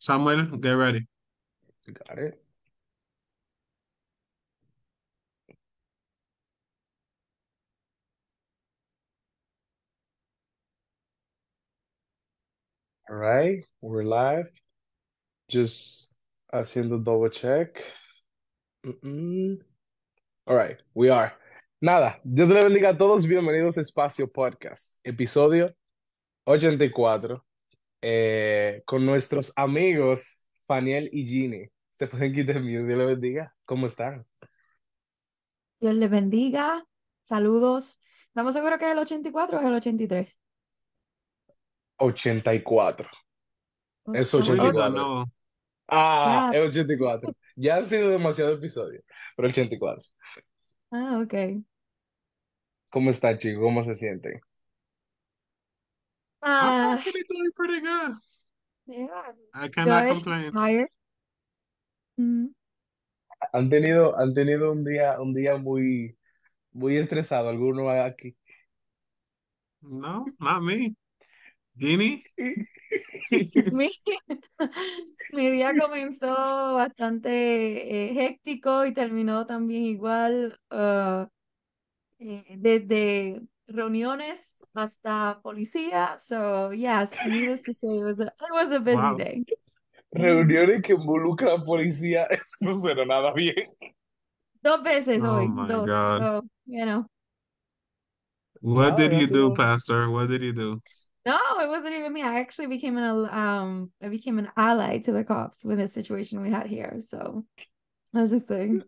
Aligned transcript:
Samuel, 0.00 0.56
get 0.58 0.72
ready. 0.72 1.06
Got 1.86 2.18
it. 2.18 2.42
All 13.10 13.16
right, 13.16 13.60
we're 13.82 14.04
live. 14.04 14.48
Just 15.48 16.10
haciendo 16.52 17.02
double 17.04 17.28
check. 17.28 17.84
Mm-mm. 18.86 19.58
All 20.46 20.56
right, 20.56 20.78
we 20.94 21.10
are. 21.10 21.32
Nada, 21.82 22.20
Dios 22.24 22.48
le 22.48 22.62
bendiga 22.62 22.90
a 22.90 22.98
todos. 22.98 23.26
Bienvenidos 23.26 23.78
a 23.78 23.82
Espacio 23.82 24.28
Podcast, 24.32 24.98
episodio 25.04 25.74
84, 26.46 27.44
eh, 28.02 28.82
con 28.86 29.04
nuestros 29.06 29.52
amigos 29.56 30.46
Faniel 30.66 31.08
y 31.12 31.26
Ginny. 31.26 31.68
Se 31.94 32.06
pueden 32.06 32.32
quitar 32.34 32.56
mute, 32.60 32.84
Dios 32.84 32.98
le 32.98 33.06
bendiga. 33.06 33.54
¿Cómo 33.64 33.86
están? 33.86 34.26
Dios 35.80 35.94
les 35.94 36.10
bendiga. 36.10 36.84
Saludos. 37.22 38.00
¿Estamos 38.28 38.52
seguros 38.54 38.78
que 38.78 38.86
es 38.86 38.92
el 38.92 38.98
84 38.98 39.56
o 39.58 39.60
es 39.60 39.66
el 39.66 39.74
83? 39.74 40.40
84. 41.96 43.08
Es 44.14 44.20
Estamos- 44.34 44.48
84. 44.48 44.90
No, 44.90 45.24
Ah, 45.92 46.50
es 46.54 46.68
84. 46.68 47.32
Ya 47.56 47.76
han 47.76 47.84
sido 47.84 48.08
demasiados 48.10 48.58
episodios, 48.58 49.02
pero 49.36 49.48
84. 49.48 50.06
Ah, 50.92 51.20
ok. 51.22 51.64
¿Cómo 52.90 53.10
están, 53.10 53.38
chicos? 53.38 53.60
¿Cómo 53.62 53.82
se 53.82 53.94
sienten? 53.94 54.40
I'm 56.60 56.72
Ah, 56.72 56.92
actually 56.92 57.22
doing 57.28 57.50
pretty 57.56 57.80
good. 57.80 58.16
yeah, 58.86 59.32
I 59.54 59.68
cannot 59.68 60.06
good. 60.06 60.08
complain. 60.08 60.52
Tired. 60.52 60.88
Mm, 62.18 62.52
Han 63.52 63.68
tenido, 63.68 64.18
han 64.18 64.34
tenido 64.34 64.72
un 64.72 64.84
día, 64.84 65.20
un 65.20 65.32
día 65.34 65.56
muy, 65.56 66.16
muy 66.72 66.96
estresado, 66.98 67.48
algunos 67.50 67.88
aquí. 67.90 68.36
No, 69.82 70.32
not 70.40 70.62
me. 70.62 70.94
Guinea? 71.78 72.22
Mi, 73.70 73.90
mi 75.30 75.50
día 75.50 75.76
comenzó 75.76 76.74
bastante 76.74 77.30
eh, 77.30 78.26
héctico 78.26 78.84
y 78.86 78.94
terminó 78.94 79.46
también 79.46 79.84
igual, 79.84 80.58
ah, 80.70 81.28
eh, 82.20 82.44
desde 82.58 83.42
reuniones 83.68 84.58
hasta 84.74 85.40
policía. 85.42 86.18
So, 86.18 86.70
yes, 86.70 87.18
needless 87.24 87.62
to 87.62 87.72
say, 87.74 87.88
it 87.98 88.04
was 88.04 88.20
a, 88.20 88.26
it 88.26 88.52
was 88.52 88.70
a 88.72 88.80
busy 88.80 88.96
Wow. 88.96 89.16
day. 89.16 89.44
Reuniones 90.12 90.82
que 90.82 90.94
involucran 90.94 91.64
policía, 91.64 92.26
eso 92.30 92.56
no 92.62 92.78
suena 92.78 93.04
nada 93.06 93.32
bien. 93.34 93.54
Dos 94.62 94.82
veces 94.82 95.22
Oh 95.22 95.26
hoy, 95.26 95.48
my 95.48 95.68
dos. 95.68 95.86
God. 95.86 96.22
So, 96.22 96.42
you 96.66 96.84
know. 96.86 97.06
What 98.62 98.96
Nada, 98.96 98.96
did 98.96 99.12
ha 99.12 99.20
you 99.20 99.26
do, 99.26 99.50
sido- 99.50 99.56
Pastor? 99.56 100.10
What 100.10 100.28
did 100.28 100.42
you 100.42 100.52
do? 100.52 100.82
No, 101.26 101.38
it 101.60 101.68
wasn't 101.68 101.94
even 101.94 102.12
me. 102.12 102.22
I 102.22 102.40
actually 102.40 102.66
became 102.66 102.96
an 102.96 103.28
um 103.30 103.92
I 104.02 104.08
became 104.08 104.38
an 104.38 104.50
ally 104.56 104.98
to 105.00 105.12
the 105.12 105.24
cops 105.24 105.64
with 105.64 105.78
the 105.78 105.88
situation 105.88 106.40
we 106.42 106.50
had 106.50 106.66
here. 106.66 107.00
So 107.00 107.44
I 108.14 108.22
was 108.22 108.30
just 108.30 108.50
a 108.50 108.82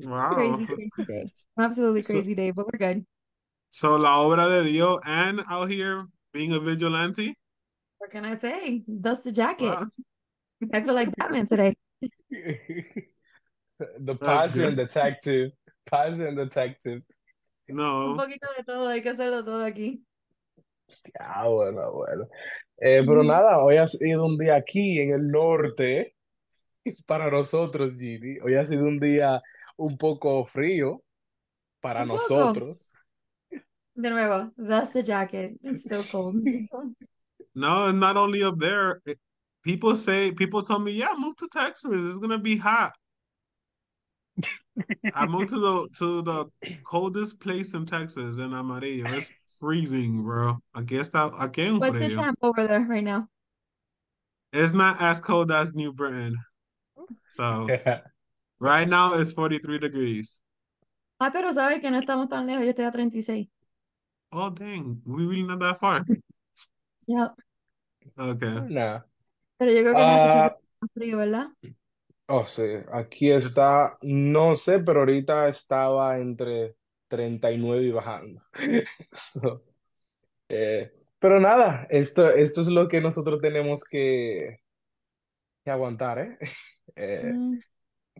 Wow. 0.00 0.34
crazy, 0.34 0.66
crazy 0.66 1.04
day. 1.06 1.30
Absolutely 1.58 2.02
So- 2.02 2.12
crazy 2.12 2.34
day, 2.34 2.50
but 2.50 2.66
we're 2.66 2.78
good. 2.78 3.06
So 3.76 3.98
la 3.98 4.20
obra 4.20 4.48
de 4.48 4.64
Dios 4.64 4.98
and 5.04 5.42
out 5.50 5.70
here 5.70 6.06
being 6.32 6.54
a 6.54 6.58
vigilante? 6.58 7.36
What 7.98 8.10
can 8.10 8.24
I 8.24 8.34
say? 8.34 8.82
Dust 8.88 9.24
the 9.24 9.32
jacket. 9.32 9.68
Wow. 9.68 9.88
I 10.72 10.80
feel 10.80 10.94
like 10.94 11.14
Batman 11.14 11.46
today. 11.46 11.76
The 14.00 14.14
passion 14.14 14.74
detective. 14.74 15.50
Passion 15.84 16.34
detective. 16.36 17.02
Un 17.68 17.76
No. 17.76 18.16
poquito 18.16 18.48
de 18.56 18.64
todo, 18.64 18.88
hay 18.88 19.02
que 19.02 19.10
hacerlo 19.10 19.44
todo 19.44 19.62
aquí. 19.62 20.00
Ah, 21.20 21.46
bueno, 21.46 21.92
bueno. 21.92 22.28
Eh, 22.78 23.02
pero 23.06 23.20
Ujú. 23.20 23.28
nada, 23.28 23.58
hoy 23.58 23.76
ha 23.76 23.86
sido 23.86 24.24
un 24.24 24.38
día 24.38 24.56
aquí 24.56 25.00
en 25.00 25.12
el 25.12 25.28
norte 25.28 26.14
para 27.06 27.30
nosotros, 27.30 27.98
Gini. 27.98 28.38
Hoy 28.40 28.54
ha 28.54 28.64
sido 28.64 28.84
un 28.84 28.98
día 28.98 29.42
un 29.76 29.98
poco 29.98 30.46
frío 30.46 31.02
para 31.82 32.04
Un 32.04 32.08
poco. 32.08 32.72
Nosotros. 33.96 34.02
De 34.02 34.10
nuevo, 34.10 34.50
dust 34.68 34.92
the 34.92 35.02
jacket. 35.02 35.58
It's 35.62 35.84
still 35.84 36.04
cold. 36.04 36.36
No, 37.58 37.86
and 37.86 37.98
not 37.98 38.18
only 38.18 38.42
up 38.42 38.58
there. 38.58 39.00
People 39.64 39.96
say, 39.96 40.30
people 40.30 40.62
tell 40.62 40.78
me, 40.78 40.92
yeah, 40.92 41.14
move 41.16 41.36
to 41.36 41.48
Texas. 41.50 41.90
It's 41.90 42.18
gonna 42.18 42.38
be 42.38 42.58
hot. 42.58 42.92
I 45.14 45.26
moved 45.26 45.48
to 45.50 45.58
the 45.58 45.88
to 45.98 46.22
the 46.22 46.46
coldest 46.84 47.40
place 47.40 47.72
in 47.72 47.86
Texas 47.86 48.36
in 48.36 48.52
Amarillo. 48.52 49.08
It's 49.08 49.32
freezing, 49.58 50.22
bro. 50.22 50.58
I 50.74 50.82
guess 50.82 51.08
that 51.08 51.32
I 51.38 51.48
can't 51.48 51.80
What's 51.80 51.98
the 51.98 52.10
frío. 52.10 52.14
temp 52.14 52.38
over 52.42 52.66
there 52.66 52.80
right 52.80 53.02
now? 53.02 53.26
It's 54.52 54.74
not 54.74 55.00
as 55.00 55.18
cold 55.18 55.50
as 55.50 55.74
New 55.74 55.92
Britain. 55.94 56.36
So 57.34 57.66
right 58.60 58.88
now 58.88 59.14
it's 59.14 59.32
43 59.32 59.78
degrees. 59.78 60.40
Ah, 61.18 61.30
pero 61.32 61.50
sabes 61.52 61.80
que 61.80 61.90
no 61.90 61.98
estamos 61.98 62.28
tan 62.28 62.46
lejos, 62.46 62.64
yo 62.64 62.70
estoy 62.70 62.84
a 62.84 62.92
36. 62.92 63.48
Oh 64.36 64.50
dang, 64.50 65.02
we 65.04 65.26
really 65.26 65.42
not 65.42 65.58
that 65.58 65.80
far. 65.80 66.04
Yep. 67.06 67.36
Okay. 68.18 68.60
Pero 69.58 69.70
yo 69.72 69.80
creo 69.82 69.96
que 69.96 70.02
en 70.02 70.08
Ah, 70.08 70.10
Massachusetts 70.10 70.56
es 70.82 70.90
frío, 70.94 71.18
¿verdad? 71.18 71.48
oh, 72.28 72.46
sí, 72.46 72.62
aquí 72.92 73.30
está, 73.30 73.98
no 74.02 74.56
sé, 74.56 74.80
pero 74.80 75.00
ahorita 75.00 75.48
estaba 75.48 76.18
entre 76.18 76.76
39 77.08 77.84
y 77.84 77.90
bajando. 77.92 78.42
So, 79.14 79.62
eh, 80.48 80.92
pero 81.20 81.40
nada, 81.40 81.86
esto, 81.90 82.30
esto 82.30 82.62
es 82.62 82.68
lo 82.68 82.88
que 82.88 83.00
nosotros 83.02 83.40
tenemos 83.42 83.84
que, 83.84 84.60
que 85.64 85.70
aguantar, 85.70 86.18
¿eh? 86.18 86.38
Eh, 86.98 87.34
Mm. 87.34 87.62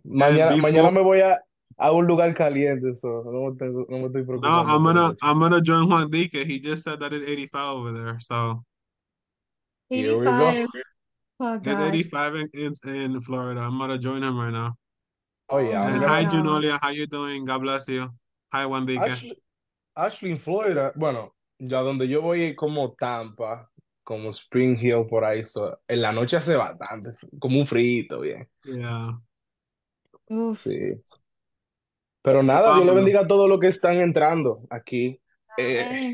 mañana, 0.03 0.57
before- 0.57 0.57
mañana 0.57 0.91
me 0.91 1.01
voy 1.01 1.21
a, 1.21 1.41
a 1.77 1.91
un 1.91 2.07
lugar 2.07 2.33
caliente, 2.33 2.95
so 2.95 3.23
no 3.23 3.51
me, 3.51 3.57
tengo- 3.57 3.85
no 3.89 3.97
me 3.99 4.05
estoy 4.07 4.23
No, 4.23 4.27
preocupando 4.27 4.67
I'm 4.73 4.83
por 4.83 4.93
gonna 4.93 5.07
mucho. 5.07 5.17
I'm 5.21 5.39
gonna 5.39 5.61
join 5.61 5.87
Juan 5.89 6.09
Dique. 6.09 6.45
He 6.45 6.59
just 6.59 6.83
said 6.83 6.99
that 6.99 7.13
it's 7.13 7.27
85 7.27 7.77
over 7.77 7.91
there. 7.91 8.17
So 8.19 8.63
Here 9.89 10.17
we 10.17 10.25
go. 10.25 10.49
85. 10.49 10.67
Oh, 11.39 11.53
it's 11.55 11.65
God. 11.65 11.93
85 11.93 12.35
in, 12.35 12.49
in 12.53 12.73
in 13.13 13.21
Florida. 13.21 13.61
I'm 13.61 13.77
gonna 13.77 13.97
join 13.97 14.23
him 14.23 14.37
right 14.37 14.51
now. 14.51 14.75
Oh, 15.49 15.59
yeah, 15.59 15.85
And 15.87 16.03
hi. 16.03 16.23
Junolia, 16.25 16.79
how 16.81 16.89
you 16.89 17.07
doing? 17.07 17.45
God 17.45 17.61
bless 17.61 17.87
you. 17.87 18.09
Hi 18.51 18.65
Juan 18.65 18.85
Dique. 18.85 19.01
Actually, 19.03 19.37
actually 19.95 20.31
en 20.31 20.37
Florida, 20.37 20.91
bueno, 20.95 21.33
ya 21.59 21.81
donde 21.81 22.07
yo 22.07 22.21
voy 22.21 22.43
es 22.43 22.55
como 22.55 22.93
Tampa, 22.99 23.69
como 24.03 24.29
Spring 24.29 24.77
Hill 24.77 25.05
por 25.07 25.23
ahí, 25.23 25.45
so, 25.45 25.77
en 25.87 26.01
la 26.01 26.11
noche 26.11 26.37
hace 26.37 26.55
bastante, 26.55 27.13
como 27.39 27.59
un 27.59 27.67
frito, 27.67 28.19
bien, 28.21 28.47
Yeah. 28.65 29.19
Uf. 30.29 30.59
sí. 30.59 31.01
Pero 32.27 32.43
nada, 32.43 32.73
Dios 32.75 32.85
le 32.85 32.93
bendiga 32.93 33.21
a 33.21 33.27
todos 33.27 33.47
los 33.47 33.57
que 33.57 33.67
están 33.67 34.01
entrando 34.01 34.55
aquí. 34.69 35.17
Eh. 35.57 36.13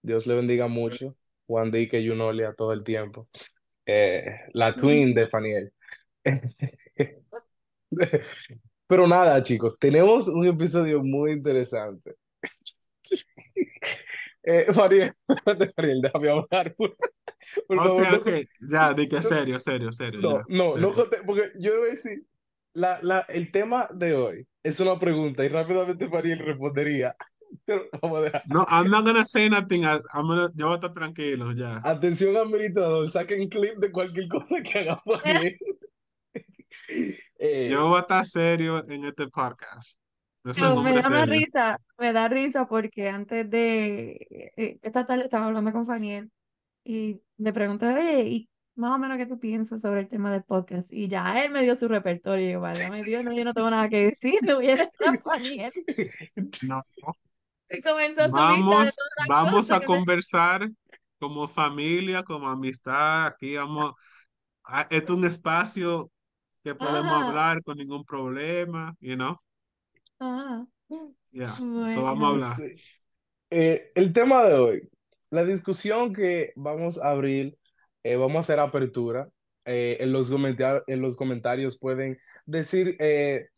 Dios 0.00 0.24
le 0.24 0.36
bendiga 0.36 0.68
mucho. 0.68 1.16
Juan 1.48 1.72
Dique, 1.72 2.00
Junolia, 2.06 2.54
todo 2.56 2.72
el 2.72 2.84
tiempo. 2.84 3.28
Eh, 3.84 4.24
la 4.52 4.76
twin 4.76 5.14
de 5.14 5.26
Faniel. 5.26 5.72
Pero 8.86 9.08
nada, 9.08 9.42
chicos, 9.42 9.76
tenemos 9.80 10.28
un 10.28 10.46
episodio 10.46 11.02
muy 11.02 11.32
interesante. 11.32 12.14
Eh, 14.48 14.66
Mariel, 14.76 15.12
Mariel, 15.44 16.00
déjame 16.02 16.30
hablar. 16.30 16.72
Por, 16.76 16.96
por 17.66 17.78
Okay, 17.80 17.88
favor, 17.88 18.10
no- 18.12 18.16
okay. 18.18 18.44
Ya, 18.70 18.94
de 18.94 19.08
que 19.08 19.20
serio, 19.20 19.58
serio, 19.58 19.90
serio. 19.92 20.20
No, 20.20 20.38
ya. 20.38 20.44
no, 20.48 20.76
no, 20.76 20.92
conte- 20.92 21.20
porque 21.26 21.50
yo 21.58 21.76
voy 21.80 21.88
a 21.88 21.90
decir, 21.94 22.22
la, 22.76 22.98
la, 23.02 23.20
el 23.28 23.50
tema 23.50 23.88
de 23.92 24.14
hoy 24.14 24.46
es 24.62 24.78
una 24.80 24.98
pregunta 24.98 25.44
y 25.44 25.48
rápidamente 25.48 26.08
Mariel 26.08 26.38
respondería. 26.40 27.16
Pero 27.64 27.82
vamos 28.02 28.18
a 28.18 28.22
dejar. 28.22 28.42
No, 28.46 28.66
I'm 28.68 28.90
not 28.90 29.04
gonna 29.04 29.24
say 29.24 29.48
nothing. 29.48 29.82
I, 29.84 29.98
I'm 30.12 30.26
gonna, 30.28 30.50
yo 30.54 30.66
voy 30.66 30.72
a 30.72 30.76
estar 30.76 30.92
tranquilo, 30.92 31.52
ya. 31.52 31.80
Atención 31.82 32.36
administrador, 32.36 33.10
saquen 33.10 33.48
clip 33.48 33.78
de 33.78 33.90
cualquier 33.90 34.28
cosa 34.28 34.62
que 34.62 34.78
haga 34.80 35.00
Mariel. 35.06 35.56
Eh, 37.38 37.68
Yo 37.70 37.88
voy 37.88 37.96
a 37.96 38.00
estar 38.00 38.26
serio 38.26 38.82
en 38.88 39.04
este 39.04 39.28
podcast. 39.28 39.98
No, 40.44 40.82
me 40.82 40.92
da 40.92 41.02
serio. 41.02 41.26
risa, 41.26 41.80
me 41.98 42.12
da 42.12 42.28
risa 42.28 42.68
porque 42.68 43.08
antes 43.08 43.50
de 43.50 44.52
eh, 44.56 44.78
esta 44.82 45.06
tarde 45.06 45.24
estaba 45.24 45.46
hablando 45.46 45.72
con 45.72 45.86
Faniel 45.86 46.30
y 46.84 47.20
le 47.38 47.52
pregunté, 47.52 47.86
oye, 47.86 48.22
y 48.28 48.48
más 48.76 48.92
o 48.94 48.98
menos 48.98 49.16
qué 49.18 49.26
tú 49.26 49.38
piensas 49.38 49.80
sobre 49.80 50.00
el 50.00 50.08
tema 50.08 50.32
del 50.32 50.44
podcast. 50.44 50.92
Y 50.92 51.08
ya 51.08 51.42
él 51.44 51.50
me 51.52 51.62
dio 51.62 51.74
su 51.74 51.88
repertorio 51.88 52.48
y 52.48 52.52
yo, 52.52 52.60
válgame 52.60 53.02
Dios, 53.04 53.24
no, 53.24 53.32
yo 53.32 53.44
no 53.44 53.54
tengo 53.54 53.70
nada 53.70 53.88
que 53.88 54.04
decir, 54.06 54.34
le 54.42 54.54
voy 54.54 54.70
a 54.70 54.90
Faniel. 55.24 55.72
No. 56.62 56.82
Y 57.70 57.80
comenzó 57.82 58.28
su 58.28 58.32
Vamos, 58.32 58.84
las 59.18 59.28
vamos 59.28 59.70
a 59.70 59.80
me- 59.80 59.86
conversar 59.86 60.68
como 61.18 61.48
familia, 61.48 62.22
como 62.22 62.48
amistad. 62.48 63.26
Aquí 63.26 63.56
vamos, 63.56 63.94
ah, 64.64 64.86
es 64.90 65.08
un 65.10 65.24
espacio 65.24 66.10
que 66.64 66.74
podemos 66.74 67.12
Ajá, 67.12 67.28
hablar 67.28 67.62
con 67.64 67.78
ningún 67.78 68.04
problema, 68.04 68.94
you 69.00 69.14
know? 69.16 69.36
ajá. 70.18 70.66
Yeah, 71.32 71.48
so 71.48 72.02
vamos 72.02 72.24
a 72.24 72.26
Bueno, 72.26 72.26
hablar. 72.26 72.56
Sí. 72.56 72.74
Eh, 73.50 73.92
el 73.94 74.12
tema 74.12 74.44
de 74.44 74.54
hoy, 74.54 74.90
la 75.30 75.44
discusión 75.44 76.12
que 76.12 76.52
vamos 76.56 76.98
a 76.98 77.10
abrir, 77.10 77.56
eh, 78.12 78.16
vamos 78.16 78.36
a 78.36 78.40
hacer 78.40 78.60
apertura. 78.60 79.28
Eh, 79.64 79.98
en 80.00 80.12
los 80.12 80.30
en 80.86 81.02
los 81.02 81.16
comentarios 81.16 81.78
pueden 81.78 82.18
decir 82.46 82.96
eh, 83.00 83.48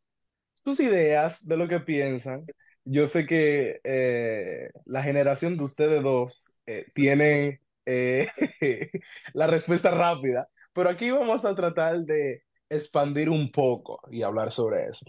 sus 0.55 0.81
ideas 0.81 1.47
de 1.47 1.57
lo 1.57 1.69
que 1.69 1.81
piensan. 1.81 2.45
Yo 2.85 3.07
sé 3.07 3.27
que 3.27 3.81
eh, 3.85 4.71
la 4.87 5.03
generación 5.03 5.57
de 5.59 5.65
ustedes 5.65 6.03
dos 6.03 6.59
eh, 6.67 6.87
tiene 6.95 7.61
eh, 7.87 8.29
la 9.35 9.47
respuesta 9.47 9.91
rápida, 9.91 10.49
pero 10.73 10.89
aquí 10.91 11.11
vamos 11.11 11.45
a 11.45 11.55
tratar 11.55 12.01
de 12.01 12.43
expandir 12.71 13.29
un 13.31 13.51
poco 13.53 14.01
y 14.11 14.23
hablar 14.23 14.53
sobre 14.53 14.87
eso. 14.87 15.05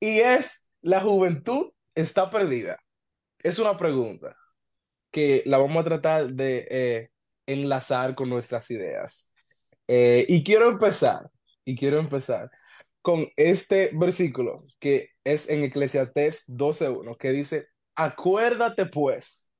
Y 0.00 0.20
es, 0.20 0.66
¿la 0.82 1.00
juventud 1.00 1.72
está 1.94 2.30
perdida? 2.30 2.78
Es 3.40 3.58
una 3.58 3.76
pregunta 3.76 4.36
que 5.10 5.42
la 5.46 5.58
vamos 5.58 5.82
a 5.82 5.84
tratar 5.84 6.28
de 6.32 7.11
enlazar 7.46 8.14
con 8.14 8.28
nuestras 8.30 8.70
ideas. 8.70 9.32
Eh, 9.88 10.24
y 10.28 10.44
quiero 10.44 10.68
empezar, 10.68 11.30
y 11.64 11.76
quiero 11.76 11.98
empezar 11.98 12.50
con 13.02 13.28
este 13.36 13.90
versículo 13.92 14.64
que 14.78 15.10
es 15.24 15.48
en 15.48 15.64
Eclesiastés 15.64 16.48
12.1, 16.48 17.16
que 17.16 17.32
dice, 17.32 17.66
acuérdate 17.96 18.86
pues 18.86 19.50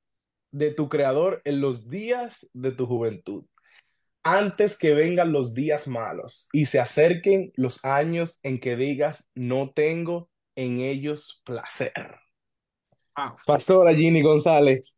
de 0.51 0.73
tu 0.73 0.87
Creador 0.87 1.41
en 1.43 1.59
los 1.61 1.89
días 1.89 2.49
de 2.53 2.71
tu 2.71 2.85
juventud, 2.85 3.45
antes 4.23 4.77
que 4.77 4.93
vengan 4.93 5.33
los 5.33 5.53
días 5.53 5.87
malos 5.87 6.47
y 6.53 6.67
se 6.67 6.79
acerquen 6.79 7.51
los 7.55 7.83
años 7.83 8.39
en 8.43 8.59
que 8.59 8.77
digas, 8.77 9.27
no 9.35 9.71
tengo 9.71 10.29
en 10.55 10.79
ellos 10.79 11.41
placer. 11.43 12.19
Wow. 13.17 13.35
Pastora 13.45 13.93
Ginny 13.93 14.21
González, 14.21 14.95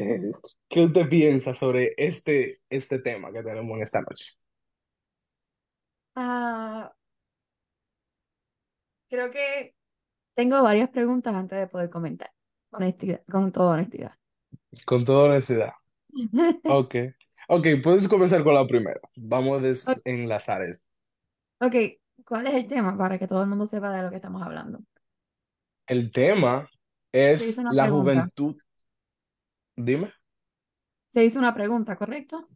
¿qué 0.68 0.84
usted 0.84 1.08
piensa 1.08 1.54
sobre 1.54 1.94
este, 1.96 2.60
este 2.68 2.98
tema 3.00 3.32
que 3.32 3.42
tenemos 3.42 3.76
en 3.76 3.82
esta 3.82 4.00
noche? 4.00 4.32
ah, 6.14 6.92
creo 9.08 9.30
que 9.30 9.74
tengo 10.34 10.62
varias 10.62 10.90
preguntas 10.90 11.34
antes 11.34 11.58
de 11.58 11.66
poder 11.66 11.90
comentar. 11.90 12.32
Honestidad, 12.70 13.22
con 13.30 13.52
toda 13.52 13.74
honestidad. 13.74 14.12
Con 14.86 15.04
toda 15.04 15.30
honestidad. 15.30 15.72
Ok. 16.64 16.94
Ok, 17.48 17.66
puedes 17.82 18.08
comenzar 18.08 18.44
con 18.44 18.54
la 18.54 18.66
primera. 18.66 19.00
Vamos 19.16 19.58
a 19.58 19.62
desenlazar 19.62 20.62
esto. 20.62 20.84
ok, 21.60 21.74
¿cuál 22.24 22.46
es 22.46 22.54
el 22.54 22.66
tema 22.66 22.96
para 22.96 23.18
que 23.18 23.26
todo 23.26 23.42
el 23.42 23.48
mundo 23.48 23.66
sepa 23.66 23.90
de 23.92 24.02
lo 24.04 24.10
que 24.10 24.16
estamos 24.16 24.42
hablando? 24.42 24.80
El 25.86 26.12
tema 26.12 26.70
es 27.12 27.58
la 27.58 27.86
pregunta. 27.86 27.88
juventud. 27.88 28.56
Dime. 29.84 30.12
Se 31.10 31.24
hizo 31.24 31.38
una 31.38 31.54
pregunta, 31.54 31.94
¿correcto? 31.96 32.48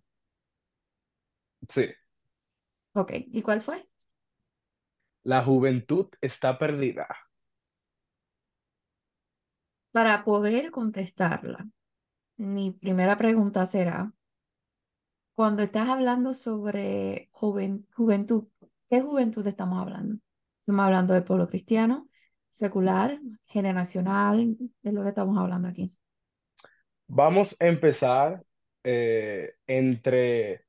Sí. 1.69 1.94
Ok, 2.94 3.12
¿y 3.31 3.43
cuál 3.43 3.62
fue? 3.62 3.87
La 5.25 5.43
juventud 5.43 6.09
está 6.23 6.56
perdida. 6.56 7.06
Para 9.93 10.25
poder 10.25 10.71
contestarla, 10.71 11.67
mi 12.37 12.73
primera 12.73 13.17
pregunta 13.19 13.67
será, 13.67 14.12
cuando 15.35 15.62
estás 15.62 15.88
hablando 15.88 16.35
sobre 16.35 17.29
juventud, 17.32 18.44
¿qué 18.88 19.00
juventud 19.00 19.47
estamos 19.47 19.81
hablando? 19.81 20.19
Estamos 20.61 20.85
hablando 20.87 21.15
del 21.15 21.25
pueblo 21.25 21.49
cristiano, 21.49 22.09
secular, 22.50 23.21
generacional, 23.47 24.56
es 24.82 24.93
lo 24.93 25.03
que 25.03 25.09
estamos 25.11 25.37
hablando 25.38 25.69
aquí. 25.69 25.93
Vamos 27.06 27.56
a 27.61 27.67
empezar 27.67 28.43
eh, 28.83 29.55
entre. 29.67 30.65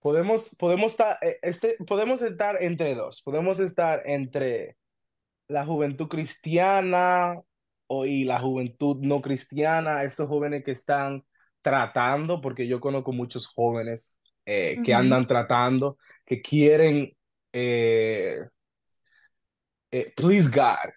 Podemos, 0.00 0.54
podemos 0.58 0.92
estar, 0.92 1.18
eh, 1.20 1.38
este, 1.42 1.76
podemos 1.86 2.22
estar 2.22 2.62
entre 2.62 2.94
dos. 2.94 3.22
Podemos 3.22 3.58
estar 3.58 4.02
entre 4.06 4.76
la 5.48 5.64
juventud 5.64 6.08
cristiana 6.08 7.40
o, 7.86 8.06
y 8.06 8.24
la 8.24 8.40
juventud 8.40 8.98
no 9.02 9.20
cristiana, 9.20 10.04
esos 10.04 10.28
jóvenes 10.28 10.64
que 10.64 10.72
están 10.72 11.24
tratando, 11.62 12.40
porque 12.40 12.66
yo 12.68 12.80
conozco 12.80 13.12
muchos 13.12 13.46
jóvenes 13.46 14.18
eh, 14.44 14.76
que 14.84 14.94
andan 14.94 15.26
tratando, 15.26 15.98
que 16.24 16.40
quieren 16.40 17.12
please 20.16 20.48
God. 20.50 20.90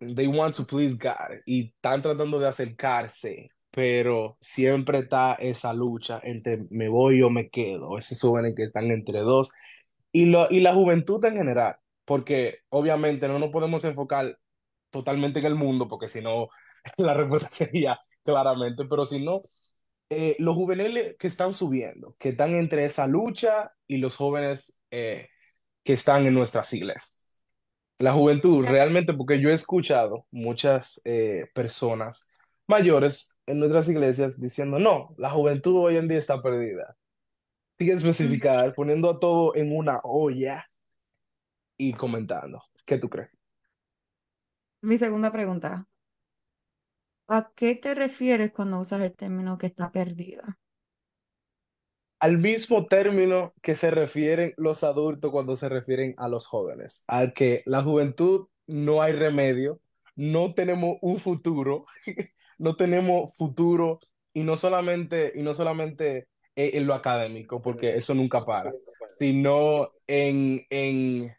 They 0.00 0.26
want 0.26 0.54
to 0.56 0.64
please 0.64 0.96
God 0.96 1.40
y 1.46 1.72
están 1.74 2.02
tratando 2.02 2.38
de 2.38 2.46
acercarse, 2.46 3.50
pero 3.70 4.36
siempre 4.40 4.98
está 5.00 5.34
esa 5.34 5.72
lucha 5.72 6.20
entre 6.24 6.66
me 6.70 6.88
voy 6.88 7.22
o 7.22 7.30
me 7.30 7.50
quedo. 7.50 7.98
Esos 7.98 8.20
jóvenes 8.20 8.54
que 8.56 8.64
están 8.64 8.90
entre 8.90 9.20
dos 9.20 9.52
y, 10.12 10.26
lo, 10.26 10.48
y 10.50 10.60
la 10.60 10.74
juventud 10.74 11.24
en 11.24 11.36
general, 11.36 11.76
porque 12.04 12.58
obviamente 12.70 13.28
no 13.28 13.38
nos 13.38 13.50
podemos 13.50 13.84
enfocar 13.84 14.38
totalmente 14.90 15.40
en 15.40 15.46
el 15.46 15.54
mundo, 15.54 15.88
porque 15.88 16.08
si 16.08 16.20
no, 16.22 16.48
la 16.98 17.14
respuesta 17.14 17.48
sería 17.50 18.00
claramente, 18.24 18.84
pero 18.86 19.06
si 19.06 19.24
no, 19.24 19.42
eh, 20.10 20.36
los 20.40 20.56
juveniles 20.56 21.16
que 21.18 21.28
están 21.28 21.52
subiendo, 21.52 22.16
que 22.18 22.30
están 22.30 22.54
entre 22.56 22.84
esa 22.84 23.06
lucha 23.06 23.72
y 23.86 23.98
los 23.98 24.16
jóvenes 24.16 24.80
eh, 24.90 25.28
que 25.84 25.92
están 25.94 26.26
en 26.26 26.34
nuestras 26.34 26.72
iglesias. 26.72 27.16
La 27.98 28.12
juventud, 28.12 28.64
realmente, 28.66 29.12
porque 29.14 29.40
yo 29.40 29.50
he 29.50 29.52
escuchado 29.54 30.26
muchas 30.30 31.00
eh, 31.04 31.46
personas 31.54 32.29
mayores 32.70 33.38
en 33.46 33.58
nuestras 33.58 33.88
iglesias 33.88 34.40
diciendo, 34.40 34.78
no, 34.78 35.14
la 35.18 35.28
juventud 35.28 35.76
hoy 35.76 35.96
en 35.96 36.08
día 36.08 36.18
está 36.18 36.40
perdida. 36.40 36.96
Sigue 37.78 37.92
especificar, 37.92 38.74
poniendo 38.74 39.10
a 39.10 39.18
todo 39.18 39.54
en 39.56 39.76
una 39.76 40.00
olla 40.04 40.66
y 41.76 41.92
comentando. 41.92 42.62
¿Qué 42.86 42.98
tú 42.98 43.10
crees? 43.10 43.30
Mi 44.82 44.96
segunda 44.96 45.30
pregunta, 45.30 45.86
¿a 47.28 47.52
qué 47.54 47.74
te 47.74 47.94
refieres 47.94 48.52
cuando 48.52 48.80
usas 48.80 49.02
el 49.02 49.14
término 49.14 49.58
que 49.58 49.66
está 49.66 49.90
perdida? 49.90 50.58
Al 52.18 52.38
mismo 52.38 52.86
término 52.86 53.54
que 53.62 53.76
se 53.76 53.90
refieren 53.90 54.52
los 54.56 54.84
adultos 54.84 55.30
cuando 55.30 55.56
se 55.56 55.68
refieren 55.68 56.14
a 56.18 56.28
los 56.28 56.46
jóvenes, 56.46 57.02
al 57.06 57.32
que 57.32 57.62
la 57.66 57.82
juventud 57.82 58.48
no 58.66 59.00
hay 59.00 59.12
remedio, 59.12 59.80
no 60.16 60.52
tenemos 60.54 60.98
un 61.00 61.18
futuro, 61.18 61.86
no 62.60 62.76
tenemos 62.76 63.36
futuro 63.36 64.00
y 64.34 64.44
no 64.44 64.56
solamente, 64.56 65.32
y 65.34 65.42
no 65.42 65.54
solamente 65.54 66.28
en, 66.56 66.86
lo 66.86 66.94
académico, 66.94 67.62
porque 67.62 67.96
eso 67.96 68.14
nunca 68.14 68.44
para, 68.44 68.72
sino 69.18 69.90
en, 70.06 70.66
en, 70.70 71.34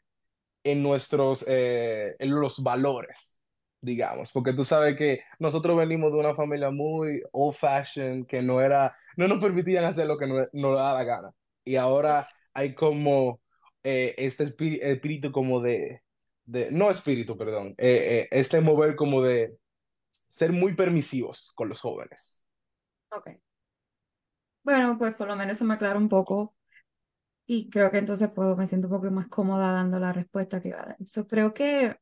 en 0.63 0.83
nuestros, 0.83 1.45
eh, 1.47 2.15
en 2.19 2.31
los 2.31 2.61
valores, 2.63 3.41
digamos, 3.81 4.31
porque 4.31 4.53
tú 4.53 4.65
sabes 4.65 4.95
que 4.97 5.21
nosotros 5.39 5.77
venimos 5.77 6.11
de 6.11 6.19
una 6.19 6.35
familia 6.35 6.71
muy 6.71 7.21
old 7.31 7.55
fashioned, 7.55 8.25
que 8.27 8.41
no 8.41 8.61
era, 8.61 8.95
no 9.17 9.27
nos 9.27 9.39
permitían 9.39 9.85
hacer 9.85 10.07
lo 10.07 10.17
que 10.17 10.27
nos, 10.27 10.47
nos 10.53 10.75
daba 10.75 10.99
la 10.99 11.03
gana. 11.03 11.31
Y 11.63 11.75
ahora 11.75 12.27
hay 12.53 12.73
como 12.75 13.41
eh, 13.83 14.15
este 14.17 14.43
espí- 14.45 14.79
espíritu 14.81 15.31
como 15.31 15.61
de, 15.61 16.01
de, 16.45 16.71
no 16.71 16.89
espíritu, 16.89 17.37
perdón, 17.37 17.75
eh, 17.77 18.21
eh, 18.23 18.27
este 18.31 18.61
mover 18.61 18.95
como 18.95 19.21
de 19.21 19.55
ser 20.31 20.51
muy 20.53 20.73
permisivos 20.75 21.51
con 21.55 21.69
los 21.69 21.81
jóvenes. 21.81 22.43
Ok. 23.11 23.41
Bueno, 24.63 24.97
pues 24.97 25.15
por 25.15 25.27
lo 25.27 25.35
menos 25.35 25.55
eso 25.57 25.65
me 25.65 25.73
aclara 25.75 25.97
un 25.99 26.09
poco 26.09 26.55
y 27.47 27.69
creo 27.69 27.91
que 27.91 27.99
entonces 27.99 28.29
puedo, 28.31 28.55
me 28.57 28.67
siento 28.67 28.87
un 28.89 28.93
poco 28.95 29.11
más 29.11 29.27
cómoda 29.29 29.71
dando 29.73 29.99
la 29.99 30.13
respuesta 30.13 30.61
que 30.61 30.69
iba 30.69 30.81
a 30.83 30.85
dar. 30.87 30.97
So, 31.07 31.27
creo 31.27 31.53
que 31.53 31.97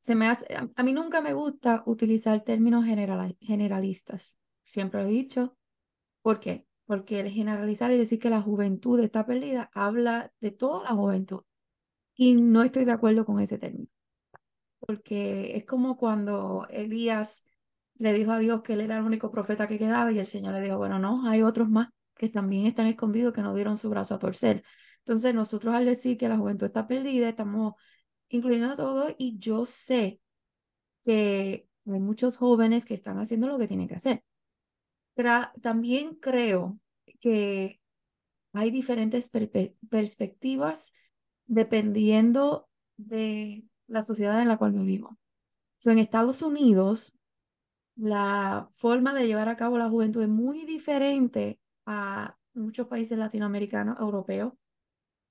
se 0.00 0.14
me 0.14 0.26
hace, 0.28 0.54
a, 0.54 0.68
a 0.74 0.82
mí 0.82 0.92
nunca 0.92 1.20
me 1.20 1.32
gusta 1.34 1.82
utilizar 1.86 2.42
términos 2.44 2.84
general- 2.84 3.36
generalistas. 3.40 4.36
Siempre 4.64 5.02
lo 5.02 5.08
he 5.08 5.12
dicho. 5.12 5.56
¿Por 6.22 6.40
qué? 6.40 6.66
Porque 6.86 7.20
el 7.20 7.30
generalizar 7.30 7.92
y 7.92 7.98
decir 7.98 8.18
que 8.20 8.30
la 8.30 8.42
juventud 8.42 9.00
está 9.00 9.26
perdida 9.26 9.70
habla 9.74 10.32
de 10.40 10.52
toda 10.52 10.84
la 10.84 10.90
juventud 10.96 11.42
y 12.16 12.34
no 12.34 12.62
estoy 12.64 12.84
de 12.86 12.92
acuerdo 12.92 13.24
con 13.26 13.40
ese 13.40 13.58
término. 13.58 13.88
Porque 14.86 15.56
es 15.56 15.64
como 15.64 15.96
cuando 15.96 16.66
Elías 16.70 17.44
le 17.94 18.12
dijo 18.12 18.32
a 18.32 18.38
Dios 18.38 18.62
que 18.62 18.72
él 18.72 18.80
era 18.80 18.98
el 18.98 19.04
único 19.04 19.30
profeta 19.30 19.68
que 19.68 19.78
quedaba 19.78 20.10
y 20.12 20.18
el 20.18 20.26
Señor 20.26 20.54
le 20.54 20.60
dijo, 20.60 20.78
bueno, 20.78 20.98
no, 20.98 21.28
hay 21.28 21.42
otros 21.42 21.68
más 21.68 21.88
que 22.14 22.28
también 22.28 22.66
están 22.66 22.86
escondidos 22.86 23.32
que 23.32 23.42
no 23.42 23.54
dieron 23.54 23.76
su 23.76 23.88
brazo 23.90 24.14
a 24.14 24.18
torcer. 24.18 24.64
Entonces 24.98 25.34
nosotros 25.34 25.74
al 25.74 25.84
decir 25.84 26.16
que 26.18 26.28
la 26.28 26.36
juventud 26.36 26.66
está 26.66 26.86
perdida, 26.86 27.28
estamos 27.28 27.74
incluyendo 28.28 28.70
a 28.72 28.76
todos 28.76 29.14
y 29.18 29.38
yo 29.38 29.66
sé 29.66 30.20
que 31.04 31.68
hay 31.86 32.00
muchos 32.00 32.36
jóvenes 32.36 32.84
que 32.84 32.94
están 32.94 33.18
haciendo 33.18 33.48
lo 33.48 33.58
que 33.58 33.68
tienen 33.68 33.88
que 33.88 33.96
hacer. 33.96 34.24
Pero 35.14 35.30
también 35.60 36.14
creo 36.16 36.78
que 37.20 37.80
hay 38.52 38.70
diferentes 38.70 39.30
perspectivas 39.90 40.92
dependiendo 41.46 42.68
de 42.96 43.64
la 43.92 44.02
sociedad 44.02 44.40
en 44.40 44.48
la 44.48 44.56
cual 44.56 44.72
vivimos. 44.72 45.16
en 45.84 45.98
Estados 45.98 46.42
Unidos, 46.42 47.12
la 47.96 48.68
forma 48.74 49.12
de 49.14 49.26
llevar 49.26 49.48
a 49.48 49.56
cabo 49.56 49.78
la 49.78 49.90
juventud 49.90 50.22
es 50.22 50.28
muy 50.28 50.64
diferente 50.64 51.60
a 51.86 52.36
muchos 52.54 52.88
países 52.88 53.18
latinoamericanos, 53.18 53.98
europeos 54.00 54.54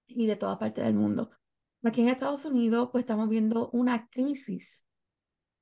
y 0.07 0.27
de 0.27 0.35
toda 0.35 0.59
parte 0.59 0.81
del 0.81 0.93
mundo. 0.93 1.31
Aquí 1.83 2.01
en 2.01 2.09
Estados 2.09 2.45
Unidos, 2.45 2.89
pues 2.91 3.03
estamos 3.03 3.29
viendo 3.29 3.69
una 3.71 4.07
crisis 4.09 4.85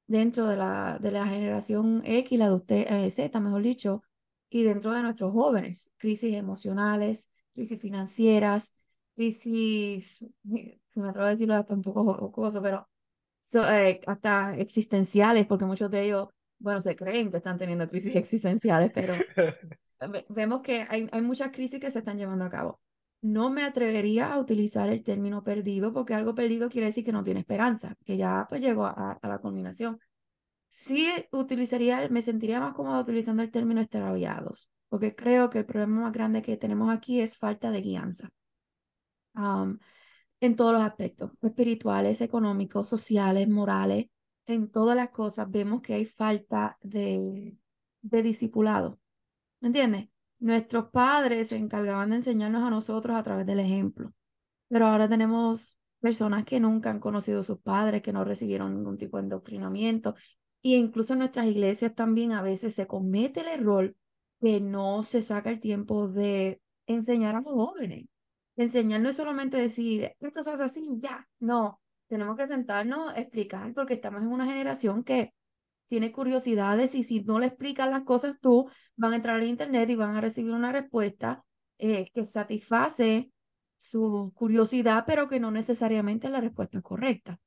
dentro 0.08 0.48
de 0.48 0.58
la, 0.58 1.00
de 1.00 1.12
la 1.12 1.26
generación 1.28 2.02
X, 2.06 2.38
la 2.38 2.50
de 2.50 2.56
usted, 2.56 2.86
eh, 2.92 3.12
Z, 3.12 3.40
mejor 3.40 3.62
dicho, 3.62 4.04
y 4.50 4.64
dentro 4.64 4.92
de 4.94 5.04
nuestros 5.04 5.32
jóvenes, 5.32 5.90
crisis 5.98 6.34
emocionales, 6.34 7.30
crisis 7.54 7.80
financieras, 7.80 8.74
crisis, 9.16 10.18
si 10.44 11.00
me 11.00 11.10
atrevo 11.10 11.28
a 11.28 11.30
decirlo 11.30 11.56
hasta 11.56 11.74
un 11.74 11.82
poco 11.82 12.04
jocoso, 12.14 12.62
pero 12.62 12.89
eh, 13.56 14.02
hasta 14.06 14.56
existenciales, 14.58 15.48
porque 15.48 15.66
muchos 15.66 15.90
de 15.92 16.06
ellos, 16.06 16.30
bueno, 16.60 16.82
se 16.82 16.96
creen 16.96 17.32
que 17.32 17.38
están 17.38 17.58
teniendo 17.58 17.90
crisis 17.90 18.16
existenciales, 18.16 18.92
pero 18.94 19.14
vemos 20.30 20.62
que 20.62 20.86
hay, 20.90 21.08
hay 21.12 21.22
muchas 21.22 21.52
crisis 21.52 21.80
que 21.80 21.92
se 21.92 22.00
están 22.00 22.18
llevando 22.18 22.46
a 22.46 22.50
cabo. 22.50 22.80
No 23.22 23.50
me 23.50 23.64
atrevería 23.64 24.32
a 24.34 24.40
utilizar 24.40 24.90
el 24.90 25.04
término 25.04 25.44
perdido, 25.44 25.92
porque 25.92 26.14
algo 26.14 26.34
perdido 26.36 26.70
quiere 26.70 26.88
decir 26.88 27.04
que 27.04 27.12
no 27.12 27.24
tiene 27.24 27.42
esperanza, 27.42 27.96
que 28.06 28.16
ya 28.18 28.46
pues 28.50 28.62
llegó 28.62 28.86
a, 28.86 29.20
a 29.22 29.28
la 29.28 29.40
culminación. 29.40 30.00
Sí 30.70 31.10
utilizaría, 31.32 32.08
me 32.10 32.22
sentiría 32.22 32.60
más 32.60 32.74
cómodo 32.76 33.02
utilizando 33.02 33.44
el 33.44 33.52
término 33.52 33.82
extraviados, 33.82 34.70
porque 34.90 35.16
creo 35.16 35.50
que 35.50 35.60
el 35.60 35.66
problema 35.66 36.02
más 36.02 36.14
grande 36.14 36.42
que 36.42 36.58
tenemos 36.58 36.90
aquí 36.90 37.22
es 37.22 37.38
falta 37.38 37.72
de 37.72 37.82
guianza. 37.82 38.30
En 40.42 40.56
todos 40.56 40.74
los 40.74 40.82
aspectos, 40.82 41.32
espirituales, 41.42 42.22
económicos, 42.22 42.88
sociales, 42.88 43.48
morales, 43.50 44.08
en 44.46 44.70
todas 44.72 44.96
las 44.96 45.10
cosas 45.10 45.50
vemos 45.50 45.82
que 45.82 45.94
hay 45.94 46.06
falta 46.06 46.78
de, 46.82 47.56
de 48.02 48.24
discipulado. 48.24 49.00
¿Me 49.62 49.68
entiendes? 49.68 50.10
Nuestros 50.40 50.90
padres 50.92 51.50
se 51.50 51.58
encargaban 51.58 52.12
de 52.12 52.18
enseñarnos 52.18 52.64
a 52.64 52.70
nosotros 52.70 53.16
a 53.18 53.24
través 53.24 53.46
del 53.46 53.60
ejemplo, 53.60 54.14
pero 54.70 54.88
ahora 54.88 55.10
tenemos 55.10 55.78
personas 56.00 56.46
que 56.46 56.60
nunca 56.60 56.90
han 56.90 57.00
conocido 57.00 57.42
a 57.42 57.44
sus 57.44 57.60
padres, 57.60 58.02
que 58.02 58.14
no 58.14 58.24
recibieron 58.24 58.76
ningún 58.76 58.98
tipo 58.98 59.18
de 59.18 59.24
endoctrinamiento, 59.24 60.16
y 60.62 60.76
incluso 60.76 61.14
en 61.14 61.20
nuestras 61.20 61.48
iglesias 61.48 61.96
también 61.96 62.32
a 62.32 62.42
veces 62.42 62.76
se 62.76 62.88
comete 62.88 63.42
el 63.42 63.48
error 63.48 63.96
que 64.42 64.62
no 64.62 65.04
se 65.04 65.22
saca 65.22 65.50
el 65.50 65.60
tiempo 65.60 66.08
de 66.08 66.62
enseñar 66.88 67.36
a 67.36 67.42
los 67.42 67.54
jóvenes. 67.54 68.08
Enseñar 68.60 69.00
no 69.00 69.08
es 69.08 69.16
solamente 69.16 69.56
decir, 69.56 70.12
esto 70.20 70.44
se 70.44 70.52
hace 70.52 70.64
así 70.66 71.00
ya. 71.02 71.26
No, 71.40 71.80
tenemos 72.10 72.36
que 72.36 72.46
sentarnos, 72.46 73.16
explicar, 73.16 73.74
porque 73.74 73.94
estamos 73.94 74.22
en 74.22 74.28
una 74.28 74.46
generación 74.46 75.06
que 75.06 75.34
tiene 75.88 76.12
curiosidades 76.12 76.94
y 76.94 77.04
si 77.04 77.22
no 77.22 77.40
le 77.40 77.46
explicas 77.46 77.90
las 77.90 78.04
cosas 78.04 78.36
tú, 78.42 78.70
van 78.98 79.14
a 79.14 79.16
entrar 79.16 79.38
al 79.38 79.48
internet 79.48 79.90
y 79.90 79.96
van 79.96 80.14
a 80.18 80.20
recibir 80.20 80.52
una 80.52 80.74
respuesta 80.74 81.46
eh, 81.78 82.12
que 82.14 82.26
satisface 82.26 83.32
su 83.78 84.34
curiosidad, 84.36 85.06
pero 85.08 85.30
que 85.30 85.40
no 85.40 85.52
necesariamente 85.52 86.28
es 86.28 86.34
la 86.34 86.42
respuesta 86.42 86.82
correcta. 86.82 87.40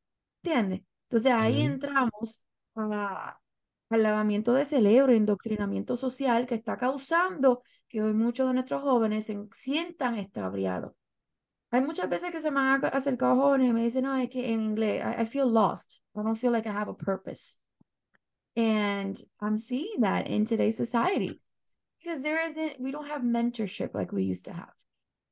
¿Entiendes? 0.42 0.80
Entonces 1.10 1.32
ahí 1.32 1.60
entramos 1.60 2.42
al 2.74 4.02
lavamiento 4.02 4.54
de 4.54 4.64
cerebro, 4.64 5.12
indoctrinamiento 5.12 5.98
social 5.98 6.46
que 6.46 6.54
está 6.54 6.78
causando 6.78 7.62
que 7.86 8.02
hoy 8.02 8.14
muchos 8.14 8.48
de 8.48 8.54
nuestros 8.54 8.80
jóvenes 8.80 9.26
se 9.26 9.38
sientan 9.52 10.16
extraviados. 10.18 10.94
Hay 11.72 11.80
muchas 11.80 12.08
veces 12.08 12.30
que 12.30 12.40
se 12.40 12.50
me 12.50 12.60
han 12.60 12.84
acercado 12.84 13.36
jóvenes 13.36 13.70
y 13.70 13.72
me 13.72 13.82
dicen, 13.84 14.04
no, 14.04 14.14
es 14.16 14.28
que 14.28 14.52
en 14.52 14.60
inglés, 14.60 15.02
I, 15.02 15.24
feel 15.24 15.50
lost. 15.50 16.02
I 16.14 16.22
don't 16.22 16.36
feel 16.36 16.52
like 16.52 16.68
I 16.68 16.72
have 16.72 16.88
a 16.88 16.94
purpose. 16.94 17.56
And 18.54 19.18
I'm 19.40 19.56
seeing 19.56 20.02
that 20.02 20.26
in 20.26 20.44
today's 20.44 20.76
society 20.76 21.40
because 21.98 22.22
there 22.22 22.46
isn't, 22.46 22.78
we 22.78 22.92
don't 22.92 23.08
have 23.08 23.22
mentorship 23.22 23.94
like 23.94 24.12
we 24.12 24.24
used 24.24 24.44
to 24.44 24.52
have, 24.52 24.68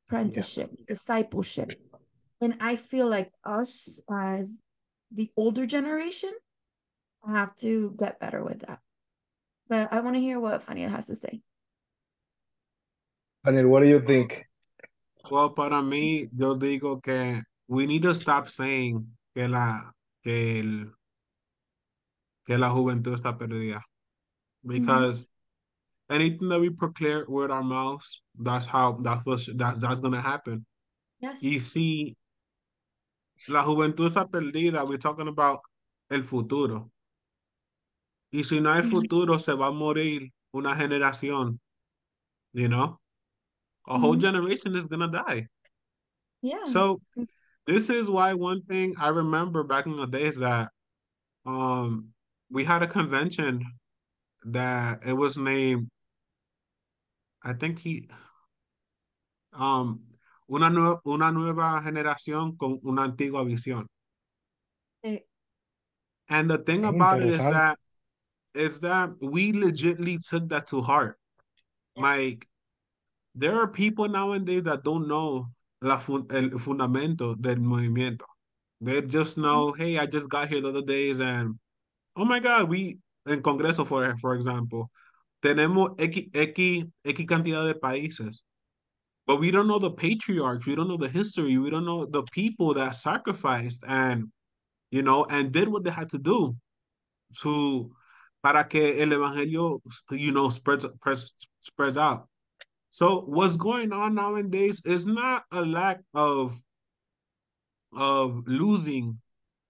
apprenticeship, 0.09 0.71
discipleship. 0.89 1.73
And 2.41 2.55
I 2.61 2.77
feel 2.77 3.07
like 3.07 3.31
us 3.45 4.01
as 4.11 4.57
the 5.15 5.31
older 5.37 5.67
generation, 5.67 6.33
have 7.29 7.55
to 7.57 7.95
get 7.99 8.19
better 8.19 8.43
with 8.43 8.61
that. 8.61 8.79
But 9.69 9.93
I 9.93 10.01
want 10.01 10.17
to 10.17 10.21
hear 10.21 10.41
what 10.41 10.67
Faniel 10.67 10.91
has 10.91 11.07
to 11.09 11.17
say. 11.17 11.43
Faniel, 13.45 13.69
what 13.69 13.83
do 13.83 13.89
you 13.89 14.01
think? 14.01 14.47
Well, 15.29 15.51
para 15.51 15.83
mí, 15.83 16.29
yo 16.33 16.55
digo 16.55 17.03
que 17.03 17.43
we 17.69 17.87
need 17.87 18.03
to 18.03 18.15
stop 18.15 18.49
saying 18.49 19.07
que 19.35 19.49
la, 19.49 19.93
que 20.23 20.61
el, 20.61 20.93
que 22.47 22.57
la 22.59 22.71
juventud 22.71 23.15
está 23.15 23.37
perdida. 23.37 23.81
Because 24.65 25.27
anything 26.09 26.49
that 26.49 26.61
we 26.61 26.71
proclaim 26.71 27.25
with 27.29 27.51
our 27.51 27.63
mouths, 27.63 28.23
that's 28.39 28.67
how, 28.67 28.93
that's 29.03 29.25
what, 29.25 29.41
that, 29.57 29.81
that's 29.81 30.01
going 30.01 30.15
to 30.15 30.21
happen. 30.21 30.67
Yes. 31.21 31.43
Y 31.43 31.59
si 31.59 32.17
la 33.49 33.63
juventud 33.65 34.09
está 34.09 34.29
perdida, 34.29 34.87
we're 34.87 34.99
talking 34.99 35.29
about 35.29 35.61
el 36.11 36.23
futuro. 36.25 36.91
Y 38.33 38.43
si 38.43 38.61
no 38.61 38.71
hay 38.71 38.83
futuro, 38.83 39.39
se 39.39 39.55
va 39.55 39.69
a 39.69 39.73
morir 39.73 40.31
una 40.53 40.75
generación. 40.75 41.59
You 42.53 42.69
know? 42.69 43.01
A 43.91 43.99
whole 43.99 44.13
mm-hmm. 44.13 44.21
generation 44.21 44.75
is 44.77 44.87
gonna 44.87 45.09
die. 45.11 45.47
Yeah. 46.43 46.65
So 46.65 47.01
this 47.67 47.91
is 47.91 48.09
why 48.09 48.35
one 48.35 48.63
thing 48.63 48.95
I 48.99 49.09
remember 49.09 49.65
back 49.65 49.87
in 49.87 49.97
the 49.97 50.07
days 50.07 50.37
that 50.37 50.71
um 51.45 52.09
we 52.51 52.65
had 52.65 52.83
a 52.83 52.87
convention 52.87 53.65
that 54.45 55.01
it 55.05 55.13
was 55.13 55.37
named 55.37 55.91
I 57.43 57.53
think 57.53 57.81
he 57.81 58.09
um 59.53 60.01
una, 60.49 60.71
nue 60.71 61.01
una 61.07 61.33
nueva 61.33 61.83
generación 61.85 62.57
con 62.57 62.79
una 62.85 63.03
antigua 63.03 63.45
visión. 63.45 63.87
Sí. 65.05 65.21
And 66.29 66.49
the 66.49 66.59
thing 66.59 66.85
about 66.85 67.23
it 67.23 67.29
is 67.29 67.39
that 67.39 67.79
is 68.55 68.81
that 68.81 69.11
we 69.21 69.53
legitly 69.53 70.19
took 70.27 70.49
that 70.51 70.69
to 70.69 70.81
heart. 70.81 71.17
Like 71.97 72.47
there 73.35 73.55
are 73.55 73.69
people 73.69 74.09
nowadays 74.09 74.63
that 74.65 74.85
don't 74.85 75.09
know 75.09 75.49
la 75.83 75.99
fun 75.99 76.27
el 76.31 76.51
fundamento 76.59 77.41
del 77.41 77.57
movimiento. 77.57 78.25
They 78.81 79.03
just 79.03 79.37
know, 79.37 79.73
mm-hmm. 79.73 79.83
hey, 79.83 79.99
I 79.99 80.07
just 80.07 80.29
got 80.29 80.49
here 80.49 80.61
the 80.61 80.69
other 80.69 80.83
days 80.83 81.21
and 81.21 81.59
oh 82.17 82.25
my 82.25 82.41
God, 82.41 82.69
we 82.69 82.99
en 83.29 83.43
Congreso 83.43 83.87
for 83.87 84.17
for 84.19 84.35
example, 84.35 84.91
tenemos 85.43 86.01
X, 86.01 86.29
X, 86.35 86.89
X 87.05 87.25
cantidad 87.27 87.67
de 87.67 87.75
países. 87.75 88.39
But 89.27 89.39
we 89.39 89.51
don't 89.51 89.69
know 89.69 89.79
the 89.79 89.93
patriarchs, 89.93 90.67
we 90.67 90.75
don't 90.75 90.89
know 90.89 90.97
the 90.97 91.09
history, 91.09 91.57
we 91.57 91.71
don't 91.71 91.85
know 91.85 92.05
the 92.05 92.25
people 92.33 92.75
that 92.75 92.95
sacrificed 92.95 93.85
and 93.87 94.31
you 94.91 95.03
know 95.03 95.25
and 95.31 95.53
did 95.53 95.69
what 95.69 95.85
they 95.85 95.91
had 95.91 96.09
to 96.11 96.19
do 96.19 96.57
to 97.43 97.93
para 98.43 98.65
que 98.65 99.01
el 99.01 99.11
evangelio, 99.11 99.81
you 100.11 100.33
know, 100.33 100.49
spreads, 100.49 100.85
spreads, 100.85 101.33
spreads 101.61 101.97
out. 101.97 102.29
So 103.01 103.23
what's 103.23 103.57
going 103.57 103.95
on 103.95 104.15
nowadays 104.15 104.83
is 104.85 105.07
not 105.07 105.45
a 105.53 105.63
lack 105.63 106.01
of 106.13 106.61
of 107.97 108.43
losing 108.47 109.19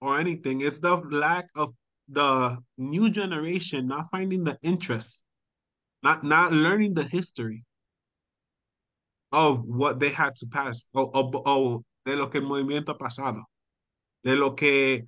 or 0.01 0.19
anything. 0.19 0.59
It's 0.59 0.79
the 0.79 0.97
lack 0.97 1.47
of 1.55 1.71
the 2.09 2.57
new 2.77 3.09
generation 3.09 3.87
not 3.87 4.11
finding 4.11 4.43
the 4.43 4.59
interest, 4.63 5.23
not 6.03 6.25
not 6.25 6.51
learning 6.51 6.93
the 6.93 7.05
history 7.05 7.63
of 9.31 9.63
what 9.63 10.01
they 10.01 10.09
had 10.09 10.35
to 10.35 10.47
pass, 10.47 10.83
de 10.93 12.15
lo 12.17 12.27
que 12.27 12.41
el 12.41 12.47
movimiento 12.47 12.89
ha 12.89 12.97
pasado, 12.97 13.43
de 14.25 14.35
lo 14.35 14.55
que 14.55 15.05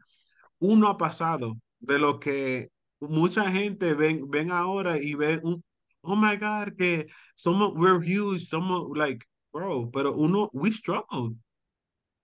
uno 0.62 0.88
ha 0.88 0.98
pasado, 0.98 1.60
de 1.82 2.00
lo 2.00 2.20
que 2.20 2.70
mucha 3.02 3.52
gente 3.52 3.94
ven, 3.96 4.30
ven 4.30 4.50
ahora 4.50 4.98
y 4.98 5.14
ven 5.14 5.42
un, 5.44 5.62
oh 6.04 6.16
my 6.16 6.36
God, 6.36 6.74
que 6.78 7.06
somos, 7.38 7.76
we're 7.76 8.02
huge, 8.02 8.50
somos 8.50 8.96
like, 8.96 9.26
bro, 9.52 9.86
pero 9.88 10.14
uno, 10.14 10.50
we 10.54 10.72
struggled. 10.72 11.36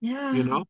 Yeah. 0.01 0.33
You 0.33 0.43
know, 0.43 0.63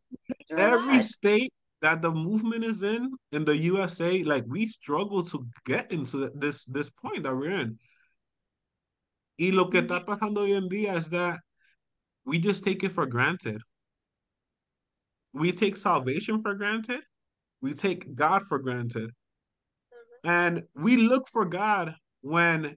every 0.57 1.01
state 1.01 1.53
that 1.81 2.01
the 2.01 2.11
movement 2.11 2.63
is 2.63 2.83
in, 2.83 3.11
in 3.31 3.45
the 3.45 3.55
USA, 3.55 4.23
like 4.23 4.43
we 4.47 4.67
struggle 4.67 5.23
to 5.23 5.47
get 5.65 5.91
into 5.91 6.29
this, 6.35 6.65
this 6.65 6.89
point 6.89 7.23
that 7.23 7.35
we're 7.35 7.51
in. 7.51 7.77
Y 9.39 9.51
lo 9.53 9.69
que 9.69 9.81
está 9.81 10.05
pasando 10.05 10.39
hoy 10.39 10.53
en 10.53 10.67
día 10.67 10.95
is 10.95 11.09
that 11.09 11.39
we 12.25 12.39
just 12.39 12.63
take 12.63 12.83
it 12.83 12.91
for 12.91 13.05
granted. 13.05 13.61
We 15.33 15.51
take 15.51 15.77
salvation 15.77 16.39
for 16.39 16.55
granted. 16.55 17.01
We 17.61 17.73
take 17.73 18.15
God 18.15 18.43
for 18.43 18.59
granted. 18.59 19.11
Mm-hmm. 19.11 20.29
And 20.29 20.63
we 20.75 20.97
look 20.97 21.29
for 21.29 21.45
God 21.45 21.95
when 22.21 22.75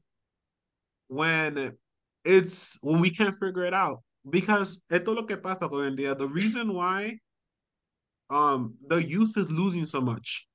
when 1.13 1.77
it's 2.25 2.79
when 2.83 3.01
we 3.01 3.11
can't 3.11 3.37
figure 3.37 3.65
it 3.65 3.75
out. 3.75 4.03
because 4.29 4.81
esto 4.91 5.13
lo 5.13 5.25
que 5.25 5.37
pasa 5.37 5.69
hoy 5.69 5.87
en 5.87 5.97
día. 5.97 6.17
The 6.17 6.29
reason 6.29 6.73
why 6.75 7.19
um 8.31 8.75
the 8.87 9.03
youth 9.03 9.37
is 9.37 9.51
losing 9.51 9.85
so 9.85 10.01
much 10.01 10.47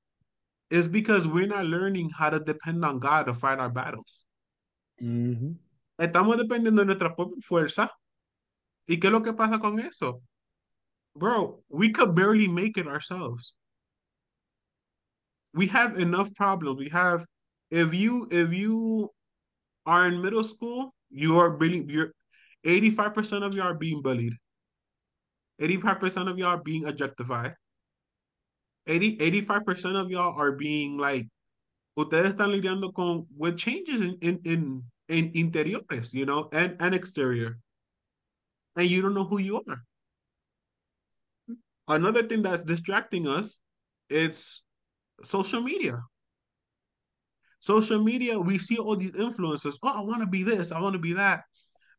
is 0.69 0.87
because 0.87 1.27
we're 1.27 1.47
not 1.47 1.65
learning 1.65 2.09
how 2.09 2.29
to 2.29 2.39
depend 2.39 2.83
on 2.83 2.99
God 2.99 3.27
to 3.27 3.33
fight 3.33 3.59
our 3.59 3.69
battles. 3.69 4.23
Estamos 5.99 6.37
dependiendo 6.37 6.77
de 6.77 6.85
nuestra 6.85 7.15
propia 7.15 7.41
fuerza. 7.43 7.89
¿Y 8.89 8.97
qué 8.97 9.05
es 9.07 9.11
lo 9.11 9.21
que 9.21 9.33
pasa 9.33 9.59
con 9.59 9.79
eso? 9.79 10.21
Bro, 11.15 11.63
we 11.69 11.89
could 11.89 12.15
barely 12.15 12.47
make 12.47 12.77
it 12.77 12.87
ourselves. 12.87 13.53
We 15.53 15.67
have 15.67 15.99
enough 15.99 16.33
problems. 16.35 16.79
We 16.79 16.89
have 16.89 17.25
if 17.69 17.93
you 17.93 18.27
if 18.31 18.53
you 18.53 19.11
are 19.87 20.07
in 20.07 20.21
middle 20.21 20.43
school, 20.43 20.93
you 21.09 21.39
are 21.39 21.49
being 21.49 21.89
you're 21.89 22.11
85% 22.65 23.45
of 23.45 23.55
you 23.55 23.61
are 23.61 23.73
being 23.73 24.01
bullied. 24.01 24.33
85% 25.61 26.29
of 26.29 26.37
y'all 26.37 26.49
are 26.49 26.61
being 26.61 26.85
objectified. 26.85 27.55
80, 28.85 29.17
85% 29.17 29.95
of 29.95 30.11
y'all 30.11 30.39
are 30.39 30.51
being 30.51 30.97
like, 30.97 31.27
ustedes 31.97 32.35
están 32.35 32.51
lidiando 32.51 32.93
con 32.93 33.25
with 33.35 33.57
changes 33.57 34.01
in, 34.01 34.17
in, 34.21 34.39
in, 34.43 34.83
in 35.09 35.31
interiores, 35.33 36.13
you 36.13 36.25
know, 36.25 36.49
and, 36.51 36.75
and 36.79 36.93
exterior. 36.93 37.57
And 38.75 38.87
you 38.87 39.01
don't 39.01 39.13
know 39.13 39.25
who 39.25 39.39
you 39.39 39.63
are. 39.67 39.81
Another 41.87 42.23
thing 42.23 42.43
that's 42.43 42.63
distracting 42.63 43.27
us, 43.27 43.59
it's 44.09 44.63
social 45.23 45.61
media. 45.61 46.03
Social 47.67 48.01
media, 48.01 48.39
we 48.39 48.57
see 48.57 48.77
all 48.77 48.95
these 48.95 49.11
influencers. 49.11 49.75
Oh, 49.83 49.99
I 49.99 49.99
want 49.99 50.21
to 50.21 50.25
be 50.27 50.41
this, 50.41 50.71
I 50.71 50.79
want 50.79 50.93
to 50.93 50.99
be 50.99 51.11
that. 51.13 51.43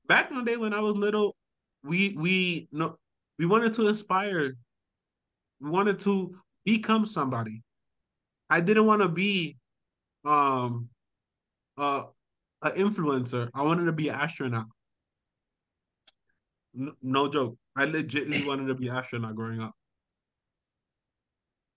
Back 0.06 0.30
in 0.30 0.38
the 0.38 0.42
day 0.42 0.56
when 0.56 0.72
I 0.72 0.80
was 0.80 0.96
little, 0.96 1.36
we 1.84 2.16
we 2.18 2.68
no 2.72 2.96
we 3.38 3.44
wanted 3.44 3.74
to 3.74 3.86
inspire. 3.86 4.54
We 5.60 5.68
wanted 5.68 6.00
to 6.00 6.34
become 6.64 7.04
somebody. 7.04 7.62
I 8.48 8.62
didn't 8.62 8.86
want 8.86 9.02
to 9.02 9.10
be 9.10 9.58
um 10.24 10.88
uh 11.76 12.04
an 12.62 12.72
influencer. 12.72 13.50
I 13.52 13.60
wanted 13.60 13.84
to 13.84 13.92
be 13.92 14.08
an 14.08 14.14
astronaut. 14.14 14.68
No, 17.02 17.28
joke. 17.28 17.58
I 17.76 17.84
legitimately 17.84 18.46
wanted 18.46 18.68
to 18.68 18.74
be 18.74 18.88
an 18.88 18.96
astronaut 18.96 19.34
growing 19.34 19.60
up. 19.60 19.74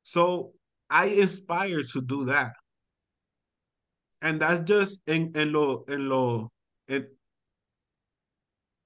So 0.04 0.54
I 0.90 1.08
inspired 1.08 1.90
to 1.90 2.02
do 2.02 2.24
that. 2.32 2.54
And 4.22 4.42
that's 4.42 4.62
just 4.62 5.02
in, 5.08 5.32
in 5.36 5.52
lo 5.52 5.84
in 5.88 6.08
lo 6.08 6.52
in, 6.88 7.08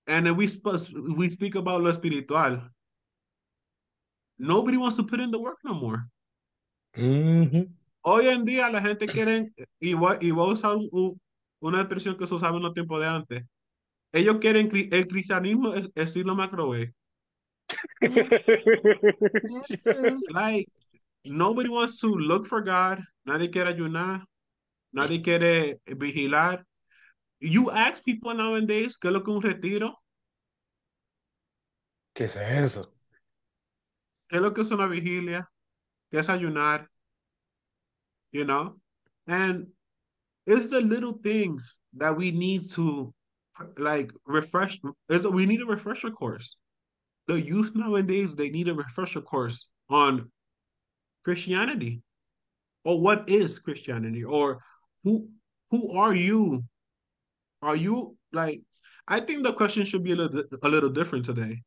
and 0.07 0.25
then 0.25 0.35
we 0.35 0.47
we 1.17 1.29
speak 1.29 1.55
about 1.55 1.81
lo 1.81 1.89
espiritual. 1.89 2.61
Nobody 4.37 4.77
wants 4.77 4.97
to 4.97 5.03
put 5.03 5.19
in 5.19 5.31
the 5.31 5.39
work 5.39 5.57
no 5.63 5.73
more. 5.73 6.07
Mm-hmm. 6.97 7.63
Hoy 8.03 8.27
en 8.27 8.45
día 8.45 8.71
la 8.71 8.81
gente 8.81 9.07
quiere, 9.07 9.51
y 9.81 9.93
voy, 9.93 10.17
y 10.21 10.31
voy 10.31 10.49
a 10.49 10.53
usar 10.53 10.77
un, 10.77 11.19
una 11.59 11.81
expresión 11.81 12.17
que 12.17 12.27
se 12.27 12.35
usaba 12.35 12.57
en 12.57 12.63
los 12.63 12.73
tiempos 12.73 12.99
de 12.99 13.07
antes. 13.07 13.43
Ellos 14.13 14.37
quieren 14.39 14.69
el 14.91 15.07
cristianismo 15.07 15.73
estilo 15.95 16.35
macrowave. 16.35 16.93
like, 20.29 20.69
nobody 21.25 21.69
wants 21.69 21.99
to 21.99 22.07
look 22.07 22.45
for 22.45 22.61
God. 22.61 22.99
Nadie 23.25 23.49
quiere 23.49 23.71
ayunar. 23.71 24.23
Nadie 24.95 25.21
quiere 25.21 25.81
eh, 25.85 25.93
vigilar. 25.93 26.65
You 27.39 27.69
ask 27.69 28.03
people 28.03 28.33
nowadays 28.33 28.97
qué 28.97 29.09
es 29.09 29.13
lo 29.13 29.23
que 29.23 29.31
un 29.31 29.41
retiro. 29.41 29.93
¿Qué 32.13 32.23
es 32.23 32.37
eso? 32.37 32.93
¿Qué 34.29 34.37
es 34.37 34.41
lo 34.41 34.53
que 34.53 34.61
es 34.61 34.71
una 34.71 34.87
vigilia? 34.87 35.49
¿Qué 36.09 36.19
es 36.19 36.29
ayunar? 36.29 36.87
You 38.31 38.45
know? 38.45 38.79
And 39.27 39.67
it's 40.45 40.69
the 40.69 40.79
little 40.79 41.19
things 41.21 41.81
that 41.97 42.15
we 42.15 42.31
need 42.31 42.71
to 42.71 43.13
like 43.77 44.11
refresh. 44.25 44.79
It's, 45.09 45.27
we 45.27 45.45
need 45.45 45.61
a 45.61 45.65
refresher 45.65 46.09
course. 46.09 46.55
The 47.27 47.41
youth 47.41 47.73
nowadays, 47.75 48.33
they 48.33 48.49
need 48.49 48.69
a 48.69 48.73
refresher 48.73 49.21
course 49.21 49.67
on 49.89 50.31
Christianity 51.25 52.01
or 52.85 53.01
what 53.01 53.27
is 53.27 53.59
Christianity 53.59 54.23
or 54.23 54.61
who 55.05 55.29
who 55.69 55.97
are 55.97 56.13
you 56.13 56.63
are 57.61 57.75
you 57.75 58.17
like? 58.33 58.61
I 59.07 59.19
think 59.21 59.43
the 59.43 59.53
question 59.53 59.85
should 59.85 60.03
be 60.03 60.11
a 60.11 60.15
little 60.15 60.43
a 60.61 60.67
little 60.67 60.89
different 60.89 61.25
today. 61.25 61.61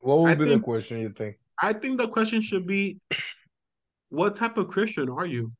What 0.00 0.20
would 0.20 0.30
I 0.30 0.34
be 0.34 0.46
think, 0.46 0.62
the 0.62 0.64
question 0.64 1.00
you 1.00 1.10
think? 1.10 1.36
I 1.60 1.74
think 1.74 1.98
the 1.98 2.08
question 2.08 2.40
should 2.40 2.66
be, 2.66 2.98
what 4.08 4.36
type 4.36 4.56
of 4.56 4.68
Christian 4.68 5.10
are 5.10 5.26
you? 5.26 5.52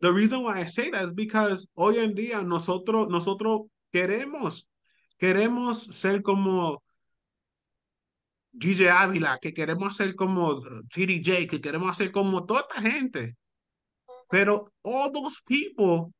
The 0.00 0.12
reason 0.12 0.42
why 0.42 0.58
I 0.58 0.66
say 0.66 0.90
that 0.90 1.04
is 1.04 1.12
because 1.14 1.66
hoy 1.74 1.98
en 1.98 2.14
día 2.14 2.44
nosotros 2.44 3.08
nosotros 3.08 3.62
queremos 3.94 4.64
queremos 5.20 5.94
ser 5.94 6.20
como 6.20 6.82
DJ 8.56 8.88
Ávila, 8.88 9.38
que 9.40 9.52
queremos 9.52 9.96
ser 9.96 10.14
como 10.14 10.62
TDJ, 10.88 11.46
que 11.48 11.60
queremos 11.60 11.96
ser 11.96 12.12
como 12.12 12.46
toda 12.46 12.60
esta 12.60 12.80
gente. 12.80 13.36
Pero 14.30 14.72
all 14.82 15.12
those 15.12 15.40
people 15.46 16.12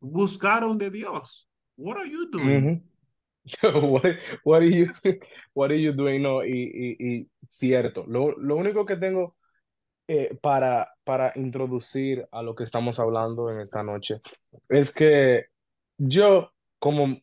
buscaron 0.00 0.78
de 0.78 0.90
Dios. 0.90 1.46
What 1.76 1.98
are 1.98 2.10
you 2.10 2.30
doing? 2.30 2.60
Mm 2.60 2.66
-hmm. 2.66 2.94
what, 3.90 4.02
what, 4.44 4.62
are 4.62 4.70
you, 4.70 4.86
what 5.54 5.70
are 5.70 5.80
you 5.80 5.92
doing? 5.92 6.22
No, 6.22 6.42
y, 6.42 6.50
y, 6.50 6.96
y 6.98 7.30
cierto. 7.48 8.06
Lo, 8.06 8.32
lo, 8.38 8.56
único 8.56 8.86
que 8.86 8.96
tengo 8.96 9.36
eh, 10.08 10.38
para, 10.40 10.94
para 11.04 11.32
introducir 11.36 12.26
a 12.32 12.42
lo 12.42 12.54
que 12.54 12.64
estamos 12.64 12.98
hablando 12.98 13.50
en 13.50 13.60
esta 13.60 13.82
noche 13.82 14.20
es 14.68 14.94
que 14.94 15.46
yo, 15.98 16.52
como 16.78 17.20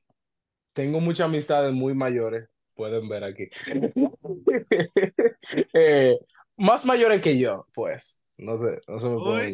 tengo 0.73 0.99
muchas 0.99 1.25
amistades 1.25 1.73
muy 1.73 1.93
mayores, 1.93 2.50
pueden 2.81 3.07
ver 3.07 3.23
aquí, 3.23 3.47
eh, 5.73 6.17
más 6.57 6.83
mayores 6.83 7.21
que 7.21 7.37
yo, 7.37 7.67
pues. 7.75 8.23
No 8.39 8.57
sé, 8.57 8.79
no 8.87 8.99
se 8.99 9.07
me 9.07 9.17
puede 9.17 9.53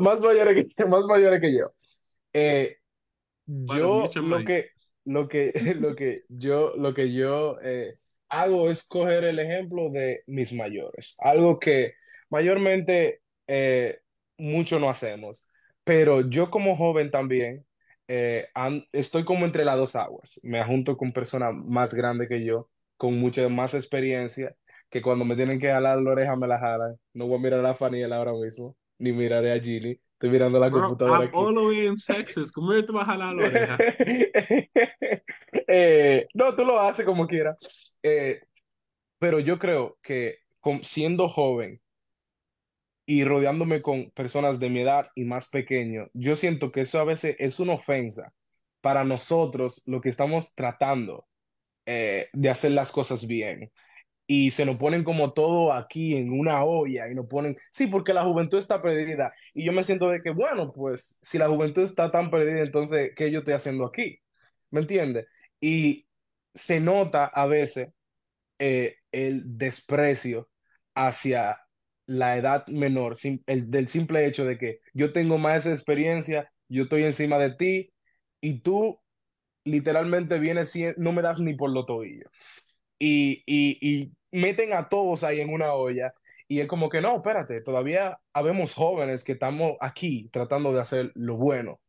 Más 0.00 0.20
mayores 0.20 0.66
que, 0.76 0.84
más 0.84 1.06
mayores 1.06 1.40
que 1.40 1.56
yo. 1.56 1.72
Eh, 2.34 2.76
yo 3.46 4.10
lo 4.14 4.44
que, 4.44 4.66
lo 5.06 5.26
que, 5.26 5.52
lo 5.80 5.96
que 5.96 6.24
yo, 6.28 6.74
lo 6.76 6.92
que 6.92 7.14
yo 7.14 7.58
eh, 7.62 7.94
hago 8.28 8.68
es 8.68 8.86
coger 8.86 9.24
el 9.24 9.38
ejemplo 9.38 9.88
de 9.88 10.22
mis 10.26 10.52
mayores. 10.52 11.16
Algo 11.18 11.58
que 11.58 11.94
mayormente 12.28 13.22
eh, 13.46 14.00
mucho 14.36 14.78
no 14.78 14.90
hacemos. 14.90 15.50
Pero 15.82 16.28
yo 16.28 16.50
como 16.50 16.76
joven 16.76 17.10
también 17.10 17.64
estoy 18.92 19.24
como 19.24 19.46
entre 19.46 19.64
las 19.64 19.76
dos 19.76 19.96
aguas. 19.96 20.40
Me 20.42 20.64
junto 20.64 20.96
con 20.96 21.12
personas 21.12 21.54
más 21.54 21.94
grandes 21.94 22.28
que 22.28 22.44
yo, 22.44 22.68
con 22.96 23.18
mucha 23.18 23.48
más 23.48 23.74
experiencia 23.74 24.54
que 24.90 25.00
cuando 25.00 25.24
me 25.24 25.36
tienen 25.36 25.60
que 25.60 25.68
jalar 25.68 26.02
la 26.02 26.10
oreja 26.10 26.36
me 26.36 26.48
la 26.48 26.58
jalan. 26.58 26.96
No 27.14 27.26
voy 27.26 27.38
a 27.38 27.42
mirar 27.42 27.64
a 27.64 27.74
Faniel 27.74 28.12
ahora 28.12 28.32
mismo, 28.32 28.76
ni 28.98 29.12
miraré 29.12 29.52
a 29.52 29.60
Gilly. 29.60 30.00
Estoy 30.12 30.30
mirando 30.30 30.58
la 30.58 30.70
computadora. 30.70 31.20
I'm 31.20 31.28
aquí. 31.28 31.38
all 31.38 31.54
the 31.54 31.64
way 31.64 31.86
in 31.86 31.96
Texas. 31.96 32.52
¿Cómo 32.52 32.72
te 32.72 32.92
vas 32.92 33.08
a 33.08 33.12
jalar 33.12 33.34
la 33.34 33.46
oreja? 33.46 33.78
eh, 35.66 36.26
no, 36.34 36.54
tú 36.54 36.64
lo 36.64 36.78
haces 36.78 37.06
como 37.06 37.26
quieras. 37.26 37.56
Eh, 38.02 38.42
pero 39.18 39.38
yo 39.38 39.58
creo 39.58 39.96
que 40.02 40.40
siendo 40.82 41.28
joven 41.28 41.80
y 43.10 43.24
rodeándome 43.24 43.82
con 43.82 44.12
personas 44.12 44.60
de 44.60 44.70
mi 44.70 44.82
edad 44.82 45.08
y 45.16 45.24
más 45.24 45.48
pequeño, 45.48 46.06
yo 46.14 46.36
siento 46.36 46.70
que 46.70 46.82
eso 46.82 47.00
a 47.00 47.04
veces 47.04 47.34
es 47.40 47.58
una 47.58 47.72
ofensa 47.72 48.32
para 48.80 49.02
nosotros 49.02 49.82
lo 49.86 50.00
que 50.00 50.10
estamos 50.10 50.54
tratando 50.54 51.26
eh, 51.86 52.28
de 52.32 52.50
hacer 52.50 52.70
las 52.70 52.92
cosas 52.92 53.26
bien 53.26 53.72
y 54.28 54.52
se 54.52 54.64
nos 54.64 54.76
ponen 54.76 55.02
como 55.02 55.32
todo 55.32 55.72
aquí 55.72 56.14
en 56.16 56.30
una 56.30 56.62
olla 56.64 57.10
y 57.10 57.16
nos 57.16 57.26
ponen, 57.26 57.56
sí, 57.72 57.88
porque 57.88 58.14
la 58.14 58.22
juventud 58.22 58.58
está 58.58 58.80
perdida. 58.80 59.34
Y 59.54 59.64
yo 59.64 59.72
me 59.72 59.82
siento 59.82 60.08
de 60.08 60.22
que, 60.22 60.30
bueno, 60.30 60.72
pues 60.72 61.18
si 61.20 61.36
la 61.36 61.48
juventud 61.48 61.82
está 61.82 62.12
tan 62.12 62.30
perdida, 62.30 62.60
entonces, 62.60 63.10
¿qué 63.16 63.32
yo 63.32 63.40
estoy 63.40 63.54
haciendo 63.54 63.86
aquí? 63.86 64.20
¿Me 64.70 64.82
entiendes? 64.82 65.26
Y 65.60 66.06
se 66.54 66.78
nota 66.78 67.26
a 67.26 67.46
veces 67.46 67.92
eh, 68.60 68.98
el 69.10 69.58
desprecio 69.58 70.48
hacia 70.94 71.58
la 72.10 72.36
edad 72.36 72.66
menor, 72.66 73.14
el, 73.46 73.70
del 73.70 73.88
simple 73.88 74.26
hecho 74.26 74.44
de 74.44 74.58
que 74.58 74.80
yo 74.94 75.12
tengo 75.12 75.38
más 75.38 75.66
experiencia, 75.66 76.52
yo 76.68 76.84
estoy 76.84 77.04
encima 77.04 77.38
de 77.38 77.52
ti 77.54 77.92
y 78.40 78.60
tú 78.60 79.00
literalmente 79.64 80.38
vienes, 80.40 80.74
no 80.98 81.12
me 81.12 81.22
das 81.22 81.40
ni 81.40 81.54
por 81.54 81.70
lo 81.70 81.86
tobillo. 81.86 82.30
Y, 82.98 83.42
y, 83.46 83.78
y 83.80 84.12
meten 84.32 84.72
a 84.74 84.88
todos 84.88 85.24
ahí 85.24 85.40
en 85.40 85.52
una 85.52 85.74
olla 85.74 86.14
y 86.48 86.60
es 86.60 86.68
como 86.68 86.88
que 86.90 87.00
no, 87.00 87.16
espérate, 87.16 87.60
todavía 87.62 88.18
habemos 88.32 88.74
jóvenes 88.74 89.24
que 89.24 89.32
estamos 89.32 89.74
aquí 89.80 90.28
tratando 90.32 90.72
de 90.72 90.80
hacer 90.80 91.12
lo 91.14 91.36
bueno. 91.36 91.80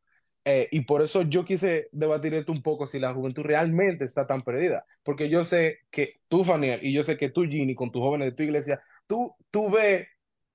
Eh, 0.45 0.67
y 0.71 0.81
por 0.81 1.01
eso 1.03 1.23
yo 1.23 1.45
quise 1.45 1.87
debatir 1.91 2.33
esto 2.33 2.51
un 2.51 2.63
poco, 2.63 2.87
si 2.87 2.99
la 2.99 3.13
juventud 3.13 3.43
realmente 3.43 4.05
está 4.05 4.27
tan 4.27 4.41
perdida. 4.43 4.85
Porque 5.03 5.29
yo 5.29 5.43
sé 5.43 5.79
que 5.91 6.15
tú, 6.27 6.43
Faniel, 6.43 6.79
y 6.83 6.93
yo 6.93 7.03
sé 7.03 7.17
que 7.17 7.29
tú, 7.29 7.43
Ginny, 7.45 7.75
con 7.75 7.91
tus 7.91 8.01
jóvenes 8.01 8.27
de 8.27 8.31
tu 8.33 8.43
iglesia, 8.43 8.81
tú, 9.11 9.35
tú 9.51 9.69
ves 9.69 10.07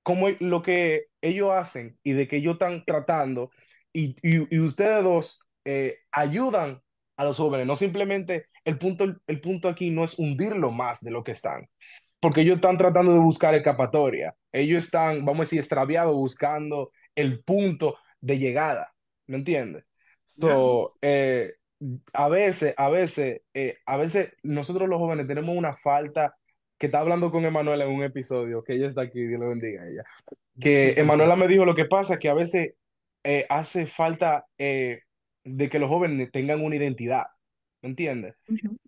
cómo 0.02 0.28
lo 0.40 0.62
que 0.62 1.08
ellos 1.20 1.50
hacen 1.52 1.98
y 2.02 2.12
de 2.12 2.26
que 2.26 2.38
ellos 2.38 2.54
están 2.54 2.84
tratando, 2.86 3.50
y, 3.92 4.16
y, 4.22 4.54
y 4.54 4.60
ustedes 4.60 5.04
dos 5.04 5.46
eh, 5.66 5.96
ayudan 6.10 6.80
a 7.18 7.24
los 7.24 7.36
jóvenes, 7.36 7.66
no 7.66 7.76
simplemente 7.76 8.46
el 8.64 8.78
punto, 8.78 9.04
el 9.26 9.40
punto 9.42 9.68
aquí 9.68 9.90
no 9.90 10.04
es 10.04 10.18
hundirlo 10.18 10.70
más 10.70 11.00
de 11.00 11.10
lo 11.10 11.22
que 11.22 11.32
están, 11.32 11.68
porque 12.18 12.40
ellos 12.40 12.56
están 12.56 12.78
tratando 12.78 13.12
de 13.12 13.18
buscar 13.18 13.54
escapatoria, 13.54 14.34
ellos 14.52 14.84
están, 14.84 15.26
vamos 15.26 15.40
a 15.40 15.42
decir, 15.42 15.58
extraviados 15.58 16.14
buscando 16.14 16.92
el 17.14 17.44
punto 17.44 17.98
de 18.22 18.38
llegada, 18.38 18.94
¿me 19.26 19.36
entiendes? 19.36 19.84
So, 20.24 20.94
eh, 21.02 21.56
a 22.14 22.28
veces, 22.30 22.72
a 22.78 22.88
veces, 22.88 23.42
eh, 23.52 23.76
a 23.84 23.98
veces 23.98 24.32
nosotros 24.42 24.88
los 24.88 24.98
jóvenes 24.98 25.26
tenemos 25.26 25.54
una 25.54 25.74
falta, 25.74 26.36
que 26.78 26.86
está 26.86 27.00
hablando 27.00 27.30
con 27.30 27.44
Emanuela 27.44 27.84
en 27.84 27.92
un 27.92 28.02
episodio, 28.02 28.62
que 28.62 28.74
ella 28.74 28.86
está 28.86 29.02
aquí, 29.02 29.26
Dios 29.26 29.40
le 29.40 29.46
bendiga 29.46 29.82
a 29.82 29.88
ella, 29.88 30.04
que 30.60 30.94
Emanuela 30.98 31.36
me 31.36 31.48
dijo 31.48 31.64
lo 31.64 31.74
que 31.74 31.86
pasa, 31.86 32.18
que 32.18 32.28
a 32.28 32.34
veces 32.34 32.74
eh, 33.24 33.46
hace 33.48 33.86
falta 33.86 34.46
de 34.58 35.02
que 35.44 35.78
los 35.78 35.88
jóvenes 35.88 36.30
tengan 36.32 36.62
una 36.62 36.76
identidad, 36.76 37.26
¿me 37.82 37.90
entiendes? 37.90 38.34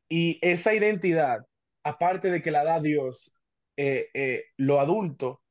Y 0.08 0.38
esa 0.42 0.74
identidad, 0.74 1.46
aparte 1.82 2.30
de 2.30 2.42
que 2.42 2.50
la 2.50 2.64
da 2.64 2.80
Dios, 2.80 3.34
lo 4.56 4.80
adulto, 4.80 5.42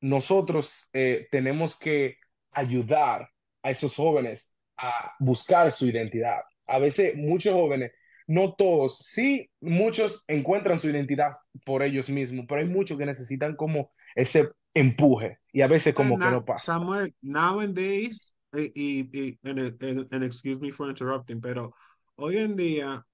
nosotros 0.00 0.90
tenemos 1.30 1.78
que 1.78 2.18
ayudar 2.52 3.28
a 3.62 3.70
esos 3.70 3.96
jóvenes 3.96 4.54
a 4.76 5.14
buscar 5.18 5.72
su 5.72 5.86
identidad. 5.86 6.42
A 6.66 6.78
veces 6.78 7.16
muchos 7.16 7.54
jóvenes, 7.54 7.92
no 8.26 8.54
todos, 8.54 8.98
sí, 8.98 9.50
muchos 9.60 10.24
encuentran 10.28 10.78
su 10.78 10.88
identidad 10.88 11.32
por 11.64 11.82
ellos 11.82 12.08
mismos, 12.08 12.46
pero 12.48 12.60
hay 12.60 12.66
muchos 12.66 12.98
que 12.98 13.06
necesitan 13.06 13.56
como 13.56 13.90
ese 14.14 14.50
empuje 14.72 15.38
y 15.52 15.60
a 15.60 15.66
veces 15.66 15.94
como 15.94 16.18
que 16.18 16.26
no 16.26 16.44
pasa. 16.44 16.74
Samuel, 16.74 17.14
nowadays, 17.22 18.32
y, 18.52 18.70
y, 18.74 19.38
and, 19.44 20.24
excuse 20.24 20.60
me 20.60 20.70
for 20.70 20.88
interrupting, 20.88 21.40
pero 21.40 21.74
hoy 22.16 22.38
en 22.38 22.56
día, 22.56 23.04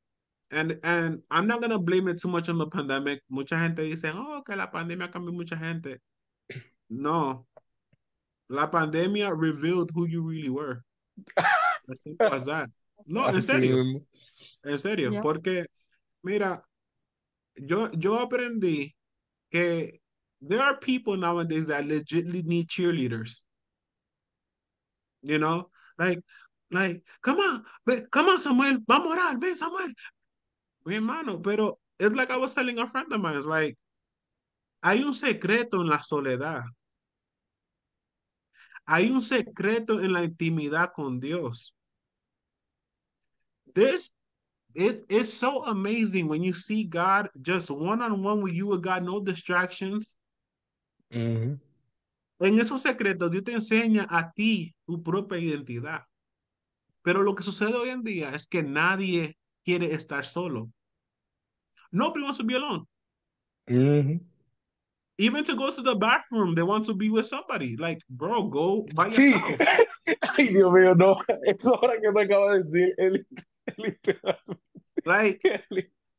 and, 0.50 0.78
and 0.82 1.22
I'm 1.30 1.46
not 1.46 1.60
going 1.60 1.70
to 1.70 1.78
blame 1.78 2.08
it 2.08 2.20
too 2.20 2.28
much 2.28 2.48
on 2.48 2.58
the 2.58 2.66
pandemic. 2.66 3.22
Mucha 3.28 3.58
gente 3.58 3.82
dice, 3.82 4.12
oh, 4.14 4.42
que 4.44 4.56
la 4.56 4.70
pandemia 4.70 5.10
cambió 5.10 5.32
mucha 5.32 5.56
gente. 5.56 6.00
No, 6.88 7.46
La 8.50 8.68
pandemia 8.68 9.32
revealed 9.32 9.90
who 9.94 10.06
you 10.08 10.22
really 10.22 10.50
were. 10.50 10.82
As 11.88 12.02
simple 12.02 12.26
as 12.26 12.46
that. 12.46 12.68
No, 13.06 13.28
en 13.28 13.40
serio. 13.40 14.02
En 14.62 14.78
serio, 14.78 15.10
yeah. 15.10 15.22
porque 15.22 15.66
mira, 16.22 16.62
yo, 17.56 17.90
yo 17.92 18.18
aprendí 18.18 18.94
que 19.50 20.00
there 20.40 20.60
are 20.60 20.76
people 20.76 21.16
nowadays 21.16 21.66
that 21.66 21.86
legitimately 21.86 22.42
need 22.42 22.68
cheerleaders. 22.68 23.42
You 25.22 25.38
know, 25.38 25.70
like, 25.98 26.20
like, 26.70 27.02
come 27.22 27.38
on, 27.38 27.64
come 28.10 28.28
on, 28.28 28.40
Samuel, 28.40 28.78
vamos 28.86 29.12
a 29.12 29.16
orar, 29.16 29.40
ven, 29.40 29.56
Samuel. 29.56 29.92
Mi 30.86 30.94
hermano, 30.94 31.38
pero 31.38 31.78
it's 31.98 32.14
like 32.14 32.30
I 32.30 32.36
was 32.36 32.54
telling 32.54 32.78
a 32.78 32.86
friend 32.86 33.12
of 33.12 33.20
mine, 33.20 33.36
it's 33.36 33.46
like, 33.46 33.76
hay 34.82 35.02
un 35.02 35.12
secreto 35.12 35.80
en 35.80 35.88
la 35.88 35.98
soledad. 35.98 36.62
Hay 38.88 39.10
un 39.10 39.20
secreto 39.22 40.00
en 40.00 40.12
la 40.12 40.24
intimidad 40.24 40.92
con 40.94 41.20
Dios. 41.20 41.74
This 43.74 44.10
it, 44.74 45.02
it's 45.08 45.32
so 45.32 45.64
amazing 45.66 46.28
when 46.28 46.42
you 46.42 46.52
see 46.52 46.84
God 46.84 47.28
just 47.40 47.70
one 47.70 48.02
on 48.02 48.22
one 48.22 48.42
with 48.42 48.54
you 48.54 48.68
with 48.68 48.82
God, 48.82 49.04
no 49.04 49.20
distractions. 49.20 50.18
Mm-hmm. 51.12 51.54
En 52.42 52.58
esos 52.58 52.82
secretos, 52.82 53.30
Dios 53.30 53.44
te 53.44 53.52
enseña 53.52 54.06
a 54.08 54.32
ti 54.34 54.74
tu 54.86 55.02
propia 55.02 55.38
identidad. 55.38 56.02
Pero 57.02 57.22
lo 57.22 57.34
que 57.34 57.42
sucede 57.42 57.74
hoy 57.74 57.90
en 57.90 58.02
día 58.02 58.30
es 58.34 58.46
que 58.46 58.62
nadie 58.62 59.36
quiere 59.64 59.92
estar 59.92 60.24
solo. 60.24 60.70
Nobody 61.92 62.22
wants 62.22 62.38
to 62.38 62.44
be 62.44 62.54
alone. 62.54 62.86
Even 65.18 65.44
to 65.44 65.54
go 65.54 65.70
to 65.70 65.82
the 65.82 65.96
bathroom, 65.96 66.54
they 66.54 66.62
want 66.62 66.86
to 66.86 66.94
be 66.94 67.10
with 67.10 67.26
somebody. 67.26 67.76
Like, 67.76 68.00
bro, 68.08 68.44
go 68.44 68.86
by 68.94 69.06
yourself. 69.06 69.42
Sí. 70.06 70.14
Ay, 70.38 70.48
Dios 70.48 70.72
mío, 70.72 70.96
no. 70.96 71.16
Eso 71.44 71.74
ahora 71.74 72.00
que 72.00 72.10
te 72.10 72.20
acabo 72.20 72.50
de 72.52 72.62
decir, 72.62 72.94
el, 72.96 73.26
like, 75.04 75.42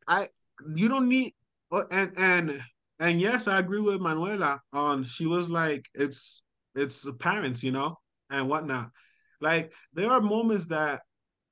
I, 0.08 0.30
you 0.76 0.90
don't 0.90 1.10
need, 1.10 1.34
oh, 1.72 1.86
and 1.92 2.12
and 2.18 2.62
and 3.00 3.20
yes, 3.20 3.48
I 3.48 3.60
agree 3.60 3.80
with 3.82 4.02
Manuela. 4.02 4.62
on 4.74 5.04
she 5.06 5.26
was 5.26 5.50
like, 5.50 5.86
it's 5.94 6.44
it's 6.76 7.02
the 7.02 7.14
parents, 7.14 7.64
you 7.64 7.72
know, 7.72 7.98
and 8.30 8.48
whatnot. 8.48 8.92
Like, 9.40 9.74
there 9.94 10.12
are 10.12 10.22
moments 10.22 10.66
that 10.68 11.02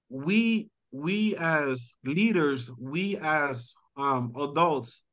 we 0.09 0.69
we 0.91 1.35
as 1.37 1.95
leaders, 2.03 2.71
we 2.79 3.17
as 3.17 3.73
um 3.97 4.31
adults 4.35 5.03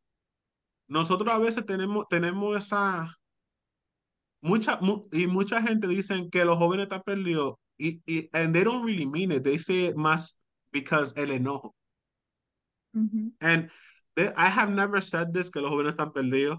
nosotros 0.88 1.35
a 1.35 1.38
veces 1.38 1.64
tenemos, 1.66 2.07
tenemos 2.09 2.57
esa, 2.57 3.12
mucha, 4.40 4.79
y 5.12 5.27
mucha 5.27 5.61
gente 5.62 5.87
dicen 5.88 6.31
que 6.31 6.44
los 6.44 6.59
jóvenes 6.59 6.85
están 6.85 7.03
perdidos, 7.03 7.57
y, 7.79 8.01
y, 8.07 8.29
and 8.33 8.55
they 8.55 8.64
don't 8.64 8.85
really 8.85 9.07
mean 9.07 9.33
it, 9.33 9.42
they 9.44 9.59
say 9.59 9.87
it 9.87 9.96
más 9.96 10.38
because 10.81 11.12
el 11.17 11.29
enojo. 11.29 11.71
Mm-hmm. 12.95 13.29
And 13.41 13.71
I 14.37 14.49
have 14.49 14.71
never 14.71 15.01
said 15.01 15.33
this, 15.33 15.49
que 15.49 15.62
los 15.62 15.71
jóvenes 15.71 15.95
están 15.95 16.12
perdidos, 16.12 16.59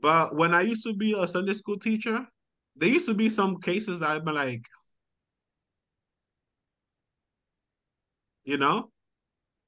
but 0.00 0.36
when 0.36 0.54
I 0.54 0.62
used 0.62 0.84
to 0.84 0.92
be 0.92 1.14
a 1.18 1.26
Sunday 1.26 1.54
school 1.54 1.78
teacher, 1.78 2.26
there 2.76 2.88
used 2.88 3.06
to 3.06 3.14
be 3.14 3.28
some 3.28 3.60
cases 3.60 3.98
that 4.00 4.10
I've 4.10 4.24
been 4.24 4.34
like, 4.34 4.64
you 8.44 8.58
know? 8.58 8.90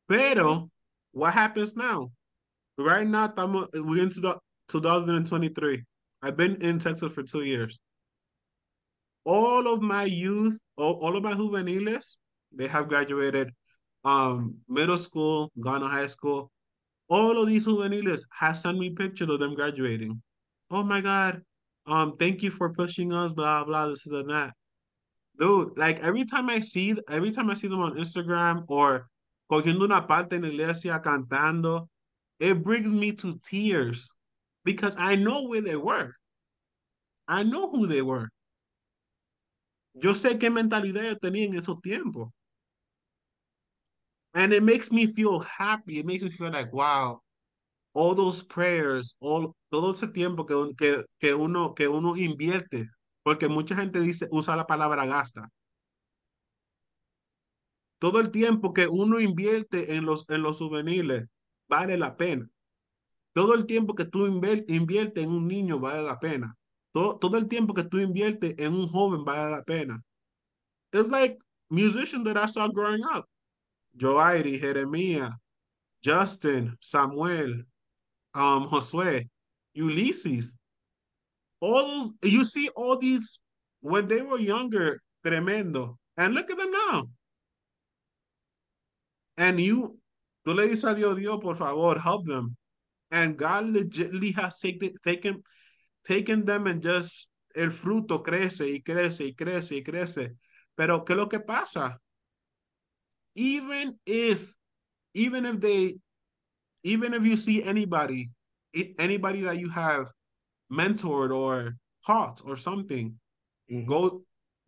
Pero, 0.09 0.71
what 1.12 1.33
happens 1.33 1.75
now? 1.75 2.11
Right 2.79 3.07
now, 3.07 3.29
estamos, 3.29 3.69
we're 3.75 4.03
into 4.03 4.21
the 4.21 4.39
2023. 4.69 5.83
I've 6.23 6.37
been 6.37 6.57
in 6.62 6.79
Texas 6.79 7.12
for 7.12 7.23
two 7.23 7.43
years. 7.43 7.79
All 9.25 9.73
of 9.73 9.83
my 9.83 10.05
youth, 10.05 10.61
all, 10.77 10.95
all 11.03 11.17
of 11.17 11.23
my 11.23 11.35
juveniles, 11.35 12.19
they 12.53 12.67
have 12.67 12.89
graduated 12.89 13.51
um 14.05 14.57
middle 14.69 14.97
school, 14.97 15.51
gone 15.61 15.81
to 15.81 15.87
high 15.87 16.07
school. 16.07 16.51
All 17.09 17.41
of 17.41 17.49
these 17.49 17.65
juveniles 17.67 18.27
have 18.39 18.57
sent 18.57 18.79
me 18.79 18.91
pictures 18.91 19.31
of 19.31 19.41
them 19.41 19.55
graduating. 19.55 20.21
Oh 20.71 20.83
my 20.83 21.01
God. 21.01 21.43
Um, 21.87 22.17
thank 22.17 22.43
you 22.43 22.51
for 22.51 22.73
pushing 22.73 23.13
us, 23.13 23.33
blah 23.33 23.65
blah, 23.65 23.89
this 23.89 24.07
and 24.07 24.31
that. 24.31 24.55
Dude, 25.39 25.77
like 25.77 26.01
every 26.01 26.25
time 26.25 26.49
I 26.49 26.61
see 26.61 26.97
every 27.09 27.31
time 27.31 27.51
I 27.51 27.55
see 27.55 27.69
them 27.69 27.81
on 27.81 27.97
Instagram 27.97 28.65
or 28.69 29.09
cogiendo 29.51 29.83
una 29.85 30.03
parte 30.03 30.35
en 30.35 30.45
iglesia 30.45 31.01
cantando, 31.05 31.89
it 32.41 32.63
brings 32.63 32.91
me 32.91 33.13
to 33.13 33.39
tears 33.45 34.09
because 34.65 34.95
I 34.99 35.17
know 35.17 35.45
where 35.45 35.63
they 35.63 35.77
were. 35.77 36.13
I 37.29 37.43
know 37.43 37.71
who 37.71 37.87
they 37.87 38.03
were. 38.03 38.29
Yo 39.99 40.15
sé 40.15 40.39
qué 40.39 40.51
mentalidad 40.51 41.03
yo 41.05 41.17
tenía 41.19 41.47
en 41.47 41.57
esos 41.57 41.81
tiempos. 41.81 42.31
And 44.35 44.53
it 44.53 44.63
makes 44.63 44.93
me 44.93 45.07
feel 45.07 45.41
happy. 45.41 45.99
It 45.99 46.07
makes 46.07 46.23
me 46.23 46.31
feel 46.31 46.51
like, 46.51 46.71
wow, 46.71 47.23
all 47.95 48.15
those 48.15 48.43
prayers, 48.43 49.15
all, 49.21 49.57
todo 49.71 49.93
ese 49.93 50.09
tiempo 50.13 50.45
que, 50.45 50.55
que, 50.77 51.05
que, 51.19 51.35
uno, 51.35 51.73
que 51.75 51.89
uno 51.89 52.15
invierte, 52.17 52.91
porque 53.25 53.49
mucha 53.49 53.75
gente 53.75 54.01
dice, 54.01 54.29
usa 54.31 54.55
la 54.55 54.67
palabra 54.67 55.07
gasta. 55.07 55.49
Todo 57.99 58.21
el 58.21 58.31
tiempo 58.31 58.75
que 58.75 58.87
uno 58.87 59.19
invierte 59.21 59.97
en 59.97 60.05
los, 60.05 60.27
en 60.29 60.43
los 60.43 60.59
juveniles, 60.59 61.25
vale 61.67 61.97
la 61.97 62.19
pena. 62.19 62.47
Todo 63.33 63.55
el 63.55 63.65
tiempo 63.65 63.95
que 63.95 64.05
tú 64.05 64.27
inviertes 64.27 65.25
en 65.25 65.31
un 65.31 65.49
niño 65.49 65.79
vale 65.81 66.03
la 66.03 66.19
pena. 66.21 66.56
Todo, 66.97 67.19
todo 67.19 67.37
el 67.37 67.47
tiempo 67.47 67.75
que 67.75 67.85
tú 67.85 67.99
inviertes 67.99 68.55
en 68.57 68.73
un 68.73 68.89
joven 68.89 69.23
vale 69.23 69.51
la 69.51 69.63
pena. 69.63 70.03
It's 70.95 71.11
like 71.11 71.37
musicians 71.69 72.25
that 72.25 72.39
I 72.39 72.47
saw 72.47 72.69
growing 72.69 73.05
up. 73.05 73.27
Joairi, 73.99 74.59
Jeremiah, 74.59 75.33
Justin, 76.03 76.75
Samuel, 76.81 77.65
um, 78.35 78.67
Josué, 78.71 79.29
Ulysses. 79.75 80.57
All 81.61 82.15
you 82.23 82.45
see 82.45 82.71
all 82.75 82.97
these 82.97 83.41
when 83.81 84.09
they 84.09 84.23
were 84.23 84.39
younger, 84.39 85.03
tremendo. 85.23 85.99
And 86.17 86.33
look 86.33 86.51
at 86.51 86.57
them 86.57 86.73
now. 86.73 87.03
And 89.37 89.61
you 89.61 89.99
Tú 90.47 90.55
le 90.55 90.67
dices 90.67 90.91
a 90.91 90.95
Dios, 90.95 91.15
Dios, 91.17 91.41
por 91.43 91.57
favor, 91.57 91.99
help 91.99 92.27
them. 92.27 92.57
And 93.11 93.37
God 93.37 93.67
legitimately 93.67 94.33
has 94.33 94.59
taken, 94.59 94.95
taken, 95.05 95.43
taken 96.07 96.45
them 96.45 96.66
and 96.66 96.83
just 96.83 97.29
el 97.55 97.71
fruto 97.71 98.23
crece 98.23 98.69
y 98.69 98.81
crece 98.81 99.27
y 99.27 99.35
crece 99.35 99.77
y 99.77 99.83
crece. 99.83 100.37
Pero 100.77 101.05
¿qué 101.05 101.12
es 101.14 101.16
lo 101.16 101.29
que 101.29 101.40
pasa? 101.40 101.99
Even 103.35 103.99
if, 104.07 104.55
even 105.14 105.47
if 105.47 105.61
they, 105.61 105.97
even 106.83 107.14
if 107.14 107.25
you 107.25 107.37
see 107.37 107.62
anybody, 107.62 108.31
anybody 108.99 109.42
that 109.42 109.59
you 109.59 109.69
have 109.71 110.11
mentored 110.71 111.35
or 111.35 111.77
taught 112.07 112.40
or 112.45 112.57
something, 112.57 113.19
mm 113.71 113.83
-hmm. 113.83 113.87
go 113.87 114.25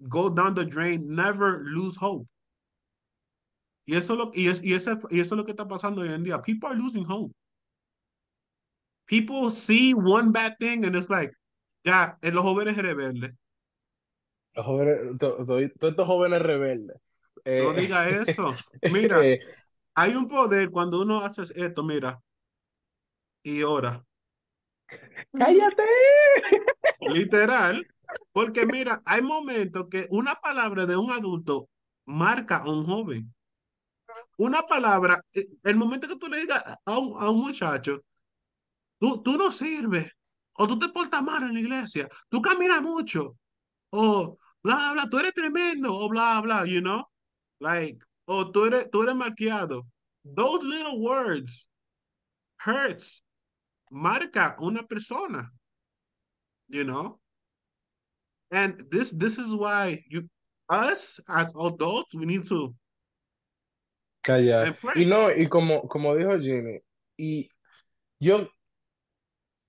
go 0.09 0.29
down 0.29 0.55
the 0.55 0.65
drain, 0.65 1.15
never 1.15 1.65
lose 1.65 1.97
hope. 1.97 2.27
Y 3.87 3.97
eso, 3.97 4.15
lo, 4.15 4.31
y, 4.35 4.49
es, 4.49 4.63
y, 4.63 4.75
ese, 4.75 4.91
y 5.11 5.21
eso 5.21 5.35
es 5.35 5.39
lo 5.39 5.45
que 5.45 5.53
está 5.53 5.67
pasando 5.67 6.03
hoy 6.03 6.13
en 6.13 6.23
día. 6.23 6.43
People 6.43 6.69
are 6.69 6.77
losing 6.77 7.05
hope. 7.05 7.33
People 9.09 9.51
see 9.51 9.95
one 9.95 10.33
bad 10.33 10.57
thing 10.61 10.85
and 10.85 10.95
it's 10.95 11.09
like, 11.09 11.33
ya, 11.85 12.13
en 12.23 12.35
los 12.35 12.45
jóvenes 12.45 12.77
rebeldes. 12.77 13.33
Los 14.55 14.67
jóvenes, 14.67 15.19
todos 15.19 15.63
estos 15.63 16.07
jóvenes 16.07 16.43
rebeldes. 16.43 16.97
Eh, 17.45 17.63
no 17.63 17.73
diga 17.73 18.09
eso. 18.23 18.55
Mira, 18.93 19.25
eh, 19.25 19.41
hay 19.95 20.15
un 20.15 20.29
poder 20.29 20.71
cuando 20.71 21.01
uno 21.01 21.25
hace 21.25 21.43
esto, 21.55 21.83
mira, 21.83 22.21
y 23.43 23.63
ora. 23.63 24.05
¡Cállate! 25.33 25.83
Literal. 27.01 27.87
Porque 28.33 28.67
mira, 28.67 29.03
hay 29.05 29.23
momentos 29.23 29.87
que 29.91 30.07
una 30.11 30.35
palabra 30.37 30.87
de 30.87 30.97
un 30.97 31.11
adulto 31.11 31.69
marca 32.07 32.59
a 32.59 32.71
un 32.71 32.87
joven. 32.87 33.35
Una 34.37 34.63
palabra, 34.63 35.21
eh, 35.35 35.47
el 35.65 35.77
momento 35.77 36.09
que 36.09 36.17
tú 36.17 36.29
le 36.29 36.39
digas 36.39 36.63
a 36.85 36.99
un, 36.99 37.15
a 37.23 37.31
un 37.31 37.41
muchacho, 37.41 38.03
tú, 38.99 39.23
tú 39.23 39.37
no 39.37 39.51
sirves, 39.53 40.11
o 40.55 40.67
tú 40.67 40.79
te 40.79 40.89
portas 40.89 41.23
mal 41.23 41.43
en 41.43 41.55
la 41.55 41.61
iglesia, 41.61 42.09
tú 42.29 42.43
caminas 42.43 42.83
mucho, 42.83 43.37
o 43.91 44.39
bla, 44.63 44.93
bla, 44.93 45.09
tú 45.09 45.19
eres 45.19 45.33
tremendo, 45.33 45.95
o 45.95 46.09
bla, 46.09 46.41
bla, 46.41 46.65
you 46.67 46.81
know? 46.81 47.05
Like, 47.61 47.99
o 48.27 48.51
tú 48.51 48.67
eres, 48.67 48.91
tú 48.91 49.03
eres 49.03 49.15
maquiado. 49.15 49.87
Those 50.25 50.65
little 50.65 51.01
words 51.01 51.69
hurts, 52.59 53.23
marca 53.91 54.57
una 54.61 54.83
persona, 54.83 55.51
you 56.69 56.85
know? 56.85 57.19
And 58.51 58.85
this 58.91 59.11
this 59.11 59.39
is 59.39 59.55
why 59.55 60.03
you 60.09 60.29
us 60.69 61.21
as 61.29 61.53
adults 61.55 62.15
we 62.15 62.27
need 62.27 62.47
to 62.49 62.75
callar. 64.23 64.75
Y 64.95 65.05
no, 65.05 65.31
y 65.31 65.49
como, 65.49 65.87
como 65.89 66.15
dijo 66.15 66.39
Jimmy, 66.43 66.81
y 67.19 67.49
yo, 68.21 68.49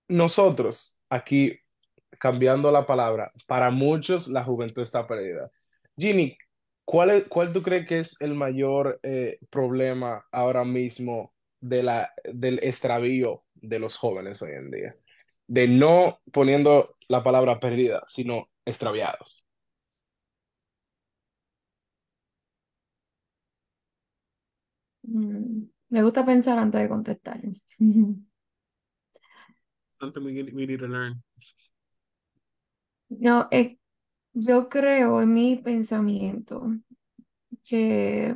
nosotros 0.09 0.99
aquí 1.09 1.59
cambiando 2.19 2.71
la 2.71 2.85
palabra, 2.85 3.31
para 3.47 3.71
muchos 3.71 4.27
la 4.27 4.43
juventud 4.43 4.81
está 4.81 5.07
perdida. 5.07 5.51
Jimmy, 5.97 6.37
¿cuál, 6.85 7.11
es, 7.11 7.23
cuál 7.27 7.53
tú 7.53 7.63
crees 7.63 7.87
que 7.87 7.99
es 7.99 8.21
el 8.21 8.35
mayor 8.35 8.99
eh, 9.03 9.39
problema 9.49 10.25
ahora 10.31 10.65
mismo 10.65 11.33
de 11.61 11.83
la, 11.83 12.13
del 12.25 12.59
extravío 12.63 13.43
de 13.55 13.79
los 13.79 13.97
jóvenes 13.97 14.41
hoy 14.41 14.51
en 14.53 14.71
día? 14.71 14.95
De 15.47 15.67
no 15.67 16.19
poniendo 16.31 16.95
la 17.07 17.23
palabra 17.23 17.59
perdida, 17.59 18.03
sino 18.07 18.49
extraviados. 18.65 19.45
Mm, 25.03 25.63
me 25.89 26.03
gusta 26.03 26.25
pensar 26.25 26.57
antes 26.59 26.81
de 26.81 26.89
contestar. 26.89 27.41
Something 29.99 30.23
we, 30.23 30.65
need 30.65 30.79
to 30.79 30.87
learn. 30.87 31.21
No, 33.09 33.47
eh, 33.51 33.77
yo 34.33 34.69
creo 34.69 35.21
en 35.21 35.33
mi 35.33 35.57
pensamiento 35.57 36.71
que 37.63 38.33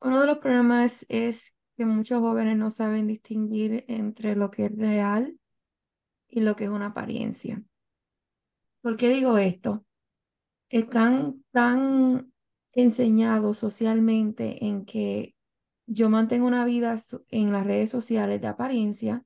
uno 0.00 0.20
de 0.20 0.26
los 0.26 0.38
problemas 0.38 1.06
es 1.08 1.54
que 1.76 1.84
muchos 1.84 2.20
jóvenes 2.20 2.56
no 2.56 2.70
saben 2.70 3.06
distinguir 3.06 3.84
entre 3.88 4.34
lo 4.34 4.50
que 4.50 4.66
es 4.66 4.76
real 4.76 5.38
y 6.28 6.40
lo 6.40 6.56
que 6.56 6.64
es 6.64 6.70
una 6.70 6.86
apariencia. 6.86 7.62
¿Por 8.80 8.96
qué 8.96 9.10
digo 9.10 9.38
esto? 9.38 9.84
Están 10.70 11.44
tan 11.52 12.32
enseñados 12.72 13.58
socialmente 13.58 14.64
en 14.64 14.84
que 14.84 15.34
yo 15.88 16.10
mantengo 16.10 16.46
una 16.46 16.64
vida 16.66 16.96
en 17.30 17.50
las 17.50 17.66
redes 17.66 17.90
sociales 17.90 18.40
de 18.42 18.46
apariencia 18.46 19.24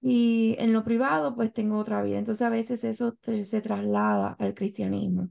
y 0.00 0.56
en 0.58 0.72
lo 0.72 0.82
privado 0.84 1.34
pues 1.34 1.52
tengo 1.52 1.78
otra 1.78 2.02
vida. 2.02 2.18
Entonces 2.18 2.46
a 2.46 2.48
veces 2.50 2.82
eso 2.84 3.16
se 3.22 3.60
traslada 3.60 4.36
al 4.38 4.54
cristianismo, 4.54 5.28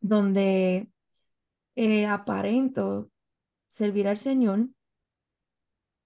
donde 0.00 0.88
eh, 1.74 2.06
aparento 2.06 3.10
servir 3.68 4.06
al 4.08 4.18
Señor 4.18 4.68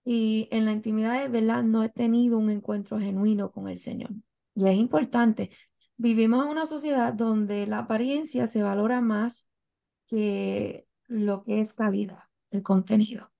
y 0.05 0.49
en 0.51 0.65
la 0.65 0.73
intimidad 0.73 1.21
de 1.21 1.29
verdad 1.29 1.63
no 1.63 1.85
he 1.85 1.91
tenido 1.91 2.39
un 2.39 2.49
encuentro 2.49 2.99
genuino 2.99 3.53
con 3.53 3.69
el 3.69 3.79
Señor. 3.79 4.11
Y 4.55 4.67
es 4.67 4.77
importante. 4.77 5.51
Vivimos 5.99 6.45
en 6.45 6.51
una 6.51 6.65
sociedad 6.65 7.13
donde 7.13 7.67
la 7.67 7.81
apariencia 7.81 8.47
se 8.47 8.63
valora 8.63 9.03
más 9.03 9.49
que 10.07 10.87
lo 11.07 11.45
que 11.45 11.61
es 11.61 11.75
calidad, 11.75 12.25
el 12.51 12.63
contenido. 12.63 13.31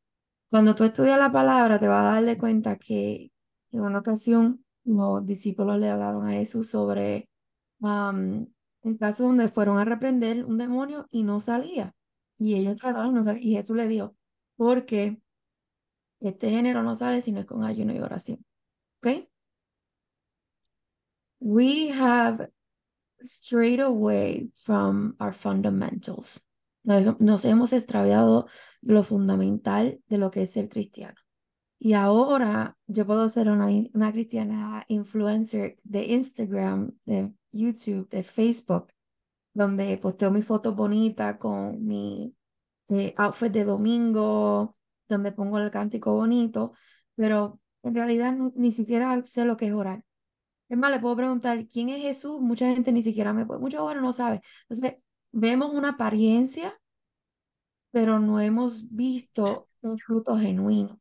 Cuando 0.51 0.75
tú 0.75 0.85
estudias 0.85 1.19
la 1.19 1.31
palabra, 1.31 1.79
te 1.79 1.87
vas 1.87 2.05
a 2.05 2.15
darle 2.15 2.37
cuenta 2.37 2.77
que 2.77 3.31
en 3.71 3.81
una 3.81 4.01
ocasión 4.01 4.65
los 4.85 5.25
discípulos 5.25 5.79
le 5.79 5.89
hablaron 5.89 6.29
a 6.29 6.33
Jesús 6.33 6.69
sobre 6.69 7.29
um, 7.81 8.47
el 8.83 8.99
caso 8.99 9.25
donde 9.25 9.49
fueron 9.49 9.79
a 9.79 9.85
reprender 9.85 10.45
un 10.45 10.59
demonio 10.59 11.07
y 11.11 11.23
no 11.23 11.41
salía. 11.41 11.95
Y 12.39 12.55
ellos 12.55 12.77
trataron 12.79 13.15
no 13.15 13.23
salir. 13.23 13.45
Y 13.45 13.55
Jesús 13.55 13.77
le 13.77 13.87
dijo, 13.87 14.17
porque 14.57 15.21
este 16.21 16.51
género 16.51 16.83
no 16.83 16.97
sale 16.97 17.21
si 17.21 17.31
no 17.33 17.41
es 17.41 17.47
con 17.47 17.63
ayuno 17.65 17.95
y 17.95 18.01
oración. 18.01 18.45
¿Ok? 18.99 19.29
We 21.41 21.91
have 21.91 22.51
strayed 23.23 23.81
away 23.81 24.51
from 24.57 25.17
our 25.21 25.33
fundamentals. 25.33 26.41
Nos, 26.83 27.45
hemos 27.45 27.73
extraviado 27.73 28.47
lo 28.81 29.03
fundamental 29.05 30.01
de 30.09 30.19
lo 30.19 30.31
que 30.31 30.43
es 30.43 30.53
ser 30.53 30.69
cristiano. 30.69 31.17
Y 31.79 31.95
ahora 31.95 32.77
yo 32.87 33.07
puedo 33.07 33.29
ser 33.29 33.49
una, 33.51 33.69
una 33.95 34.13
cristiana 34.13 34.85
influencer 34.89 35.79
de 35.85 36.05
Instagram, 36.05 36.93
de 37.05 37.33
YouTube, 37.53 38.09
de 38.11 38.23
Facebook, 38.23 38.89
donde 39.55 39.97
posteo 39.99 40.31
mi 40.31 40.43
foto 40.43 40.75
bonita 40.75 41.39
con 41.39 41.85
mi 41.85 42.35
eh, 42.89 43.15
outfit 43.17 43.53
de 43.53 43.65
domingo, 43.65 44.75
donde 45.09 45.33
pongo 45.33 45.59
el 45.59 45.71
cántico 45.71 46.15
bonito, 46.15 46.73
pero 47.15 47.61
en 47.83 47.95
realidad 47.95 48.35
ni 48.55 48.73
siquiera 48.73 49.25
sé 49.25 49.45
lo 49.45 49.57
que 49.57 49.67
es 49.69 49.73
orar. 49.73 50.05
Es 50.69 50.79
más, 50.79 50.91
le 50.93 51.01
puedo 51.01 51.17
preguntar, 51.17 51.67
¿quién 51.69 51.89
es 51.91 52.03
Jesús? 52.03 52.41
Mucha 52.41 52.69
gente 52.71 52.93
ni 52.93 53.03
siquiera 53.03 53.33
me 53.33 53.47
puede, 53.47 53.61
muchos 53.61 53.81
jóvenes 53.81 54.03
no 54.03 54.13
sabe. 54.13 54.41
Entonces, 54.69 54.97
vemos 55.33 55.73
una 55.73 55.91
apariencia, 55.91 56.79
pero 57.91 58.19
no 58.19 58.41
hemos 58.41 58.89
visto 58.95 59.69
un 59.83 59.99
fruto 59.99 60.37
genuino. 60.39 61.01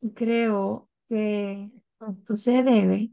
Y 0.00 0.12
creo 0.12 0.88
que 1.08 1.70
esto 2.08 2.36
se 2.36 2.62
debe 2.62 3.10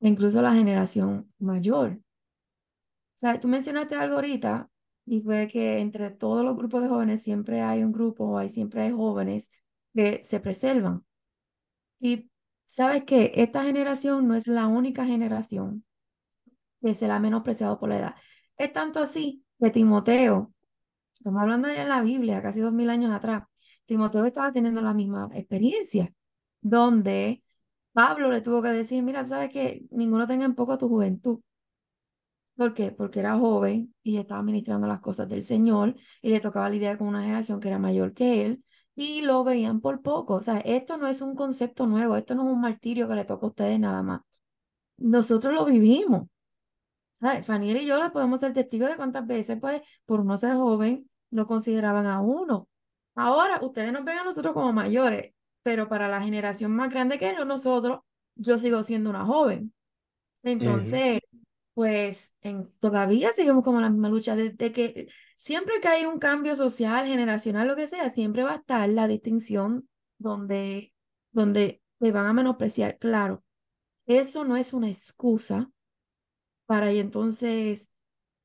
incluso 0.00 0.38
a 0.40 0.42
la 0.42 0.54
generación 0.54 1.32
mayor. 1.38 2.00
O 3.16 3.18
sea, 3.18 3.40
tú 3.40 3.48
mencionaste 3.48 3.94
algo 3.96 4.16
ahorita 4.16 4.70
y 5.06 5.20
fue 5.20 5.48
que 5.48 5.78
entre 5.78 6.10
todos 6.10 6.44
los 6.44 6.56
grupos 6.56 6.82
de 6.82 6.88
jóvenes 6.88 7.22
siempre 7.22 7.62
hay 7.62 7.82
un 7.82 7.92
grupo, 7.92 8.38
hay, 8.38 8.48
siempre 8.48 8.82
hay 8.82 8.92
jóvenes 8.92 9.50
que 9.94 10.22
se 10.24 10.40
preservan. 10.40 11.04
Y 12.00 12.30
sabes 12.68 13.04
que 13.04 13.32
esta 13.36 13.62
generación 13.64 14.28
no 14.28 14.34
es 14.34 14.46
la 14.46 14.66
única 14.66 15.06
generación 15.06 15.84
que 16.82 16.94
se 16.94 17.08
la 17.08 17.16
ha 17.16 17.20
menospreciado 17.20 17.78
por 17.78 17.88
la 17.88 17.98
edad. 17.98 18.14
Es 18.58 18.72
tanto 18.72 19.00
así 19.00 19.45
que 19.60 19.70
Timoteo, 19.70 20.52
estamos 21.14 21.42
hablando 21.42 21.68
ya 21.68 21.82
en 21.82 21.88
la 21.90 22.02
Biblia, 22.02 22.42
casi 22.42 22.60
dos 22.60 22.72
mil 22.72 22.90
años 22.90 23.12
atrás, 23.12 23.44
Timoteo 23.86 24.24
estaba 24.26 24.52
teniendo 24.52 24.80
la 24.82 24.94
misma 24.94 25.30
experiencia, 25.34 26.12
donde 26.60 27.42
Pablo 27.92 28.30
le 28.30 28.40
tuvo 28.42 28.62
que 28.62 28.68
decir, 28.70 29.02
mira, 29.02 29.24
sabes 29.24 29.50
que 29.50 29.86
ninguno 29.90 30.26
tenga 30.26 30.44
en 30.46 30.54
poco 30.54 30.78
tu 30.78 30.88
juventud. 30.88 31.40
¿Por 32.56 32.72
qué? 32.72 32.90
Porque 32.90 33.20
era 33.20 33.36
joven 33.38 33.94
y 34.02 34.16
estaba 34.16 34.42
ministrando 34.42 34.86
las 34.86 35.00
cosas 35.00 35.28
del 35.28 35.42
Señor 35.42 35.94
y 36.22 36.30
le 36.30 36.40
tocaba 36.40 36.70
lidiar 36.70 36.96
con 36.96 37.08
una 37.08 37.20
generación 37.22 37.60
que 37.60 37.68
era 37.68 37.78
mayor 37.78 38.14
que 38.14 38.46
él 38.46 38.64
y 38.94 39.20
lo 39.20 39.44
veían 39.44 39.80
por 39.80 40.00
poco. 40.02 40.34
O 40.34 40.42
sea, 40.42 40.58
esto 40.60 40.96
no 40.96 41.06
es 41.06 41.20
un 41.20 41.34
concepto 41.36 41.86
nuevo, 41.86 42.16
esto 42.16 42.34
no 42.34 42.46
es 42.46 42.52
un 42.54 42.60
martirio 42.62 43.08
que 43.08 43.14
le 43.14 43.24
toca 43.26 43.44
a 43.46 43.48
ustedes 43.50 43.78
nada 43.78 44.02
más. 44.02 44.22
Nosotros 44.98 45.54
lo 45.54 45.64
vivimos. 45.66 46.28
¿Sabes? 47.20 47.46
Faniel 47.46 47.78
y 47.78 47.86
yo 47.86 48.02
le 48.02 48.10
podemos 48.10 48.40
ser 48.40 48.52
testigos 48.52 48.90
de 48.90 48.96
cuántas 48.96 49.26
veces, 49.26 49.58
pues, 49.60 49.82
por 50.04 50.24
no 50.24 50.36
ser 50.36 50.54
joven, 50.54 51.08
lo 51.30 51.46
consideraban 51.46 52.06
a 52.06 52.20
uno. 52.20 52.68
Ahora, 53.14 53.58
ustedes 53.62 53.92
nos 53.92 54.04
ven 54.04 54.18
a 54.18 54.24
nosotros 54.24 54.52
como 54.52 54.72
mayores, 54.72 55.32
pero 55.62 55.88
para 55.88 56.08
la 56.08 56.20
generación 56.20 56.72
más 56.76 56.90
grande 56.90 57.18
que 57.18 57.32
nosotros, 57.44 58.00
yo 58.34 58.58
sigo 58.58 58.82
siendo 58.82 59.08
una 59.08 59.24
joven. 59.24 59.72
Entonces, 60.42 61.20
pues 61.72 62.34
en, 62.42 62.70
todavía 62.80 63.32
seguimos 63.32 63.64
como 63.64 63.80
la 63.80 63.88
misma 63.88 64.10
lucha, 64.10 64.36
desde 64.36 64.72
que 64.72 65.08
siempre 65.38 65.80
que 65.80 65.88
hay 65.88 66.04
un 66.04 66.18
cambio 66.18 66.54
social, 66.54 67.06
generacional, 67.06 67.66
lo 67.66 67.76
que 67.76 67.86
sea, 67.86 68.10
siempre 68.10 68.42
va 68.42 68.52
a 68.52 68.56
estar 68.56 68.88
la 68.90 69.08
distinción 69.08 69.88
donde, 70.18 70.92
donde 71.32 71.82
te 71.98 72.12
van 72.12 72.26
a 72.26 72.32
menospreciar. 72.34 72.98
Claro, 72.98 73.42
eso 74.06 74.44
no 74.44 74.56
es 74.56 74.74
una 74.74 74.88
excusa 74.88 75.70
para 76.66 76.92
y 76.92 76.98
entonces 76.98 77.90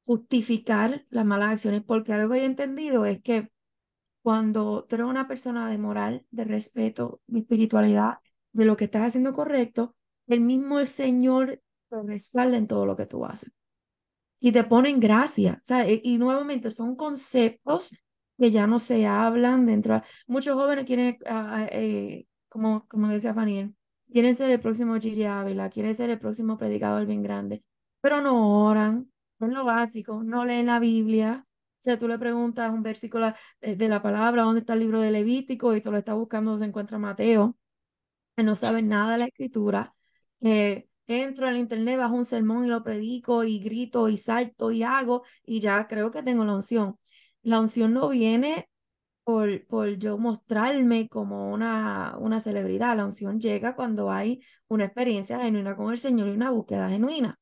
justificar 0.06 1.06
las 1.10 1.26
malas 1.26 1.52
acciones, 1.52 1.84
porque 1.84 2.14
algo 2.14 2.34
que 2.34 2.42
he 2.42 2.46
entendido 2.46 3.06
es 3.06 3.22
que 3.22 3.50
cuando 4.22 4.86
tú 4.86 4.96
eres 4.96 5.08
una 5.08 5.28
persona 5.28 5.70
de 5.70 5.78
moral, 5.78 6.26
de 6.32 6.46
respeto, 6.46 7.22
de 7.28 7.40
espiritualidad, 7.40 8.20
de 8.54 8.66
lo 8.66 8.76
que 8.78 8.86
estás 8.86 9.04
haciendo 9.04 9.34
correcto, 9.34 9.96
el 10.28 10.42
mismo 10.42 10.86
Señor 10.86 11.62
te 11.90 12.04
respalda 12.04 12.58
en 12.58 12.68
todo 12.68 12.86
lo 12.86 12.96
que 12.96 13.06
tú 13.06 13.26
haces. 13.26 13.52
Y 14.40 14.52
te 14.52 14.64
ponen 14.64 15.00
gracia. 15.00 15.62
E, 15.70 16.02
y 16.04 16.18
nuevamente 16.18 16.72
son 16.72 16.96
conceptos 16.96 17.96
que 18.38 18.52
ya 18.52 18.68
no 18.68 18.80
se 18.80 19.06
hablan 19.06 19.66
dentro. 19.66 20.02
Muchos 20.28 20.56
jóvenes 20.56 20.86
quieren, 20.86 21.18
eh, 21.72 22.26
como, 22.50 22.88
como 22.88 23.10
decía 23.10 23.34
Faniel, 23.34 23.76
quieren 24.12 24.36
ser 24.36 24.52
el 24.52 24.60
próximo 24.60 25.00
Gigi 25.00 25.26
Ávila, 25.26 25.70
quieren 25.70 25.96
ser 25.96 26.10
el 26.10 26.20
próximo 26.20 26.58
predicador 26.58 27.06
bien 27.06 27.24
grande, 27.24 27.64
pero 28.02 28.22
no 28.22 28.66
oran, 28.68 29.12
son 29.40 29.54
lo 29.54 29.66
básico, 29.66 30.24
no 30.24 30.46
leen 30.46 30.68
la 30.68 30.80
Biblia, 30.80 31.46
o 31.48 31.84
sea, 31.84 31.98
tú 31.98 32.08
le 32.08 32.20
preguntas 32.20 32.72
un 32.72 32.84
versículo 32.84 33.34
eh, 33.62 33.76
de 33.76 33.90
la 33.90 34.02
palabra, 34.02 34.44
¿dónde 34.44 34.62
está 34.62 34.74
el 34.74 34.80
libro 34.80 35.02
de 35.02 35.12
Levítico? 35.12 35.76
Y 35.76 35.82
tú 35.82 35.92
lo 35.92 35.98
estás 35.98 36.16
buscando, 36.16 36.58
se 36.58 36.66
encuentra 36.66 37.00
Mateo, 37.00 37.58
no 38.38 38.56
sabe 38.56 38.82
nada 38.82 39.14
de 39.14 39.18
la 39.20 39.26
escritura. 39.26 39.96
Entro 41.08 41.48
al 41.48 41.58
internet, 41.58 41.98
bajo 41.98 42.16
un 42.16 42.26
sermón 42.26 42.66
y 42.66 42.68
lo 42.70 42.84
predico 42.84 43.44
y 43.44 43.60
grito 43.60 44.08
y 44.08 44.18
salto 44.18 44.72
y 44.72 44.84
hago 44.84 45.24
y 45.44 45.60
ya 45.60 45.88
creo 45.88 46.10
que 46.12 46.24
tengo 46.24 46.46
la 46.46 46.56
unción. 46.56 46.98
La 47.44 47.60
unción 47.60 47.94
no 47.94 48.10
viene 48.10 48.70
por, 49.24 49.68
por 49.68 49.90
yo 49.98 50.18
mostrarme 50.20 51.10
como 51.10 51.52
una, 51.52 52.18
una 52.20 52.42
celebridad. 52.42 52.98
La 52.98 53.06
unción 53.06 53.42
llega 53.42 53.76
cuando 53.76 54.12
hay 54.12 54.42
una 54.70 54.86
experiencia 54.86 55.42
genuina 55.42 55.76
con 55.76 55.92
el 55.92 56.00
Señor 56.00 56.30
y 56.30 56.32
una 56.32 56.52
búsqueda 56.52 56.90
genuina. 56.90 57.40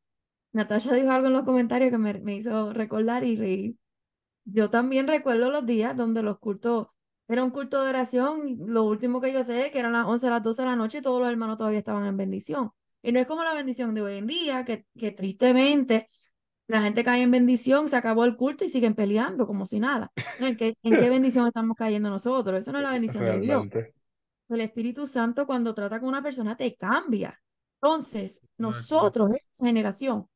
Natasha 0.52 0.94
dijo 0.94 1.12
algo 1.12 1.28
en 1.28 1.34
los 1.34 1.44
comentarios 1.44 1.92
que 1.92 1.98
me, 1.98 2.14
me 2.20 2.36
hizo 2.36 2.74
recordar 2.74 3.24
y 3.24 3.38
reír 3.38 3.76
yo 4.52 4.70
también 4.70 5.08
recuerdo 5.08 5.52
los 5.52 5.66
días 5.66 5.96
donde 5.96 6.24
los 6.24 6.40
cultos, 6.40 6.88
era 7.28 7.44
un 7.44 7.52
culto 7.52 7.84
de 7.84 7.90
oración, 7.90 8.48
y 8.48 8.56
lo 8.56 8.84
último 8.84 9.22
que 9.22 9.32
yo 9.32 9.44
sé 9.44 9.70
que 9.72 9.80
eran 9.80 9.94
las 9.94 10.06
11, 10.06 10.30
las 10.30 10.44
12 10.44 10.62
de 10.64 10.68
la 10.68 10.76
noche 10.76 10.98
y 11.00 11.02
todos 11.02 11.20
los 11.20 11.30
hermanos 11.30 11.58
todavía 11.58 11.80
estaban 11.80 12.06
en 12.06 12.18
bendición. 12.18 12.72
Y 13.02 13.12
no 13.12 13.20
es 13.20 13.28
como 13.28 13.44
la 13.44 13.54
bendición 13.54 13.94
de 13.94 14.02
hoy 14.02 14.18
en 14.18 14.28
día, 14.28 14.66
que, 14.66 14.86
que 14.98 15.12
tristemente 15.12 16.08
la 16.68 16.82
gente 16.82 17.04
cae 17.04 17.22
en 17.22 17.32
bendición, 17.32 17.88
se 17.88 17.96
acabó 17.96 18.26
el 18.26 18.36
culto 18.36 18.66
y 18.66 18.70
siguen 18.70 18.96
peleando 18.96 19.48
como 19.48 19.66
si 19.66 19.80
nada. 19.80 20.12
¿En 20.40 20.58
qué, 20.58 20.76
en 20.84 21.00
qué 21.00 21.10
bendición 21.10 21.48
estamos 21.48 21.78
cayendo 21.78 22.10
nosotros? 22.10 22.60
Eso 22.60 22.72
no 22.72 22.80
es 22.80 22.84
la 22.84 22.92
bendición 22.92 23.24
de 23.26 23.40
Dios. 23.40 23.68
El 24.50 24.62
Espíritu 24.62 25.06
Santo 25.06 25.46
cuando 25.46 25.74
trata 25.74 26.00
con 26.00 26.10
una 26.10 26.24
persona 26.24 26.58
te 26.58 26.76
cambia. 26.76 27.40
Entonces, 27.82 28.42
nosotros, 28.58 29.32
esta 29.34 29.66
generación, 29.66 30.28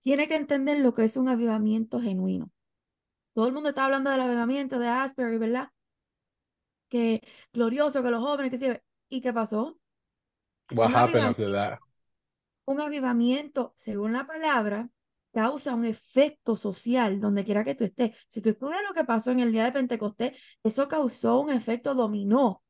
tiene 0.00 0.28
que 0.28 0.36
entender 0.36 0.78
lo 0.78 0.94
que 0.94 1.04
es 1.04 1.16
un 1.16 1.28
avivamiento 1.28 2.00
genuino. 2.00 2.50
Todo 3.32 3.46
el 3.46 3.52
mundo 3.52 3.68
está 3.70 3.84
hablando 3.84 4.10
del 4.10 4.20
avivamiento 4.20 4.78
de 4.78 4.88
Asbury, 4.88 5.38
¿verdad? 5.38 5.70
Que 6.88 7.22
glorioso, 7.52 8.02
que 8.02 8.10
los 8.10 8.22
jóvenes, 8.22 8.50
que 8.50 8.58
sí. 8.58 8.66
¿Y 9.08 9.20
qué 9.20 9.32
pasó? 9.32 9.78
What 10.72 10.88
un 10.88 10.94
happened 10.94 11.78
Un 12.64 12.80
avivamiento, 12.80 13.74
según 13.76 14.12
la 14.12 14.26
palabra, 14.26 14.90
causa 15.32 15.74
un 15.74 15.84
efecto 15.84 16.56
social 16.56 17.20
donde 17.20 17.44
quiera 17.44 17.64
que 17.64 17.74
tú 17.74 17.84
estés. 17.84 18.16
Si 18.28 18.40
tú 18.40 18.50
estudias 18.50 18.82
lo 18.86 18.94
que 18.94 19.04
pasó 19.04 19.30
en 19.30 19.40
el 19.40 19.52
día 19.52 19.64
de 19.64 19.72
Pentecostés, 19.72 20.36
eso 20.62 20.88
causó 20.88 21.40
un 21.40 21.50
efecto 21.50 21.94
dominó, 21.94 22.62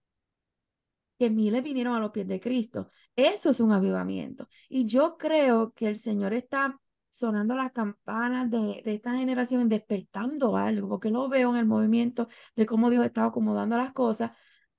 que 1.18 1.30
miles 1.30 1.62
vinieron 1.62 1.94
a 1.94 2.00
los 2.00 2.10
pies 2.10 2.28
de 2.28 2.40
Cristo. 2.40 2.90
Eso 3.16 3.50
es 3.50 3.60
un 3.60 3.72
avivamiento. 3.72 4.48
Y 4.68 4.86
yo 4.86 5.16
creo 5.16 5.72
que 5.72 5.88
el 5.88 5.98
Señor 5.98 6.32
está 6.32 6.78
sonando 7.10 7.54
las 7.54 7.72
campanas 7.72 8.50
de, 8.50 8.82
esta 8.84 9.16
generación, 9.16 9.68
despertando 9.68 10.56
algo, 10.56 10.88
porque 10.88 11.10
lo 11.10 11.28
veo 11.28 11.50
en 11.50 11.56
el 11.56 11.66
movimiento 11.66 12.28
de 12.56 12.66
cómo 12.66 12.90
Dios 12.90 13.04
está 13.04 13.26
acomodando 13.26 13.76
las 13.76 13.92
cosas 13.92 14.32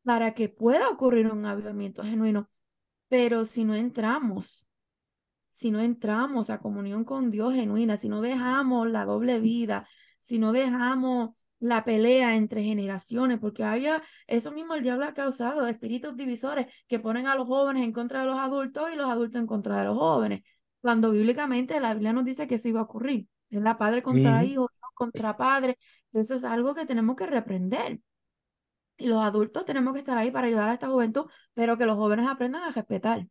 para 0.04 0.34
que 0.34 0.50
pueda 0.50 0.89
ocurrir 0.89 1.28
un 1.28 1.46
avivamiento 1.46 2.04
genuino. 2.04 2.50
Pero 3.10 3.46
si 3.46 3.65
no 3.65 3.76
entramos, 3.76 4.70
si 5.52 5.72
no 5.72 5.82
entramos 5.82 6.50
a 6.50 6.60
comunión 6.60 7.04
con 7.06 7.32
Dios 7.32 7.54
genuina, 7.54 7.98
si 7.98 8.10
no 8.10 8.22
dejamos 8.22 8.89
la 8.89 9.06
doble 9.06 9.39
vida, 9.39 9.88
si 10.20 10.39
no 10.39 10.52
dejamos 10.52 11.32
la 11.60 11.84
pelea 11.84 12.36
entre 12.36 12.63
generaciones, 12.63 13.39
porque 13.39 13.63
había 13.63 14.02
eso 14.28 14.52
mismo 14.52 14.76
el 14.76 14.84
diablo 14.84 15.06
ha 15.06 15.13
causado, 15.13 15.68
espíritus 15.68 16.15
divisores 16.15 16.68
que 16.88 17.00
ponen 17.00 17.28
a 17.28 17.36
los 17.36 17.48
jóvenes 17.48 17.84
en 17.84 17.92
contra 17.92 18.22
de 18.22 18.28
los 18.28 18.39
adultos 18.39 18.89
y 18.94 18.96
los 18.96 19.10
adultos 19.10 19.42
en 19.42 19.48
contra 19.48 19.78
de 19.80 19.86
los 19.86 19.98
jóvenes 19.98 20.44
cuando 20.82 21.12
bíblicamente 21.12 21.80
la 21.80 21.94
Biblia 21.94 22.13
nos 22.13 22.26
dice 22.26 22.48
que 22.48 22.56
eso 22.56 22.68
iba 22.68 22.80
a 22.80 22.84
ocurrir. 22.84 23.28
Es 23.50 23.62
la 23.62 23.78
padre 23.78 24.04
contra 24.04 24.44
hijo, 24.44 24.70
contra 24.94 25.36
padre. 25.38 25.78
Eso 26.13 26.36
es 26.36 26.44
algo 26.44 26.76
que 26.76 26.86
tenemos 26.86 27.15
que 27.15 27.26
reprender. 27.26 28.00
Y 28.98 29.08
los 29.08 29.22
adultos 29.22 29.65
tenemos 29.65 29.94
que 29.94 30.00
estar 30.00 30.18
ahí 30.18 30.30
para 30.30 30.48
ayudar 30.48 30.70
a 30.70 30.74
esta 30.74 30.88
juventud, 30.88 31.26
pero 31.54 31.78
que 31.78 31.86
los 31.86 31.96
jóvenes 31.96 32.28
aprendan 32.28 32.63
a 32.63 32.72
respetar. 32.72 33.26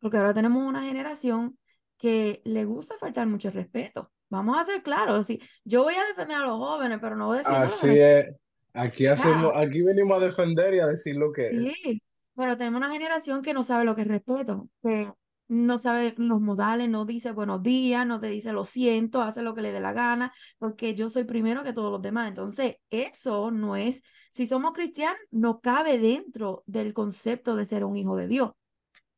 Porque 0.00 0.16
ahora 0.16 0.32
tenemos 0.32 0.66
una 0.66 0.82
generación 0.82 1.58
que 1.98 2.40
le 2.44 2.64
gusta 2.64 2.96
faltar 2.98 3.26
mucho 3.26 3.50
respeto. 3.50 4.10
Vamos 4.30 4.58
a 4.58 4.64
ser 4.64 4.82
claros, 4.82 5.26
sí, 5.26 5.40
yo 5.64 5.82
voy 5.82 5.94
a 5.94 6.04
defender 6.04 6.36
a 6.36 6.46
los 6.46 6.58
jóvenes, 6.58 6.98
pero 7.00 7.16
no 7.16 7.28
voy 7.28 7.36
a 7.36 7.40
defender 7.40 7.62
Así 7.62 7.86
a 7.86 7.90
los 7.90 7.98
es. 7.98 8.36
Aquí 8.74 9.06
hacemos, 9.06 9.52
aquí 9.56 9.82
venimos 9.82 10.22
a 10.22 10.26
defender 10.26 10.74
y 10.74 10.80
a 10.80 10.86
decir 10.86 11.16
lo 11.16 11.32
que 11.32 11.48
es. 11.48 11.72
Sí, 11.74 12.02
pero 12.36 12.56
tenemos 12.56 12.78
una 12.78 12.90
generación 12.90 13.42
que 13.42 13.54
no 13.54 13.64
sabe 13.64 13.84
lo 13.84 13.96
que 13.96 14.02
es 14.02 14.08
respeto, 14.08 14.68
que 14.82 15.10
no 15.48 15.78
sabe 15.78 16.14
los 16.18 16.40
modales, 16.40 16.88
no 16.88 17.04
dice 17.06 17.32
buenos 17.32 17.62
días, 17.62 18.06
no 18.06 18.20
te 18.20 18.28
dice 18.28 18.52
lo 18.52 18.64
siento, 18.64 19.22
hace 19.22 19.42
lo 19.42 19.54
que 19.54 19.62
le 19.62 19.72
dé 19.72 19.80
la 19.80 19.92
gana, 19.92 20.32
porque 20.58 20.94
yo 20.94 21.08
soy 21.10 21.24
primero 21.24 21.64
que 21.64 21.72
todos 21.72 21.90
los 21.90 22.02
demás. 22.02 22.28
Entonces, 22.28 22.76
eso 22.90 23.50
no 23.50 23.74
es, 23.74 24.02
si 24.30 24.46
somos 24.46 24.72
cristianos, 24.72 25.18
no 25.30 25.60
cabe 25.60 25.98
dentro 25.98 26.62
del 26.66 26.92
concepto 26.92 27.56
de 27.56 27.66
ser 27.66 27.84
un 27.84 27.96
hijo 27.96 28.16
de 28.16 28.28
Dios. 28.28 28.50
O 28.50 28.56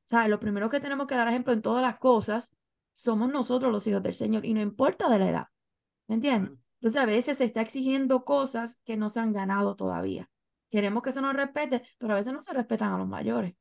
sea, 0.06 0.28
lo 0.28 0.40
primero 0.40 0.70
que 0.70 0.80
tenemos 0.80 1.06
que 1.06 1.16
dar 1.16 1.28
ejemplo 1.28 1.52
en 1.52 1.62
todas 1.62 1.82
las 1.82 1.98
cosas 1.98 2.54
somos 2.92 3.30
nosotros 3.30 3.72
los 3.72 3.86
hijos 3.86 4.02
del 4.02 4.14
Señor 4.14 4.44
y 4.44 4.54
no 4.54 4.60
importa 4.60 5.08
de 5.08 5.18
la 5.18 5.30
edad. 5.30 5.46
¿Me 6.06 6.16
entiendes? 6.16 6.52
Entonces, 6.80 7.00
a 7.00 7.06
veces 7.06 7.38
se 7.38 7.44
está 7.44 7.60
exigiendo 7.60 8.24
cosas 8.24 8.80
que 8.84 8.96
no 8.96 9.10
se 9.10 9.20
han 9.20 9.32
ganado 9.32 9.76
todavía. 9.76 10.28
Queremos 10.70 11.02
que 11.02 11.12
se 11.12 11.20
nos 11.20 11.34
respete, 11.34 11.82
pero 11.98 12.14
a 12.14 12.16
veces 12.16 12.32
no 12.32 12.42
se 12.42 12.52
respetan 12.52 12.92
a 12.92 12.98
los 12.98 13.08
mayores. 13.08 13.54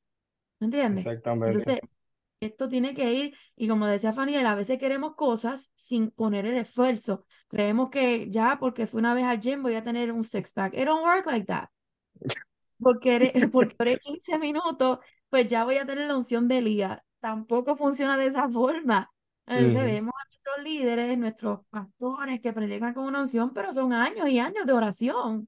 ¿Me 0.59 0.65
entiendes? 0.65 1.05
Exactamente. 1.05 1.57
Entonces, 1.57 1.79
esto 2.39 2.69
tiene 2.69 2.93
que 2.93 3.13
ir, 3.13 3.37
y 3.55 3.67
como 3.67 3.85
decía 3.87 4.13
Fanny, 4.13 4.37
a 4.37 4.55
veces 4.55 4.77
queremos 4.79 5.15
cosas 5.15 5.71
sin 5.75 6.11
poner 6.11 6.45
el 6.45 6.55
esfuerzo. 6.57 7.25
Creemos 7.47 7.89
que 7.89 8.29
ya 8.29 8.57
porque 8.59 8.87
fui 8.87 8.99
una 8.99 9.13
vez 9.13 9.25
al 9.25 9.39
gym 9.39 9.63
voy 9.63 9.75
a 9.75 9.83
tener 9.83 10.11
un 10.11 10.23
six 10.23 10.51
pack. 10.53 10.73
It 10.73 10.85
don't 10.85 11.03
work 11.03 11.25
like 11.25 11.45
that. 11.47 11.69
Porque, 12.79 13.33
porque 13.51 13.97
15 13.99 14.37
minutos, 14.37 14.99
pues 15.29 15.47
ya 15.47 15.63
voy 15.65 15.77
a 15.77 15.85
tener 15.85 16.07
la 16.07 16.17
unción 16.17 16.47
de 16.47 16.59
Elías. 16.59 16.99
Tampoco 17.19 17.75
funciona 17.75 18.17
de 18.17 18.27
esa 18.27 18.47
forma. 18.49 19.11
Entonces 19.45 19.83
vemos 19.83 20.13
a 20.15 20.25
nuestros 20.29 20.63
líderes, 20.63 21.17
nuestros 21.17 21.65
pastores 21.69 22.39
que 22.39 22.53
predican 22.53 22.93
con 22.93 23.05
una 23.05 23.21
unción, 23.21 23.53
pero 23.53 23.73
son 23.73 23.93
años 23.93 24.29
y 24.29 24.39
años 24.39 24.65
de 24.65 24.73
oración. 24.73 25.47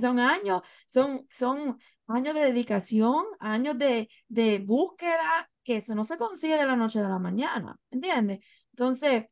Son 0.00 0.20
años, 0.20 0.62
son, 0.86 1.26
son 1.30 1.78
años 2.06 2.34
de 2.34 2.42
dedicación, 2.42 3.24
años 3.40 3.76
de, 3.78 4.08
de 4.28 4.58
búsqueda, 4.60 5.50
que 5.64 5.76
eso 5.76 5.94
no 5.94 6.04
se 6.04 6.18
consigue 6.18 6.56
de 6.56 6.66
la 6.66 6.76
noche 6.76 7.00
a 7.00 7.08
la 7.08 7.18
mañana, 7.18 7.78
¿entiendes? 7.90 8.40
Entonces, 8.72 9.26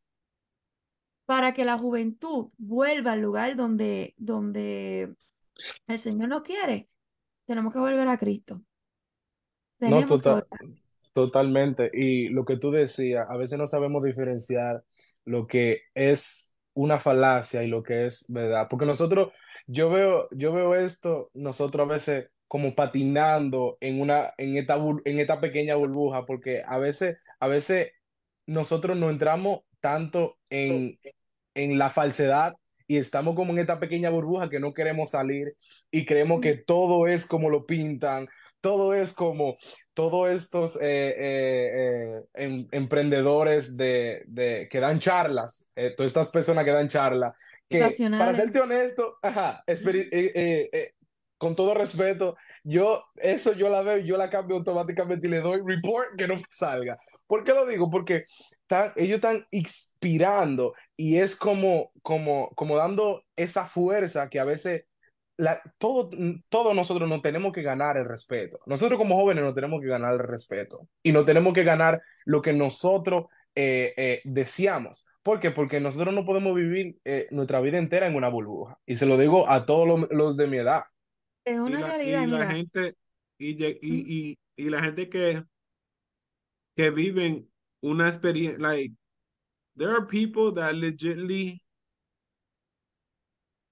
para 1.25 1.53
que 1.53 1.65
la 1.65 1.79
juventud 1.79 2.49
vuelva 2.57 3.13
al 3.13 3.21
lugar 3.21 3.55
donde, 3.57 4.15
donde 4.17 5.15
el 5.87 5.99
Señor 5.99 6.29
nos 6.29 6.43
quiere, 6.43 6.89
tenemos 7.47 7.73
que 7.73 7.79
volver 7.79 8.09
a 8.09 8.19
Cristo. 8.19 8.63
no, 9.81 10.07
totalmente. 11.13 11.91
Y 11.93 12.29
lo 12.29 12.45
que 12.45 12.57
tú 12.57 12.71
decías, 12.71 13.27
a 13.29 13.37
veces 13.37 13.59
no 13.59 13.67
sabemos 13.67 14.03
diferenciar 14.03 14.85
lo 15.25 15.47
que 15.47 15.83
es 15.95 16.57
una 16.75 16.99
falacia 16.99 17.63
y 17.63 17.69
lo 17.69 17.83
que 17.83 18.07
es 18.07 18.25
verdad. 18.29 18.69
Porque 18.71 18.87
nosotros, 18.87 19.33
yo 19.67 19.91
veo, 19.91 20.29
yo 20.31 20.53
veo 20.53 20.75
esto, 20.75 21.31
nosotros 21.35 21.89
a 21.89 21.93
veces 21.93 22.31
como 22.49 22.75
patinando 22.75 23.77
en 23.81 24.01
una, 24.01 24.33
en 24.39 24.57
esta, 24.57 24.79
en 25.05 25.21
esta 25.21 25.41
pequeña 25.41 25.77
burbuja, 25.77 26.25
porque 26.27 26.63
a 26.67 26.79
veces, 26.79 27.19
a 27.39 27.47
veces 27.47 27.93
nosotros 28.47 28.97
no 28.97 29.11
entramos 29.11 29.61
tanto 29.81 30.39
en, 30.51 30.99
en 31.55 31.79
la 31.79 31.91
falsedad 31.91 32.55
y 32.87 32.97
estamos 32.97 33.37
como 33.37 33.53
en 33.53 33.59
esta 33.59 33.79
pequeña 33.79 34.09
burbuja 34.09 34.49
que 34.49 34.61
no 34.61 34.73
queremos 34.73 35.11
salir 35.11 35.55
y 35.91 36.07
creemos 36.07 36.41
que 36.41 36.55
todo 36.57 37.07
es 37.07 37.27
como 37.27 37.51
lo 37.51 37.67
pintan, 37.67 38.29
todo 38.63 38.95
es 38.95 39.13
como 39.13 39.57
todos 39.93 40.31
estos 40.31 40.77
eh, 40.77 41.15
eh, 41.19 41.71
eh, 41.75 42.23
em, 42.35 42.67
emprendedores 42.73 43.77
de, 43.77 44.25
de, 44.27 44.69
que 44.71 44.81
dan 44.81 44.99
charlas, 44.99 45.69
todas 45.97 46.11
estas 46.11 46.31
personas 46.31 46.65
que 46.65 46.71
dan 46.71 46.89
charlas, 46.89 47.35
que 47.69 47.81
para 48.11 48.33
serte 48.33 48.61
honesto, 48.61 49.19
ajá, 49.23 49.63
con 51.39 51.57
todo 51.57 51.75
respeto, 51.75 52.37
yo 52.65 53.05
eso 53.17 53.53
yo 53.55 53.69
la 53.69 53.83
veo, 53.83 53.99
yo 53.99 54.17
la 54.17 54.31
cambio 54.31 54.57
automáticamente 54.57 55.27
y 55.27 55.31
le 55.31 55.41
doy 55.41 55.61
report 55.65 56.17
que 56.19 56.29
no 56.29 56.37
salga. 56.51 56.99
¿Por 57.27 57.45
qué 57.45 57.53
lo 57.53 57.67
digo? 57.67 57.91
Porque 57.91 58.25
ellos 58.97 59.17
están 59.17 59.47
inspirando 59.51 60.75
y 60.97 61.17
es 61.17 61.37
como, 61.37 61.93
como, 62.03 62.51
como 62.51 62.77
dando 62.77 63.25
esa 63.37 63.67
fuerza 63.67 64.29
que 64.29 64.41
a 64.41 64.45
veces 64.45 64.85
la, 65.37 65.63
todo, 65.79 66.11
todos 66.49 66.75
nosotros 66.75 67.09
no 67.09 67.21
tenemos 67.21 67.53
que 67.53 67.63
ganar 67.63 67.97
el 67.97 68.05
respeto. 68.05 68.59
Nosotros 68.67 68.99
como 68.99 69.17
jóvenes 69.17 69.45
no 69.45 69.55
tenemos 69.55 69.81
que 69.81 69.87
ganar 69.87 70.15
el 70.15 70.19
respeto 70.21 70.89
y 71.03 71.13
no 71.13 71.25
tenemos 71.25 71.55
que 71.55 71.65
ganar 71.65 72.03
lo 72.25 72.43
que 72.43 72.53
nosotros 72.53 73.27
eh, 73.55 73.95
eh, 73.97 74.21
deseamos. 74.25 75.07
¿Por 75.23 75.41
qué? 75.41 75.51
Porque 75.51 75.81
nosotros 75.81 76.15
no 76.15 76.25
podemos 76.25 76.55
vivir 76.55 76.99
eh, 77.05 77.27
nuestra 77.31 77.61
vida 77.61 77.79
entera 77.79 78.07
en 78.07 78.15
una 78.15 78.29
burbuja. 78.29 78.79
Y 78.87 78.97
se 78.97 79.07
lo 79.07 79.19
digo 79.19 79.49
a 79.49 79.67
todos 79.67 80.09
los, 80.11 80.37
de 80.37 80.47
mi 80.47 80.59
edad. 80.59 80.85
Es 81.53 81.59
una 81.59 81.81
realidad. 81.81 82.23
Y 82.23 82.27
la 82.27 82.51
gente, 82.51 82.95
y, 83.39 83.65
y, 83.65 84.39
y, 84.57 84.71
la 84.71 84.83
gente 84.83 85.09
que, 85.09 85.45
que 86.77 86.91
viven 86.91 87.49
una 87.81 88.09
experiencia, 88.09 88.59
like, 88.59 88.95
there 89.77 89.93
are 89.93 90.07
people 90.07 90.53
that 90.55 90.75
legitimately 90.75 91.63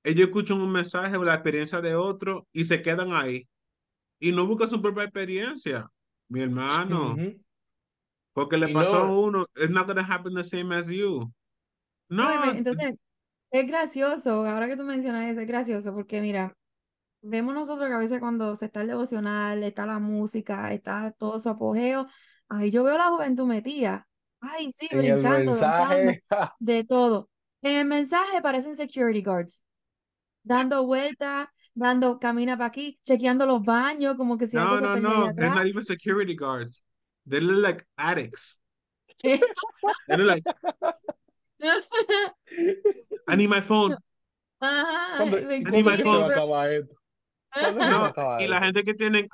ellos 0.07 0.29
escuchan 0.29 0.61
un 0.61 0.71
mensaje 0.71 1.17
o 1.17 1.25
la 1.25 1.35
experiencia 1.35 1.81
de 1.81 1.97
otro 1.97 2.47
y 2.53 2.65
se 2.65 2.81
quedan 2.81 3.13
ahí. 3.13 3.49
Y 4.21 4.31
no 4.31 4.47
buscan 4.47 4.71
su 4.71 4.81
propia 4.81 5.03
experiencia, 5.03 5.89
mi 6.29 6.43
hermano. 6.43 7.17
Porque 8.33 8.57
le 8.57 8.73
pasó 8.73 8.99
a 8.99 9.11
uno, 9.11 9.47
it's 9.57 9.71
not 9.71 9.87
going 9.87 9.97
to 9.97 10.03
happen 10.03 10.33
the 10.33 10.45
same 10.45 10.73
as 10.73 10.89
you. 10.89 11.33
No. 12.09 12.45
entonces, 12.53 12.95
es 13.51 13.67
gracioso, 13.67 14.47
ahora 14.47 14.69
que 14.69 14.77
tú 14.77 14.85
mencionas 14.85 15.29
eso, 15.31 15.41
es 15.41 15.47
gracioso, 15.49 15.93
porque 15.93 16.21
mira, 16.21 16.55
vemos 17.27 17.55
nosotros 17.55 17.89
que 17.89 17.95
a 17.95 17.99
veces 17.99 18.21
cuando 18.21 18.57
se 18.57 18.67
está 18.67 18.83
el 18.83 18.89
devocional, 18.89 19.63
está 19.63 19.87
la 19.87 19.99
música, 19.99 20.73
está 20.73 21.13
todo 21.13 21.39
su 21.39 21.49
apogeo, 21.49 22.07
ahí 22.49 22.71
yo 22.71 22.85
veo 22.85 22.97
la 22.97 23.09
juventud 23.09 23.47
metida. 23.47 24.09
Ay, 24.41 24.71
sí, 24.71 24.89
brincando, 24.93 25.55
de 26.59 26.85
todo. 26.85 27.29
En 27.63 27.77
el 27.77 27.87
mensaje 27.87 28.41
parecen 28.43 28.77
security 28.77 29.23
guards 29.23 29.63
dando 30.47 30.87
vueltas, 30.87 31.49
dando 31.75 32.19
camina 32.19 32.57
para 32.57 32.69
aquí, 32.69 32.99
chequeando 33.05 33.45
los 33.47 33.63
baños, 33.63 34.17
como 34.17 34.39
que 34.39 34.47
si 34.47 34.57
No, 34.57 34.81
no, 34.81 34.97
no, 34.97 35.35
they're 35.35 35.51
not 35.55 35.67
even 35.67 35.83
security 35.85 36.35
guards. 36.35 36.83
They 37.27 37.41
look 37.41 37.63
like 37.63 37.85
addicts. 37.99 38.61
they 39.23 39.41
look 40.09 40.27
like 40.27 40.45
I 43.29 43.37
need 43.37 43.49
my 43.49 43.61
phone. 43.61 43.97
Ajá, 44.61 45.21
I 45.21 45.71
need 45.71 45.85
my 45.85 45.97
phone. 45.97 46.31
No, 47.55 48.13
y 48.41 48.47
la 48.47 48.61
gente 48.61 48.85
que 48.85 48.95
tienen 48.95 49.29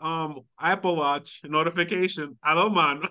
um, 0.00 0.44
Apple 0.56 0.92
Watch 0.92 1.44
notification, 1.44 2.38
a 2.42 2.54
dos 2.54 2.72
manos. 2.72 3.10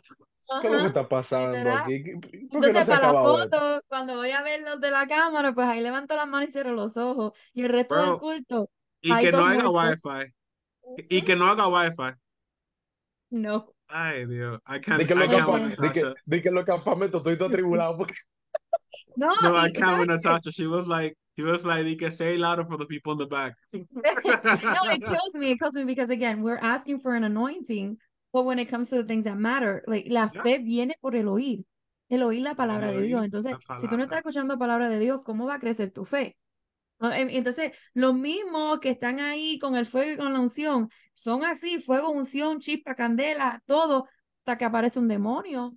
¿Qué 0.59 0.67
es 0.67 0.73
lo 0.73 0.79
que 0.79 0.87
está 0.87 1.07
pasando 1.07 1.73
aquí? 1.73 2.03
Entonces, 2.51 2.87
para 2.87 3.13
la 3.13 3.21
foto, 3.21 3.81
cuando 3.87 4.15
voy 4.15 4.31
a 4.31 4.41
ver 4.41 4.61
los 4.61 4.81
de 4.81 4.91
la 4.91 5.07
cámara, 5.07 5.53
pues 5.53 5.67
ahí 5.67 5.79
levanto 5.81 6.15
las 6.15 6.27
manos 6.27 6.49
y 6.49 6.51
cierro 6.51 6.73
los 6.73 6.97
ojos. 6.97 7.31
Y 7.53 7.63
el 7.63 7.69
resto 7.69 7.95
del 7.95 8.19
culto. 8.19 8.69
Y 9.01 9.15
que 9.17 9.31
no 9.31 9.45
haga 9.45 9.69
wifi. 9.69 10.33
Y 11.09 11.21
que 11.21 11.35
no 11.35 11.45
haga 11.45 11.67
wifi. 11.67 12.17
No. 13.29 13.73
Ay, 13.87 14.25
Dios. 14.25 14.59
I 14.67 14.79
can't, 14.79 14.99
de 14.99 15.05
que, 15.05 15.13
I 15.13 15.27
can't 15.27 15.79
de 15.79 15.91
que, 15.91 16.13
de 16.25 16.41
que 16.41 16.51
los 16.51 16.65
campamentos 16.65 17.19
estoy 17.19 17.37
todo 17.37 17.49
atribulado 17.49 17.97
porque... 17.97 18.15
No, 19.15 19.33
no, 19.41 19.55
I 19.55 19.71
can't 19.71 19.99
with 19.99 20.07
Natasha. 20.07 20.51
She 20.51 20.67
was 20.67 20.85
like, 20.85 21.15
he 21.45 21.51
was 21.51 21.65
like, 21.65 21.85
you 21.85 21.97
can 21.97 22.11
say 22.11 22.37
louder 22.37 22.65
for 22.65 22.77
the 22.77 22.85
people 22.85 23.11
in 23.13 23.17
the 23.17 23.25
back. 23.25 23.55
no, 23.73 23.81
it 23.83 25.03
kills 25.03 25.33
me. 25.35 25.51
It 25.51 25.59
kills 25.59 25.73
me 25.73 25.83
because 25.83 26.09
again, 26.09 26.41
we're 26.41 26.57
asking 26.57 26.99
for 26.99 27.15
an 27.15 27.23
anointing 27.23 27.97
But 28.33 28.45
when 28.45 28.59
it 28.59 28.69
comes 28.69 28.89
to 28.89 28.95
the 28.95 29.03
things 29.03 29.25
that 29.25 29.35
matter, 29.35 29.83
like, 29.87 30.05
la 30.07 30.29
fe 30.29 30.59
viene 30.59 30.95
por 31.01 31.15
el 31.15 31.27
oír, 31.27 31.65
el 32.09 32.23
oír 32.23 32.41
la 32.41 32.55
palabra 32.55 32.91
de 32.91 33.01
Dios. 33.01 33.25
Entonces, 33.25 33.55
si 33.81 33.87
tú 33.87 33.97
no 33.97 34.03
estás 34.03 34.19
escuchando 34.19 34.57
palabra 34.57 34.87
de 34.87 34.99
Dios, 34.99 35.21
¿cómo 35.25 35.45
va 35.45 35.55
a 35.55 35.59
crecer 35.59 35.91
tu 35.91 36.05
fe? 36.05 36.37
Em, 37.01 37.29
entonces, 37.31 37.73
los 37.93 38.13
mismos 38.13 38.79
que 38.79 38.89
están 38.89 39.19
ahí 39.19 39.59
con 39.59 39.75
el 39.75 39.85
fuego 39.85 40.13
y 40.13 40.17
con 40.17 40.31
la 40.31 40.39
unción, 40.39 40.89
son 41.13 41.43
así, 41.43 41.81
fuego, 41.81 42.09
unción, 42.09 42.59
chispa, 42.59 42.95
candela, 42.95 43.61
todo, 43.65 44.07
hasta 44.39 44.57
que 44.57 44.65
aparece 44.65 44.99
un 44.99 45.09
demonio. 45.09 45.75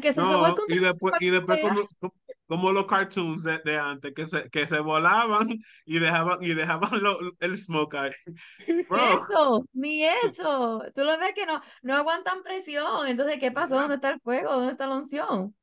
Que 0.00 0.14
se 0.14 0.20
no, 0.22 0.54
y 0.68 0.78
después, 0.78 1.14
y 1.20 1.28
después 1.28 1.60
como, 1.60 2.14
como, 2.50 2.72
los 2.72 2.86
cartoons 2.86 3.44
de, 3.44 3.60
de, 3.64 3.78
antes, 3.78 4.12
que 4.12 4.26
se, 4.26 4.50
que 4.50 4.66
se 4.66 4.80
volaban 4.80 5.48
y 5.84 5.98
dejaban, 6.00 6.42
y 6.42 6.52
dejaban 6.52 7.00
lo, 7.00 7.16
el 7.38 7.56
smoke 7.56 7.94
ahí. 7.94 8.10
Eso, 8.90 9.64
ni 9.72 10.04
eso. 10.04 10.82
Tú 10.92 11.04
lo 11.04 11.16
ves 11.16 11.32
que 11.32 11.46
no, 11.46 11.62
no 11.82 11.94
aguantan 11.94 12.42
presión. 12.42 13.06
Entonces, 13.06 13.38
¿qué 13.38 13.52
pasó? 13.52 13.76
¿Dónde 13.76 13.94
está 13.94 14.10
el 14.10 14.20
fuego? 14.20 14.52
¿Dónde 14.52 14.72
está 14.72 14.88
la 14.88 14.96
unción? 14.96 15.54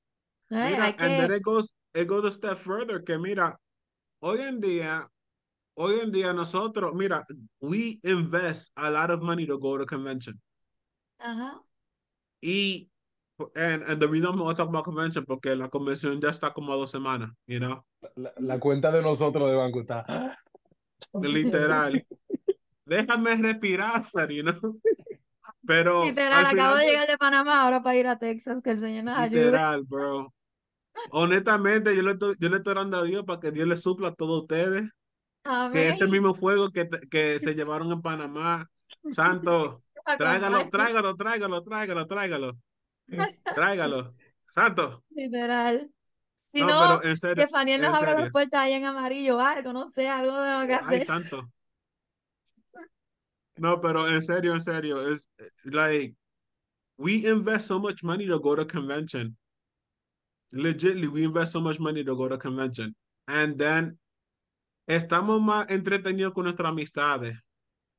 Eh, 0.49 0.69
mira, 0.71 0.95
que... 0.95 1.03
and 1.03 1.21
then 1.21 1.31
it 1.33 1.43
goes, 1.43 1.75
it 1.93 2.07
goes 2.07 2.23
a 2.23 2.31
step 2.31 2.57
further, 2.57 3.03
que 3.03 3.17
mira, 3.17 3.59
hoy 4.21 4.39
en 4.39 4.61
día, 4.61 5.05
hoy 5.75 5.99
en 5.99 6.11
día 6.11 6.31
nosotros, 6.31 6.93
mira, 6.93 7.25
we 7.59 7.99
invest 8.03 8.71
a 8.77 8.89
lot 8.89 9.11
of 9.11 9.21
money 9.21 9.45
to 9.45 9.57
go 9.57 9.77
to 9.77 9.85
convention. 9.85 10.39
Ajá. 11.19 11.59
Y 12.41 12.89
And, 13.55 13.83
and 13.83 14.01
the 14.01 14.07
reason 14.07 14.31
I'm 14.31 14.39
talking 14.55 14.69
about 14.69 14.83
convention 14.83 15.23
porque 15.23 15.55
la 15.55 15.69
convención 15.69 16.19
ya 16.19 16.29
está 16.29 16.53
como 16.53 16.73
a 16.73 16.75
dos 16.75 16.89
semanas, 16.89 17.31
you 17.45 17.59
know? 17.59 17.85
La, 18.15 18.33
la 18.37 18.59
cuenta 18.59 18.91
de 18.91 19.01
nosotros 19.01 19.49
de 19.49 19.55
banco 19.55 19.81
está. 19.81 20.37
Literal. 21.13 22.03
Déjame 22.85 23.35
respirar, 23.35 24.05
you 24.29 24.43
know? 24.43 24.79
Pero. 25.67 26.05
Literal, 26.05 26.45
acabo 26.45 26.77
de 26.77 26.85
llegar 26.85 27.07
de 27.07 27.17
Panamá 27.17 27.61
ahora 27.61 27.83
para 27.83 27.95
ir 27.95 28.07
a 28.07 28.17
Texas, 28.17 28.61
que 28.63 28.71
el 28.71 28.79
Señor 28.79 29.03
nos 29.03 29.17
ayude. 29.17 29.45
Literal, 29.45 29.83
bro. 29.83 30.33
Honestamente, 31.11 31.95
yo 31.95 32.01
le, 32.01 32.13
estoy, 32.13 32.35
yo 32.39 32.49
le 32.49 32.57
estoy 32.57 32.71
orando 32.71 32.97
a 32.97 33.03
Dios 33.03 33.23
para 33.23 33.39
que 33.39 33.51
Dios 33.51 33.67
le 33.67 33.77
supla 33.77 34.09
a 34.09 34.15
todos 34.15 34.41
ustedes. 34.41 34.89
Amén. 35.43 35.73
Que 35.73 35.89
ese 35.89 36.07
mismo 36.07 36.33
fuego 36.33 36.71
que, 36.71 36.89
que 37.11 37.39
se 37.39 37.53
llevaron 37.53 37.91
en 37.91 38.01
Panamá, 38.01 38.67
Santo, 39.11 39.83
tráigalo, 40.17 40.69
tráigalo, 40.69 41.15
tráigalo, 41.15 41.63
tráigalo, 41.63 42.07
tráigalo. 42.07 42.57
Tráigalo. 43.55 44.13
Santo. 44.47 45.03
Literal. 45.09 45.89
Si 46.47 46.61
no, 46.61 47.01
que 47.01 47.47
Faniel 47.47 47.81
nos 47.81 47.95
abra 47.95 48.19
las 48.19 48.31
puertas 48.31 48.61
ahí 48.61 48.73
en 48.73 48.85
amarillo, 48.85 49.39
algo, 49.39 49.73
no 49.73 49.91
sé, 49.91 50.07
algo 50.07 50.41
de 50.41 50.61
lo 50.61 50.67
que 50.67 50.73
hacer. 50.75 50.99
Ay, 51.01 51.05
santo. 51.05 51.51
No, 53.57 53.81
pero 53.81 54.07
en 54.07 54.21
serio, 54.21 54.53
en 54.53 54.61
serio, 54.61 55.11
es 55.11 55.27
like 55.65 56.15
we 56.97 57.27
invest 57.27 57.67
so 57.67 57.79
much 57.79 58.01
money 58.03 58.27
to 58.27 58.39
go 58.39 58.55
to 58.55 58.65
convention. 58.65 59.35
Legitly, 60.53 61.07
we 61.07 61.23
invest 61.23 61.51
so 61.51 61.59
much 61.59 61.79
money 61.79 62.03
to 62.03 62.15
go 62.15 62.29
to 62.29 62.37
convention. 62.37 62.95
And 63.27 63.57
then 63.57 63.99
estamos 64.87 65.41
más 65.41 65.67
entretenidos 65.69 66.33
con 66.33 66.45
nuestras 66.45 66.69
amistades 66.69 67.37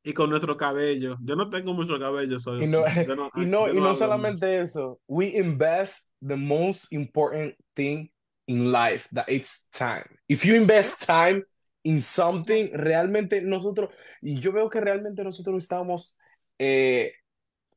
y 0.09 0.15
con 0.15 0.31
nuestro 0.31 0.57
cabello. 0.57 1.19
Yo 1.23 1.37
no 1.37 1.51
tengo 1.51 1.75
mucho 1.75 1.99
cabello, 1.99 2.41
soy. 2.41 2.65
Y 2.65 2.67
no, 2.67 2.83
y 3.37 3.45
no, 3.45 3.69
y 3.69 3.79
no 3.79 3.93
solamente 3.93 4.63
eso. 4.63 5.01
We 5.07 5.37
invest 5.37 6.11
the 6.27 6.37
most 6.37 6.91
important 6.95 7.55
thing 7.75 8.11
in 8.47 8.73
life, 8.73 9.07
that 9.13 9.27
it's 9.29 9.69
time. 9.71 10.07
If 10.27 10.47
you 10.47 10.55
invest 10.55 11.07
time 11.07 11.45
in 11.83 12.01
something, 12.01 12.71
realmente 12.73 13.43
nosotros, 13.43 13.91
y 14.23 14.41
yo 14.41 14.51
veo 14.51 14.71
que 14.71 14.81
realmente 14.81 15.23
nosotros 15.23 15.63
estamos, 15.63 16.17
eh, 16.59 17.13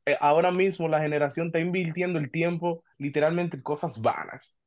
eh, 0.05 0.17
ahora 0.21 0.51
mismo 0.51 0.87
la 0.87 1.01
generación 1.01 1.47
está 1.47 1.59
invirtiendo 1.59 2.17
el 2.17 2.31
tiempo 2.31 2.85
literalmente 2.97 3.57
en 3.57 3.63
cosas 3.63 4.01
vanas. 4.01 4.57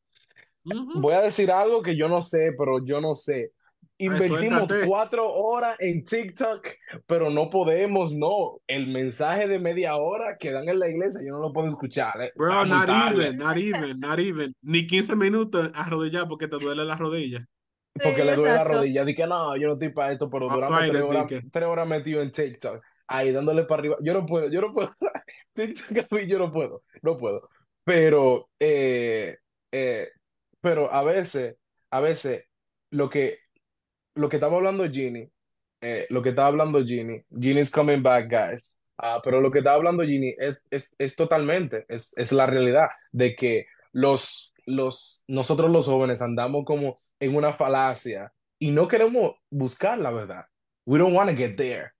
Voy 0.97 1.15
a 1.15 1.23
decir 1.23 1.51
algo 1.51 1.83
que 1.83 1.97
yo 1.97 2.09
no 2.09 2.21
sé, 2.21 2.53
pero 2.59 2.85
yo 2.85 3.01
no 3.01 3.15
sé. 3.15 3.53
Invertimos 3.99 4.68
cuatro 4.86 5.32
horas 5.32 5.76
en 5.78 6.05
TikTok, 6.05 6.66
pero 7.07 7.30
no 7.30 7.49
podemos, 7.49 8.12
no. 8.12 8.61
El 8.66 8.88
mensaje 8.88 9.47
de 9.47 9.59
media 9.61 9.97
hora 9.97 10.36
que 10.36 10.51
dan 10.51 10.68
en 10.68 10.80
la 10.80 10.88
iglesia, 10.88 11.20
yo 11.24 11.34
no 11.34 11.38
lo 11.38 11.53
puedo 11.53 11.68
escuchar. 11.68 12.20
Eh. 12.20 12.32
Bro, 12.34 12.66
not 12.66 12.88
even, 12.88 13.36
not 13.36 13.57
even, 13.57 14.01
not 14.01 14.18
even. 14.18 14.55
Ni 14.62 14.86
15 14.86 15.14
minutos 15.14 15.70
arrodillar 15.74 16.26
porque 16.26 16.49
te 16.49 16.57
duele 16.57 16.84
la 16.84 16.97
rodilla. 16.97 17.47
Porque 18.03 18.24
le 18.24 18.34
duele 18.34 18.55
la 18.55 18.64
rodilla. 18.64 19.05
Dije, 19.05 19.26
no, 19.26 19.57
yo 19.57 19.68
no 19.68 19.74
estoy 19.74 19.90
para 19.90 20.12
esto, 20.12 20.28
pero 20.28 20.49
duramos 20.49 20.80
tres 20.88 21.05
horas, 21.05 21.26
tres 21.53 21.64
horas 21.64 21.86
metido 21.86 22.20
en 22.20 22.32
TikTok. 22.32 22.82
Ahí 23.07 23.30
dándole 23.30 23.64
para 23.64 23.80
arriba. 23.80 23.97
Yo 24.01 24.12
no 24.14 24.26
puedo, 24.26 24.49
yo 24.51 24.61
no 24.61 24.72
puedo. 24.72 24.92
TikTok 25.53 26.18
yo 26.26 26.38
no 26.38 26.53
puedo, 26.53 26.82
no 27.03 27.16
puedo. 27.16 27.49
Pero, 27.84 28.49
eh, 28.59 29.36
eh, 29.70 30.09
pero 30.61 30.92
a 30.92 31.05
veces, 31.05 31.57
a 31.90 32.01
veces 32.01 32.47
lo 32.90 33.09
que, 33.09 33.38
lo 34.15 34.29
que 34.29 34.37
estaba 34.37 34.57
hablando 34.57 34.89
Ginny, 34.91 35.31
eh, 35.81 36.07
lo 36.11 36.23
que 36.23 36.31
estaba 36.31 36.49
hablando 36.49 36.85
Ginny, 36.85 37.23
Ginny's 37.31 37.71
coming 37.71 38.03
back, 38.03 38.31
guys. 38.31 38.77
Ah, 38.97 39.21
pero 39.25 39.41
lo 39.41 39.51
que 39.51 39.59
estaba 39.59 39.77
hablando 39.77 40.05
Ginny 40.05 40.35
es, 40.39 40.65
es, 40.71 40.95
es 40.99 41.17
totalmente, 41.17 41.85
es, 41.89 42.12
es 42.17 42.33
la 42.33 42.47
realidad 42.47 42.89
de 43.12 43.35
que 43.35 43.67
los, 43.93 44.55
los, 44.67 45.25
nosotros 45.27 45.71
los 45.71 45.87
jóvenes 45.87 46.23
andamos 46.23 46.65
como 46.65 47.01
en 47.19 47.35
una 47.35 47.53
falacia 47.53 48.33
y 48.59 48.71
no 48.71 48.89
queremos 48.89 49.33
buscar 49.51 49.99
la 49.99 50.12
verdad. 50.12 50.45
We 50.87 50.99
don't 50.99 51.15
want 51.15 51.31
to 51.31 51.37
get 51.37 51.57
there. 51.57 51.93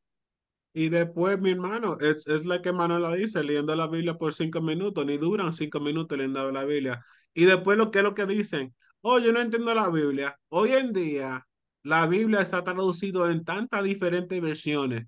Y 0.73 0.89
después, 0.89 1.41
mi 1.41 1.53
hermano, 1.53 1.99
es, 2.01 2.27
es 2.27 2.47
la 2.47 2.61
que 2.61 2.73
Manuela 2.73 3.15
dice, 3.15 3.45
leyendo 3.45 3.75
la 3.77 3.87
Biblia 3.87 4.15
por 4.15 4.35
cinco 4.35 4.61
minutos, 4.61 5.07
ni 5.07 5.19
duran 5.19 5.55
cinco 5.55 5.79
minutos 5.81 6.19
leyendo 6.19 6.51
la 6.51 6.65
Biblia. 6.65 7.05
Y 7.33 7.45
después 7.45 7.79
lo 7.79 7.91
que 7.91 7.99
es 7.99 8.05
lo 8.05 8.15
que 8.15 8.27
dicen, 8.27 8.75
oh, 9.01 9.19
yo 9.21 9.33
no 9.33 9.41
entiendo 9.41 9.73
la 9.75 9.89
Biblia. 9.89 10.37
Hoy 10.49 10.73
en 10.73 10.93
día, 10.93 11.47
la 11.85 12.07
Biblia 12.09 12.41
está 12.43 12.65
traducido 12.65 13.31
en 13.31 13.45
tantas 13.45 13.85
diferentes 13.85 14.41
versiones. 14.43 15.07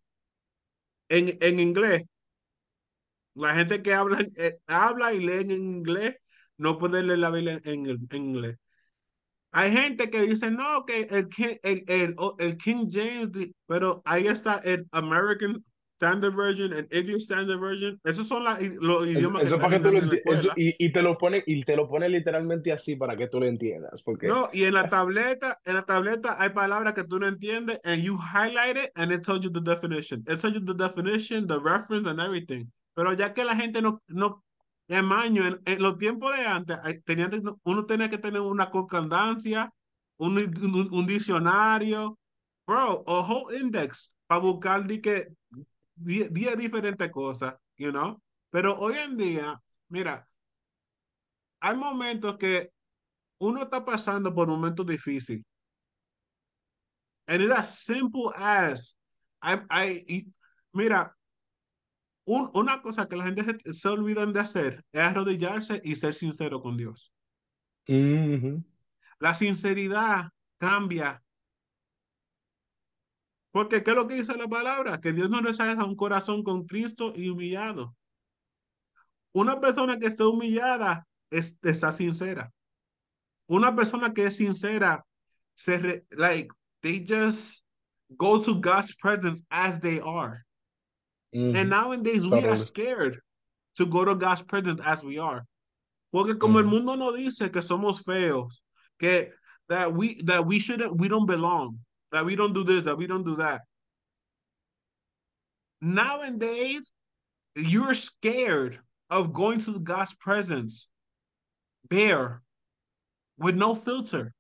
En, 1.09 1.37
en 1.41 1.59
inglés, 1.61 2.05
la 3.35 3.55
gente 3.55 3.83
que 3.83 3.95
habla, 3.95 4.19
eh, 4.37 4.59
habla 4.67 5.13
y 5.15 5.21
lee 5.21 5.41
en 5.43 5.51
inglés 5.51 6.17
no 6.59 6.79
puede 6.79 7.03
leer 7.03 7.19
la 7.19 7.31
Biblia 7.31 7.61
en, 7.65 7.87
en 7.87 8.09
inglés. 8.13 8.57
Hay 9.53 9.73
gente 9.73 10.11
que 10.11 10.23
dice, 10.23 10.51
no, 10.51 10.85
que 10.87 11.03
el, 11.11 11.29
el, 11.63 11.85
el, 11.89 12.17
el 12.39 12.57
King 12.59 12.89
James, 12.93 13.31
pero 13.67 14.03
ahí 14.05 14.27
está 14.27 14.59
el 14.59 14.87
American 14.93 15.65
Standard 15.97 16.35
Version, 16.35 16.73
el 16.75 16.87
English 16.91 17.23
Standard 17.23 17.59
Version. 17.59 17.99
Esos 18.05 18.29
son 18.29 18.45
la, 18.45 18.59
los 18.81 19.07
idiomas 19.07 19.43
eso, 19.43 19.57
que, 19.57 19.63
para 19.63 19.79
que 19.79 19.83
tú 19.83 19.93
lo 19.93 20.33
eso, 20.33 20.53
y, 20.55 20.85
y, 20.85 20.93
te 20.93 21.03
lo 21.03 21.17
pone 21.17 21.43
y 21.47 21.65
te 21.65 21.75
lo 21.75 21.89
pone 21.89 22.09
literalmente 22.09 22.71
así 22.71 22.97
para 22.97 23.17
que 23.17 23.29
tú 23.29 23.41
lo 23.41 23.47
entiendas. 23.47 24.03
Porque... 24.03 24.29
No, 24.29 24.51
y 24.53 24.65
en 24.65 24.75
la 24.75 24.91
tableta, 24.91 25.59
en 25.65 25.75
la 25.75 25.85
tableta 25.87 26.41
hay 26.41 26.51
palabras 26.51 26.93
que 26.93 27.05
tú 27.05 27.19
no 27.19 27.27
entiendes 27.27 27.81
and 27.85 28.03
you 28.03 28.17
highlight 28.17 28.77
it 28.77 28.91
and 28.95 29.11
it 29.11 29.23
tells 29.23 29.41
you 29.41 29.51
the 29.51 29.61
definition. 29.61 30.23
It 30.29 30.39
tells 30.39 30.55
you 30.55 30.65
the 30.65 30.75
definition, 30.75 31.47
the 31.47 31.59
reference 31.59 32.09
and 32.09 32.21
everything. 32.21 32.67
Pero 32.95 33.15
ya 33.15 33.33
que 33.33 33.45
la 33.45 33.57
gente 33.57 33.81
no, 33.81 34.03
no 34.09 34.45
en 34.89 35.13
años, 35.13 35.59
en, 35.65 35.83
los 35.83 35.99
tiempos 35.99 36.37
de 36.37 36.47
antes, 36.47 36.79
tenían, 37.05 37.31
uno 37.65 37.87
tenía 37.87 38.09
que 38.09 38.19
tener 38.19 38.41
una 38.41 38.71
concordancia, 38.71 39.73
un, 40.19 40.39
un, 40.93 41.07
diccionario, 41.07 42.19
bro, 42.67 43.03
o 43.07 43.21
whole 43.21 43.59
index 43.59 44.17
para 44.27 44.41
buscar 44.41 44.87
de 44.87 45.01
que 45.01 45.29
10 45.97 46.57
diferentes 46.57 47.11
cosas, 47.11 47.55
you 47.77 47.91
know. 47.91 48.21
Pero 48.51 48.79
hoy 48.79 48.95
en 48.99 49.17
día, 49.17 49.61
mira, 49.89 50.29
hay 51.61 51.77
momentos 51.77 52.37
que 52.39 52.71
uno 53.39 53.63
está 53.63 53.85
pasando 53.85 54.35
por 54.35 54.49
momentos 54.49 54.87
difíciles. 54.87 55.45
And 57.29 57.43
it's 57.43 57.53
as 57.53 57.79
simple 57.81 58.33
as 58.37 58.97
I, 59.43 59.59
I, 59.71 60.27
mira, 60.73 61.15
una 62.25 62.83
cosa 62.83 63.09
que 63.09 63.17
la 63.17 63.25
gente 63.25 63.45
se, 63.73 63.89
olvidan 63.89 64.33
de 64.33 64.41
hacer 64.41 64.85
es 64.93 65.01
arrodillarse 65.01 65.81
y 65.85 65.95
ser 65.95 66.15
sincero 66.15 66.61
con 66.61 66.77
Dios. 66.77 67.13
La 67.87 69.35
sinceridad 69.35 70.31
cambia. 70.59 71.23
Porque 73.57 73.83
¿qué 73.83 73.93
es 73.93 73.97
lo 73.97 74.07
que 74.07 74.17
dice 74.17 74.37
la 74.37 74.49
palabra? 74.49 75.01
Que 75.01 75.15
Dios 75.15 75.31
no 75.31 75.41
rechaza 75.41 75.83
un 75.87 75.97
corazón 75.97 76.43
con 76.43 76.67
Cristo 76.67 77.15
y 77.17 77.31
humillado. 77.31 77.97
Una 79.33 79.59
persona 79.59 79.99
que 79.99 80.05
está 80.05 80.29
humillada 80.29 81.07
está 81.31 81.91
sincera. 81.91 82.53
Una 83.47 83.75
persona 83.75 84.13
que 84.13 84.27
es 84.27 84.37
sincera 84.37 85.07
se 85.55 86.05
like 86.11 86.51
they 86.83 87.03
just 87.03 87.65
go 88.19 88.39
to 88.39 88.61
God's 88.61 88.95
presence 88.95 89.43
as 89.49 89.81
they 89.81 90.01
are. 90.05 90.45
And 91.33 91.71
nowadays 91.71 92.29
we 92.29 92.45
are 92.45 92.59
scared 92.59 93.23
to 93.77 93.87
go 93.87 94.05
to 94.05 94.15
God's 94.17 94.43
presence 94.43 94.83
as 94.85 95.03
we 95.03 95.19
are. 95.19 95.47
Porque 96.13 96.39
como 96.39 96.59
el 96.59 96.67
mundo 96.67 96.95
no 96.95 97.11
dice 97.11 97.51
que 97.51 97.63
somos 97.63 98.05
feos, 98.05 98.61
que 99.01 99.33
that 99.71 99.91
we 99.91 100.21
that 100.25 100.45
we 100.45 100.59
shouldn't 100.59 101.01
we 101.01 101.09
don't 101.09 101.27
belong, 101.27 101.79
that 102.13 102.25
we 102.25 102.37
don't 102.37 102.53
do 102.53 102.65
this, 102.65 102.85
that 102.85 102.97
we 102.97 103.07
don't 103.07 103.25
do 103.25 103.37
that. 103.37 103.63
Nowadays, 105.81 106.93
you're 107.55 107.95
scared 107.95 108.79
of 109.11 109.33
going 109.33 109.61
to 109.61 109.79
God's 109.79 110.15
presence 110.15 110.89
bare 111.89 112.43
with 113.39 113.55
no 113.55 113.75
filter. 113.75 114.33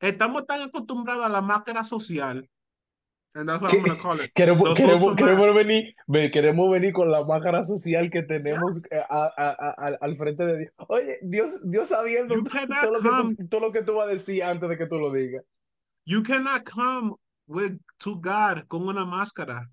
Estamos 0.00 0.46
tan 0.46 0.68
acostumbrados 0.68 1.26
a 1.26 1.28
la 1.28 1.40
máscara 1.40 1.84
social 1.84 2.42
And 3.36 3.48
that's 3.48 3.60
what 3.60 3.74
I'm 3.74 3.82
gonna 3.82 3.98
call 3.98 4.20
it. 4.20 4.32
Queremos, 4.32 4.76
queremos, 4.76 5.16
queremos, 5.16 5.54
venir, 5.54 5.92
queremos 6.30 6.70
venir 6.70 6.92
con 6.92 7.10
la 7.10 7.24
máscara 7.24 7.64
social 7.64 8.08
que 8.08 8.22
tenemos 8.22 8.80
yeah. 8.92 9.00
Eh, 9.00 9.06
a, 9.10 9.32
a, 9.36 9.88
a, 9.88 9.98
al 10.00 10.16
frente 10.16 10.46
de 10.46 10.58
Dios. 10.58 10.72
Oye, 10.88 11.18
Dios, 11.22 11.68
Dios 11.68 11.88
sabiendo 11.88 12.36
todo 12.44 12.92
lo, 12.92 13.00
come, 13.00 13.34
tú, 13.34 13.48
todo 13.48 13.60
lo, 13.60 13.72
que 13.72 13.82
tú, 13.82 13.94
vas 13.94 14.06
a 14.06 14.12
decir 14.12 14.44
antes 14.44 14.68
de 14.68 14.78
que 14.78 14.86
tú 14.86 14.98
lo 14.98 15.12
digas. 15.12 15.42
You 16.04 16.22
cannot 16.22 16.64
come 16.64 17.14
with, 17.46 17.78
to 18.00 18.16
God 18.16 18.64
con 18.68 18.82
una 18.88 19.04
máscara. 19.06 19.64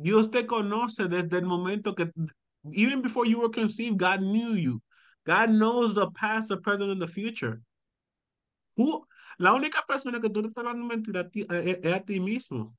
Dios 0.00 0.28
te 0.28 0.44
conoce 0.44 1.08
desde 1.08 1.38
el 1.38 1.46
momento 1.46 1.94
que, 1.94 2.10
even 2.72 3.02
before 3.02 3.26
you 3.26 3.40
were 3.40 3.48
conceived, 3.48 3.96
God 3.96 4.20
knew 4.20 4.54
you. 4.54 4.80
God 5.26 5.50
knows 5.50 5.94
the 5.94 6.10
past, 6.12 6.48
the 6.48 6.56
present, 6.56 6.90
and 6.90 7.02
the 7.02 7.06
future. 7.06 7.60
Who, 8.76 9.04
la 9.38 9.52
única 9.52 9.82
persona 9.86 10.20
que 10.20 10.30
tú 10.30 10.42
estás 10.42 10.64
dando 10.64 10.88
mentira 10.88 11.30
ti, 11.30 11.44
es, 11.48 11.78
es 11.82 11.92
a 11.92 12.00
ti 12.00 12.18
mismo. 12.18 12.72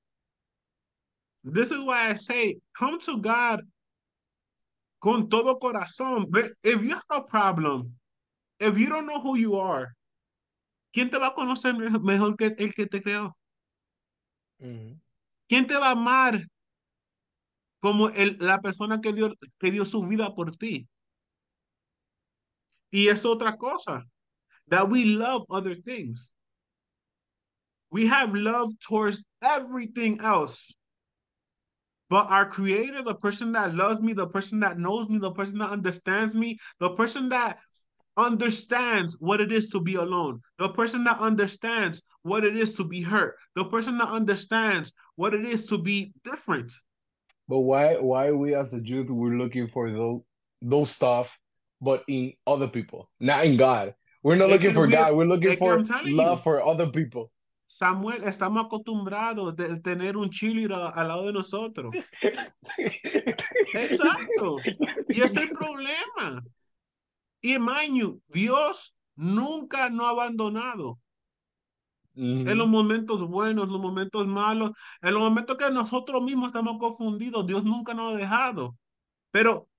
This 1.44 1.72
is 1.72 1.84
why 1.84 2.10
I 2.10 2.16
say, 2.16 2.58
come 2.78 3.00
to 3.00 3.18
God 3.18 3.62
con 5.02 5.30
todo 5.30 5.56
corazón. 5.56 6.30
But 6.30 6.52
if 6.64 6.82
you 6.82 6.90
have 6.90 7.04
a 7.10 7.22
problem, 7.22 7.94
if 8.60 8.78
you 8.78 8.90
don't 8.90 9.06
know 9.06 9.22
who 9.22 9.36
you 9.36 9.56
are, 9.56 9.94
¿quién 10.92 11.10
te 11.10 11.18
va 11.18 11.28
a 11.28 11.34
conocer 11.34 11.76
mejor 12.02 12.36
que 12.36 12.56
el 12.58 12.74
que 12.74 12.86
te 12.86 13.02
creó? 13.02 13.38
¿Quién 15.48 15.68
te 15.68 15.78
va 15.78 15.88
a 15.88 15.92
amar 15.92 16.42
como 17.80 18.10
el, 18.10 18.38
la 18.40 18.60
persona 18.60 19.00
que 19.00 19.14
dio, 19.14 19.34
que 19.60 19.72
dio 19.72 19.86
su 19.86 20.06
vida 20.06 20.36
por 20.36 20.56
ti? 20.56 20.88
Y 22.92 23.08
es 23.08 23.26
otra 23.26 23.58
cosa. 23.58 24.06
That 24.68 24.90
we 24.90 25.06
love 25.06 25.46
other 25.50 25.76
things. 25.76 26.34
We 27.92 28.08
have 28.08 28.36
love 28.36 28.72
towards 28.80 29.24
everything 29.42 30.20
else. 30.22 30.74
But 32.10 32.30
our 32.30 32.50
creator, 32.50 33.04
the 33.04 33.16
person 33.16 33.52
that 33.54 33.76
loves 33.76 34.02
me, 34.02 34.14
the 34.14 34.28
person 34.28 34.60
that 34.62 34.78
knows 34.80 35.10
me, 35.10 35.20
the 35.20 35.32
person 35.32 35.60
that 35.60 35.70
understands 35.70 36.36
me, 36.36 36.58
the 36.80 36.90
person 36.92 37.30
that 37.30 37.60
understands 38.20 39.16
what 39.20 39.40
it 39.42 39.52
is 39.52 39.70
to 39.70 39.80
be 39.80 39.96
alone, 39.96 40.42
the 40.58 40.70
person 40.70 41.04
that 41.06 41.20
understands 41.20 42.04
what 42.24 42.44
it 42.44 42.56
is 42.56 42.74
to 42.74 42.84
be 42.84 43.02
hurt, 43.02 43.36
the 43.56 43.66
person 43.66 43.98
that 43.98 44.10
understands 44.10 44.94
what 45.16 45.34
it 45.34 45.46
is 45.46 45.66
to 45.68 45.78
be 45.78 46.14
different. 46.24 46.72
But 47.48 47.60
why 47.60 47.96
why 47.96 48.32
we 48.32 48.54
as 48.54 48.74
a 48.74 48.82
youth 48.84 49.10
we're 49.10 49.38
looking 49.38 49.68
for 49.68 49.92
those 49.92 50.22
those 50.62 50.92
stuff, 50.92 51.40
but 51.82 52.04
in 52.08 52.34
other 52.46 52.68
people, 52.68 53.10
not 53.20 53.46
in 53.46 53.58
God. 53.58 53.96
We're 54.22 54.36
not 54.36 54.50
looking 54.50 54.74
for 54.74 54.86
God. 54.86 55.16
We're 55.16 55.26
looking 55.26 55.56
for 55.56 55.80
love 55.80 56.40
you. 56.40 56.44
for 56.44 56.62
other 56.62 56.88
people. 56.88 57.32
Samuel, 57.72 58.24
estamos 58.24 58.66
acostumbrados 58.66 59.56
de 59.56 59.80
tener 59.80 60.18
un 60.18 60.30
chile 60.30 60.68
al 60.74 61.08
lado 61.08 61.28
de 61.28 61.34
nosotros. 61.34 61.94
Exacto. 63.74 64.58
Y 65.08 65.22
ese 65.22 65.44
es 65.44 65.50
el 65.50 65.50
problema. 65.56 66.44
Y 67.42 67.58
Maño, 67.60 68.20
Dios 68.28 68.96
nunca 69.16 69.90
nos 69.90 70.08
ha 70.08 70.10
abandonado. 70.10 71.00
En 72.16 72.58
los 72.58 72.68
momentos 72.68 73.26
buenos, 73.30 73.66
en 73.66 73.72
los 73.72 73.82
momentos 73.82 74.28
malos, 74.28 74.74
en 75.02 75.14
los 75.14 75.22
momentos 75.22 75.56
que 75.56 75.72
nosotros 75.72 76.22
mismos 76.22 76.48
estamos 76.48 76.78
confundidos, 76.78 77.48
Dios 77.48 77.64
nunca 77.64 77.94
nos 77.94 78.14
ha 78.14 78.18
dejado. 78.18 78.76
Pero, 79.32 79.70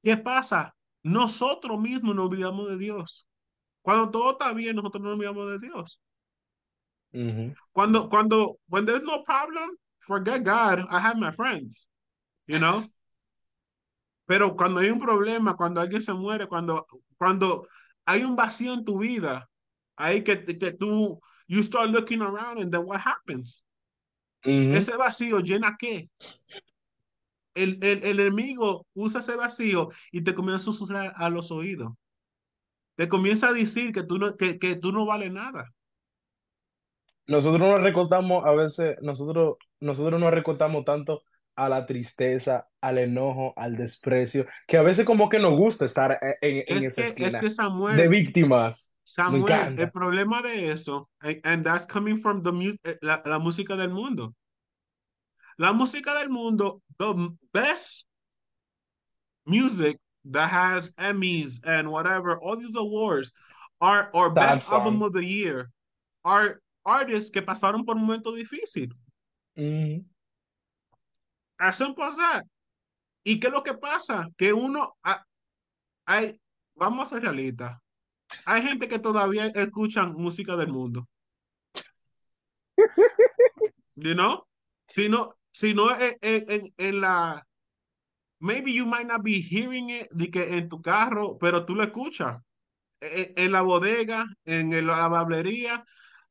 ¿qué 0.00 0.16
pasa? 0.16 0.76
Nosotros 1.02 1.80
mismos 1.80 2.14
nos 2.14 2.26
olvidamos 2.26 2.68
de 2.68 2.78
Dios. 2.78 3.26
Cuando 3.82 4.10
todo 4.10 4.32
está 4.32 4.52
bien, 4.52 4.76
nosotros 4.76 5.02
nos 5.02 5.14
olvidamos 5.14 5.50
de 5.50 5.58
Dios. 5.58 6.00
Cuando, 7.72 8.08
cuando, 8.08 8.58
when 8.68 8.84
there's 8.86 9.02
no 9.02 9.24
problem, 9.24 9.76
forget 9.98 10.44
God, 10.44 10.86
I 10.88 11.00
have 11.00 11.16
my 11.16 11.32
friends, 11.32 11.88
you 12.46 12.58
know. 12.58 12.84
Pero 14.28 14.54
cuando 14.54 14.80
hay 14.80 14.90
un 14.90 15.00
problema, 15.00 15.56
cuando 15.56 15.80
alguien 15.80 16.02
se 16.02 16.12
muere, 16.12 16.46
cuando, 16.46 16.86
cuando 17.16 17.66
hay 18.04 18.24
un 18.24 18.36
vacío 18.36 18.74
en 18.74 18.84
tu 18.84 18.98
vida, 18.98 19.48
ahí 19.96 20.22
que, 20.22 20.44
que 20.44 20.72
tú, 20.72 21.18
you 21.46 21.62
start 21.62 21.88
looking 21.90 22.20
around 22.20 22.60
and 22.60 22.70
then 22.70 22.82
what 22.84 23.00
happens? 23.00 23.64
Ese 24.42 24.94
vacío 24.98 25.40
llena 25.40 25.76
qué? 25.78 26.10
El, 27.54 27.78
el, 27.80 28.04
el, 28.04 28.20
enemigo 28.20 28.86
usa 28.92 29.20
ese 29.20 29.34
vacío 29.34 29.88
y 30.12 30.20
te 30.20 30.34
comienza 30.34 30.58
a 30.58 30.72
susurrar 30.72 31.12
a 31.16 31.30
los 31.30 31.50
oídos. 31.50 31.94
Te 32.96 33.08
comienza 33.08 33.48
a 33.48 33.54
decir 33.54 33.92
que 33.92 34.02
tú 34.02 34.18
no, 34.18 34.36
que, 34.36 34.58
que 34.58 34.76
tú 34.76 34.92
no 34.92 35.06
vales 35.06 35.32
nada 35.32 35.72
nosotros 37.28 37.60
nos 37.60 37.82
recortamos 37.82 38.44
a 38.44 38.52
veces, 38.52 38.96
nosotros, 39.02 39.58
nosotros 39.80 40.18
nos 40.18 40.32
recortamos 40.32 40.84
tanto 40.84 41.22
a 41.58 41.68
la 41.68 41.86
tristeza, 41.86 42.68
al 42.80 42.98
enojo, 42.98 43.52
al 43.56 43.76
desprecio, 43.76 44.46
que 44.68 44.76
a 44.78 44.82
veces 44.82 45.04
como 45.04 45.28
que 45.28 45.40
nos 45.40 45.56
gusta 45.56 45.84
estar 45.84 46.12
e, 46.12 46.36
en, 46.40 46.64
en 46.68 46.84
Es 46.84 46.84
esa 46.84 47.02
que, 47.02 47.08
es 47.08 47.08
esquina 47.08 47.40
que 47.40 47.50
Samuel, 47.50 47.96
de 47.96 48.08
víctimas. 48.08 48.92
Samuel, 49.02 49.74
el 49.76 49.90
problema 49.90 50.40
de 50.40 50.70
eso, 50.70 51.08
and, 51.20 51.40
and 51.42 51.64
that's 51.64 51.84
coming 51.84 52.16
from 52.16 52.42
the 52.42 52.52
mu- 52.52 52.76
eh, 52.84 52.96
la, 53.02 53.20
la 53.26 53.40
música 53.40 53.76
del 53.76 53.90
mundo. 53.90 54.34
La 55.58 55.72
música 55.72 56.14
del 56.14 56.28
mundo, 56.28 56.80
the 56.98 57.12
best 57.52 58.06
music 59.44 59.98
that 60.30 60.48
has 60.48 60.92
Emmys 60.96 61.60
and 61.66 61.90
whatever, 61.90 62.38
all 62.38 62.56
these 62.56 62.76
awards, 62.76 63.32
are 63.80 64.10
our 64.14 64.30
best 64.30 64.70
album 64.70 65.02
of 65.02 65.12
the 65.12 65.24
year, 65.24 65.70
are 66.24 66.60
artists 66.84 67.30
que 67.30 67.42
pasaron 67.42 67.84
por 67.84 67.96
un 67.96 68.02
momento 68.06 68.32
difícil. 68.36 68.92
As 69.56 70.04
as 71.58 71.78
that. 71.78 72.44
¿Y 73.24 73.40
qué 73.40 73.48
es 73.48 73.52
lo 73.52 73.62
que 73.62 73.74
pasa? 73.74 74.28
Que 74.36 74.52
uno, 74.52 74.96
ah, 75.02 75.24
hay, 76.06 76.40
vamos 76.74 77.08
a 77.08 77.14
ser 77.14 77.22
realistas, 77.22 77.78
hay 78.44 78.62
gente 78.62 78.88
que 78.88 78.98
todavía 78.98 79.46
escuchan 79.46 80.14
música 80.14 80.56
del 80.56 80.68
mundo. 80.68 81.08
You 84.00 84.14
know? 84.14 84.46
Si 84.94 85.08
no, 85.08 85.34
si 85.52 85.74
no 85.74 85.90
en, 85.90 86.16
en, 86.22 86.72
en 86.76 87.00
la, 87.00 87.44
maybe 88.38 88.72
you 88.72 88.86
might 88.86 89.06
not 89.06 89.22
be 89.22 89.40
hearing 89.40 89.90
it 89.90 90.08
de 90.12 90.30
que 90.30 90.56
en 90.56 90.68
tu 90.68 90.80
carro, 90.80 91.36
pero 91.38 91.64
tú 91.64 91.74
lo 91.74 91.82
escuchas. 91.82 92.40
En, 93.00 93.32
en 93.36 93.52
la 93.52 93.62
bodega, 93.62 94.24
en 94.44 94.86
la 94.86 95.08
bablería, 95.08 95.84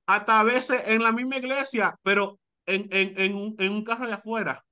hasta 0.06 0.40
a 0.40 0.44
veces 0.44 0.82
en 0.88 1.04
la 1.04 1.12
misma 1.12 1.38
iglesia, 1.38 1.96
pero 2.04 2.40
en, 2.66 2.88
en, 2.92 3.14
en, 3.18 3.36
un, 3.36 3.56
en 3.60 3.72
un 3.74 3.84
carro 3.84 4.08
de 4.08 4.14
afuera. 4.14 4.64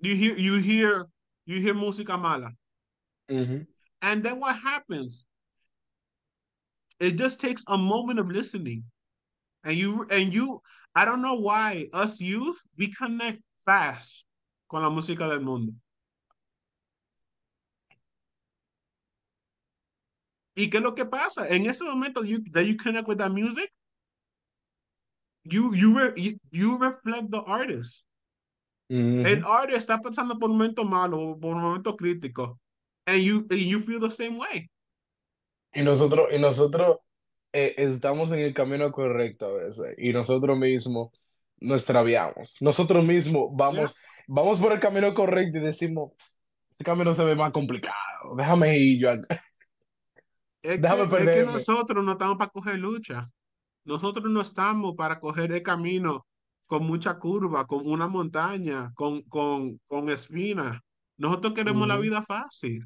You 0.00 0.14
hear, 0.14 0.36
you 0.36 0.58
hear, 0.58 1.06
you 1.46 1.60
hear 1.60 1.74
música 1.74 2.20
mala. 2.20 2.52
Ujú. 3.28 3.66
And 4.00 4.22
then 4.22 4.38
what 4.38 4.56
happens? 4.56 5.26
It 7.00 7.16
just 7.16 7.40
takes 7.40 7.64
a 7.66 7.76
moment 7.76 8.18
of 8.18 8.28
listening. 8.28 8.84
And 9.64 9.76
you 9.76 10.06
and 10.10 10.32
you, 10.32 10.62
I 10.94 11.04
don't 11.04 11.22
know 11.22 11.34
why 11.34 11.88
us 11.92 12.20
youth 12.20 12.58
we 12.76 12.92
connect 12.94 13.42
fast 13.66 14.24
con 14.68 14.82
la 14.82 14.90
música 14.90 15.28
del 15.28 15.40
mundo. 15.40 15.74
¿Y 20.56 20.70
qué 20.70 20.76
es 20.76 20.82
lo 20.82 20.92
que 20.92 21.04
pasa? 21.04 21.46
En 21.48 21.66
ese 21.66 21.82
momento 21.82 22.22
you, 22.22 22.42
that 22.52 22.64
you 22.66 22.76
connect 22.76 23.06
with 23.06 23.18
that 23.18 23.32
music, 23.32 23.70
you 25.44 25.72
you, 25.72 25.96
re, 25.96 26.12
you, 26.16 26.38
you 26.50 26.76
reflect 26.78 27.30
the 27.30 27.40
artist. 27.40 28.02
El 28.88 29.42
artist 29.44 29.78
está 29.78 30.00
pasando 30.00 30.38
por 30.38 30.50
un 30.50 30.56
momento 30.56 30.84
malo, 30.84 31.38
por 31.40 31.54
un 31.54 31.62
momento 31.62 31.96
crítico, 31.96 32.58
and 33.06 33.20
you 33.22 33.46
and 33.50 33.60
you 33.60 33.80
feel 33.80 34.00
the 34.00 34.10
same 34.10 34.38
way. 34.38 34.70
Y 35.74 35.82
nosotros, 35.82 36.28
y 36.32 36.38
nosotros 36.38 36.98
eh, 37.52 37.74
estamos 37.78 38.32
en 38.32 38.40
el 38.40 38.54
camino 38.54 38.90
correcto 38.92 39.46
a 39.46 39.52
veces, 39.64 39.94
y 39.98 40.12
nosotros 40.12 40.58
mismos 40.58 41.10
nos 41.60 41.82
extraviamos. 41.82 42.56
Nosotros 42.60 43.04
mismos 43.04 43.50
Yeah. 43.70 43.90
vamos, 43.90 43.96
vamos 44.26 44.60
por 44.60 44.72
el 44.72 44.80
camino 44.80 45.12
correcto 45.14 45.58
y 45.58 45.60
decimos, 45.60 46.12
este 46.70 46.84
camino 46.84 47.14
se 47.14 47.24
ve 47.24 47.34
más 47.36 47.52
complicado, 47.52 48.36
déjame 48.36 48.78
ir 48.78 49.00
yo, 49.00 49.10
Es 50.62 50.80
déjame 50.80 51.08
que, 51.08 51.24
es 51.24 51.30
que 51.30 51.44
nosotros 51.44 52.04
no 52.04 52.12
estamos 52.12 52.36
para 52.38 52.50
coger 52.50 52.78
lucha. 52.78 53.30
Nosotros 53.84 54.30
no 54.30 54.42
estamos 54.42 54.94
para 54.96 55.20
coger 55.20 55.52
el 55.52 55.62
camino 55.62 56.27
con 56.68 56.86
mucha 56.86 57.18
curva, 57.18 57.66
con 57.66 57.86
una 57.86 58.08
montaña, 58.08 58.92
con, 58.94 59.22
con, 59.22 59.80
con 59.88 60.10
espinas. 60.10 60.78
Nosotros 61.16 61.54
queremos 61.54 61.88
la 61.88 61.96
vida 61.96 62.22
fácil. 62.22 62.84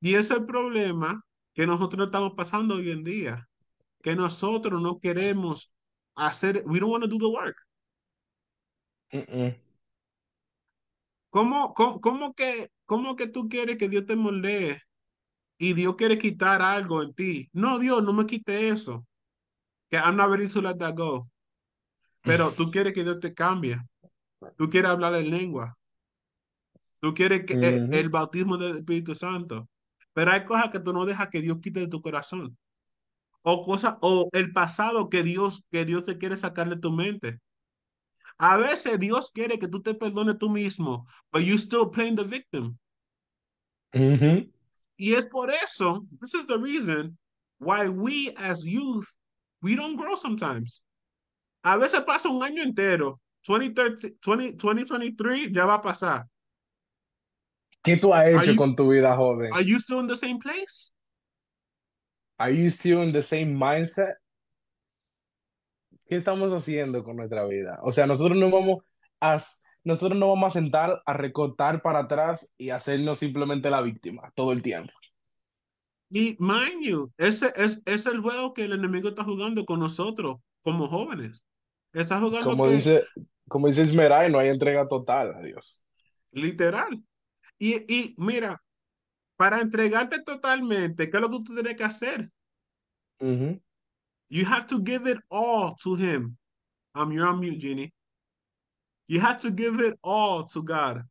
Y 0.00 0.10
ese 0.14 0.34
es 0.34 0.40
el 0.40 0.46
problema 0.46 1.20
que 1.52 1.66
nosotros 1.66 2.06
estamos 2.06 2.34
pasando 2.34 2.76
hoy 2.76 2.92
en 2.92 3.02
día. 3.02 3.48
Que 4.02 4.14
nosotros 4.14 4.80
no 4.80 5.00
queremos 5.00 5.72
hacer, 6.14 6.62
we 6.66 6.78
don't 6.78 6.92
want 6.92 7.02
to 7.02 7.10
do 7.10 7.18
the 7.18 7.26
work. 7.26 7.56
¿Cómo, 11.30 11.74
cómo, 11.74 12.00
cómo 12.00 12.34
que, 12.34 12.70
cómo 12.84 13.16
que 13.16 13.26
tú 13.26 13.48
quieres 13.48 13.78
que 13.78 13.88
Dios 13.88 14.06
te 14.06 14.14
moldee 14.14 14.80
y 15.58 15.72
Dios 15.72 15.96
quiere 15.96 16.18
quitar 16.18 16.62
algo 16.62 17.02
en 17.02 17.14
ti? 17.14 17.48
No, 17.52 17.80
Dios, 17.80 18.00
no 18.04 18.12
me 18.12 18.26
quite 18.26 18.68
eso. 18.68 19.04
Que 19.90 19.96
I'm 19.96 20.16
not 20.16 20.30
ready 20.30 20.48
to 20.48 20.62
let 20.62 20.78
that 20.78 20.94
go. 20.94 21.28
Pero 22.26 22.52
tú 22.52 22.70
quieres 22.70 22.92
que 22.92 23.04
Dios 23.04 23.20
te 23.20 23.32
cambie. 23.32 23.80
Tú 24.58 24.68
quieres 24.68 24.90
hablar 24.90 25.14
en 25.14 25.30
lengua. 25.30 25.78
Tú 27.00 27.14
quieres 27.14 27.46
que 27.46 27.54
eh, 27.54 27.88
el 27.92 28.08
bautismo 28.08 28.56
del 28.56 28.78
Espíritu 28.78 29.14
Santo. 29.14 29.68
Pero 30.12 30.32
hay 30.32 30.44
cosas 30.44 30.70
que 30.70 30.80
tú 30.80 30.92
no 30.92 31.06
dejas 31.06 31.28
que 31.28 31.40
Dios 31.40 31.58
quite 31.62 31.80
de 31.80 31.88
tu 31.88 32.02
corazón. 32.02 32.56
O 33.42 33.64
cosas, 33.64 33.96
o 34.00 34.28
el 34.32 34.52
pasado 34.52 35.08
que 35.08 35.22
Dios, 35.22 35.66
que 35.70 35.84
Dios 35.84 36.04
te 36.04 36.18
quiere 36.18 36.36
sacar 36.36 36.68
de 36.68 36.76
tu 36.76 36.90
mente. 36.90 37.38
A 38.38 38.56
veces 38.56 38.98
Dios 38.98 39.30
quiere 39.30 39.58
que 39.58 39.68
tú 39.68 39.80
te 39.80 39.94
perdones 39.94 40.38
tú 40.38 40.50
mismo, 40.50 41.06
but 41.32 41.42
you 41.42 41.56
still 41.56 41.88
playing 41.90 42.16
the 42.16 42.24
victim. 42.24 42.76
Ujú. 43.94 44.50
Y 44.98 45.14
es 45.14 45.26
por 45.26 45.50
eso, 45.50 46.04
this 46.20 46.34
is 46.34 46.46
the 46.46 46.58
reason 46.58 47.16
why 47.58 47.88
we 47.88 48.34
as 48.36 48.64
youth, 48.64 49.06
we 49.62 49.74
don't 49.76 49.96
grow 49.96 50.16
sometimes. 50.16 50.82
A 51.66 51.76
veces 51.76 52.00
pasa 52.02 52.28
un 52.28 52.40
año 52.44 52.62
entero. 52.62 53.20
2013, 53.44 54.18
20, 54.24 54.52
2023 54.56 55.50
ya 55.50 55.66
va 55.66 55.74
a 55.74 55.82
pasar. 55.82 56.26
¿Qué 57.82 57.96
tú 57.96 58.14
has 58.14 58.26
Are 58.26 58.36
hecho 58.36 58.52
you, 58.52 58.56
con 58.56 58.76
tu 58.76 58.88
vida, 58.88 59.16
joven? 59.16 59.52
are 59.52 59.64
you 59.64 59.78
still 59.80 59.98
in 59.98 60.06
the 60.06 60.14
same 60.14 60.38
place? 60.38 60.92
Are 62.38 62.54
you 62.54 62.68
still 62.70 63.02
in 63.02 63.12
the 63.12 63.20
same 63.20 63.46
mindset? 63.46 64.16
¿Qué 66.06 66.14
estamos 66.14 66.52
haciendo 66.52 67.02
con 67.02 67.16
nuestra 67.16 67.44
vida? 67.46 67.80
O 67.82 67.90
sea, 67.90 68.06
nosotros 68.06 68.38
no 68.38 68.48
vamos 68.48 68.84
a, 69.20 69.40
nosotros 69.82 70.16
no 70.16 70.28
vamos 70.28 70.46
a 70.46 70.60
sentar 70.60 71.02
a 71.04 71.12
recortar 71.14 71.82
para 71.82 72.00
atrás 72.00 72.54
y 72.56 72.70
hacernos 72.70 73.18
simplemente 73.18 73.70
la 73.70 73.80
víctima 73.80 74.30
todo 74.36 74.52
el 74.52 74.62
tiempo. 74.62 74.92
Y 76.10 76.36
mind 76.38 76.84
you, 76.84 77.12
ese 77.18 77.52
es, 77.56 77.82
es 77.86 78.06
el 78.06 78.20
juego 78.20 78.54
que 78.54 78.62
el 78.62 78.72
enemigo 78.72 79.08
está 79.08 79.24
jugando 79.24 79.66
con 79.66 79.80
nosotros 79.80 80.36
como 80.62 80.86
jóvenes. 80.86 81.44
Está 81.96 82.20
jugando 82.20 82.50
Como 82.50 82.64
que, 82.64 82.72
dice, 82.74 83.04
como 83.48 83.66
dice 83.68 83.82
Esmeray, 83.82 84.30
no 84.30 84.38
hay 84.38 84.48
entrega 84.50 84.86
total 84.86 85.34
a 85.34 85.40
Dios. 85.40 85.84
literal. 86.32 87.02
Y, 87.58 87.76
y 87.88 88.14
mira, 88.18 88.62
para 89.36 89.60
entregarte 89.60 90.22
totalmente, 90.22 91.08
¿qué 91.08 91.16
es 91.16 91.20
lo 91.22 91.30
que 91.30 91.38
tú 91.42 91.54
tienes 91.54 91.74
que 91.74 91.84
hacer? 91.84 92.30
Ujú. 93.20 93.60
You 94.28 94.44
have 94.44 94.66
to 94.66 94.78
give 94.84 95.10
it 95.10 95.18
all 95.30 95.74
to 95.82 95.94
him. 95.96 96.36
Um, 96.94 97.12
you're 97.12 97.26
on 97.26 97.40
mute, 97.40 97.58
Jeannie. 97.58 97.92
You 99.08 99.20
have 99.20 99.38
to 99.38 99.50
give 99.50 99.80
it 99.80 99.98
all 100.02 100.44
to 100.52 100.62
God. 100.62 101.02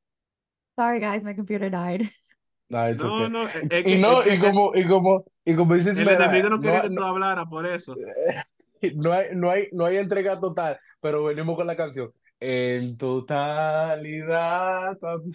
Sorry, 0.78 1.00
guys, 1.00 1.24
my 1.24 1.34
computer 1.34 1.70
died. 1.70 2.12
No, 2.68 2.90
it's 2.90 3.02
No, 3.02 3.26
okay. 3.26 3.30
no, 3.30 3.48
es, 3.48 3.64
Y 3.64 3.84
que, 3.84 3.98
no, 4.00 4.22
es 4.22 4.26
que 4.26 4.36
y 4.36 4.40
como, 4.40 4.72
y 4.76 4.88
como, 4.88 5.26
y 5.46 5.56
como 5.56 5.76
dice 5.76 5.92
el 5.92 6.00
enemigo 6.00 6.50
no 6.50 6.56
no, 6.58 6.62
quería 6.64 6.82
que 6.82 6.90
no, 6.90 6.96
tú 6.96 7.04
hablaras 7.04 7.46
por 7.46 7.66
eso. 7.68 7.96
no 8.96 9.14
hay, 9.14 9.36
no 9.36 9.50
hay, 9.50 9.70
no 9.72 9.86
hay 9.86 9.98
entrega 9.98 10.40
total, 10.40 10.80
pero 11.00 11.24
venimos 11.24 11.56
con 11.56 11.68
la 11.68 11.76
canción. 11.76 12.12
En 12.40 12.98
totalidad, 12.98 14.98
papi. 15.00 15.32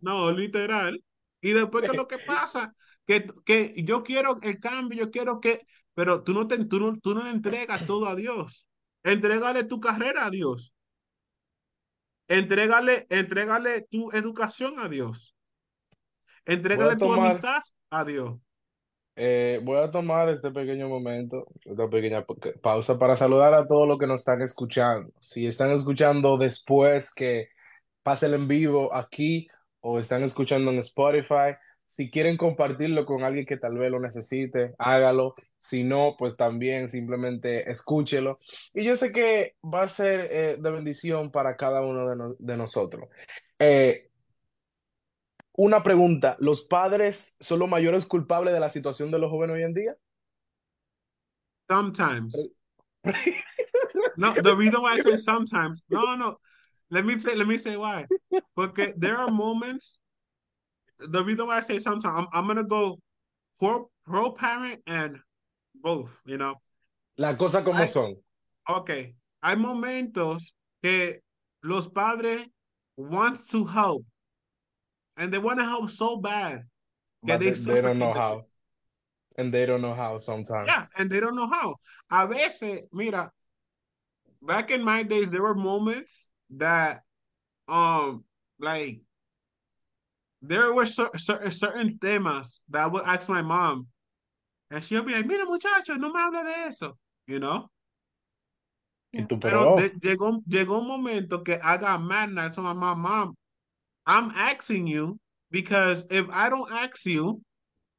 No, 0.00 0.30
literal. 0.32 1.02
Y 1.40 1.52
después, 1.52 1.82
¿qué 1.82 1.90
es 1.90 1.96
lo 1.96 2.08
que 2.08 2.18
pasa? 2.26 2.74
Que, 3.06 3.26
que 3.44 3.74
yo 3.84 4.02
quiero 4.02 4.36
el 4.42 4.60
cambio, 4.60 5.06
yo 5.06 5.10
quiero 5.10 5.40
que, 5.40 5.66
pero 5.94 6.22
tú 6.22 6.34
no, 6.34 6.46
te, 6.46 6.62
tú 6.66 6.80
no, 6.80 6.98
tú 6.98 7.14
no 7.14 7.24
le 7.24 7.30
entregas 7.30 7.86
todo 7.86 8.06
a 8.06 8.14
Dios. 8.14 8.66
Entrégale 9.02 9.64
tu 9.64 9.80
carrera 9.80 10.26
a 10.26 10.30
Dios. 10.30 10.74
Entrégale, 12.28 13.06
entrégale 13.10 13.86
tu 13.90 14.10
educación 14.12 14.78
a 14.78 14.88
Dios. 14.88 15.34
Entrégale 16.46 16.96
tu 16.96 17.12
amistad 17.12 17.62
a 17.90 18.04
Dios. 18.04 18.38
Eh, 19.16 19.60
voy 19.62 19.78
a 19.80 19.90
tomar 19.90 20.28
este 20.30 20.50
pequeño 20.50 20.88
momento, 20.88 21.46
esta 21.64 21.88
pequeña 21.88 22.24
pa- 22.24 22.34
pausa 22.62 22.98
para 22.98 23.16
saludar 23.16 23.54
a 23.54 23.66
todos 23.66 23.86
los 23.88 23.98
que 23.98 24.06
nos 24.06 24.20
están 24.20 24.42
escuchando. 24.42 25.12
Si 25.20 25.46
están 25.46 25.70
escuchando 25.72 26.36
después 26.38 27.12
que 27.14 27.48
pase 28.02 28.26
el 28.26 28.34
en 28.34 28.48
vivo 28.48 28.94
aquí 28.94 29.48
o 29.80 29.98
están 30.00 30.22
escuchando 30.22 30.70
en 30.70 30.78
Spotify, 30.78 31.54
si 31.96 32.10
quieren 32.10 32.36
compartirlo 32.36 33.06
con 33.06 33.22
alguien 33.22 33.46
que 33.46 33.56
tal 33.56 33.78
vez 33.78 33.90
lo 33.90 34.00
necesite, 34.00 34.74
hágalo. 34.78 35.34
Si 35.58 35.84
no, 35.84 36.16
pues 36.18 36.36
también 36.36 36.88
simplemente 36.88 37.70
escúchelo. 37.70 38.38
Y 38.74 38.84
yo 38.84 38.96
sé 38.96 39.12
que 39.12 39.54
va 39.62 39.82
a 39.82 39.88
ser 39.88 40.28
eh, 40.30 40.56
de 40.58 40.70
bendición 40.70 41.30
para 41.30 41.56
cada 41.56 41.82
uno 41.82 42.08
de, 42.08 42.16
no- 42.16 42.34
de 42.38 42.56
nosotros. 42.56 43.08
Eh, 43.58 44.10
una 45.56 45.82
pregunta, 45.82 46.36
¿los 46.40 46.62
padres 46.62 47.36
son 47.40 47.60
los 47.60 47.68
mayores 47.68 48.06
culpables 48.06 48.52
de 48.52 48.60
la 48.60 48.70
situación 48.70 49.10
de 49.10 49.18
los 49.18 49.30
jóvenes 49.30 49.54
hoy 49.54 49.62
en 49.62 49.74
día? 49.74 49.96
Sometimes. 51.70 52.48
no, 54.16 54.34
the 54.34 54.54
reason 54.56 54.82
why 54.82 54.94
I 54.94 55.00
say 55.00 55.16
sometimes, 55.16 55.84
no, 55.88 56.16
no. 56.16 56.38
Let 56.90 57.04
me 57.04 57.18
say, 57.18 57.34
let 57.34 57.46
me 57.46 57.58
say 57.58 57.76
why. 57.76 58.06
Porque 58.54 58.94
there 58.96 59.16
are 59.16 59.30
moments. 59.30 60.00
The 60.98 61.24
reason 61.24 61.46
why 61.46 61.58
I 61.58 61.60
say 61.60 61.78
sometimes, 61.78 62.14
I'm, 62.14 62.26
I'm 62.32 62.46
gonna 62.46 62.64
go 62.64 62.98
pro 63.58 63.90
pro 64.04 64.32
parent 64.32 64.80
and 64.86 65.18
both. 65.74 66.20
You 66.24 66.38
know. 66.38 66.60
La 67.16 67.36
cosa 67.36 67.62
como 67.62 67.82
I, 67.82 67.86
son. 67.86 68.16
Okay, 68.68 69.14
hay 69.42 69.56
momentos 69.56 70.54
que 70.82 71.20
los 71.62 71.88
padres 71.88 72.46
want 72.96 73.38
to 73.50 73.64
help, 73.64 74.04
and 75.16 75.32
they 75.32 75.38
want 75.38 75.58
to 75.58 75.64
help 75.64 75.90
so 75.90 76.16
bad. 76.16 76.64
But 77.22 77.40
they, 77.40 77.50
they 77.50 77.80
don't 77.80 77.98
know 77.98 78.12
how. 78.12 78.42
And 79.36 79.52
they 79.52 79.66
don't 79.66 79.82
know 79.82 79.94
how 79.94 80.18
sometimes. 80.18 80.68
Yeah, 80.68 80.84
and 80.96 81.10
they 81.10 81.20
don't 81.20 81.34
know 81.34 81.48
how. 81.48 81.76
A 82.10 82.26
veces, 82.26 82.86
mira, 82.92 83.30
back 84.42 84.70
in 84.70 84.82
my 84.82 85.02
days, 85.02 85.30
there 85.30 85.42
were 85.42 85.54
moments 85.54 86.30
that, 86.50 87.00
um, 87.66 88.24
like, 88.60 89.00
there 90.42 90.72
were 90.74 90.86
certain 90.86 91.50
certain 91.50 91.98
temas 91.98 92.60
that 92.68 92.84
I 92.84 92.86
would 92.86 93.04
ask 93.04 93.28
my 93.28 93.40
mom, 93.40 93.86
and 94.70 94.84
she'll 94.84 95.02
be 95.02 95.14
like, 95.14 95.26
"Mira, 95.26 95.46
muchacho, 95.46 95.94
no 95.94 96.12
me 96.12 96.20
hable 96.20 96.44
de 96.44 96.66
eso," 96.66 96.98
you 97.26 97.38
know. 97.38 97.70
Yeah. 99.12 99.26
Pero 99.26 99.76
de, 99.76 99.90
llegó 100.00 100.42
llegó 100.46 100.80
un 100.80 100.88
momento 100.88 101.42
que 101.42 101.58
I 101.64 101.76
got 101.78 102.02
mad 102.02 102.28
and 102.28 102.40
I 102.40 102.50
told 102.50 102.76
my 102.76 102.94
mom, 102.94 103.34
"I'm 104.06 104.30
asking 104.34 104.86
you 104.86 105.18
because 105.50 106.04
if 106.10 106.26
I 106.30 106.48
don't 106.48 106.70
ask 106.70 107.04
you, 107.06 107.40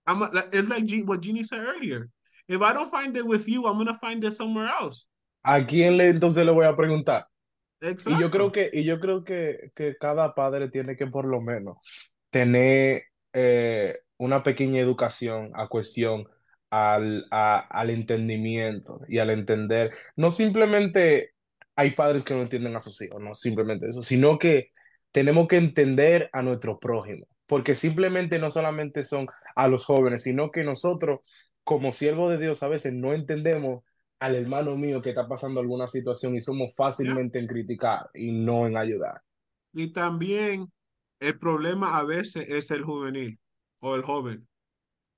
I'm 0.07 0.21
it's 0.51 0.69
like 0.69 0.85
G, 0.85 1.03
what 1.03 1.21
Jeannie 1.21 1.43
said 1.43 1.59
earlier. 1.59 2.09
If 2.47 2.61
I 2.61 2.73
don't 2.73 2.91
find 2.91 3.15
it 3.17 3.25
with 3.25 3.47
you, 3.47 3.65
I'm 3.65 3.77
gonna 3.77 3.97
find 3.99 4.23
it 4.23 4.33
somewhere 4.33 4.67
else." 4.67 5.07
¿A 5.43 5.65
quién 5.65 5.97
le 5.97 6.09
entonces 6.09 6.45
le 6.45 6.51
voy 6.51 6.65
a 6.65 6.75
preguntar? 6.75 7.27
Exacto. 7.81 8.17
Y 8.17 8.21
yo 8.21 8.31
creo 8.31 8.51
que, 8.51 8.69
y 8.73 8.83
yo 8.83 8.99
creo 8.99 9.23
que, 9.23 9.71
que 9.75 9.95
cada 9.99 10.33
padre 10.33 10.69
tiene 10.69 10.95
que 10.95 11.07
por 11.07 11.25
lo 11.25 11.41
menos 11.41 11.77
tener 12.31 13.03
eh, 13.33 13.99
una 14.17 14.43
pequeña 14.43 14.79
educación 14.79 15.51
a 15.53 15.67
cuestión 15.67 16.27
al, 16.71 17.27
a, 17.31 17.59
al 17.59 17.89
entendimiento 17.89 19.01
y 19.07 19.19
al 19.19 19.29
entender, 19.29 19.91
no 20.15 20.31
simplemente 20.31 21.33
hay 21.75 21.91
padres 21.91 22.23
que 22.23 22.33
no 22.33 22.41
entienden 22.41 22.75
a 22.75 22.79
sus 22.79 23.01
hijos, 23.01 23.21
no 23.21 23.35
simplemente 23.35 23.87
eso, 23.87 24.03
sino 24.03 24.39
que 24.39 24.71
tenemos 25.15 25.47
que 25.47 25.55
entender 25.55 26.29
a 26.33 26.43
nuestro 26.43 26.77
prójimo, 26.77 27.25
porque 27.45 27.73
simplemente 27.75 28.37
no 28.37 28.51
solamente 28.51 29.05
son 29.05 29.27
a 29.55 29.69
los 29.69 29.85
jóvenes, 29.85 30.23
sino 30.23 30.51
que 30.51 30.65
nosotros 30.65 31.21
como 31.63 31.93
siervos 31.93 32.31
de 32.31 32.37
Dios 32.37 32.61
a 32.63 32.67
veces 32.67 32.93
no 32.93 33.13
entendemos 33.13 33.85
al 34.19 34.35
hermano 34.35 34.75
mío 34.75 35.01
que 35.01 35.11
está 35.11 35.25
pasando 35.25 35.61
alguna 35.61 35.87
situación 35.87 36.35
y 36.35 36.41
somos 36.41 36.75
fácilmente 36.75 37.39
en 37.39 37.47
criticar 37.47 38.09
y 38.13 38.33
no 38.33 38.67
en 38.67 38.75
ayudar. 38.75 39.21
Y 39.71 39.93
también 39.93 40.69
el 41.21 41.39
problema 41.39 41.97
a 41.97 42.03
veces 42.03 42.49
es 42.49 42.69
el 42.71 42.83
juvenil 42.83 43.39
o 43.79 43.95
el 43.95 44.01
joven. 44.01 44.45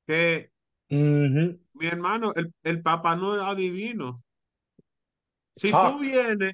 Que 0.05 0.51
uh 0.91 0.95
-huh. 0.95 1.59
mi 1.73 1.87
hermano, 1.87 2.33
el, 2.35 2.53
el 2.61 2.83
papá 2.83 3.15
no 3.15 3.35
es 3.35 3.41
adivino. 3.41 4.23
Si 5.55 5.71
tú 5.71 5.99
vienes, 5.99 6.53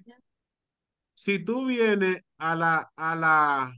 si 1.13 1.39
tú 1.43 1.65
vienes 1.65 2.23
a 2.43 2.55
la, 2.55 2.83
a 2.97 3.15
la, 3.15 3.71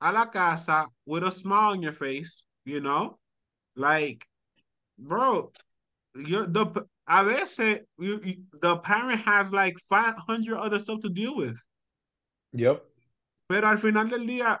a 0.00 0.12
la 0.12 0.26
casa 0.26 0.86
with 1.06 1.22
a 1.22 1.30
smile 1.30 1.70
on 1.72 1.82
your 1.82 1.92
face, 1.92 2.44
you 2.64 2.80
know, 2.80 3.18
like, 3.76 4.26
bro, 4.98 5.52
you're 6.16 6.46
the, 6.46 6.66
a 7.06 7.24
veces 7.24 7.78
you, 7.98 8.20
you, 8.24 8.34
the 8.60 8.76
parent 8.78 9.20
has 9.20 9.52
like 9.52 9.78
500 9.88 10.58
other 10.58 10.80
stuff 10.80 11.00
to 11.00 11.08
deal 11.08 11.36
with. 11.36 11.56
Yep. 12.52 12.82
Pero 13.48 13.68
al 13.68 13.78
final 13.78 14.08
del 14.08 14.26
día, 14.26 14.58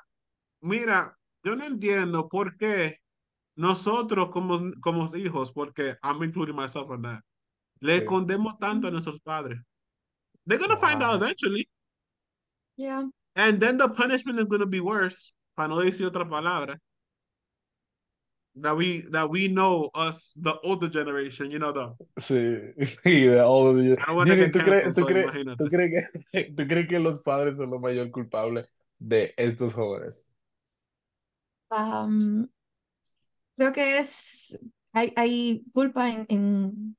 mira, 0.62 1.16
yo 1.44 1.56
no 1.56 1.64
entiendo 1.64 2.28
por 2.30 2.56
qué 2.56 2.94
nosotros 3.56 4.28
como, 4.30 4.70
como 4.80 5.08
hijos, 5.16 5.52
porque 5.52 5.96
I'm 6.04 6.22
including 6.22 6.54
myself 6.54 6.90
in 6.92 7.02
that, 7.02 7.22
le 7.80 7.96
escondemos 7.98 8.56
tanto 8.60 8.86
a 8.86 8.90
nuestros 8.92 9.18
padres. 9.18 9.58
They're 10.46 10.58
going 10.58 10.70
to 10.70 10.76
wow. 10.76 10.80
find 10.80 11.02
out 11.02 11.20
eventually. 11.20 11.68
Yeah. 12.76 13.08
And 13.36 13.60
then 13.60 13.76
the 13.76 13.88
punishment 13.88 14.38
is 14.38 14.46
going 14.46 14.60
to 14.60 14.66
be 14.66 14.80
worse, 14.80 15.32
para 15.56 15.68
no 15.68 15.76
decir 15.76 16.10
otra 16.10 16.24
palabra. 16.28 16.78
That 18.56 18.74
we 18.74 19.04
that 19.10 19.28
we 19.28 19.48
know 19.48 19.90
us, 19.94 20.32
the 20.34 20.58
older 20.64 20.88
generation, 20.88 21.50
you 21.50 21.58
know 21.58 21.72
the. 21.72 21.94
Sí, 22.18 22.72
the 23.04 23.44
older. 23.44 23.96
Jimmy, 24.24 24.50
¿tú, 24.50 24.60
crees, 24.60 24.96
¿tú, 24.96 25.04
crees, 25.04 25.30
¿tú, 25.58 25.68
crees 25.68 26.08
que, 26.32 26.44
¿Tú 26.56 26.66
crees 26.66 26.88
que 26.88 26.98
los 26.98 27.20
padres 27.20 27.58
son 27.58 27.70
los 27.70 27.80
mayor 27.82 28.10
culpables 28.10 28.66
de 28.98 29.34
estos 29.36 29.74
jóvenes? 29.74 30.26
Um, 31.70 32.48
creo 33.58 33.72
que 33.74 33.98
es 33.98 34.56
hay, 34.96 35.12
hay 35.16 35.62
culpa 35.74 36.08
en, 36.08 36.26
en, 36.30 36.96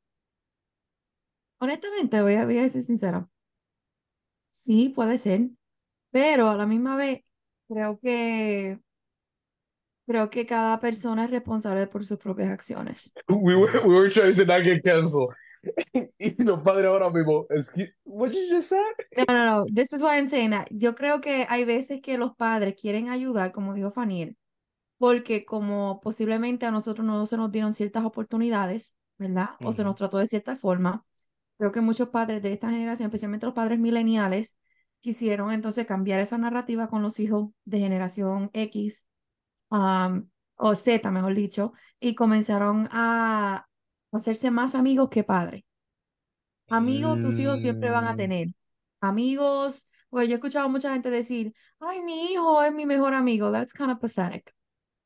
honestamente 1.59 2.21
voy 2.21 2.35
a, 2.35 2.45
voy 2.45 2.59
a 2.59 2.69
ser 2.69 2.83
sincera 2.83 3.27
sí 4.51 4.89
puede 4.89 5.17
ser 5.17 5.49
pero 6.17 6.49
a 6.49 6.55
la 6.55 6.65
misma 6.65 6.95
vez 6.95 7.21
creo 7.67 7.99
que 7.99 8.79
creo 10.07 10.31
que 10.31 10.47
cada 10.47 10.79
persona 10.79 11.25
es 11.25 11.29
responsable 11.29 11.85
por 11.85 12.03
sus 12.07 12.17
propias 12.17 12.49
acciones. 12.49 13.11
We 13.29 13.55
were, 13.55 13.79
we 13.81 13.93
were 13.93 14.09
trying 14.09 14.33
to 14.33 14.45
not 14.45 14.63
get 14.63 14.83
canceled. 14.83 15.29
Y 16.17 16.43
los 16.43 16.61
padres 16.61 16.85
ahora 16.85 17.09
mismo 17.09 17.45
what 18.05 18.31
you 18.31 18.47
just 18.49 18.69
said 18.69 19.25
no 19.27 19.33
no 19.33 19.45
no 19.45 19.65
this 19.65 19.91
is 19.91 20.01
why 20.01 20.17
I'm 20.17 20.27
saying 20.27 20.51
that. 20.51 20.67
Yo 20.71 20.95
creo 20.95 21.21
que 21.21 21.45
hay 21.49 21.65
veces 21.65 22.01
que 22.01 22.17
los 22.17 22.35
padres 22.35 22.75
quieren 22.79 23.09
ayudar 23.09 23.51
como 23.51 23.75
dijo 23.75 23.91
Faniel 23.91 24.35
porque 24.97 25.45
como 25.45 25.99
posiblemente 25.99 26.65
a 26.65 26.71
nosotros 26.71 27.05
no 27.05 27.25
se 27.27 27.37
nos 27.37 27.51
dieron 27.51 27.75
ciertas 27.75 28.05
oportunidades, 28.05 28.95
¿verdad? 29.19 29.49
O 29.59 29.65
uh 29.65 29.69
-huh. 29.69 29.73
se 29.73 29.83
nos 29.83 29.95
trató 29.95 30.17
de 30.17 30.25
cierta 30.27 30.55
forma, 30.55 31.03
creo 31.59 31.71
que 31.71 31.81
muchos 31.81 32.09
padres 32.09 32.41
de 32.41 32.53
esta 32.53 32.69
generación, 32.71 33.07
especialmente 33.07 33.45
los 33.45 33.55
padres 33.55 33.77
mileniales, 33.77 34.55
quisieron 35.07 35.53
entonces 35.53 35.85
cambiar 35.85 36.19
esa 36.19 36.37
narrativa 36.37 36.89
con 36.89 37.01
los 37.01 37.17
hijos 37.21 37.51
de 37.63 37.79
generación 37.79 38.49
X 38.51 39.05
um, 39.69 40.27
o 40.57 40.75
Z, 40.75 41.09
mejor 41.11 41.33
dicho, 41.33 41.71
y 41.97 42.13
comenzaron 42.13 42.89
a 42.91 43.65
hacerse 44.11 44.51
más 44.51 44.75
amigos 44.75 45.07
que 45.09 45.23
padres. 45.23 45.63
Amigos, 46.67 47.19
mm. 47.19 47.21
tus 47.21 47.39
hijos 47.39 47.61
siempre 47.61 47.89
van 47.89 48.03
a 48.03 48.17
tener. 48.17 48.49
Amigos, 48.99 49.89
pues 50.09 50.27
yo 50.27 50.33
he 50.33 50.39
escuchado 50.39 50.65
a 50.65 50.69
mucha 50.69 50.91
gente 50.91 51.09
decir, 51.09 51.53
ay, 51.79 52.01
mi 52.01 52.33
hijo 52.33 52.61
es 52.61 52.73
mi 52.73 52.85
mejor 52.85 53.13
amigo. 53.13 53.49
That's 53.49 53.71
kind 53.71 53.91
of 53.91 54.01
pathetic. 54.01 54.53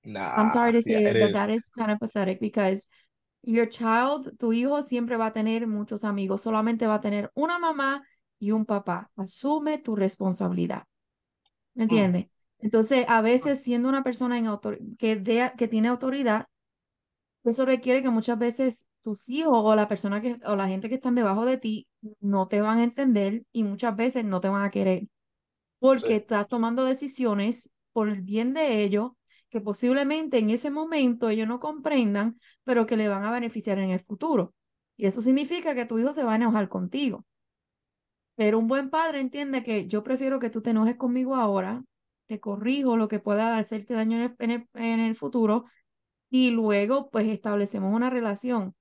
Nah, 0.04 0.34
I'm 0.36 0.50
sorry 0.50 0.72
to 0.74 0.82
say 0.82 1.04
yeah, 1.04 1.14
that 1.14 1.30
is. 1.30 1.34
that 1.34 1.50
is 1.52 1.70
kind 1.78 1.92
of 1.92 2.00
pathetic 2.00 2.40
because 2.40 2.88
your 3.44 3.70
child, 3.70 4.36
tu 4.40 4.52
hijo 4.52 4.82
siempre 4.82 5.16
va 5.16 5.28
a 5.28 5.32
tener 5.32 5.68
muchos 5.68 6.04
amigos, 6.04 6.42
solamente 6.42 6.88
va 6.88 6.96
a 6.96 7.02
tener 7.02 7.30
una 7.36 7.60
mamá 7.60 8.02
y 8.42 8.52
un 8.52 8.66
papá. 8.66 9.12
Asume 9.16 9.78
tu 9.78 9.96
responsabilidad. 9.96 10.84
¿Me 11.76 11.84
entiendes? 11.84 12.26
Mm. 12.26 12.66
Entonces, 12.66 13.06
a 13.08 13.22
veces 13.22 13.62
siendo 13.62 13.88
una 13.88 14.04
persona 14.04 14.38
en 14.38 14.48
que, 14.98 15.16
de, 15.16 15.52
que 15.58 15.68
tiene 15.68 15.88
autoridad, 15.88 16.48
eso 17.44 17.66
requiere 17.66 18.02
que 18.02 18.10
muchas 18.10 18.38
veces 18.40 18.88
tus 19.02 19.30
hijos 19.30 19.54
o 19.54 19.76
la 19.76 19.88
persona 19.88 20.22
que 20.22 20.40
o 20.46 20.56
la 20.56 20.68
gente 20.68 20.90
que 20.90 20.96
están 20.96 21.16
debajo 21.16 21.46
de 21.46 21.58
ti 21.58 21.88
no 22.20 22.48
te 22.48 22.62
van 22.62 22.80
a 22.80 22.84
entender 22.84 23.46
y 23.52 23.64
muchas 23.64 23.96
veces 23.96 24.26
no 24.26 24.42
te 24.42 24.50
van 24.50 24.64
a 24.64 24.70
querer 24.70 25.08
porque 25.80 26.08
sí. 26.08 26.14
estás 26.14 26.48
tomando 26.48 26.86
decisiones 26.86 27.70
por 27.92 28.10
el 28.10 28.22
bien 28.22 28.54
de 28.54 28.84
ellos 28.84 29.14
que 29.50 29.62
posiblemente 29.62 30.38
en 30.38 30.52
ese 30.52 30.70
momento 30.70 31.30
ellos 31.30 31.48
no 31.48 31.60
comprendan, 31.60 32.40
pero 32.64 32.86
que 32.86 32.98
le 32.98 33.08
van 33.10 33.24
a 33.24 33.32
beneficiar 33.32 33.80
en 33.80 33.90
el 33.90 34.00
futuro. 34.00 34.54
Y 34.96 35.08
eso 35.08 35.22
significa 35.22 35.76
que 35.76 35.86
tu 35.86 36.00
hijo 36.00 36.14
se 36.14 36.24
va 36.24 36.34
a 36.34 36.36
enojar 36.36 36.70
contigo. 36.70 37.26
Pero 38.42 38.58
un 38.58 38.68
buen 38.68 38.90
padre 38.90 39.20
entiende 39.20 39.64
que 39.64 39.88
yo 39.88 40.04
prefiero 40.04 40.40
que 40.40 40.50
tú 40.50 40.64
te 40.64 40.72
enojes 40.72 40.96
conmigo 40.96 41.36
ahora, 41.36 41.84
te 42.28 42.40
corrijo 42.40 42.98
lo 42.98 43.08
que 43.08 43.20
pueda 43.20 43.56
hacerte 43.56 43.94
daño 43.94 44.18
en 44.40 44.52
el, 44.52 44.68
en 44.74 45.00
el, 45.00 45.16
futuro 45.16 45.66
y 46.32 46.50
luego 46.52 47.12
pues 47.12 47.28
establecemos 47.28 47.94
una 47.94 48.10
relación. 48.10 48.76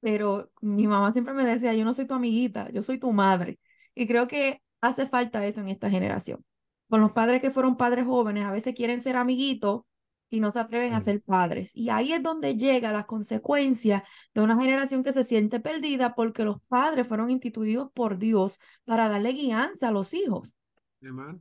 Pero 0.00 0.50
mi 0.60 0.86
mamá 0.86 1.12
siempre 1.12 1.34
me 1.34 1.44
decía, 1.46 1.74
yo 1.74 1.84
no 1.86 1.94
soy 1.94 2.06
tu 2.06 2.14
amiguita, 2.14 2.70
yo 2.70 2.82
soy 2.82 2.98
tu 2.98 3.12
madre. 3.12 3.58
Y 3.94 4.06
creo 4.06 4.28
que 4.28 4.62
hace 4.82 5.06
falta 5.08 5.46
eso 5.46 5.62
en 5.62 5.70
esta 5.70 5.90
generación 5.90 6.44
con 6.88 7.00
los 7.00 7.12
padres 7.12 7.40
que 7.40 7.50
fueron 7.50 7.76
padres 7.76 8.06
jóvenes, 8.06 8.44
a 8.44 8.52
veces 8.52 8.74
quieren 8.74 9.00
ser 9.00 9.16
amiguitos 9.16 9.82
y 10.30 10.40
no 10.40 10.50
se 10.50 10.60
atreven 10.60 10.94
a 10.94 11.00
ser 11.00 11.22
padres. 11.22 11.70
Y 11.74 11.90
ahí 11.90 12.12
es 12.12 12.22
donde 12.22 12.56
llega 12.56 12.92
la 12.92 13.06
consecuencia 13.06 14.04
de 14.34 14.40
una 14.40 14.56
generación 14.56 15.02
que 15.02 15.12
se 15.12 15.24
siente 15.24 15.60
perdida 15.60 16.14
porque 16.14 16.44
los 16.44 16.60
padres 16.68 17.06
fueron 17.06 17.30
instituidos 17.30 17.90
por 17.92 18.18
Dios 18.18 18.58
para 18.84 19.08
darle 19.08 19.32
guianza 19.32 19.88
a 19.88 19.92
los 19.92 20.14
hijos. 20.14 20.56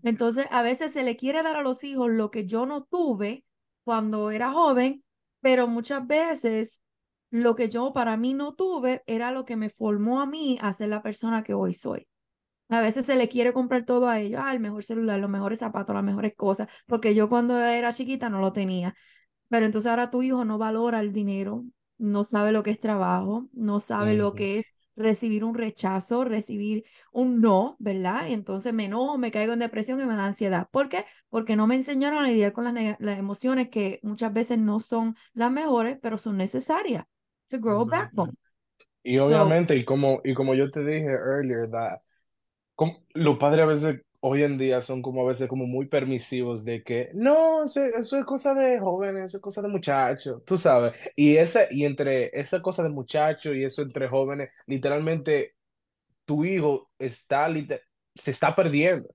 Entonces, 0.04 0.46
a 0.52 0.62
veces 0.62 0.92
se 0.94 1.04
le 1.04 1.16
quiere 1.16 1.44
dar 1.44 1.56
a 1.56 1.62
los 1.62 1.84
hijos 1.84 2.10
lo 2.10 2.30
que 2.32 2.46
yo 2.46 2.66
no 2.66 2.84
tuve 2.84 3.44
cuando 3.84 4.32
era 4.32 4.52
joven, 4.52 5.04
pero 5.42 5.68
muchas 5.68 6.06
veces 6.06 6.82
lo 7.32 7.56
que 7.56 7.70
yo 7.70 7.92
para 7.94 8.18
mí 8.18 8.34
no 8.34 8.54
tuve 8.56 9.04
era 9.08 9.32
lo 9.32 9.46
que 9.46 9.56
me 9.56 9.70
formó 9.70 10.22
a 10.22 10.26
mí 10.26 10.58
a 10.62 10.74
ser 10.74 10.90
la 10.90 11.02
persona 11.02 11.44
que 11.44 11.54
hoy 11.54 11.74
soy. 11.74 12.08
A 12.70 12.82
veces 12.82 13.06
se 13.06 13.16
le 13.16 13.30
quiere 13.30 13.54
comprar 13.54 13.86
todo 13.86 14.10
a 14.10 14.20
ellos, 14.20 14.42
ah, 14.44 14.54
el 14.54 14.60
mejor 14.60 14.84
celular, 14.84 15.20
los 15.20 15.30
mejores 15.30 15.60
zapatos, 15.60 15.94
las 15.96 16.04
mejores 16.04 16.34
cosas, 16.36 16.68
porque 16.88 17.14
yo 17.14 17.30
cuando 17.30 17.60
era 17.60 17.94
chiquita 17.94 18.30
no 18.30 18.40
lo 18.42 18.54
tenía. 18.54 18.96
Pero 19.50 19.66
entonces 19.66 19.90
ahora 19.90 20.10
tu 20.10 20.24
hijo 20.24 20.46
no 20.46 20.58
valora 20.58 21.00
el 21.00 21.14
dinero, 21.14 21.66
no 21.98 22.24
sabe 22.24 22.52
lo 22.52 22.64
que 22.64 22.72
es 22.72 22.80
trabajo, 22.80 23.48
no 23.54 23.80
sabe 23.80 24.16
lo 24.16 24.34
que 24.36 24.58
es 24.58 24.74
recibir 24.96 25.44
un 25.44 25.56
rechazo, 25.56 26.24
recibir 26.24 26.86
un 27.12 27.42
no, 27.42 27.76
¿verdad? 27.80 28.28
Y 28.28 28.34
entonces 28.34 28.74
me 28.74 28.86
enojo, 28.86 29.18
me 29.18 29.32
caigo 29.32 29.54
en 29.54 29.60
depresión 29.60 30.00
y 30.00 30.06
me 30.06 30.16
da 30.16 30.26
ansiedad. 30.26 30.68
¿Por 30.72 30.90
qué? 30.90 31.06
Porque 31.30 31.56
no 31.56 31.68
me 31.68 31.76
enseñaron 31.76 32.24
a 32.24 32.28
lidiar 32.28 32.54
con 32.54 32.64
las, 32.64 32.96
las 33.00 33.20
emociones 33.20 33.70
que 33.70 34.00
muchas 34.04 34.34
veces 34.34 34.58
no 34.58 34.80
son 34.80 35.16
las 35.34 35.52
mejores, 35.52 35.98
pero 36.02 36.18
son 36.18 36.38
necesarias 36.38 37.06
to 37.50 37.60
grow 37.60 37.86
backbone. 37.86 38.34
Y 39.04 39.20
obviamente, 39.20 39.76
y, 39.78 39.86
como, 39.86 40.22
y 40.24 40.34
como 40.34 40.56
yo 40.56 40.72
te 40.72 40.84
dije 40.84 41.06
earlier, 41.08 41.70
that, 41.70 42.00
los 43.14 43.38
padres 43.38 43.64
a 43.64 43.66
veces 43.66 44.02
hoy 44.20 44.44
en 44.44 44.58
día 44.58 44.82
son 44.82 45.02
como 45.04 45.22
a 45.22 45.28
veces 45.28 45.48
como 45.48 45.68
muy 45.68 45.86
permisivos 45.86 46.66
de 46.66 46.84
que 46.84 47.12
no, 47.14 47.64
eso, 47.66 47.84
eso 47.86 48.18
es 48.18 48.26
cosa 48.26 48.56
de 48.56 48.80
jóvenes, 48.80 49.26
eso 49.26 49.38
es 49.38 49.44
cosa 49.44 49.62
de 49.62 49.68
muchachos, 49.68 50.42
tú 50.46 50.58
sabes. 50.58 50.94
Y, 51.16 51.38
esa, 51.38 51.72
y 51.72 51.86
entre 51.86 52.32
esa 52.38 52.62
cosa 52.62 52.82
de 52.84 52.90
muchachos 52.90 53.56
y 53.56 53.64
eso 53.64 53.84
entre 53.84 54.08
jóvenes, 54.08 54.50
literalmente 54.66 55.56
tu 56.26 56.44
hijo 56.44 56.90
está, 56.98 57.54
se 58.16 58.32
está 58.32 58.56
perdiendo. 58.56 59.10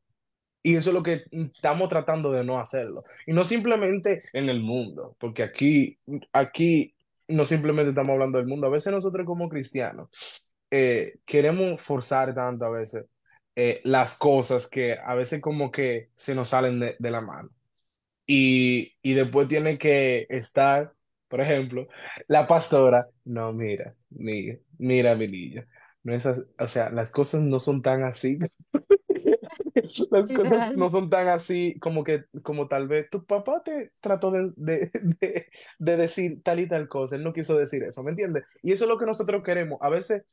Y 0.63 0.77
eso 0.77 0.91
es 0.91 0.95
lo 0.95 1.03
que 1.03 1.25
estamos 1.33 1.89
tratando 1.89 2.31
de 2.33 2.45
no 2.45 2.61
hacerlo. 2.61 3.03
Y 3.27 3.33
no 3.33 3.45
simplemente 3.45 4.23
en 4.33 4.49
el 4.49 4.61
mundo, 4.61 5.17
porque 5.19 5.43
aquí, 5.43 5.99
aquí 6.33 6.95
no 7.29 7.45
simplemente 7.45 7.91
estamos 7.91 8.11
hablando 8.11 8.39
del 8.39 8.47
mundo. 8.47 8.67
A 8.67 8.71
veces 8.71 8.93
nosotros 8.93 9.27
como 9.27 9.49
cristianos 9.49 10.09
eh, 10.71 11.19
queremos 11.27 11.81
forzar 11.83 12.35
tanto 12.35 12.67
a 12.67 12.71
veces 12.71 13.07
eh, 13.57 13.81
las 13.85 14.17
cosas 14.17 14.67
que 14.69 14.97
a 15.03 15.15
veces 15.15 15.41
como 15.41 15.71
que 15.71 16.11
se 16.17 16.35
nos 16.35 16.51
salen 16.51 16.81
de, 16.81 16.97
la 17.11 17.21
mano. 17.21 17.51
Y, 18.27 18.95
y, 19.03 19.15
después 19.15 19.49
tiene 19.49 19.79
que 19.79 20.27
estar, 20.31 20.95
por 21.29 21.41
ejemplo, 21.41 21.89
la 22.29 22.47
pastora, 22.47 23.09
no, 23.25 23.53
mira, 23.53 23.97
mira, 24.11 24.59
mira 24.79 25.15
mi 25.17 25.29
niño. 25.29 25.65
No 26.03 26.15
es 26.15 26.27
o 26.27 26.69
sea, 26.69 26.91
las 26.91 27.11
cosas 27.11 27.43
no 27.43 27.61
son 27.61 27.83
tan 27.83 28.03
así. 28.05 28.39
Las 30.11 30.33
cosas 30.33 30.77
no 30.77 30.91
son 30.91 31.11
tan 31.11 31.29
así 31.29 31.77
como 31.81 32.05
que, 32.05 32.25
como 32.43 32.69
tal 32.69 32.89
vez 32.89 33.09
tu 33.11 33.25
papá 33.25 33.63
te 33.65 33.93
trató 34.01 34.31
de, 34.31 34.53
de, 34.57 35.47
de, 35.79 35.97
decir 35.97 36.43
tal 36.43 36.61
y 36.61 36.69
tal 36.69 36.89
cosa, 36.89 37.17
él 37.17 37.25
no 37.25 37.33
quiso 37.33 37.57
decir 37.57 37.83
eso, 37.83 38.03
¿me 38.03 38.11
entiendes? 38.11 38.45
Y 38.63 38.73
eso 38.73 38.85
es 38.85 38.89
lo 38.89 38.99
que 38.99 39.07
nosotros 39.07 39.43
queremos. 39.43 39.79
A 39.83 39.91
veces 39.91 40.25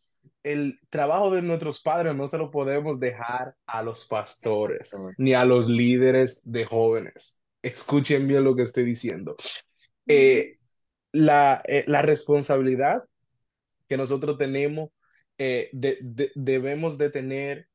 el 0.44 0.80
trabajo 0.90 1.32
de 1.32 1.42
nuestros 1.42 1.82
padres 1.82 2.16
no 2.16 2.28
se 2.28 2.38
lo 2.38 2.52
podemos 2.52 3.00
dejar 3.00 3.56
a 3.66 3.84
los 3.84 4.06
pastores 4.06 4.96
ni 5.18 5.34
a 5.34 5.46
los 5.46 5.68
líderes 5.68 6.42
de 6.46 6.66
jóvenes. 6.66 7.40
Escuchen 7.62 8.28
bien 8.28 8.44
lo 8.44 8.56
que 8.56 8.64
estoy 8.64 8.84
diciendo. 8.84 9.36
Eh, 10.06 10.58
la, 11.12 11.62
eh, 11.68 11.84
la, 11.88 12.02
responsabilidad 12.02 13.04
que 13.90 13.98
nosotros 13.98 14.38
tenemos, 14.38 14.90
eh, 15.38 15.70
debemos 15.74 16.98
de 16.98 17.10
tener 17.10 17.68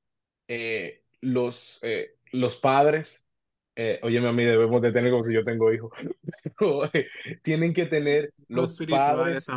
los, 1.20 1.80
los 2.30 2.56
padres. 2.56 3.26
oye, 4.02 4.18
a 4.18 4.32
mí 4.32 4.44
debemos 4.44 4.80
de 4.80 4.92
tener 4.92 5.10
como 5.10 5.24
si 5.24 5.34
yo 5.34 5.42
tengo 5.42 5.72
hijos. 5.72 5.90
tienen 7.42 7.74
que 7.74 7.86
tener 7.86 8.32
los 8.48 8.78
padres. 8.88 9.48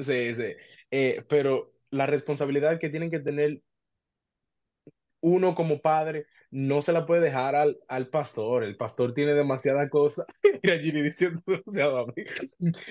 Sí, 0.00 0.34
sí. 0.34 0.54
Eh, 0.90 1.24
pero 1.28 1.72
la 1.90 2.06
responsabilidad 2.06 2.78
que 2.78 2.90
tienen 2.90 3.10
que 3.10 3.20
tener 3.20 3.62
uno 5.22 5.54
como 5.54 5.80
padre 5.80 6.26
no 6.50 6.80
se 6.80 6.92
la 6.92 7.06
puede 7.06 7.20
dejar 7.22 7.54
al, 7.54 7.78
al 7.88 8.08
pastor. 8.08 8.64
El 8.64 8.76
pastor 8.76 9.14
tiene 9.14 9.34
demasiada 9.34 9.88
cosa. 9.88 10.24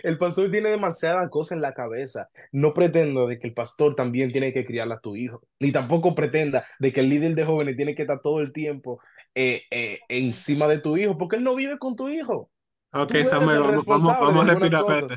El 0.03 0.17
pastor 0.17 0.49
tiene 0.51 0.69
demasiada 0.69 1.29
cosa 1.29 1.55
en 1.55 1.61
la 1.61 1.73
cabeza. 1.73 2.29
No 2.51 2.73
pretendo 2.73 3.27
de 3.27 3.39
que 3.39 3.47
el 3.47 3.53
pastor 3.53 3.95
también 3.95 4.31
tiene 4.31 4.53
que 4.53 4.65
criar 4.65 4.91
a 4.91 4.99
tu 4.99 5.15
hijo. 5.15 5.41
Ni 5.59 5.71
tampoco 5.71 6.15
pretenda 6.15 6.65
de 6.79 6.93
que 6.93 7.01
el 7.01 7.09
líder 7.09 7.35
de 7.35 7.45
jóvenes 7.45 7.75
tiene 7.75 7.95
que 7.95 8.03
estar 8.03 8.21
todo 8.21 8.39
el 8.41 8.53
tiempo 8.53 9.01
eh, 9.35 9.63
eh, 9.71 9.99
encima 10.07 10.67
de 10.67 10.79
tu 10.79 10.97
hijo, 10.97 11.17
porque 11.17 11.35
él 11.35 11.43
no 11.43 11.55
vive 11.55 11.77
con 11.77 11.95
tu 11.95 12.09
hijo. 12.09 12.49
Ok, 12.91 13.15
Samuel, 13.29 13.59
vamos, 13.59 13.85
vamos, 13.85 14.17
vamos 14.19 14.49
a 14.49 14.53
respirar. 14.55 15.07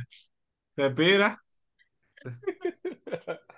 Respira. 0.77 1.42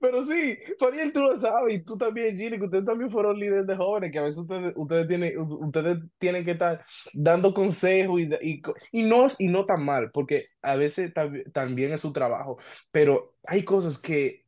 Pero 0.00 0.22
sí, 0.22 0.56
Fariel, 0.78 1.12
tú 1.12 1.20
lo 1.20 1.40
sabes, 1.40 1.74
y 1.74 1.78
tú 1.80 1.96
también, 1.96 2.36
Gilly, 2.36 2.58
que 2.58 2.66
ustedes 2.66 2.84
también 2.84 3.10
fueron 3.10 3.38
líderes 3.38 3.66
de 3.66 3.76
jóvenes, 3.76 4.12
que 4.12 4.18
a 4.18 4.22
veces 4.22 4.42
ustedes, 4.42 4.72
ustedes, 4.76 5.08
tienen, 5.08 5.38
ustedes 5.38 5.98
tienen 6.18 6.44
que 6.44 6.52
estar 6.52 6.84
dando 7.12 7.54
consejos 7.54 8.20
y, 8.20 8.28
y, 8.42 8.62
y, 8.92 9.08
no, 9.08 9.26
y 9.38 9.48
no 9.48 9.64
tan 9.64 9.84
mal, 9.84 10.10
porque 10.12 10.48
a 10.62 10.76
veces 10.76 11.12
también 11.52 11.92
es 11.92 12.00
su 12.00 12.12
trabajo, 12.12 12.58
pero 12.90 13.34
hay 13.46 13.64
cosas 13.64 13.98
que 13.98 14.46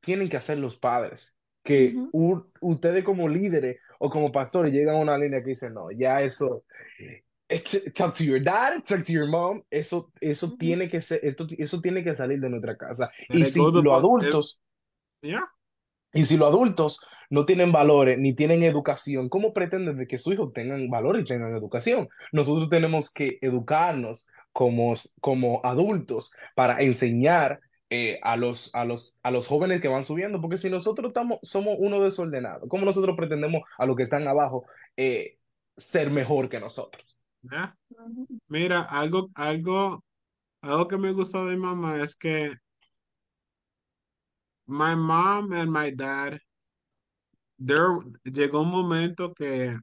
tienen 0.00 0.28
que 0.28 0.36
hacer 0.36 0.58
los 0.58 0.76
padres, 0.76 1.36
que 1.64 1.94
ustedes 2.60 3.04
como 3.04 3.28
líderes 3.28 3.78
o 3.98 4.10
como 4.10 4.32
pastores 4.32 4.72
llegan 4.72 4.96
a 4.96 5.00
una 5.00 5.18
línea 5.18 5.42
que 5.42 5.50
dicen, 5.50 5.74
no, 5.74 5.90
ya 5.90 6.22
eso, 6.22 6.64
talk 7.94 8.14
to 8.14 8.24
your 8.24 8.42
dad, 8.42 8.84
talk 8.84 9.04
to 9.04 9.12
your 9.12 9.28
mom, 9.28 9.62
eso, 9.70 10.10
eso 10.20 10.56
tiene 10.58 10.88
que 10.88 11.00
ser, 11.00 11.20
esto, 11.22 11.46
eso 11.56 11.80
tiene 11.80 12.04
que 12.04 12.14
salir 12.14 12.40
de 12.40 12.50
nuestra 12.50 12.76
casa. 12.76 13.10
y 13.28 13.44
si 13.44 13.58
los 13.58 13.96
adultos, 13.96 14.60
y 16.12 16.24
si 16.24 16.36
los 16.36 16.48
adultos 16.48 17.00
no 17.30 17.46
tienen 17.46 17.72
valores 17.72 18.18
ni 18.18 18.34
tienen 18.34 18.62
educación, 18.62 19.28
¿cómo 19.28 19.52
pretenden 19.52 20.06
que 20.06 20.18
sus 20.18 20.34
hijos 20.34 20.52
tengan 20.52 20.88
valores 20.90 21.22
y 21.22 21.26
tengan 21.26 21.54
educación? 21.54 22.08
Nosotros 22.32 22.68
tenemos 22.68 23.10
que 23.10 23.38
educarnos 23.40 24.26
como, 24.52 24.94
como 25.20 25.60
adultos 25.64 26.32
para 26.54 26.80
enseñar 26.80 27.60
eh, 27.90 28.18
a, 28.22 28.36
los, 28.36 28.70
a, 28.74 28.84
los, 28.84 29.18
a 29.22 29.30
los 29.30 29.46
jóvenes 29.46 29.80
que 29.80 29.88
van 29.88 30.02
subiendo, 30.02 30.40
porque 30.40 30.58
si 30.58 30.68
nosotros 30.68 31.08
estamos, 31.08 31.38
somos 31.42 31.76
uno 31.78 32.02
desordenado, 32.02 32.68
¿cómo 32.68 32.84
nosotros 32.84 33.16
pretendemos 33.16 33.62
a 33.78 33.86
los 33.86 33.96
que 33.96 34.02
están 34.02 34.28
abajo 34.28 34.66
eh, 34.96 35.38
ser 35.76 36.10
mejor 36.10 36.48
que 36.48 36.60
nosotros? 36.60 37.07
Mira, 38.48 38.86
algo, 38.90 39.30
algo, 39.36 40.00
algo 40.62 40.88
que 40.88 40.98
me 40.98 41.12
gustó 41.12 41.46
de 41.46 41.56
mi 41.56 41.62
mamá 41.62 42.02
es 42.02 42.14
que 42.14 42.54
my 44.66 44.94
mom 44.94 45.52
and 45.52 45.70
my 45.72 45.90
dad, 45.90 46.38
there 47.58 47.98
llegó 48.26 48.62
un 48.62 48.70
momento 48.70 49.34
que, 49.34 49.78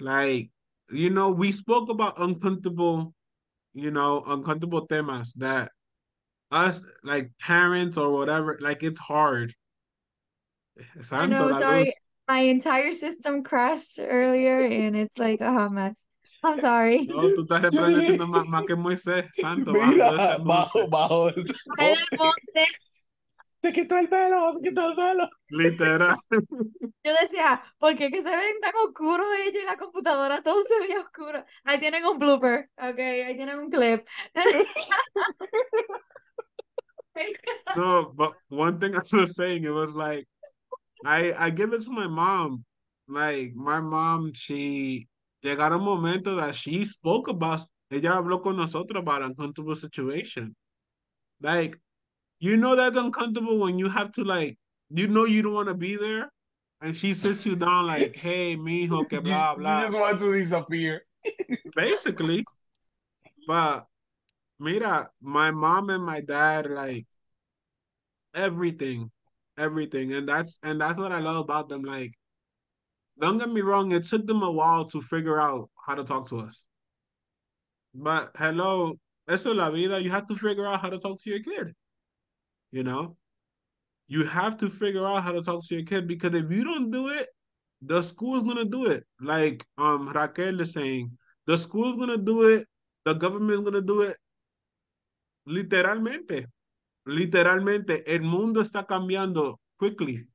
like, 0.00 0.50
you 0.90 1.10
know, 1.10 1.30
we 1.30 1.52
spoke 1.52 1.88
about 1.90 2.18
uncomfortable, 2.18 3.14
you 3.74 3.90
know, 3.90 4.22
uncomfortable 4.26 4.86
temas 4.86 5.32
that 5.34 5.70
us, 6.50 6.82
like 7.02 7.30
parents 7.40 7.98
or 7.98 8.10
whatever, 8.10 8.58
like 8.60 8.82
it's 8.82 9.00
hard. 9.00 9.52
I 11.12 11.26
know, 11.26 11.52
sorry. 11.52 11.92
My 12.28 12.40
entire 12.40 12.92
system 12.92 13.42
crashed 13.42 13.98
earlier 13.98 14.60
and 14.60 14.94
it's 14.96 15.16
like 15.16 15.40
a 15.40 15.50
hot 15.50 15.72
mess. 15.72 15.94
I'm 16.42 16.60
sorry. 16.60 17.06
No, 17.06 17.34
tú 17.34 17.42
estás 17.42 17.62
reprendiendo 17.62 18.26
más, 18.26 18.46
más 18.46 18.64
que 18.64 18.76
Moisés, 18.76 19.26
santo. 19.32 19.72
Mira, 19.72 20.38
bajo, 20.38 20.88
bajo. 20.88 21.28
el 21.28 21.44
monte. 22.16 22.66
Se 23.60 23.72
quitó 23.72 23.98
el 23.98 24.08
pelo, 24.08 24.54
se 24.54 24.68
quitó 24.68 24.90
el 24.90 24.96
pelo. 24.96 25.28
Literal. 25.48 26.16
Yo 26.30 27.12
decía, 27.20 27.62
¿por 27.78 27.96
qué 27.96 28.10
que 28.10 28.22
se 28.22 28.30
ven 28.30 28.60
tan 28.60 28.72
oscuros 28.86 29.26
ellos 29.44 29.62
y 29.62 29.66
la 29.66 29.76
computadora? 29.76 30.42
Todo 30.42 30.62
se 30.62 30.78
ve 30.86 30.98
oscuro. 30.98 31.44
Ahí 31.64 31.80
tienen 31.80 32.04
un 32.04 32.18
blooper, 32.18 32.70
ok, 32.76 32.98
ahí 32.98 33.36
tienen 33.36 33.58
un 33.58 33.68
clip. 33.68 34.06
no, 37.76 38.12
but 38.14 38.34
one 38.48 38.78
thing 38.78 38.94
I 38.94 39.00
was 39.12 39.34
saying, 39.34 39.64
it 39.64 39.70
was 39.70 39.92
like, 39.92 40.28
I, 41.04 41.34
I 41.36 41.50
give 41.50 41.72
it 41.72 41.82
to 41.82 41.90
my 41.90 42.06
mom. 42.06 42.64
Like, 43.08 43.54
my 43.56 43.80
mom, 43.80 44.32
she 44.34 45.07
llegaron 45.44 45.82
momentos 45.82 46.40
that 46.40 46.54
she 46.54 46.84
spoke 46.84 47.28
about, 47.28 47.60
ella 47.90 48.16
habló 48.16 48.42
con 48.42 48.56
nosotros 48.56 49.00
about 49.00 49.22
uncomfortable 49.22 49.76
situation. 49.76 50.54
Like, 51.40 51.78
you 52.40 52.56
know 52.56 52.76
that's 52.76 52.96
uncomfortable 52.96 53.58
when 53.58 53.78
you 53.78 53.88
have 53.88 54.12
to 54.12 54.24
like, 54.24 54.58
you 54.90 55.08
know 55.08 55.24
you 55.24 55.42
don't 55.42 55.54
want 55.54 55.68
to 55.68 55.74
be 55.74 55.96
there, 55.96 56.30
and 56.80 56.96
she 56.96 57.14
sits 57.14 57.44
you 57.44 57.56
down 57.56 57.86
like, 57.86 58.16
hey, 58.16 58.56
mijo, 58.56 59.08
que 59.08 59.20
blah, 59.22 59.54
blah. 59.54 59.80
You 59.80 59.86
just 59.86 59.98
want 59.98 60.18
to 60.20 60.32
disappear. 60.32 61.02
Basically. 61.76 62.44
But, 63.46 63.86
mira, 64.60 65.08
my 65.20 65.50
mom 65.50 65.90
and 65.90 66.04
my 66.04 66.20
dad, 66.20 66.70
like, 66.70 67.06
everything, 68.34 69.10
everything. 69.56 70.12
And 70.12 70.28
that's, 70.28 70.58
and 70.62 70.80
that's 70.80 70.98
what 70.98 71.12
I 71.12 71.18
love 71.18 71.36
about 71.36 71.68
them. 71.68 71.82
Like, 71.82 72.12
don't 73.20 73.38
get 73.38 73.50
me 73.50 73.60
wrong, 73.60 73.92
it 73.92 74.04
took 74.04 74.26
them 74.26 74.42
a 74.42 74.50
while 74.50 74.84
to 74.86 75.00
figure 75.00 75.40
out 75.40 75.70
how 75.86 75.94
to 75.94 76.04
talk 76.04 76.28
to 76.28 76.38
us. 76.40 76.66
But 77.94 78.30
hello, 78.36 78.98
eso 79.28 79.50
es 79.50 79.56
la 79.56 79.70
vida. 79.70 80.00
You 80.00 80.10
have 80.10 80.26
to 80.26 80.34
figure 80.36 80.66
out 80.66 80.80
how 80.80 80.88
to 80.90 80.98
talk 80.98 81.18
to 81.22 81.30
your 81.30 81.40
kid. 81.40 81.74
You 82.70 82.84
know, 82.84 83.16
you 84.06 84.24
have 84.24 84.56
to 84.58 84.68
figure 84.68 85.06
out 85.06 85.22
how 85.22 85.32
to 85.32 85.42
talk 85.42 85.66
to 85.66 85.74
your 85.74 85.84
kid 85.84 86.06
because 86.06 86.34
if 86.34 86.50
you 86.50 86.64
don't 86.64 86.90
do 86.90 87.08
it, 87.08 87.28
the 87.82 88.02
school's 88.02 88.42
gonna 88.42 88.64
do 88.64 88.86
it. 88.86 89.04
Like 89.20 89.64
um 89.78 90.08
Raquel 90.08 90.60
is 90.60 90.72
saying, 90.72 91.16
the 91.46 91.56
school's 91.56 91.96
gonna 91.96 92.18
do 92.18 92.48
it, 92.48 92.66
the 93.04 93.14
government's 93.14 93.64
gonna 93.64 93.82
do 93.82 94.02
it. 94.02 94.16
Literalmente, 95.46 96.46
literalmente, 97.06 98.02
el 98.06 98.20
mundo 98.20 98.62
está 98.62 98.86
cambiando 98.86 99.56
quickly. 99.78 100.26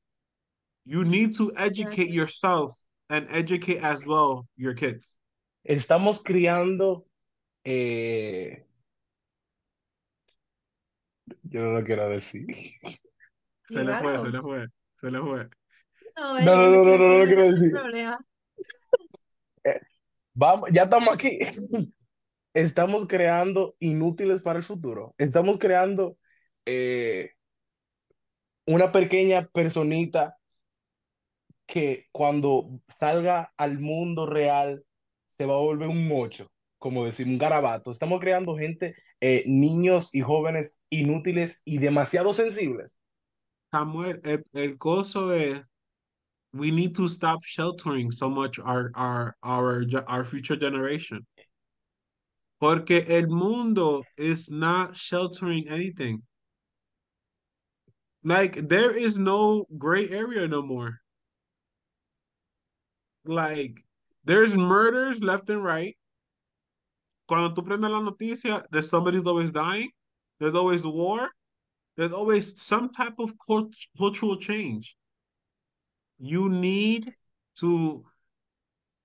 You 0.86 1.04
need 1.06 1.36
to 1.38 1.52
educate 1.56 2.10
yourself 2.10 2.78
and 3.10 3.28
educate 3.30 3.82
as 3.82 4.06
well 4.06 4.48
your 4.58 4.74
kids. 4.74 5.20
Estamos 5.68 6.22
criando 6.22 7.06
eh, 7.64 8.66
yo 11.44 11.62
no 11.62 11.72
lo 11.72 11.84
quiero 11.84 12.10
decir. 12.10 12.46
Se 13.68 13.84
le 13.84 13.98
fue, 14.00 14.20
se 14.20 14.30
le 14.30 14.42
fue, 14.42 14.68
se 14.96 15.12
le 15.12 15.20
fue. 15.20 15.50
No, 16.16 16.40
no, 16.42 16.70
no, 16.70 16.84
no, 16.84 16.98
no, 16.98 17.18
lo 17.20 17.26
quiero 17.26 17.44
decir. 17.44 17.72
Eh, 19.66 19.80
vamos, 20.34 20.70
ya 20.74 20.84
estamos 20.84 21.14
aquí. 21.14 21.40
Estamos 22.54 23.08
creando 23.08 23.78
inútiles 23.80 24.42
para 24.42 24.60
el 24.60 24.66
futuro. 24.66 25.16
Estamos 25.18 25.58
creando 25.58 26.18
eh, 26.66 27.32
una 28.66 28.92
pequeña 28.92 29.48
personita 29.54 30.36
que 31.66 32.08
cuando 32.12 32.82
salga 32.98 33.54
al 33.58 33.80
mundo 33.80 34.26
real 34.26 34.84
se 35.38 35.46
va 35.46 35.56
a 35.56 35.60
volver 35.60 35.88
un 35.88 36.08
mocho, 36.08 36.52
como 36.78 37.06
decir, 37.06 37.28
un 37.28 37.38
garabato. 37.38 37.92
Estamos 37.92 38.20
creando 38.20 38.56
gente, 38.58 38.96
eh, 39.22 39.44
niños 39.46 40.14
y 40.14 40.22
jóvenes 40.22 40.78
inútiles 40.90 41.62
y 41.66 41.78
demasiado 41.78 42.34
sensibles. 42.34 43.00
Samuel, 43.72 44.22
el, 44.24 44.46
el 44.54 44.78
coso 44.78 45.34
es 45.34 45.64
we 46.54 46.70
need 46.70 46.96
to 46.96 47.08
stop 47.08 47.44
sheltering 47.44 48.12
so 48.12 48.30
much 48.30 48.60
our 48.60 48.92
our 48.96 49.36
our 49.42 49.84
our 50.08 50.24
future 50.24 50.56
generation. 50.56 51.26
Porque 52.60 53.04
el 53.08 53.28
mundo 53.28 54.04
is 54.18 54.50
not 54.50 54.96
sheltering 54.96 55.68
anything. 55.68 56.22
Like 58.24 58.70
there 58.70 58.92
is 58.92 59.18
no 59.18 59.66
gray 59.78 60.10
area 60.10 60.48
no 60.48 60.62
more. 60.62 61.03
Like 63.26 63.84
there's 64.26 64.56
murders 64.58 65.22
left 65.22 65.50
and 65.50 65.64
right. 65.64 65.96
Cuando 67.28 67.54
tú 67.56 67.66
prendes 67.66 67.90
la 67.90 68.02
noticia, 68.02 68.64
there's 68.72 68.90
somebody's 68.90 69.26
always 69.26 69.52
dying. 69.52 69.90
There's 70.40 70.56
always 70.56 70.86
war. 70.86 71.30
There's 71.96 72.12
always 72.12 72.60
some 72.60 72.90
type 72.90 73.20
of 73.20 73.34
cultural 73.98 74.38
change 74.38 74.96
you 76.24 76.50
need 76.50 77.14
to 77.60 78.04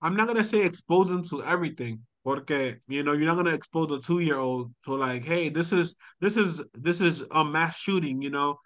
I'm 0.00 0.14
not 0.14 0.28
gonna 0.28 0.44
say 0.44 0.62
expose 0.64 1.08
them 1.08 1.24
to 1.24 1.42
everything. 1.42 2.00
Porque 2.24 2.76
you 2.86 3.02
know, 3.02 3.12
you're 3.12 3.26
not 3.26 3.36
gonna 3.36 3.54
expose 3.54 3.90
a 3.90 4.00
two 4.00 4.20
year 4.20 4.36
old 4.36 4.72
to 4.84 4.94
like, 4.94 5.24
hey, 5.24 5.48
this 5.48 5.72
is 5.72 5.96
this 6.20 6.36
is 6.36 6.62
this 6.74 7.00
is 7.00 7.24
a 7.32 7.44
mass 7.44 7.76
shooting, 7.76 8.22
you 8.22 8.30
know. 8.30 8.58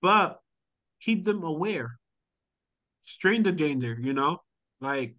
But 0.00 0.38
keep 1.00 1.24
them 1.24 1.42
aware. 1.42 1.98
Stranger 3.02 3.50
danger, 3.52 3.96
you 4.00 4.12
know? 4.12 4.38
Like 4.80 5.16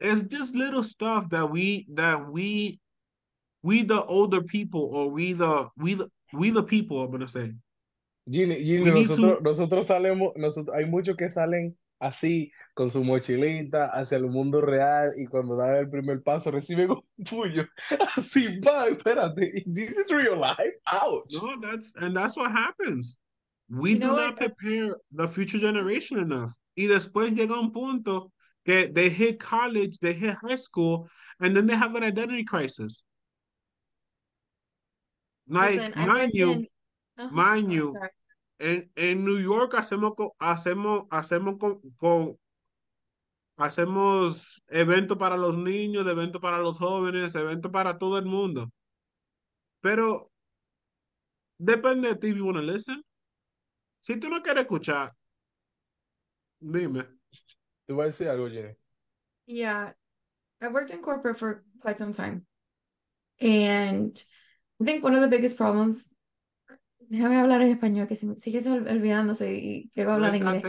it's 0.00 0.22
just 0.22 0.54
little 0.54 0.82
stuff 0.82 1.28
that 1.30 1.50
we 1.50 1.86
that 1.94 2.30
we 2.30 2.80
we 3.62 3.82
the 3.82 4.04
older 4.04 4.42
people 4.42 4.90
or 4.92 5.10
we 5.10 5.32
the 5.32 5.68
we 5.76 5.94
the 5.94 6.08
we 6.32 6.50
the 6.50 6.62
people 6.62 7.02
I'm 7.02 7.10
gonna 7.10 7.28
say 7.28 7.52
Gini, 8.28 8.64
Gini 8.64 8.86
nosotros, 8.86 9.42
nosotros 9.42 9.86
salemos, 9.86 10.32
nosotros, 10.36 10.74
hay 10.74 10.86
muchos 10.86 11.14
que 11.16 11.28
salen 11.30 11.76
así, 12.00 12.52
con 12.74 12.90
su 12.90 13.04
mochilita, 13.04 13.90
hacia 13.92 14.16
el 14.16 14.28
mundo 14.28 14.60
real, 14.60 15.12
y 15.16 15.26
cuando 15.26 15.56
dan 15.56 15.76
el 15.76 15.90
primer 15.90 16.22
paso 16.22 16.50
reciben 16.50 16.90
un 16.90 17.02
puño. 17.24 17.68
Así, 18.16 18.60
va, 18.60 18.88
espérate, 18.88 19.64
this 19.66 19.90
is 19.90 20.10
real 20.10 20.38
life, 20.38 20.74
ouch. 20.90 21.32
No, 21.32 21.60
that's, 21.60 21.94
and 21.96 22.16
that's 22.16 22.36
what 22.36 22.50
happens. 22.50 23.18
We 23.68 23.98
do 23.98 24.08
not 24.08 24.36
prepare 24.36 24.96
the 25.12 25.26
future 25.28 25.58
generation 25.58 26.18
enough. 26.18 26.52
Y 26.74 26.86
después 26.86 27.32
llega 27.32 27.58
un 27.58 27.72
punto 27.72 28.32
que 28.64 28.88
they 28.88 29.10
hit 29.10 29.38
college, 29.38 29.98
they 30.00 30.14
hit 30.14 30.36
high 30.42 30.56
school, 30.56 31.08
and 31.40 31.54
then 31.54 31.66
they 31.66 31.76
have 31.76 31.94
an 31.94 32.02
identity 32.02 32.44
crisis. 32.44 33.04
Like, 35.46 35.94
mind 35.94 36.32
you, 36.32 36.66
Mind 37.30 37.70
you, 37.70 37.92
en, 38.58 38.90
en, 38.96 39.24
New 39.24 39.38
York 39.38 39.74
hacemos 39.74 40.14
hacemos 40.40 41.06
hacemos 41.10 41.58
con, 41.58 41.80
con 41.96 42.38
hacemos 43.56 44.62
eventos 44.68 45.16
para 45.16 45.36
los 45.36 45.56
niños, 45.56 46.06
eventos 46.06 46.40
para 46.40 46.58
los 46.58 46.78
jóvenes, 46.78 47.34
eventos 47.36 47.70
para 47.70 47.98
todo 47.98 48.18
el 48.18 48.24
mundo. 48.24 48.68
Pero 49.80 50.28
depende 51.58 52.08
de 52.08 52.16
ti 52.16 52.28
if 52.28 52.36
you 52.36 52.46
want 52.46 52.56
to 52.56 52.62
listen. 52.62 53.00
Si 54.00 54.16
tú 54.18 54.28
no 54.28 54.42
quieres 54.42 54.62
escuchar, 54.62 55.14
dime. 56.72 57.04
Te 57.86 57.92
voy 57.92 58.04
a 58.04 58.06
decir 58.06 58.28
algo, 58.28 58.48
Jenny. 58.48 58.74
Yeah, 59.46 59.92
I've 60.60 60.72
worked 60.72 60.90
in 60.90 61.02
corporate 61.02 61.38
for 61.38 61.64
quite 61.80 61.98
some 61.98 62.12
time. 62.12 62.46
And 63.40 64.22
I 64.80 64.84
think 64.84 65.04
one 65.04 65.14
of 65.14 65.20
the 65.20 65.28
biggest 65.28 65.56
problems 65.56 66.14
Déjame 67.08 67.38
hablar 67.38 67.60
en 67.62 67.68
español, 67.68 68.08
que 68.08 68.16
si 68.16 68.34
sigue 68.36 68.66
olvidándose 68.68 69.52
y 69.52 69.90
llego 69.94 70.12
a 70.12 70.14
hablar 70.14 70.34
inglés. 70.34 70.62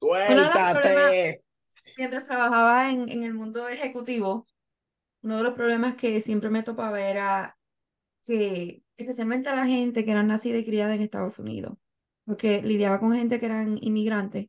Suéltate. 0.00 1.42
mientras 1.96 2.26
trabajaba 2.26 2.90
en, 2.90 3.08
en 3.08 3.24
el 3.24 3.34
mundo 3.34 3.68
ejecutivo, 3.68 4.46
uno 5.22 5.38
de 5.38 5.42
los 5.42 5.54
problemas 5.54 5.96
que 5.96 6.20
siempre 6.20 6.50
me 6.50 6.62
topaba 6.62 7.00
era 7.00 7.58
que, 8.24 8.82
especialmente 8.96 9.48
a 9.48 9.56
la 9.56 9.66
gente 9.66 10.04
que 10.04 10.10
era 10.10 10.22
nacida 10.22 10.58
y 10.58 10.64
criada 10.64 10.94
en 10.94 11.02
Estados 11.02 11.38
Unidos, 11.38 11.76
porque 12.28 12.60
lidiaba 12.60 13.00
con 13.00 13.14
gente 13.14 13.40
que 13.40 13.46
eran 13.46 13.78
inmigrantes 13.80 14.48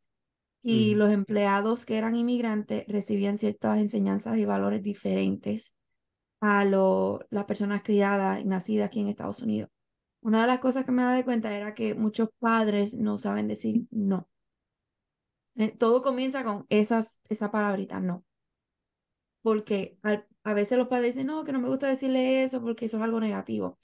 y 0.62 0.96
los 0.96 1.12
empleados 1.12 1.86
que 1.86 1.98
eran 1.98 2.14
inmigrantes 2.14 2.86
recibían 2.90 3.38
ciertas 3.38 3.80
enseñanzas 3.80 4.38
y 4.38 4.44
valores 4.44 4.84
diferentes 4.84 5.74
a 6.42 6.66
lo, 6.66 7.22
las 7.30 7.46
personas 7.46 7.82
criadas 7.82 8.42
y 8.42 8.44
nacidas 8.44 8.88
aquí 8.88 9.00
en 9.00 9.08
Estados 9.08 9.42
Unidos. 9.42 9.70
Una 10.20 10.42
de 10.42 10.48
las 10.48 10.60
cosas 10.60 10.84
que 10.84 10.92
me 10.92 11.04
dado 11.04 11.24
cuenta 11.24 11.56
era 11.56 11.74
que 11.74 11.96
muchos 11.96 12.28
padres 12.38 12.96
no 12.96 13.18
saben 13.18 13.48
decir 13.48 13.86
no. 13.92 14.28
Eh, 15.56 15.70
todo 15.78 16.02
comienza 16.02 16.44
con 16.44 16.66
esas, 16.68 17.22
esa 17.30 17.50
palabrita, 17.50 18.02
no. 18.02 18.26
Porque 19.42 19.98
a 20.44 20.54
veces 20.54 20.78
los 20.78 20.90
padres 20.90 21.16
dicen, 21.16 21.28
no, 21.28 21.46
que 21.46 21.54
no 21.54 21.62
me 21.62 21.70
gusta 21.70 21.88
decirle 21.88 22.44
eso 22.44 22.62
porque 22.62 22.88
eso 22.88 22.98
es 22.98 23.04
algo 23.04 23.22
negativo. 23.22 23.78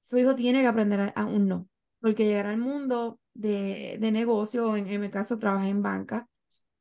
Su 0.00 0.16
hijo 0.16 0.34
tiene 0.34 0.62
que 0.62 0.66
aprender 0.66 1.12
a, 1.14 1.26
un 1.26 1.46
no. 1.46 1.68
Porque 2.00 2.24
llegar 2.24 2.46
al 2.46 2.56
mundo 2.56 3.20
de, 3.34 3.98
de 4.00 4.12
negocio, 4.12 4.76
en, 4.76 4.86
en 4.88 5.00
mi 5.00 5.10
caso 5.10 5.38
trabajé 5.38 5.68
en 5.68 5.82
banca, 5.82 6.28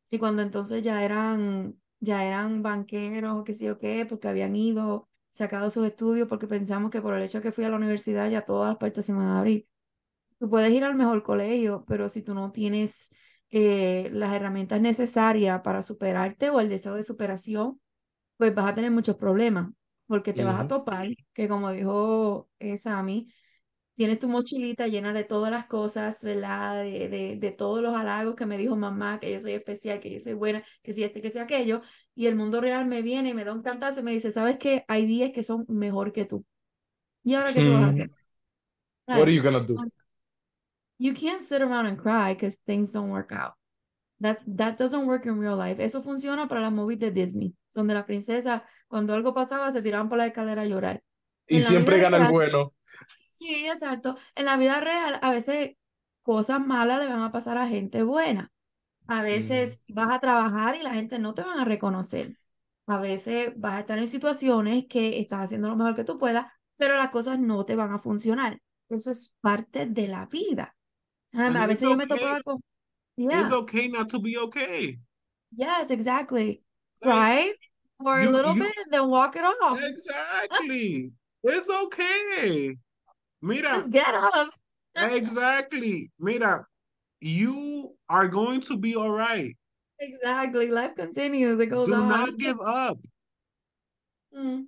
y 0.10 0.20
cuando 0.20 0.42
entonces 0.42 0.84
ya 0.84 1.04
eran, 1.04 1.76
ya 2.00 2.26
eran 2.26 2.62
banqueros 2.64 3.36
o 3.38 3.44
qué 3.44 3.54
sé 3.54 3.66
yo 3.66 3.80
qué, 3.80 4.06
porque 4.08 4.28
habían 4.28 4.56
ido 4.56 5.10
sacado 5.32 5.72
sus 5.72 5.88
estudios 5.88 6.28
porque 6.28 6.48
pensamos 6.48 6.92
que 6.92 7.02
por 7.02 7.16
el 7.16 7.24
hecho 7.24 7.40
de 7.40 7.44
que 7.44 7.52
fui 7.52 7.64
a 7.66 7.70
la 7.70 7.78
universidad 7.78 8.30
ya 8.30 8.44
todas 8.46 8.70
las 8.70 8.78
puertas 8.78 9.06
se 9.06 9.14
van 9.14 9.26
a 9.28 9.40
abrir. 9.40 9.68
Tú 10.40 10.50
puedes 10.50 10.72
ir 10.72 10.84
al 10.84 10.96
mejor 10.96 11.24
colegio, 11.24 11.86
pero 11.88 12.10
si 12.10 12.22
tú 12.22 12.34
no 12.34 12.52
tienes 12.52 13.10
eh, 13.50 14.10
las 14.14 14.34
herramientas 14.34 14.82
necesarias 14.82 15.62
para 15.62 15.82
superarte 15.82 16.50
o 16.50 16.60
el 16.60 16.70
deseo 16.70 16.96
de 16.96 17.04
superación, 17.04 17.80
pues 18.38 18.54
vas 18.54 18.66
a 18.66 18.76
tener 18.76 18.92
muchos 18.92 19.16
problemas, 19.16 19.72
porque 20.08 20.34
te 20.34 20.44
vas 20.44 20.60
a 20.60 20.68
topar, 20.68 21.08
que 21.34 21.48
como 21.48 21.72
dijo 21.72 22.50
eh, 22.60 22.78
Sammy, 22.78 23.28
tienes 23.96 24.20
tu 24.20 24.28
mochilita 24.28 24.88
llena 24.88 25.14
de 25.14 25.24
todas 25.24 25.52
las 25.52 25.66
cosas, 25.66 26.22
¿verdad? 26.24 26.84
De, 26.84 27.10
de, 27.10 27.36
de, 27.38 27.52
todos 27.52 27.82
los 27.82 27.96
halagos 27.96 28.36
que 28.36 28.46
me 28.46 28.58
dijo 28.58 28.76
mamá, 28.76 29.20
que 29.20 29.32
yo 29.32 29.40
soy 29.40 29.54
especial, 29.54 30.00
que 30.00 30.12
yo 30.12 30.20
soy 30.20 30.34
buena, 30.34 30.64
que 30.82 30.94
si 30.94 31.04
este, 31.04 31.22
que 31.22 31.30
sea 31.30 31.44
aquello, 31.44 31.82
y 32.16 32.28
el 32.28 32.36
mundo 32.36 32.60
real 32.62 32.86
me 32.86 33.02
viene 33.02 33.30
y 33.30 33.34
me 33.34 33.46
da 33.46 33.54
un 33.54 33.62
cantazo 33.62 34.00
y 34.00 34.04
me 34.04 34.12
dice, 34.12 34.32
¿sabes 34.32 34.58
qué? 34.58 34.84
Hay 34.88 35.06
10 35.06 35.32
que 35.32 35.44
son 35.44 35.66
mejor 35.68 36.12
que 36.12 36.26
tú. 36.26 36.46
¿Y 37.24 37.36
ahora 37.36 37.54
qué 37.54 37.62
tú 37.62 37.72
vas 37.72 37.84
a 37.84 37.90
hacer? 37.90 38.12
What 39.08 39.22
are 39.22 39.34
you 39.34 39.44
gonna 39.44 39.60
do? 39.60 39.76
You 40.98 41.14
can't 41.14 41.42
sit 41.42 41.62
around 41.62 41.86
and 41.86 41.98
cry 41.98 42.34
because 42.34 42.58
things 42.66 42.92
don't 42.92 43.10
work 43.10 43.32
out. 43.32 43.54
That's, 44.20 44.44
that 44.56 44.78
doesn't 44.78 45.06
work 45.06 45.26
in 45.26 45.38
real 45.38 45.58
life. 45.58 45.84
Eso 45.84 46.02
funciona 46.02 46.48
para 46.48 46.62
las 46.62 46.72
movies 46.72 47.00
de 47.00 47.12
Disney, 47.12 47.54
donde 47.74 47.94
la 47.94 48.06
princesa, 48.06 48.64
cuando 48.88 49.14
algo 49.14 49.34
pasaba, 49.34 49.70
se 49.72 49.82
tiraban 49.82 50.08
por 50.08 50.18
la 50.18 50.28
escalera 50.28 50.62
a 50.62 50.66
llorar. 50.66 51.04
Y 51.48 51.62
siempre 51.62 52.00
gana 52.00 52.18
el 52.18 52.32
bueno. 52.32 52.74
Sí, 53.44 53.68
exacto. 53.68 54.16
En 54.36 54.46
la 54.46 54.56
vida 54.56 54.80
real, 54.80 55.20
a 55.22 55.30
veces 55.30 55.76
cosas 56.22 56.66
malas 56.66 57.02
le 57.02 57.08
van 57.08 57.22
a 57.22 57.32
pasar 57.32 57.58
a 57.58 57.68
gente 57.68 58.04
buena. 58.04 58.52
A 59.08 59.22
veces 59.22 59.82
vas 59.90 60.14
a 60.14 60.20
trabajar 60.20 60.78
y 60.78 60.82
la 60.82 60.94
gente 60.94 61.20
no 61.20 61.34
te 61.34 61.42
van 61.42 61.60
a 61.60 61.66
reconocer. 61.66 62.38
A 62.88 63.00
veces 63.00 63.52
vas 63.58 63.74
a 63.74 63.80
estar 63.82 64.00
en 64.00 64.08
situaciones 64.08 64.86
que 64.88 65.20
estás 65.20 65.42
haciendo 65.42 65.68
lo 65.68 65.76
mejor 65.76 65.96
que 65.96 66.06
tú 66.06 66.18
puedas, 66.18 66.48
pero 66.78 66.96
las 66.96 67.10
cosas 67.10 67.38
no 67.38 67.66
te 67.66 67.76
van 67.76 67.92
a 67.92 68.00
funcionar. 68.00 68.62
Eso 68.88 69.12
es 69.12 69.34
parte 69.42 69.88
de 69.88 70.08
la 70.08 70.26
vida. 70.28 70.74
a 71.34 71.68
veces 71.68 71.82
yo 71.90 71.98
me 71.98 72.08
topaba 72.08 72.42
con... 72.42 72.64
Yeah. 73.18 73.42
It's 73.42 73.52
okay 73.52 73.90
not 73.90 74.10
to 74.10 74.20
be 74.20 74.38
okay. 74.38 74.98
Yes, 75.52 75.92
exactly. 75.92 76.64
right? 77.04 77.54
For 78.02 78.22
you, 78.22 78.30
a 78.30 78.32
little 78.32 78.56
you, 78.56 78.64
bit 78.64 78.74
and 78.86 78.92
then 78.92 79.10
walk 79.10 79.36
it 79.36 79.44
off. 79.44 79.80
Exactly. 79.82 81.12
it's 81.44 81.70
okay. 81.70 82.78
Mira. 83.44 83.62
Just 83.62 83.92
get 83.92 84.16
up. 84.16 84.50
exactly. 84.96 86.10
Mira, 86.18 86.66
you 87.20 87.94
are 88.10 88.28
going 88.28 88.62
to 88.62 88.78
be 88.78 88.96
all 88.96 89.12
right. 89.12 89.56
Exactly. 90.00 90.72
Life 90.72 90.96
continues. 90.96 91.60
It 91.60 91.68
goes 91.68 91.88
Do 91.88 91.94
on. 91.94 92.02
Do 92.04 92.08
not 92.08 92.38
give 92.38 92.58
up. 92.66 92.98
Mm. 94.36 94.64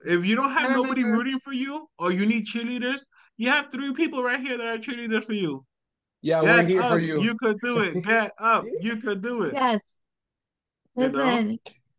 If 0.00 0.24
you 0.24 0.34
don't 0.34 0.50
have 0.50 0.72
nobody 0.72 1.04
rooting 1.04 1.38
for 1.38 1.52
you 1.52 1.88
or 1.98 2.10
you 2.10 2.26
need 2.26 2.46
cheerleaders, 2.46 3.00
you 3.36 3.50
have 3.50 3.70
three 3.70 3.92
people 3.92 4.22
right 4.22 4.40
here 4.40 4.56
that 4.56 4.66
are 4.66 4.78
cheerleaders 4.78 5.24
for 5.24 5.34
you. 5.34 5.64
Yeah, 6.22 6.42
Get 6.42 6.56
we're 6.56 6.62
here 6.64 6.82
up. 6.82 6.92
for 6.92 6.98
you. 6.98 7.22
You 7.22 7.34
could 7.36 7.58
do 7.62 7.80
it. 7.80 8.02
Get 8.04 8.32
up. 8.38 8.64
You 8.80 8.96
could 8.96 9.22
do 9.22 9.42
it. 9.42 9.54
Yes. 9.54 9.82
Listen, 10.96 11.50
you 11.50 11.52
know? 11.52 11.58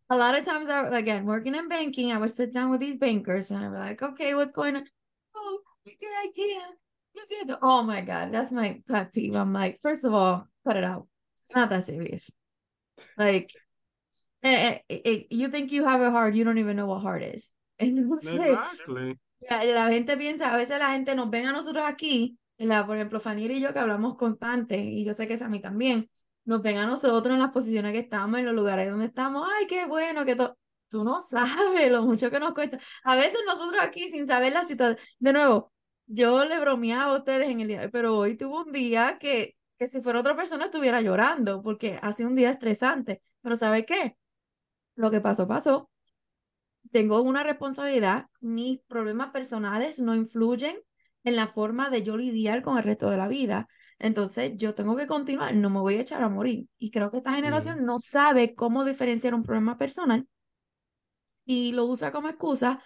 a 0.10 0.18
lot 0.18 0.38
of 0.38 0.44
times, 0.46 0.70
I, 0.70 0.98
again, 0.98 1.26
working 1.26 1.54
in 1.54 1.70
banking, 1.70 2.12
I 2.12 2.18
would 2.18 2.34
sit 2.34 2.52
down 2.52 2.72
with 2.72 2.80
these 2.80 2.98
bankers 2.98 3.52
and 3.52 3.64
I'd 3.64 3.72
be 3.72 3.78
like, 3.78 4.02
okay, 4.02 4.34
what's 4.34 4.52
going 4.52 4.78
on? 4.78 4.86
Oh, 5.88 6.22
I 6.24 6.32
can't. 6.36 7.60
Oh 7.62 7.84
my 7.84 8.02
God, 8.02 8.32
that's 8.32 8.52
my 8.52 8.82
pet 8.88 9.12
peeve. 9.14 9.36
I'm 9.36 9.54
like, 9.54 9.80
first 9.82 10.04
of 10.04 10.14
all, 10.14 10.48
cut 10.66 10.78
it 10.78 10.84
out. 10.84 11.08
It's 11.46 11.56
not 11.56 11.70
that 11.70 11.86
serious. 11.86 12.30
Like, 13.18 13.52
eh, 14.44 14.80
eh, 14.90 15.00
eh, 15.04 15.24
you 15.30 15.50
think 15.50 15.72
you 15.72 15.86
have 15.86 16.02
it 16.02 16.12
hard, 16.12 16.36
you 16.36 16.44
don't 16.44 16.58
even 16.58 16.76
know 16.76 16.86
what 16.86 17.02
hard 17.02 17.24
is. 17.24 17.52
exactly. 17.80 19.18
La, 19.50 19.64
la 19.64 19.90
gente 19.90 20.18
piensa, 20.18 20.54
a 20.54 20.58
veces 20.58 20.80
la 20.80 20.92
gente 20.92 21.16
nos 21.16 21.30
ven 21.30 21.48
a 21.48 21.52
nosotros 21.52 21.84
aquí, 21.86 22.38
la, 22.58 22.86
por 22.86 22.96
ejemplo, 22.96 23.20
Fanny 23.20 23.46
y 23.46 23.62
yo 23.62 23.72
que 23.74 23.80
hablamos 23.80 24.18
constante, 24.18 24.78
y 24.78 25.06
yo 25.06 25.14
sé 25.14 25.28
que 25.28 25.36
es 25.36 25.42
a 25.42 25.50
mí 25.50 25.60
también, 25.62 26.10
nos 26.46 26.62
ven 26.62 26.78
a 26.78 26.88
nosotros 26.88 27.34
en 27.34 27.40
las 27.42 27.52
posiciones 27.52 27.94
que 27.94 28.00
estamos, 28.00 28.40
en 28.40 28.46
los 28.46 28.56
lugares 28.56 28.90
donde 28.90 29.06
estamos, 29.06 29.48
ay, 29.60 29.68
qué 29.68 29.86
bueno, 29.86 30.26
que 30.26 30.36
todo. 30.36 30.58
Tú 30.90 31.04
no 31.04 31.20
sabes 31.22 31.92
lo 31.92 32.04
mucho 32.04 32.32
que 32.32 32.40
nos 32.40 32.54
cuesta. 32.54 32.80
A 33.04 33.16
veces 33.16 33.40
nosotros 33.46 33.82
aquí, 33.82 34.10
sin 34.10 34.26
saber 34.26 34.54
la 34.54 34.64
situación, 34.64 34.98
de 35.20 35.34
nuevo, 35.34 35.72
yo 36.08 36.46
le 36.46 36.60
bromeaba 36.60 37.14
a 37.14 37.18
ustedes 37.18 37.50
en 37.50 37.62
el 37.62 37.68
día, 37.68 37.90
pero 37.92 38.18
hoy 38.18 38.36
tuvo 38.38 38.64
un 38.64 38.72
día 38.72 39.18
que, 39.20 39.56
que 39.78 39.88
si 39.88 40.02
fuera 40.02 40.20
otra 40.20 40.36
persona 40.36 40.66
estuviera 40.66 41.02
llorando, 41.02 41.62
porque 41.62 42.00
hace 42.02 42.26
un 42.26 42.36
día 42.36 42.52
estresante. 42.52 43.22
Pero 43.42 43.56
¿sabe 43.56 43.86
qué? 43.86 44.18
Lo 44.96 45.12
que 45.12 45.22
pasó, 45.22 45.48
pasó 45.48 45.90
tengo 46.92 47.22
una 47.22 47.44
responsabilidad, 47.44 48.28
mis 48.40 48.80
problemas 48.88 49.32
personales 49.32 50.00
no 50.00 50.16
influyen 50.16 50.78
en 51.24 51.36
la 51.36 51.48
forma 51.48 51.90
de 51.90 52.04
yo 52.04 52.18
lidiar 52.18 52.62
con 52.62 52.78
el 52.78 52.84
resto 52.84 53.10
de 53.10 53.18
la 53.18 53.28
vida. 53.28 53.68
Entonces, 54.00 54.54
yo 54.56 54.76
tengo 54.76 54.96
que 54.96 55.08
continuar, 55.08 55.56
no 55.56 55.70
me 55.70 55.80
voy 55.80 55.96
a 55.96 56.02
echar 56.02 56.24
a 56.24 56.30
morir. 56.30 56.68
Y 56.78 56.92
creo 56.92 57.12
que 57.12 57.18
esta 57.18 57.34
generación 57.34 57.84
no 57.86 58.00
sabe 58.00 58.56
cómo 58.56 58.86
diferenciar 58.86 59.34
un 59.34 59.44
problema 59.44 59.78
personal 59.78 60.28
y 61.46 61.72
lo 61.72 61.86
usa 61.86 62.12
como 62.12 62.30
excusa, 62.30 62.82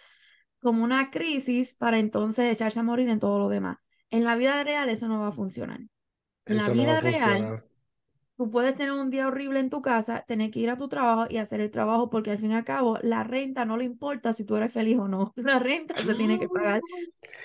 como 0.61 0.83
una 0.83 1.11
crisis 1.11 1.75
para 1.75 1.99
entonces 1.99 2.51
echarse 2.51 2.79
a 2.79 2.83
morir 2.83 3.09
en 3.09 3.19
todo 3.19 3.39
lo 3.39 3.49
demás. 3.49 3.77
En 4.09 4.23
la 4.23 4.35
vida 4.35 4.63
real 4.63 4.89
eso 4.89 5.07
no 5.07 5.19
va 5.19 5.27
a 5.27 5.31
funcionar. 5.31 5.79
En 6.45 6.57
la 6.57 6.69
vida 6.69 7.01
real, 7.01 7.63
Tú 8.41 8.49
puedes 8.49 8.75
tener 8.75 8.91
un 8.91 9.11
día 9.11 9.27
horrible 9.27 9.59
en 9.59 9.69
tu 9.69 9.83
casa, 9.83 10.25
tener 10.27 10.49
que 10.49 10.57
ir 10.57 10.71
a 10.71 10.75
tu 10.75 10.87
trabajo 10.87 11.27
y 11.29 11.37
hacer 11.37 11.61
el 11.61 11.69
trabajo 11.69 12.09
porque 12.09 12.31
al 12.31 12.39
fin 12.39 12.49
y 12.49 12.55
al 12.55 12.63
cabo 12.63 12.97
la 13.03 13.23
renta 13.23 13.65
no 13.65 13.77
le 13.77 13.83
importa 13.83 14.33
si 14.33 14.45
tú 14.45 14.55
eres 14.55 14.73
feliz 14.73 14.97
o 14.97 15.07
no. 15.07 15.31
La 15.37 15.59
renta 15.59 15.95
se 15.99 16.15
tiene 16.15 16.39
que 16.39 16.49
pagar. 16.49 16.81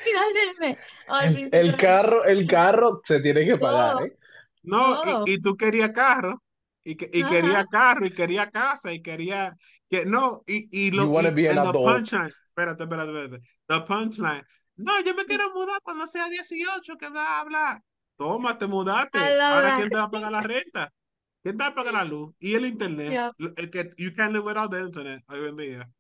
Final 0.05 1.49
El, 1.53 1.77
carro, 1.77 2.25
el 2.25 2.47
carro 2.47 3.03
se 3.05 3.21
tiene 3.21 3.45
que 3.45 3.59
pagar, 3.59 4.07
¿eh? 4.07 4.17
No, 4.63 5.25
y, 5.27 5.39
tú 5.43 5.55
querías 5.55 5.91
carro, 5.91 6.43
y, 6.83 6.93
y 6.93 7.25
quería 7.25 7.67
carro, 7.71 8.07
y 8.07 8.11
quería 8.11 8.51
casa, 8.51 8.91
y 8.91 9.03
quería 9.03 9.55
que 9.91 10.07
no, 10.07 10.45
y, 10.47 10.67
y 10.71 10.93
lo 10.93 11.13
y, 11.23 11.27
en 11.27 11.63
the 11.63 11.73
punchline, 11.73 12.33
espérate, 12.57 12.85
espérate, 12.85 13.13
espérate. 13.13 13.49
The 13.67 13.81
punchline. 13.83 14.45
No, 14.77 15.03
yo 15.05 15.15
me 15.15 15.25
quiero 15.25 15.53
mudar 15.53 15.81
cuando 15.83 16.07
sea 16.07 16.29
18, 16.29 16.97
que 16.97 17.09
va 17.09 17.25
a 17.25 17.41
hablar. 17.41 17.83
Toma, 18.17 18.59
te 18.59 18.67
mudaste. 18.67 19.19
Ahora, 19.19 19.77
¿quién 19.77 19.91
te 19.91 19.97
va 19.97 20.05
a 20.05 20.11
pagar 20.11 20.33
la 20.33 20.41
renta? 20.41 20.93
¿Quién 21.43 21.57
te 21.57 21.63
va 21.63 21.69
a 21.69 21.75
pagar 21.75 21.95
la 21.95 22.05
luz? 22.05 22.35
Y 22.39 22.55
el 22.55 22.67
internet. 22.67 23.33
El 23.57 23.71
que 23.71 23.91
you 23.99 24.15
can't 24.15 24.33
live 24.33 24.45
without 24.45 24.71
the 24.71 24.81
internet 24.81 25.23
hoy 25.29 25.49
en 25.49 25.57
día. 25.57 25.91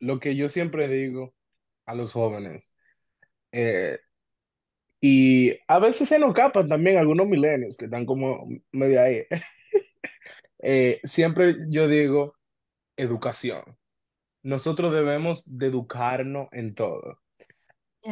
Lo 0.00 0.18
que 0.18 0.34
yo 0.34 0.48
siempre 0.48 0.88
digo 0.88 1.34
a 1.86 1.94
los 1.94 2.12
jóvenes, 2.12 2.74
eh, 3.52 3.98
y 5.00 5.56
a 5.66 5.78
veces 5.78 6.08
se 6.08 6.18
nos 6.18 6.34
capan 6.34 6.68
también 6.68 6.98
algunos 6.98 7.26
milenios 7.26 7.76
que 7.76 7.86
están 7.86 8.04
como 8.04 8.48
medio 8.72 9.00
ahí. 9.00 9.24
Eh, 10.62 11.00
siempre 11.04 11.56
yo 11.70 11.88
digo 11.88 12.34
educación. 12.94 13.78
Nosotros 14.42 14.92
debemos 14.92 15.58
de 15.58 15.66
educarnos 15.66 16.48
en 16.52 16.74
todo. 16.74 17.20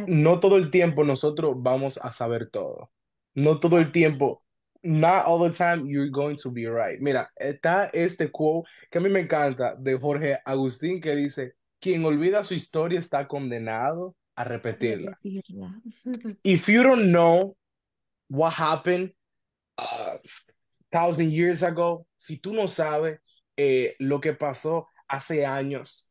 No 0.07 0.39
todo 0.39 0.57
el 0.57 0.69
tiempo 0.69 1.03
nosotros 1.03 1.55
vamos 1.57 1.97
a 1.97 2.11
saber 2.11 2.49
todo. 2.49 2.91
No 3.33 3.59
todo 3.59 3.79
el 3.79 3.91
tiempo. 3.91 4.43
Not 4.81 5.25
all 5.25 5.49
the 5.49 5.55
time 5.55 5.89
you're 5.89 6.09
going 6.09 6.37
to 6.37 6.51
be 6.51 6.67
right. 6.69 7.01
Mira, 7.01 7.29
está 7.35 7.89
este 7.91 8.31
quote 8.31 8.69
que 8.89 8.99
a 8.99 9.01
mí 9.01 9.09
me 9.09 9.19
encanta 9.21 9.75
de 9.75 9.97
Jorge 9.97 10.39
Agustín 10.45 11.01
que 11.01 11.15
dice, 11.15 11.55
quien 11.81 12.05
olvida 12.05 12.43
su 12.43 12.53
historia 12.53 12.99
está 12.99 13.27
condenado 13.27 14.15
a 14.35 14.43
repetirla. 14.45 15.19
If 16.43 16.69
you 16.69 16.83
don't 16.83 17.11
know 17.11 17.57
what 18.29 18.53
happened 18.53 19.11
a 19.77 20.13
uh, 20.13 20.17
thousand 20.91 21.31
years 21.31 21.61
ago, 21.61 22.05
si 22.17 22.37
tú 22.37 22.53
no 22.53 22.67
sabes 22.67 23.19
eh, 23.57 23.95
lo 23.99 24.21
que 24.21 24.33
pasó 24.33 24.87
hace 25.09 25.45
años 25.45 26.08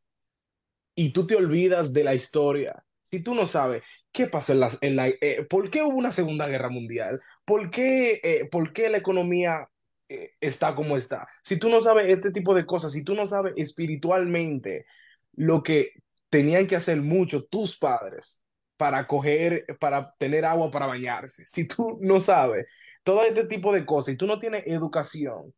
y 0.99 1.11
tú 1.11 1.25
te 1.25 1.35
olvidas 1.35 1.93
de 1.93 2.03
la 2.03 2.13
historia, 2.13 2.83
si 3.09 3.21
tú 3.23 3.33
no 3.33 3.45
sabes 3.45 3.83
¿Qué 4.11 4.27
pasó 4.27 4.53
en 4.53 4.59
la... 4.59 4.77
En 4.81 4.95
la 4.95 5.07
eh, 5.07 5.45
¿Por 5.49 5.69
qué 5.69 5.83
hubo 5.83 5.95
una 5.95 6.11
Segunda 6.11 6.47
Guerra 6.47 6.69
Mundial? 6.69 7.21
¿Por 7.45 7.69
qué, 7.69 8.19
eh, 8.23 8.49
¿por 8.51 8.73
qué 8.73 8.89
la 8.89 8.97
economía 8.97 9.69
eh, 10.07 10.31
está 10.41 10.75
como 10.75 10.97
está? 10.97 11.27
Si 11.43 11.57
tú 11.57 11.69
no 11.69 11.79
sabes 11.79 12.11
este 12.11 12.31
tipo 12.31 12.55
de 12.55 12.65
cosas, 12.65 12.91
si 12.91 13.03
tú 13.03 13.13
no 13.13 13.25
sabes 13.25 13.53
espiritualmente 13.57 14.85
lo 15.33 15.61
que 15.61 15.93
tenían 16.29 16.67
que 16.67 16.75
hacer 16.75 17.01
mucho 17.01 17.45
tus 17.45 17.77
padres 17.77 18.39
para 18.77 19.05
coger, 19.07 19.65
para 19.79 20.13
tener 20.17 20.45
agua 20.45 20.71
para 20.71 20.87
bañarse, 20.87 21.45
si 21.45 21.67
tú 21.67 21.99
no 22.01 22.21
sabes 22.21 22.65
todo 23.03 23.23
este 23.23 23.45
tipo 23.45 23.71
de 23.73 23.85
cosas 23.85 24.15
y 24.15 24.17
tú 24.17 24.25
no 24.25 24.39
tienes 24.39 24.63
educación, 24.65 25.53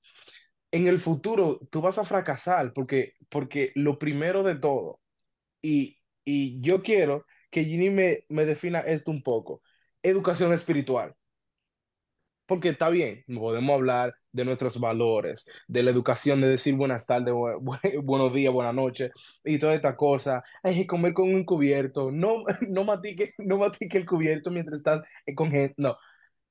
en 0.72 0.88
el 0.88 1.00
futuro 1.00 1.60
tú 1.70 1.82
vas 1.82 1.98
a 1.98 2.06
fracasar 2.06 2.74
porque, 2.74 3.14
porque 3.30 3.72
lo 3.76 3.98
primero 4.00 4.44
de 4.44 4.56
todo, 4.56 5.01
y, 5.62 5.98
y 6.26 6.62
yo 6.62 6.84
quiero 6.84 7.26
que 7.52 7.66
Ginny 7.66 7.90
me, 7.90 8.26
me 8.30 8.46
defina 8.46 8.80
esto 8.82 9.12
un 9.12 9.24
poco. 9.24 9.62
Educación 10.04 10.54
espiritual. 10.54 11.16
Porque 12.46 12.70
está 12.70 12.90
bien, 12.90 13.24
podemos 13.34 13.74
hablar 13.76 14.14
de 14.34 14.44
nuestros 14.44 14.78
valores, 14.80 15.50
de 15.68 15.84
la 15.84 15.92
educación, 15.92 16.42
de 16.42 16.50
decir 16.50 16.76
buenas 16.76 17.06
tardes, 17.06 17.34
buenos 18.04 18.34
días, 18.34 18.54
buenas 18.54 18.76
noches 18.76 19.12
y 19.46 19.58
toda 19.60 19.74
esta 19.76 19.96
cosa. 19.96 20.44
Hay 20.64 20.76
que 20.76 20.88
comer 20.88 21.14
con 21.14 21.34
un 21.34 21.46
cubierto, 21.46 22.12
no, 22.12 22.44
no, 22.70 22.84
matique, 22.84 23.34
no 23.38 23.58
matique 23.58 23.98
el 23.98 24.06
cubierto 24.06 24.52
mientras 24.52 24.80
estás 24.80 25.02
con 25.36 25.50
gente. 25.52 25.76
No, 25.78 25.98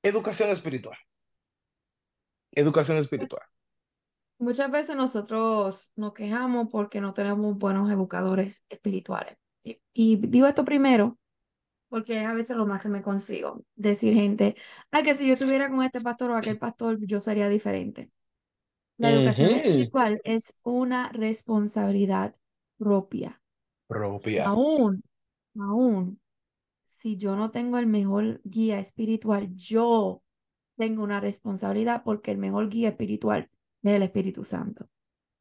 educación 0.03 0.51
espiritual. 0.51 0.97
Educación 2.53 2.99
espiritual. 2.99 3.43
Muchas 4.41 4.71
veces 4.71 4.97
nosotros 4.97 5.93
nos 5.97 6.15
quejamos 6.15 6.69
porque 6.73 7.03
no 7.03 7.13
tenemos 7.13 7.59
buenos 7.59 7.91
educadores 7.91 8.65
espirituales. 8.71 9.37
Y, 9.93 10.17
digo 10.17 10.47
esto 10.47 10.65
primero 10.65 11.19
porque 11.91 12.21
a 12.21 12.33
veces 12.33 12.57
lo 12.57 12.65
más 12.65 12.81
que 12.81 12.89
me 12.89 13.03
consigo. 13.03 13.65
Decir 13.75 14.15
gente, 14.15 14.57
ay, 14.91 15.03
que 15.03 15.15
si 15.15 15.27
yo 15.27 15.35
estuviera 15.35 15.69
con 15.69 15.83
este 15.83 16.01
pastor 16.01 16.31
o 16.31 16.37
aquel 16.37 16.57
pastor, 16.57 16.99
yo 17.05 17.21
sería 17.21 17.51
diferente. 17.51 18.11
La 18.97 19.11
educación 19.11 19.51
espiritual 19.51 20.21
es 20.25 20.55
una 20.63 21.11
responsabilidad 21.11 22.35
propia. 22.79 23.43
Propia. 23.89 24.47
Aún, 24.47 25.03
aún, 25.59 26.19
si 26.87 27.19
yo 27.19 27.37
no 27.37 27.51
tengo 27.51 27.77
el 27.77 27.87
mejor 27.87 28.41
guía 28.45 28.79
espiritual, 28.79 29.55
yo 29.55 30.23
tengo 30.77 31.03
una 31.03 31.21
responsabilidad 31.21 32.05
porque 32.05 32.31
el 32.31 32.39
mejor 32.39 32.71
guía 32.71 32.91
espiritual 32.91 33.51
es 33.83 33.95
el 33.97 34.03
Espíritu 34.03 34.45
Santo. 34.45 34.89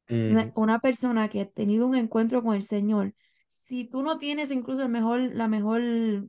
una 0.08 0.78
persona 0.80 1.28
que 1.28 1.42
ha 1.42 1.46
tenido 1.46 1.86
un 1.86 1.94
encuentro 1.94 2.42
con 2.42 2.54
el 2.54 2.62
Señor 2.62 3.14
si 3.70 3.84
tú 3.84 4.02
no 4.02 4.18
tienes 4.18 4.50
incluso 4.50 4.82
el 4.82 4.88
mejor, 4.88 5.20
la 5.20 5.46
mejor, 5.46 5.80
el 5.80 6.28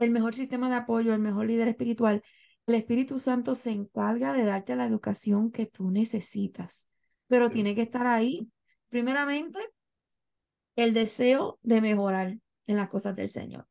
mejor 0.00 0.34
sistema 0.34 0.68
de 0.68 0.74
apoyo, 0.74 1.14
el 1.14 1.20
mejor 1.20 1.46
líder 1.46 1.68
espiritual, 1.68 2.20
el 2.66 2.74
Espíritu 2.74 3.20
Santo 3.20 3.54
se 3.54 3.70
encarga 3.70 4.32
de 4.32 4.44
darte 4.44 4.74
la 4.74 4.84
educación 4.84 5.52
que 5.52 5.66
tú 5.66 5.92
necesitas, 5.92 6.84
pero 7.28 7.48
tiene 7.48 7.76
que 7.76 7.82
estar 7.82 8.08
ahí. 8.08 8.50
primeramente, 8.88 9.60
el 10.74 10.94
deseo 10.94 11.60
de 11.62 11.80
mejorar 11.80 12.36
en 12.66 12.76
las 12.76 12.88
cosas 12.88 13.14
del 13.14 13.28
Señor. 13.28 13.68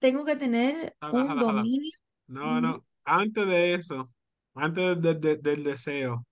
Tengo 0.00 0.24
que 0.24 0.34
tener 0.34 0.96
un 1.00 1.38
dominio. 1.38 1.92
No, 2.26 2.60
no, 2.60 2.84
antes 3.04 3.46
de 3.46 3.74
eso, 3.74 4.10
antes 4.54 5.00
del 5.00 5.64
deseo, 5.64 6.24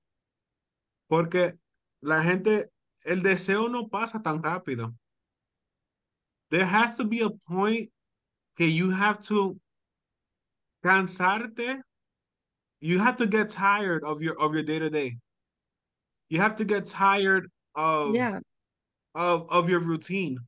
porque 1.09 1.55
la 2.03 2.23
gente, 2.23 2.71
el 3.05 3.23
deseo 3.23 3.69
no 3.69 3.89
pasa 3.89 4.21
tan 4.23 4.43
rápido. 4.43 4.95
There 6.51 6.65
has 6.65 6.97
to 6.97 7.05
be 7.05 7.21
a 7.23 7.31
point 7.31 7.91
que 8.57 8.67
you 8.67 8.91
have 8.91 9.21
to 9.29 9.59
cansarte. 10.85 11.81
You 12.81 12.99
have 12.99 13.17
to 13.19 13.27
get 13.27 13.49
tired 13.49 14.05
of 14.05 14.23
your 14.23 14.41
of 14.41 14.55
your 14.55 14.63
day 14.63 14.79
to 14.79 14.91
day. 14.91 15.19
You 16.29 16.41
have 16.41 16.55
to 16.57 16.65
get 16.65 16.87
tired 16.87 17.51
of 17.75 18.15
Yeah. 18.15 18.41
of 19.15 19.49
of 19.51 19.69
your 19.69 19.81
routine. 19.81 20.39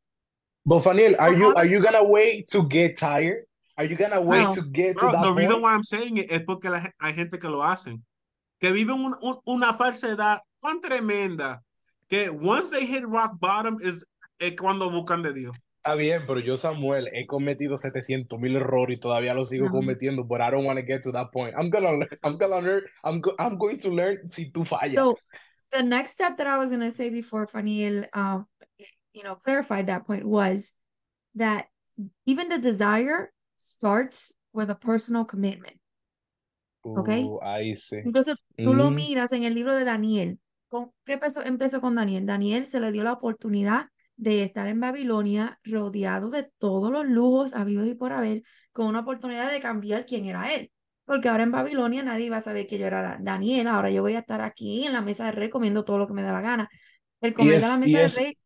But 0.64 0.82
Faniel, 0.84 1.16
are 1.18 1.32
you 1.32 1.54
are 1.54 1.64
you 1.64 1.80
gonna 1.80 2.04
wait 2.04 2.48
to 2.48 2.62
get 2.62 2.96
tired? 2.96 3.47
Are 3.78 3.84
you 3.84 3.96
gonna 3.96 4.20
wait 4.20 4.42
No. 4.42 4.52
to 4.54 4.62
get 4.62 4.94
to 4.94 5.00
Bro, 5.00 5.12
that 5.12 5.22
the 5.22 5.32
reason 5.32 5.52
point? 5.52 5.62
why 5.62 5.72
I'm 5.72 5.84
saying 5.84 6.16
it 6.18 6.30
es 6.32 6.42
porque 6.42 6.64
la, 6.68 6.90
hay 7.00 7.14
gente 7.14 7.38
que 7.38 7.48
lo 7.48 7.62
hacen. 7.62 8.02
Que 8.60 8.72
viven 8.72 8.96
un- 9.04 9.14
un- 9.22 9.38
una 9.46 9.72
falsedad 9.72 10.40
tan 10.60 10.80
tremenda 10.80 11.62
que 12.10 12.28
once 12.28 12.72
they 12.72 12.84
hit 12.86 13.04
rock 13.06 13.38
bottom 13.38 13.78
es, 13.80 14.04
es 14.40 14.56
cuando 14.56 14.90
buscan 14.90 15.22
de 15.22 15.32
Dios. 15.32 15.54
Está 15.76 15.94
bien, 15.94 16.24
pero 16.26 16.40
yo, 16.40 16.56
Samuel, 16.56 17.08
he 17.14 17.24
cometido 17.24 17.78
700 17.78 18.38
mil 18.40 18.56
errores 18.56 18.98
y 18.98 19.00
todavía 19.00 19.32
los 19.32 19.50
sigo 19.50 19.66
No. 19.66 19.72
cometiendo, 19.72 20.24
but 20.26 20.40
I 20.40 20.50
don't 20.50 20.64
want 20.66 20.78
to 20.80 20.84
get 20.84 21.02
to 21.04 21.12
that 21.12 21.30
point. 21.32 21.54
I'm 21.56 21.70
gonna 21.70 21.92
learn, 21.92 22.08
I'm 22.24 22.36
gonna 22.36 22.60
learn, 22.60 22.82
I'm, 23.04 23.20
go- 23.20 23.36
I'm 23.38 23.56
going 23.56 23.76
to 23.78 23.90
learn 23.90 24.28
si 24.28 24.50
tú 24.50 24.64
fallas. 24.66 24.96
So 24.96 25.16
the 25.70 25.84
next 25.84 26.10
step 26.12 26.36
that 26.38 26.48
I 26.48 26.58
was 26.58 26.70
going 26.70 26.80
to 26.82 26.90
say 26.90 27.10
before 27.10 27.46
Faniel, 27.46 28.06
um, 28.12 28.46
you 29.14 29.22
know, 29.22 29.36
clarified 29.36 29.86
that 29.86 30.04
point 30.04 30.24
was 30.26 30.74
that 31.36 31.68
even 32.26 32.48
the 32.48 32.58
desire 32.58 33.32
starts 33.58 34.34
with 34.52 34.70
a 34.70 34.78
personal 34.78 35.26
commitment. 35.26 35.76
¿ok? 36.82 37.08
Uh, 37.08 37.38
ahí 37.42 37.76
sí. 37.76 37.96
Incluso 38.04 38.34
tú 38.56 38.74
lo 38.74 38.90
Mm. 38.90 38.94
miras 38.94 39.32
en 39.32 39.42
el 39.44 39.54
libro 39.54 39.74
de 39.74 39.84
Daniel. 39.84 40.38
¿Con, 40.68 40.92
¿Qué 41.04 41.14
empezó, 41.14 41.42
empezó 41.42 41.80
con 41.80 41.94
Daniel? 41.94 42.26
Daniel 42.26 42.66
se 42.66 42.80
le 42.80 42.92
dio 42.92 43.02
la 43.04 43.12
oportunidad 43.12 43.88
de 44.16 44.42
estar 44.42 44.66
en 44.68 44.80
Babilonia 44.80 45.58
rodeado 45.64 46.30
de 46.30 46.50
todos 46.58 46.90
los 46.90 47.06
lujos 47.06 47.54
habidos 47.54 47.86
y 47.86 47.94
por 47.94 48.12
haber, 48.12 48.42
con 48.72 48.86
una 48.86 49.00
oportunidad 49.00 49.50
de 49.50 49.60
cambiar 49.60 50.04
quién 50.06 50.26
era 50.26 50.52
él. 50.52 50.70
Porque 51.04 51.28
ahora 51.28 51.44
en 51.44 51.52
Babilonia 51.52 52.02
nadie 52.02 52.28
va 52.28 52.38
a 52.38 52.40
saber 52.42 52.66
que 52.66 52.78
yo 52.78 52.86
era 52.86 53.16
Daniel, 53.20 53.66
ahora 53.68 53.90
yo 53.90 54.02
voy 54.02 54.14
a 54.14 54.18
estar 54.18 54.40
aquí 54.42 54.84
en 54.84 54.92
la 54.92 55.00
mesa 55.00 55.24
del 55.26 55.36
rey 55.36 55.48
comiendo 55.48 55.84
todo 55.84 55.98
lo 55.98 56.06
que 56.06 56.12
me 56.14 56.22
da 56.22 56.32
la 56.32 56.40
gana. 56.42 56.68
El 57.20 57.32
comer 57.32 57.52
de 57.52 57.56
es, 57.56 57.68
la 57.68 57.76
y 57.76 57.92
mesa 57.92 57.98
del 57.98 58.10
rey, 58.26 58.38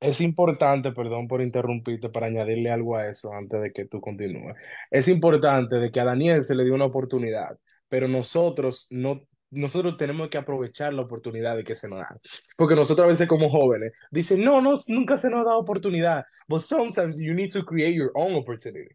es 0.00 0.20
importante, 0.20 0.92
perdón 0.92 1.28
por 1.28 1.42
interrumpirte, 1.42 2.08
para 2.08 2.26
añadirle 2.26 2.70
algo 2.70 2.96
a 2.96 3.08
eso 3.08 3.32
antes 3.32 3.60
de 3.60 3.72
que 3.72 3.86
tú 3.86 4.00
continúes. 4.00 4.56
Es 4.90 5.08
importante 5.08 5.76
de 5.76 5.90
que 5.90 6.00
a 6.00 6.04
Daniel 6.04 6.44
se 6.44 6.54
le 6.54 6.64
dio 6.64 6.74
una 6.74 6.86
oportunidad, 6.86 7.58
pero 7.88 8.08
nosotros 8.08 8.86
no, 8.90 9.22
nosotros 9.50 9.96
tenemos 9.96 10.28
que 10.28 10.38
aprovechar 10.38 10.94
la 10.94 11.02
oportunidad 11.02 11.56
de 11.56 11.64
que 11.64 11.74
se 11.74 11.88
nos 11.88 11.98
da. 12.00 12.20
Porque 12.56 12.74
nosotros 12.74 13.04
a 13.04 13.08
veces 13.08 13.28
como 13.28 13.50
jóvenes 13.50 13.92
dicen, 14.10 14.44
no, 14.44 14.60
no, 14.60 14.74
nunca 14.88 15.18
se 15.18 15.30
nos 15.30 15.44
da 15.44 15.56
oportunidad. 15.56 16.24
But 16.48 16.62
sometimes 16.62 17.20
you 17.20 17.34
need 17.34 17.52
to 17.52 17.64
create 17.64 17.94
your 17.94 18.12
own 18.14 18.34
opportunity. 18.34 18.94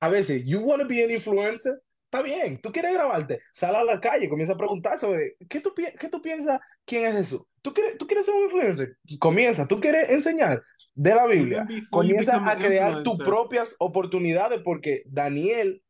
A 0.00 0.08
veces, 0.08 0.44
you 0.46 0.60
want 0.60 0.80
to 0.80 0.88
be 0.88 1.04
an 1.04 1.10
influencer, 1.10 1.78
está 2.10 2.22
bien, 2.22 2.60
tú 2.60 2.72
quieres 2.72 2.92
grabarte, 2.92 3.40
sal 3.52 3.76
a 3.76 3.84
la 3.84 4.00
calle, 4.00 4.28
comienza 4.28 4.54
a 4.54 4.56
preguntar 4.56 4.98
sobre 4.98 5.36
qué 5.48 5.60
tú, 5.60 5.72
pi- 5.72 5.94
qué 5.98 6.08
tú 6.08 6.20
piensas, 6.20 6.58
quién 6.84 7.04
es 7.06 7.14
Jesús. 7.14 7.42
¿Tú 7.62 7.72
quieres, 7.72 7.96
tú 7.98 8.06
quieres 8.06 8.26
ser 8.26 8.34
un 8.34 8.44
influencer? 8.44 8.96
Comienza, 9.20 9.68
tú 9.68 9.80
quieres 9.80 10.10
enseñar 10.10 10.60
de 10.94 11.14
la 11.14 11.26
Biblia, 11.26 11.68
comienza 11.90 12.36
a 12.50 12.56
crear 12.56 13.02
tus 13.04 13.18
propias 13.18 13.76
oportunidades 13.78 14.60
porque 14.64 15.02
Daniel 15.06 15.82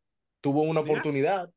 tuvo 0.43 0.63
una 0.63 0.81
oportunidad 0.81 1.49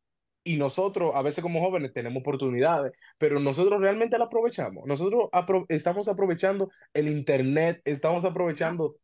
y 0.45 0.55
nosotros 0.57 1.11
a 1.13 1.21
veces 1.21 1.41
como 1.41 1.59
jóvenes 1.61 1.91
tenemos 1.93 2.21
oportunidades, 2.21 2.93
pero 3.17 3.39
nosotros 3.39 3.81
realmente 3.81 4.17
la 4.17 4.25
aprovechamos. 4.25 4.85
Nosotros 4.85 5.23
apro- 5.33 5.65
estamos 5.67 6.07
aprovechando 6.07 6.69
el 6.93 7.07
internet, 7.09 7.81
estamos 7.83 8.23
aprovechando 8.23 8.95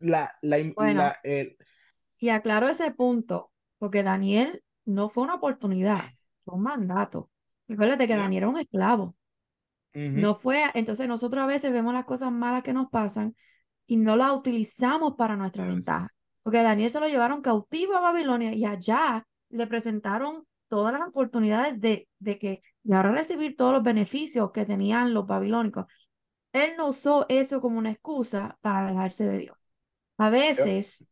la, 0.00 0.32
la, 0.42 0.58
Bueno. 0.74 1.00
la- 1.00 1.18
el- 1.22 1.56
Y 2.18 2.30
aclaro 2.30 2.68
ese 2.68 2.90
punto, 2.92 3.50
porque 3.78 4.02
Daniel 4.02 4.62
no 4.86 5.10
fue 5.10 5.24
una 5.24 5.34
oportunidad, 5.34 6.00
fue 6.44 6.54
un 6.54 6.62
mandato. 6.62 7.30
Recuérdate 7.68 8.08
que. 8.08 8.16
Daniel 8.16 8.44
era 8.44 8.48
un 8.48 8.58
esclavo. 8.58 9.14
No 9.92 10.34
fue, 10.34 10.64
entonces 10.74 11.08
nosotros 11.08 11.42
a 11.42 11.46
veces 11.46 11.72
vemos 11.72 11.92
las 11.92 12.04
cosas 12.04 12.32
malas 12.32 12.62
que 12.62 12.72
nos 12.72 12.88
pasan 12.90 13.34
y 13.86 13.96
no 13.96 14.16
las 14.16 14.32
utilizamos 14.32 15.14
para 15.16 15.36
nuestra 15.36 15.64
Yes. 15.64 15.74
ventaja. 15.74 16.08
Porque 16.42 16.58
a 16.58 16.62
Daniel 16.62 16.90
se 16.90 17.00
lo 17.00 17.08
llevaron 17.08 17.42
cautivo 17.42 17.94
a 17.96 18.00
Babilonia 18.00 18.54
y 18.54 18.64
allá 18.64 19.26
le 19.48 19.66
presentaron 19.66 20.46
todas 20.68 20.92
las 20.92 21.08
oportunidades 21.08 21.80
de, 21.80 22.08
de 22.18 22.38
que 22.38 22.62
de 22.82 22.96
ahora 22.96 23.12
recibir 23.12 23.56
todos 23.56 23.72
los 23.72 23.82
beneficios 23.82 24.52
que 24.52 24.64
tenían 24.64 25.12
los 25.12 25.26
babilónicos. 25.26 25.86
Él 26.52 26.74
no 26.76 26.88
usó 26.88 27.26
eso 27.28 27.60
como 27.60 27.78
una 27.78 27.90
excusa 27.90 28.58
para 28.60 28.86
alejarse 28.86 29.26
de 29.26 29.38
Dios. 29.38 29.56
A 30.18 30.30
veces, 30.30 31.04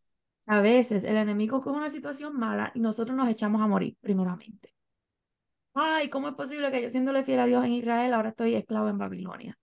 a 0.46 0.60
veces 0.60 1.04
el 1.04 1.16
enemigo 1.16 1.60
coge 1.62 1.76
una 1.76 1.90
situación 1.90 2.36
mala 2.38 2.70
y 2.74 2.80
nosotros 2.80 3.16
nos 3.16 3.28
echamos 3.28 3.60
a 3.62 3.66
morir 3.66 3.96
primeramente. 4.00 4.74
Ay, 5.74 6.08
¿cómo 6.08 6.28
es 6.28 6.34
posible 6.34 6.70
que 6.70 6.82
yo 6.82 6.90
siéndole 6.90 7.24
fiel 7.24 7.40
a 7.40 7.46
Dios 7.46 7.64
en 7.64 7.72
Israel 7.72 8.12
ahora 8.14 8.28
estoy 8.28 8.54
esclavo 8.54 8.88
en 8.88 8.98
Babilonia? 8.98 9.58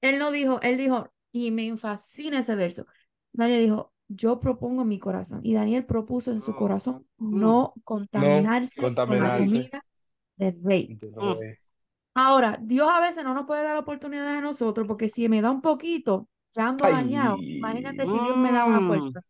Él 0.00 0.18
no 0.18 0.30
dijo, 0.30 0.60
él 0.60 0.76
dijo, 0.76 1.10
y 1.32 1.50
me 1.50 1.76
fascina 1.78 2.40
ese 2.40 2.54
verso. 2.54 2.86
Daniel 3.32 3.62
dijo, 3.64 3.92
yo 4.08 4.38
propongo 4.38 4.82
en 4.82 4.88
mi 4.88 4.98
corazón. 4.98 5.40
Y 5.42 5.54
Daniel 5.54 5.86
propuso 5.86 6.30
en 6.30 6.42
su 6.42 6.54
corazón 6.54 7.06
Mm. 7.16 7.40
no 7.40 7.72
contaminarse 7.84 8.80
con 8.80 8.90
la 8.94 8.96
contaminarse. 9.06 9.50
comida 9.50 9.84
del 10.36 10.60
rey. 10.62 10.98
Oh. 11.16 11.40
Ahora, 12.14 12.58
Dios 12.60 12.88
a 12.92 13.00
veces 13.00 13.24
no 13.24 13.34
nos 13.34 13.46
puede 13.46 13.64
dar 13.64 13.76
oportunidades 13.76 14.38
a 14.38 14.40
nosotros 14.42 14.86
porque 14.86 15.08
si 15.08 15.28
me 15.28 15.40
da 15.40 15.50
un 15.50 15.62
poquito, 15.62 16.28
ya 16.54 16.68
ando 16.68 16.84
Ay. 16.84 16.92
dañado. 16.92 17.38
Imagínate 17.40 18.04
si 18.04 18.12
Dios 18.12 18.36
me 18.36 18.52
da 18.52 18.66
una 18.66 18.80
Mm. 18.80 18.86
puerta. 18.88 19.20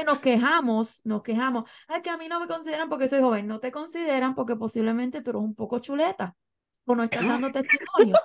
Entonces 0.00 0.06
nos 0.06 0.18
quejamos, 0.20 1.00
nos 1.04 1.22
quejamos. 1.22 1.70
Ay, 1.88 2.02
que 2.02 2.10
a 2.10 2.16
mí 2.16 2.28
no 2.28 2.40
me 2.40 2.46
consideran 2.46 2.88
porque 2.88 3.08
soy 3.08 3.20
joven. 3.20 3.46
No 3.46 3.60
te 3.60 3.70
consideran 3.72 4.34
porque 4.34 4.56
posiblemente 4.56 5.22
tú 5.22 5.30
eres 5.30 5.42
un 5.42 5.54
poco 5.54 5.78
chuleta 5.78 6.36
o 6.86 6.94
no 6.94 7.04
estás 7.04 7.26
dando 7.26 7.50
testimonio. 7.52 8.16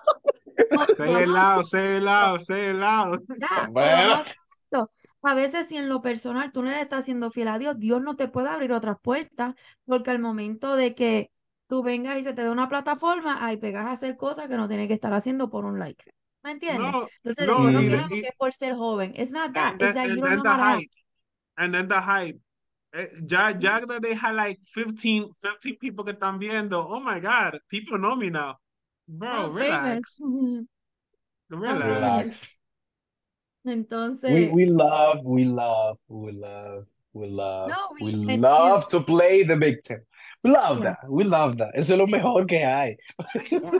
O- 0.72 0.96
Say 0.96 1.08
vamos 1.08 1.22
it 1.22 1.28
loud, 1.28 1.64
say 1.66 1.98
it 1.98 2.04
loud, 2.04 2.40
say 2.42 2.70
it 2.70 2.76
loud. 2.76 3.20
ya, 3.38 3.64
o 3.70 3.72
Bueno. 3.72 4.24
vamos 4.72 4.90
a 5.22 5.34
veces 5.34 5.68
si 5.68 5.78
en 5.78 5.90
lo 5.90 6.02
personal 6.02 6.52
tú 6.52 6.62
no 6.62 6.70
le 6.70 6.80
estás 6.82 7.06
siendo 7.06 7.32
fiel 7.32 7.48
a 7.48 7.58
Dios, 7.58 7.80
Dios 7.80 8.00
no 8.02 8.16
te 8.16 8.28
puede 8.28 8.50
abrir 8.50 8.72
otras 8.74 8.98
puertas 9.02 9.56
porque 9.86 10.12
al 10.12 10.20
momento 10.20 10.76
de 10.76 10.94
que 10.94 11.32
tú 11.68 11.82
vengas 11.82 12.20
y 12.20 12.24
se 12.24 12.34
te 12.34 12.44
dé 12.44 12.50
una 12.52 12.70
plataforma, 12.70 13.44
ahí 13.44 13.58
pegas 13.58 13.88
a 13.88 13.92
hacer 13.94 14.18
cosas 14.18 14.48
que 14.48 14.56
no 14.56 14.68
tienes 14.68 14.88
que 14.88 14.94
estar 14.94 15.12
haciendo 15.14 15.50
por 15.50 15.66
un 15.66 15.80
like. 15.80 16.04
¿Me 16.44 16.52
entiendes? 16.52 16.92
No, 16.92 17.08
Entonces 17.24 17.48
no, 17.48 17.72
y- 17.72 17.86
y- 18.18 18.22
que 18.22 18.28
es 18.28 18.36
por 18.38 18.54
ser 18.54 18.76
joven. 18.76 19.14
It's 19.18 19.32
not 19.32 19.52
that. 19.54 19.74
and 19.74 19.82
It's 19.82 19.94
that 19.96 20.08
you 20.10 20.18
don't 20.22 20.44
know 20.44 20.54
how 20.54 20.80
to 20.80 20.86
and 21.58 21.74
then 21.74 21.88
the 21.88 22.00
hype. 22.00 22.38
Eh, 22.94 23.08
ya, 23.28 23.50
ya 23.60 23.80
that 23.86 24.02
they 24.02 24.14
had 24.14 24.36
like 24.36 24.60
15, 24.74 25.30
15 25.42 25.76
people 25.82 26.04
que 26.06 26.14
están 26.14 26.40
viendo. 26.40 26.86
Oh 26.88 27.00
my 27.00 27.20
God, 27.20 27.60
people 27.70 27.98
know 27.98 28.16
me 28.16 28.30
now. 28.30 28.56
Bro, 29.08 29.30
I'm 29.30 29.54
relax, 29.56 30.18
relax. 31.50 31.86
Relax. 31.86 32.52
Entonces, 33.68 34.32
We 34.32 34.48
we 34.50 34.66
love, 34.68 35.22
we 35.26 35.44
love, 35.46 35.98
we 36.08 36.32
love, 36.32 36.86
we 37.14 37.28
love, 37.28 37.70
No, 37.70 37.96
we- 38.00 38.26
we 38.26 38.38
love 38.38 38.88
to 38.90 39.00
play 39.02 39.44
the 39.44 39.56
victim. 39.56 40.00
We 40.44 40.52
love 40.52 40.84
Yes. 40.84 40.98
that. 41.02 41.10
We 41.12 41.24
love 41.24 41.58
that. 41.58 41.72
Eso 41.76 41.94
es 41.94 42.00
lo 42.00 42.06
mejor 42.06 42.46
que 42.46 42.60
hay. 42.60 42.98
Yeah. 43.50 43.80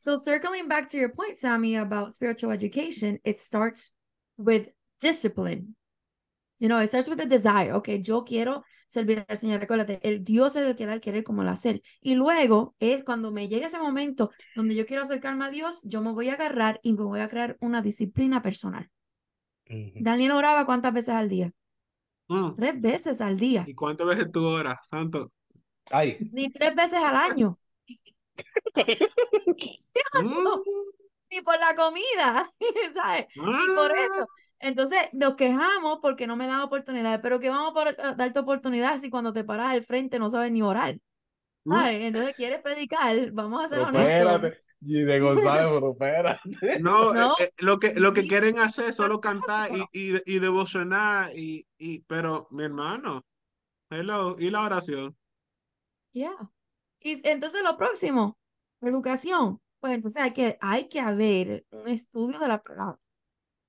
So 0.00 0.18
circling 0.18 0.68
back 0.68 0.88
to 0.90 0.96
your 0.96 1.10
point, 1.10 1.38
Sammy, 1.38 1.76
about 1.76 2.14
spiritual 2.14 2.50
education, 2.50 3.18
it 3.24 3.40
starts 3.40 3.90
with 4.38 4.68
discipline. 5.02 5.74
You 6.58 6.68
know, 6.68 6.80
it 6.82 6.88
starts 6.88 7.08
with 7.08 7.20
a 7.20 7.26
desire. 7.26 7.72
Okay, 7.74 8.02
yo 8.02 8.24
quiero 8.24 8.64
servir 8.88 9.24
al 9.28 9.38
Señor. 9.38 9.60
Recuérdate, 9.60 10.00
el 10.02 10.24
Dios 10.24 10.56
es 10.56 10.66
el 10.66 10.76
que 10.76 10.86
da 10.86 10.94
el 10.94 11.00
querer 11.00 11.22
como 11.24 11.42
el 11.42 11.48
hacer. 11.48 11.82
Y 12.00 12.14
luego 12.14 12.74
es 12.80 13.04
cuando 13.04 13.30
me 13.30 13.48
llegue 13.48 13.66
ese 13.66 13.78
momento 13.78 14.30
donde 14.56 14.74
yo 14.74 14.86
quiero 14.86 15.02
acercarme 15.02 15.44
a 15.44 15.50
Dios, 15.50 15.80
yo 15.84 16.00
me 16.00 16.12
voy 16.12 16.30
a 16.30 16.34
agarrar 16.34 16.80
y 16.82 16.92
me 16.94 17.04
voy 17.04 17.20
a 17.20 17.28
crear 17.28 17.56
una 17.60 17.80
disciplina 17.82 18.42
personal. 18.42 18.88
Daniel 19.66 20.32
oraba 20.32 20.64
cuántas 20.64 20.94
veces 20.94 21.14
al 21.14 21.28
día? 21.28 21.52
Mm. 22.28 22.56
Tres 22.56 22.80
veces 22.80 23.20
al 23.20 23.36
día. 23.36 23.64
¿Y 23.66 23.74
cuántas 23.74 24.06
veces 24.06 24.32
tú 24.32 24.44
oras, 24.44 24.78
Santo? 24.82 25.32
Ay, 25.90 26.18
Ni 26.32 26.50
tres 26.50 26.74
veces 26.74 26.98
al 26.98 27.16
año. 27.16 27.58
Mm. 30.14 30.46
Ni 31.30 31.40
por 31.42 31.58
la 31.58 31.74
comida. 31.74 32.50
¿Sabes? 32.94 33.26
Y 33.34 33.40
por 33.40 33.92
Ah. 33.92 34.04
eso. 34.04 34.26
Entonces 34.60 34.98
nos 35.12 35.36
quejamos 35.36 35.98
porque 36.02 36.26
no 36.26 36.36
me 36.36 36.46
dan 36.46 36.60
oportunidades, 36.60 37.20
pero 37.22 37.38
que 37.40 37.48
vamos 37.50 37.74
a 37.98 38.14
darte 38.14 38.40
oportunidad 38.40 38.98
si 38.98 39.10
cuando 39.10 39.32
te 39.32 39.44
paras 39.44 39.68
al 39.68 39.84
frente 39.84 40.18
no 40.18 40.30
sabes 40.30 40.50
ni 40.52 40.62
orar. 40.62 40.98
¿Sabes? 41.68 42.00
Entonces 42.00 42.34
quieres 42.34 42.60
predicar, 42.62 43.30
vamos 43.32 43.64
a 43.64 43.68
ser 43.68 43.80
honestos. 43.80 44.42
espérate. 44.42 44.58
Y 44.80 45.02
de 45.02 45.20
González, 45.20 45.66
pero 45.98 46.36
No, 46.80 47.12
no. 47.14 47.32
Eh, 47.38 47.44
eh, 47.44 47.50
lo, 47.58 47.78
que, 47.78 47.94
lo 47.94 48.12
que 48.14 48.22
quieren 48.26 48.58
hacer 48.58 48.86
es 48.90 48.96
solo 48.96 49.20
cantar 49.20 49.70
y, 49.72 49.88
y, 49.92 50.16
y 50.24 50.38
devocionar, 50.38 51.30
y, 51.36 51.66
y, 51.78 52.00
pero 52.00 52.48
mi 52.50 52.64
hermano, 52.64 53.24
hello, 53.90 54.36
y 54.38 54.50
la 54.50 54.62
oración. 54.62 55.16
Ya. 56.12 56.32
Y 57.00 57.26
entonces 57.28 57.62
lo 57.62 57.76
próximo, 57.76 58.38
educación. 58.80 59.60
Pues 59.80 59.94
entonces 59.94 60.22
hay 60.22 60.32
que, 60.32 60.58
hay 60.60 60.88
que 60.88 61.00
haber 61.00 61.66
un 61.70 61.88
estudio 61.88 62.38
de 62.40 62.48
la 62.48 62.62
palabra. 62.62 62.98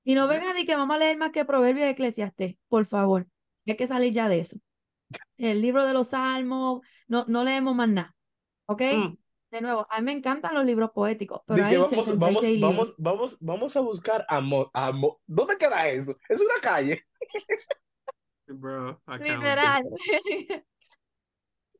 Y 0.09 0.15
no 0.15 0.27
vengan 0.27 0.55
ni 0.55 0.65
que 0.65 0.75
vamos 0.75 0.95
a 0.95 0.97
leer 0.97 1.17
más 1.17 1.29
que 1.29 1.45
Proverbios 1.45 1.85
de 1.85 1.91
Eclesiastés, 1.91 2.55
por 2.67 2.87
favor. 2.87 3.27
Hay 3.67 3.77
que 3.77 3.85
salir 3.85 4.11
ya 4.11 4.27
de 4.27 4.39
eso. 4.39 4.57
El 5.37 5.61
libro 5.61 5.85
de 5.85 5.93
los 5.93 6.07
salmos, 6.07 6.81
no, 7.07 7.25
no 7.27 7.43
leemos 7.43 7.75
más 7.75 7.89
nada. 7.89 8.15
¿Ok? 8.65 8.81
Mm. 8.81 9.17
De 9.51 9.61
nuevo, 9.61 9.85
a 9.87 9.99
mí 9.99 10.05
me 10.05 10.13
encantan 10.13 10.55
los 10.55 10.65
libros 10.65 10.89
poéticos, 10.95 11.41
pero 11.45 11.63
hay 11.63 11.77
vamos, 11.77 12.17
vamos, 12.17 12.59
vamos, 12.59 12.95
vamos, 12.97 13.37
vamos 13.39 13.77
a 13.77 13.81
buscar 13.81 14.25
amor, 14.29 14.71
amor. 14.73 15.19
¿Dónde 15.27 15.59
queda 15.59 15.87
eso? 15.87 16.17
Es 16.27 16.41
una 16.41 16.59
calle. 16.59 17.05
Bro, 18.47 18.99
Literal. 19.19 19.83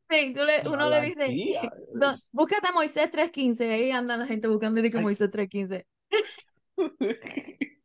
Sí, 0.07 0.33
tú 0.35 0.45
le, 0.45 0.69
uno 0.69 0.87
le 0.87 1.01
dice, 1.01 1.35
búscate 2.31 2.67
a 2.67 2.73
Moisés 2.73 3.09
3.15, 3.11 3.71
ahí 3.71 3.89
andan 3.89 4.19
la 4.19 4.27
gente 4.27 4.47
buscando 4.47 4.83
de 4.83 4.91
que 4.91 4.99
Moisés 4.99 5.31
3.15. 5.31 5.83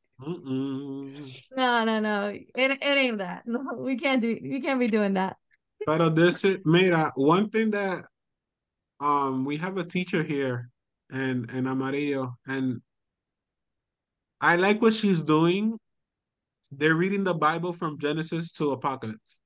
no, 1.57 1.85
no, 1.85 2.01
no, 2.01 2.29
it, 2.29 2.47
it 2.55 2.83
ain't 2.83 3.19
that. 3.19 3.43
No, 3.47 3.75
we 3.79 3.97
can't 3.97 4.21
do, 4.21 4.39
we 4.43 4.61
can't 4.61 4.81
be 4.81 4.87
doing 4.87 5.15
that. 5.15 5.37
Pero 5.87 6.09
this 6.09 6.45
is, 6.45 6.61
mira, 6.65 7.13
one 7.17 7.51
thing 7.51 7.71
that 7.71 8.05
um 9.01 9.45
we 9.45 9.57
have 9.57 9.77
a 9.77 9.85
teacher 9.85 10.23
here 10.23 10.71
and 11.11 11.51
and 11.51 11.69
Amarillo 11.69 12.37
and 12.47 12.81
I 14.41 14.57
like 14.57 14.83
what 14.83 14.95
she's 14.95 15.23
doing. 15.23 15.79
They're 16.71 16.95
reading 16.95 17.25
the 17.25 17.35
Bible 17.35 17.73
from 17.73 17.99
Genesis 17.99 18.53
to 18.53 18.73
Apocalypse. 18.73 19.41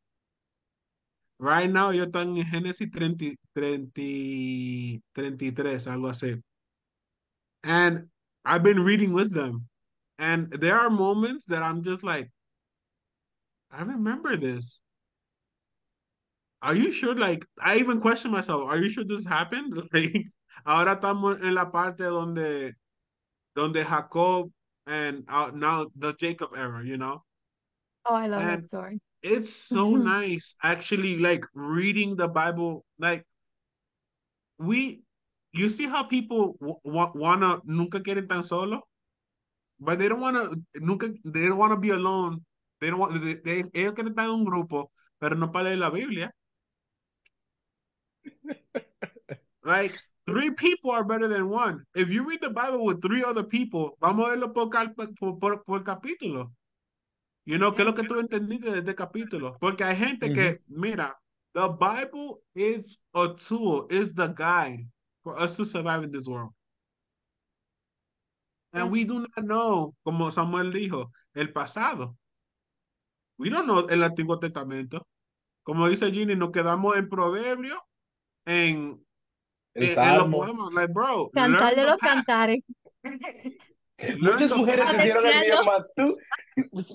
Right 1.38 1.70
now, 1.70 1.90
yo 1.90 2.06
están 2.06 2.36
en 2.36 2.44
Génesis 2.44 2.90
30, 2.90 3.36
30, 3.54 5.00
33, 5.14 5.86
algo 5.86 6.08
así. 6.10 6.42
And 7.62 8.08
I've 8.44 8.64
been 8.64 8.82
reading 8.82 9.12
with 9.12 9.32
them. 9.32 9.67
And 10.18 10.50
there 10.50 10.76
are 10.76 10.90
moments 10.90 11.46
that 11.46 11.62
I'm 11.62 11.82
just 11.82 12.02
like, 12.02 12.30
I 13.70 13.82
remember 13.82 14.36
this. 14.36 14.82
Are 16.62 16.74
you 16.74 16.90
sure? 16.90 17.14
Like, 17.14 17.46
I 17.62 17.76
even 17.76 18.00
question 18.00 18.30
myself, 18.32 18.68
are 18.68 18.78
you 18.78 18.90
sure 18.90 19.04
this 19.04 19.26
happened? 19.26 19.74
Like, 19.92 20.26
ahora 20.66 20.96
estamos 20.96 21.40
en 21.42 21.54
la 21.54 21.66
parte 21.70 22.02
donde, 22.02 22.74
donde 23.54 23.84
Jacob 23.84 24.50
and 24.86 25.24
uh, 25.28 25.50
now 25.54 25.86
the 25.96 26.14
Jacob 26.14 26.50
era, 26.56 26.84
you 26.84 26.96
know? 26.96 27.22
Oh, 28.06 28.14
I 28.14 28.26
love 28.26 28.42
and 28.42 28.62
that 28.62 28.68
story. 28.68 29.00
It's 29.22 29.50
so 29.50 29.90
nice 29.96 30.56
actually, 30.62 31.18
like 31.18 31.44
reading 31.54 32.16
the 32.16 32.26
Bible. 32.26 32.84
Like, 32.98 33.24
we, 34.58 35.02
you 35.52 35.68
see 35.68 35.86
how 35.86 36.02
people 36.02 36.56
wanna 36.84 37.60
nunca 37.64 38.00
quieren 38.00 38.28
tan 38.28 38.42
solo, 38.42 38.82
but 39.80 39.98
they 39.98 40.08
don't 40.08 40.20
wanna 40.20 40.50
nunca, 40.76 41.08
they 41.24 41.46
don't 41.46 41.58
wanna 41.58 41.76
be 41.76 41.90
alone. 41.90 42.44
They 42.80 42.90
don't 42.90 42.98
want, 42.98 43.20
they, 43.22 43.34
they, 43.34 43.64
ellos 43.74 43.94
quieren 43.94 44.08
estar 44.08 44.24
en 44.24 44.30
un 44.30 44.44
grupo, 44.44 44.90
pero 45.20 45.36
no 45.36 45.50
para 45.50 45.64
leer 45.64 45.78
la 45.78 45.90
Biblia. 45.90 46.32
like 49.64 49.94
three 50.26 50.50
people 50.52 50.90
are 50.90 51.04
better 51.04 51.28
than 51.28 51.48
one. 51.48 51.84
If 51.94 52.10
you 52.10 52.24
read 52.24 52.40
the 52.40 52.50
Bible 52.50 52.84
with 52.84 53.02
three 53.02 53.24
other 53.24 53.42
people, 53.42 53.96
vamos 54.00 54.26
a 54.26 54.36
verlo 54.36 54.54
por, 54.54 54.70
por, 54.70 55.38
por, 55.38 55.62
por 55.64 55.80
capítulo. 55.84 56.52
You 57.44 57.58
know, 57.58 57.72
¿qué 57.72 57.80
es 57.80 57.86
lo 57.86 57.94
que 57.94 58.02
tú 58.02 58.18
entendiste 58.20 58.70
de 58.70 58.78
este 58.80 58.94
capítulo? 58.94 59.56
Porque 59.58 59.82
hay 59.82 59.96
gente 59.96 60.32
que, 60.32 60.52
mm-hmm. 60.52 60.80
mira, 60.80 61.14
the 61.54 61.68
Bible 61.68 62.42
is 62.54 63.00
a 63.14 63.28
tool, 63.34 63.86
is 63.90 64.12
the 64.12 64.28
guide 64.28 64.86
for 65.22 65.40
us 65.40 65.56
to 65.56 65.64
survive 65.64 66.04
in 66.04 66.12
this 66.12 66.28
world. 66.28 66.52
And 68.72 68.90
we 68.90 69.04
do 69.04 69.20
not 69.20 69.44
know, 69.44 69.94
como 70.02 70.30
Samuel 70.30 70.72
dijo, 70.72 71.10
el 71.34 71.52
pasado. 71.52 72.16
We 73.38 73.50
don't 73.50 73.64
know 73.64 73.86
el 73.88 74.02
Antiguo 74.02 74.38
Testamento. 74.38 75.06
Como 75.62 75.88
dice 75.88 76.10
Ginny, 76.10 76.34
nos 76.34 76.50
quedamos 76.50 76.96
en 76.96 77.08
Proverbio 77.08 77.82
en, 78.46 79.04
en, 79.74 79.98
en, 79.98 80.18
los 80.18 80.28
poemas. 80.30 80.72
Like, 80.72 80.92
bro, 80.92 81.30
Cantarle 81.32 81.84
los 81.84 81.98
cantares. 81.98 82.60
Muchas 84.20 84.56
mujeres 84.56 84.94
hicieron 84.94 85.26
el 85.26 85.40
bien 85.40 85.58
más 85.66 85.90
tú. 85.96 86.16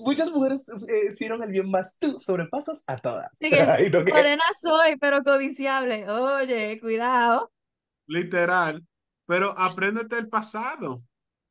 Muchas 0.02 0.30
mujeres 0.30 0.66
hicieron 1.12 1.42
el 1.42 1.50
bien 1.50 1.70
más 1.70 1.98
tú. 1.98 2.18
Sobrepasas 2.18 2.82
a 2.86 2.96
todas. 2.96 3.30
Sí, 3.38 3.50
morena 4.12 4.42
soy, 4.60 4.96
pero 4.98 5.22
codiciable. 5.22 6.08
Oye, 6.08 6.80
cuidado. 6.80 7.52
Literal. 8.06 8.82
Pero 9.26 9.54
apréndete 9.58 10.18
el 10.18 10.28
pasado. 10.28 11.02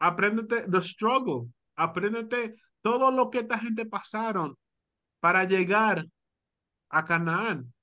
Apréndete 0.04 0.70
the 0.70 0.82
struggle. 0.82 1.48
Apréndete 1.78 2.56
todo 2.84 3.10
lo 3.10 3.30
que 3.30 3.40
esta 3.40 3.58
gente 3.58 3.86
pasaron 3.86 4.56
para 5.22 5.46
llegar 5.46 6.06
a 6.90 7.06
Canaán. 7.06 7.74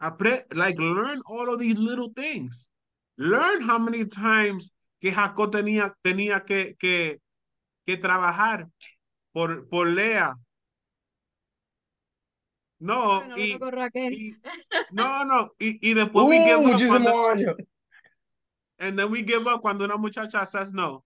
Apre 0.00 0.46
like 0.54 0.78
learn 0.80 1.20
all 1.26 1.48
of 1.48 1.60
these 1.60 1.78
little 1.78 2.12
things. 2.16 2.70
Learn 3.16 3.62
how 3.62 3.78
many 3.78 4.06
times 4.06 4.72
que 5.00 5.12
Jacob 5.12 5.52
tenía, 5.52 5.94
tenía 6.02 6.44
que, 6.44 6.74
que, 6.78 7.20
que 7.86 7.96
trabajar 7.96 8.68
por, 9.32 9.68
por 9.68 9.86
Lea. 9.86 10.34
No, 12.80 13.24
no 13.24 13.36
y, 13.36 13.52
y, 13.52 14.36
no, 14.90 15.24
no, 15.26 15.50
y, 15.60 15.78
y 15.90 15.94
después 15.94 16.24
uh, 16.24 16.28
we 16.28 16.38
give 16.38 16.64
up 16.64 16.80
cuando, 16.80 17.56
and 18.78 18.98
then 18.98 19.10
we 19.10 19.22
give 19.22 19.46
up 19.46 19.60
cuando 19.60 19.84
una 19.84 19.98
muchacha 19.98 20.46
says 20.48 20.72
no. 20.72 21.04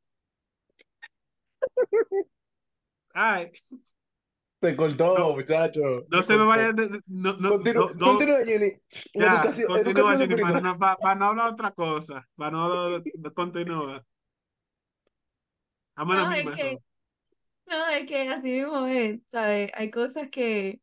Ay. 3.14 3.50
Se 4.60 4.76
cortó, 4.76 5.18
no, 5.18 5.34
muchacho. 5.34 6.06
No 6.08 6.22
se, 6.22 6.32
se 6.32 6.36
me 6.38 6.44
vaya. 6.44 6.72
No, 7.06 7.36
no, 7.36 7.50
continúa, 7.50 7.92
no, 7.96 8.06
continúa, 8.06 8.44
Jenny. 8.44 8.72
Ya, 9.12 9.34
educación, 9.34 9.68
continúa, 9.68 10.16
Jenny, 10.16 10.40
para 10.40 10.60
no, 10.60 10.78
para, 10.78 10.96
para 10.96 11.14
no 11.16 11.24
hablar 11.26 11.52
otra 11.52 11.70
cosa. 11.72 12.26
Para 12.34 12.50
no, 12.52 12.98
no 12.98 13.34
continúa. 13.34 14.04
No, 15.96 16.32
es 16.32 16.56
que, 16.56 16.78
no, 17.66 17.88
es 17.88 18.06
que 18.06 18.28
así 18.28 18.50
mismo 18.50 18.86
es, 18.86 19.20
¿sabes? 19.28 19.70
Hay 19.74 19.90
cosas 19.90 20.28
que, 20.30 20.80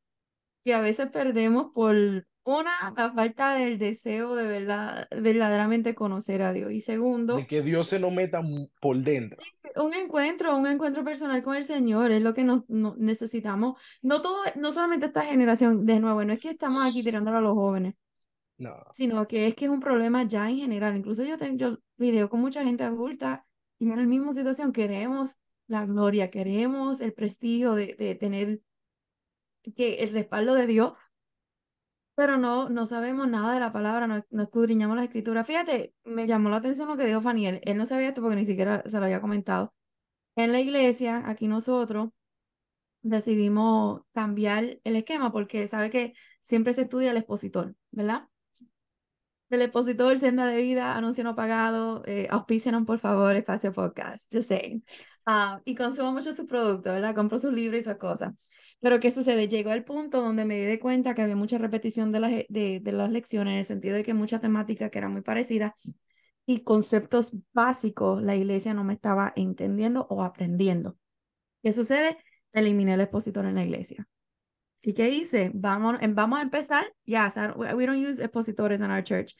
que 0.63 0.73
a 0.73 0.81
veces 0.81 1.09
perdemos 1.09 1.71
por 1.73 1.95
una, 2.43 2.71
la 2.95 3.11
falta 3.11 3.53
del 3.55 3.77
deseo 3.77 4.35
de 4.35 4.47
verdad, 4.47 5.07
verdaderamente 5.11 5.93
conocer 5.93 6.41
a 6.41 6.53
Dios. 6.53 6.71
Y 6.71 6.79
segundo, 6.79 7.37
de 7.37 7.47
que 7.47 7.61
Dios 7.61 7.87
se 7.87 7.99
nos 7.99 8.11
meta 8.11 8.41
por 8.79 8.97
dentro. 8.97 9.41
Un 9.75 9.93
encuentro, 9.93 10.55
un 10.55 10.67
encuentro 10.67 11.03
personal 11.03 11.43
con 11.43 11.55
el 11.55 11.63
Señor 11.63 12.11
es 12.11 12.21
lo 12.21 12.33
que 12.33 12.43
nos, 12.43 12.67
necesitamos. 12.69 13.79
No 14.01 14.21
todo, 14.21 14.37
no 14.55 14.73
solamente 14.73 15.05
esta 15.05 15.23
generación, 15.23 15.85
de 15.85 15.99
nuevo, 15.99 16.23
no 16.25 16.33
es 16.33 16.39
que 16.39 16.49
estamos 16.49 16.85
aquí 16.85 17.03
tirándolo 17.03 17.37
a 17.37 17.41
los 17.41 17.53
jóvenes. 17.53 17.95
No. 18.57 18.75
Sino 18.93 19.27
que 19.27 19.47
es 19.47 19.55
que 19.55 19.65
es 19.65 19.71
un 19.71 19.79
problema 19.79 20.23
ya 20.23 20.49
en 20.49 20.57
general. 20.57 20.95
Incluso 20.95 21.23
yo 21.23 21.37
tengo 21.37 21.57
yo 21.57 21.77
video 21.97 22.29
con 22.29 22.41
mucha 22.41 22.63
gente 22.63 22.83
adulta 22.83 23.45
y 23.79 23.89
en 23.89 23.97
la 23.97 24.03
misma 24.03 24.33
situación 24.33 24.71
queremos 24.71 25.35
la 25.67 25.85
gloria, 25.85 26.29
queremos 26.29 27.01
el 27.01 27.13
prestigio 27.13 27.73
de, 27.75 27.95
de 27.97 28.15
tener 28.15 28.61
que 29.75 30.03
el 30.03 30.11
respaldo 30.11 30.53
de 30.55 30.67
Dios, 30.67 30.93
pero 32.15 32.37
no, 32.37 32.69
no 32.69 32.85
sabemos 32.85 33.27
nada 33.27 33.53
de 33.53 33.59
la 33.59 33.71
palabra, 33.71 34.07
no, 34.07 34.23
no 34.29 34.43
escudriñamos 34.43 34.97
la 34.97 35.03
escritura. 35.05 35.43
Fíjate, 35.43 35.93
me 36.03 36.27
llamó 36.27 36.49
la 36.49 36.57
atención 36.57 36.87
lo 36.87 36.97
que 36.97 37.05
dijo 37.05 37.21
Faniel, 37.21 37.61
él 37.63 37.77
no 37.77 37.85
sabía 37.85 38.09
esto 38.09 38.21
porque 38.21 38.35
ni 38.35 38.45
siquiera 38.45 38.83
se 38.85 38.97
lo 38.99 39.05
había 39.05 39.21
comentado. 39.21 39.73
En 40.35 40.51
la 40.51 40.59
iglesia, 40.59 41.23
aquí 41.25 41.47
nosotros 41.47 42.09
decidimos 43.01 44.01
cambiar 44.13 44.79
el 44.83 44.95
esquema 44.95 45.31
porque 45.31 45.67
sabe 45.67 45.89
que 45.89 46.13
siempre 46.43 46.73
se 46.73 46.83
estudia 46.83 47.11
el 47.11 47.17
expositor, 47.17 47.75
¿verdad? 47.91 48.27
El 49.49 49.61
expositor, 49.61 50.17
Senda 50.17 50.45
de 50.45 50.55
Vida, 50.57 50.95
anuncio 50.95 51.25
no 51.25 51.35
pagado, 51.35 52.03
eh, 52.05 52.27
auspícianos 52.29 52.85
por 52.85 52.99
favor, 52.99 53.35
Espacio 53.35 53.73
Podcast, 53.73 54.33
just 54.33 54.47
saying. 54.47 54.83
Ah, 55.25 55.61
y 55.65 55.75
consumo 55.75 56.13
mucho 56.13 56.33
su 56.33 56.47
producto, 56.47 56.91
¿verdad? 56.91 57.13
Compro 57.13 57.37
sus 57.37 57.53
libros 57.53 57.77
y 57.79 57.81
esas 57.81 57.97
cosas. 57.97 58.33
Pero 58.81 58.99
¿qué 58.99 59.11
sucede? 59.11 59.47
Llegó 59.47 59.69
al 59.71 59.83
punto 59.83 60.21
donde 60.21 60.43
me 60.43 60.65
di 60.65 60.77
cuenta 60.79 61.13
que 61.15 61.21
había 61.21 61.35
mucha 61.35 61.57
repetición 61.57 62.11
de 62.11 62.19
las, 62.19 62.31
de, 62.49 62.79
de 62.81 62.91
las 62.91 63.11
lecciones, 63.11 63.53
en 63.53 63.59
el 63.59 63.65
sentido 63.65 63.95
de 63.95 64.03
que 64.03 64.13
mucha 64.13 64.39
temática 64.39 64.89
que 64.89 64.97
era 64.97 65.07
muy 65.07 65.21
parecida 65.21 65.75
y 66.45 66.63
conceptos 66.63 67.31
básicos 67.53 68.21
la 68.21 68.35
iglesia 68.35 68.73
no 68.73 68.83
me 68.83 68.93
estaba 68.93 69.33
entendiendo 69.35 70.07
o 70.09 70.23
aprendiendo. 70.23 70.97
¿Qué 71.63 71.71
sucede? 71.71 72.17
Eliminé 72.53 72.95
el 72.95 73.01
expositor 73.01 73.45
en 73.45 73.55
la 73.55 73.63
iglesia. 73.63 74.07
¿Y 74.81 74.93
qué 74.93 75.09
hice? 75.09 75.51
Vamos, 75.53 75.97
vamos 76.09 76.39
a 76.39 76.41
empezar. 76.41 76.91
Yes, 77.05 77.35
we 77.55 77.85
don't 77.85 78.03
use 78.03 78.21
expositores 78.21 78.79
in 78.79 78.89
our 78.89 79.03
church. 79.03 79.35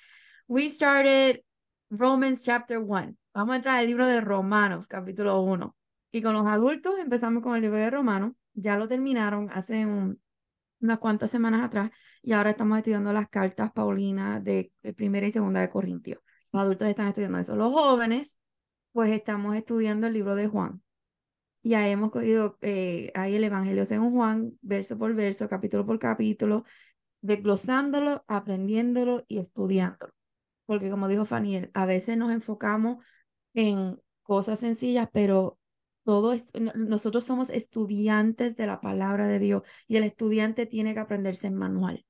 We 0.48 0.70
started 0.70 1.42
Romans 1.90 2.44
chapter 2.44 2.78
1. 2.80 3.18
vamos 3.34 3.54
a 3.54 3.56
entrar 3.58 3.80
al 3.80 3.88
libro 3.88 4.06
de 4.06 4.22
Romanos, 4.22 4.88
capítulo 4.88 5.42
1. 5.42 5.76
Y 6.12 6.22
con 6.22 6.34
los 6.34 6.46
adultos 6.46 7.00
empezamos 7.00 7.42
con 7.42 7.56
el 7.56 7.62
libro 7.62 7.80
de 7.80 7.90
Romanos, 7.90 8.34
ya 8.54 8.78
lo 8.78 8.88
terminaron 8.88 9.50
hace 9.52 9.86
unas 9.86 11.00
cuantas 11.00 11.32
semanas 11.32 11.64
atrás 11.64 11.92
y 12.22 12.34
ahora 12.34 12.52
estamos 12.52 12.78
estudiando 12.78 13.14
las 13.14 13.30
cartas 13.30 13.72
Paulinas 13.72 14.44
de, 14.44 14.72
primera 14.96 15.28
y 15.28 15.32
segunda 15.32 15.62
de 15.62 15.70
Corintios. 15.70 16.22
Los 16.52 16.64
adultos 16.64 16.88
están 16.88 17.08
estudiando 17.08 17.40
eso. 17.40 17.56
Los 17.56 17.72
jóvenes, 17.72 18.38
pues 18.92 19.12
estamos 19.12 19.56
estudiando 19.56 20.08
el 20.08 20.14
libro 20.14 20.36
de 20.36 20.48
Juan. 20.48 20.82
Ya 21.64 21.88
hemos 21.88 22.12
cogido 22.12 22.58
eh, 22.62 23.12
ahí 23.16 23.36
el 23.36 23.44
Evangelio 23.44 23.86
según 23.86 24.12
Juan, 24.14 24.58
verso 24.62 24.98
por 24.98 25.14
verso, 25.14 25.48
capítulo 25.48 25.86
por 25.86 26.00
capítulo, 26.00 26.66
desglosándolo, 27.22 28.24
aprendiéndolo 28.28 29.26
y 29.28 29.40
estudiándolo. 29.40 30.14
Porque 30.66 30.90
como 30.90 31.08
dijo 31.08 31.26
Faniel, 31.26 31.70
a 31.74 31.86
veces 31.86 32.18
nos 32.18 32.32
enfocamos 32.32 33.04
en 33.54 34.00
cosas 34.24 34.60
sencillas, 34.60 35.10
pero 35.12 35.60
todo 36.04 36.36
nosotros 36.76 37.26
somos 37.26 37.50
estudiantes 37.50 38.56
de 38.56 38.68
la 38.68 38.82
palabra 38.82 39.28
de 39.28 39.40
Dios 39.40 39.64
y 39.88 39.98
el 39.98 40.04
estudiante 40.04 40.66
tiene 40.66 40.94
que 40.94 41.00
aprenderse 41.00 41.48
en 41.48 41.56
manual. 41.56 42.06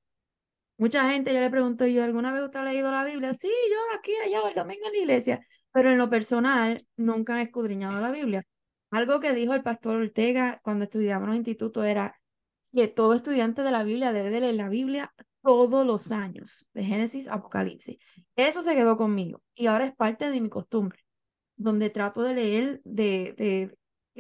Mucha 0.77 1.09
gente, 1.11 1.34
yo 1.34 1.39
le 1.39 1.49
pregunto, 1.49 1.85
¿yo 1.85 2.03
alguna 2.03 2.31
vez 2.31 2.43
usted 2.43 2.59
ha 2.59 2.65
leído 2.65 2.91
la 2.91 3.03
Biblia? 3.03 3.34
Sí, 3.34 3.47
yo 3.47 3.77
aquí, 3.97 4.11
allá, 4.26 4.49
el 4.49 4.55
domingo 4.55 4.88
en 4.88 4.93
la 4.93 4.97
iglesia, 4.99 5.45
pero 5.72 5.91
en 5.91 5.97
lo 5.97 6.09
personal 6.09 6.85
nunca 6.97 7.39
he 7.39 7.43
escudriñado 7.43 8.01
la 8.01 8.11
Biblia. 8.11 8.43
Algo 8.89 9.19
que 9.19 9.34
dijo 9.34 9.53
el 9.53 9.63
pastor 9.63 9.97
Ortega 9.97 10.59
cuando 10.63 10.85
estudiábamos 10.85 11.27
en 11.27 11.34
el 11.34 11.38
instituto 11.39 11.84
era 11.84 12.19
que 12.73 12.88
todo 12.88 13.13
estudiante 13.13 13.63
de 13.63 13.72
la 13.72 13.84
Biblia 13.84 14.11
debe 14.11 14.31
de 14.31 14.41
leer 14.41 14.55
la 14.55 14.69
Biblia 14.69 15.13
todos 15.41 15.85
los 15.85 16.11
años, 16.11 16.68
de 16.73 16.84
Génesis 16.84 17.27
a 17.27 17.35
Apocalipsis. 17.35 17.97
Eso 18.35 18.61
se 18.61 18.76
quedó 18.76 18.97
conmigo 18.97 19.41
y 19.55 19.68
ahora 19.68 19.85
es 19.85 19.95
parte 19.95 20.30
de 20.30 20.41
mi 20.41 20.49
costumbre, 20.49 20.99
donde 21.55 21.89
trato 21.89 22.23
de 22.23 22.35
leer 22.35 22.81
de, 22.84 23.34
de, 23.38 23.77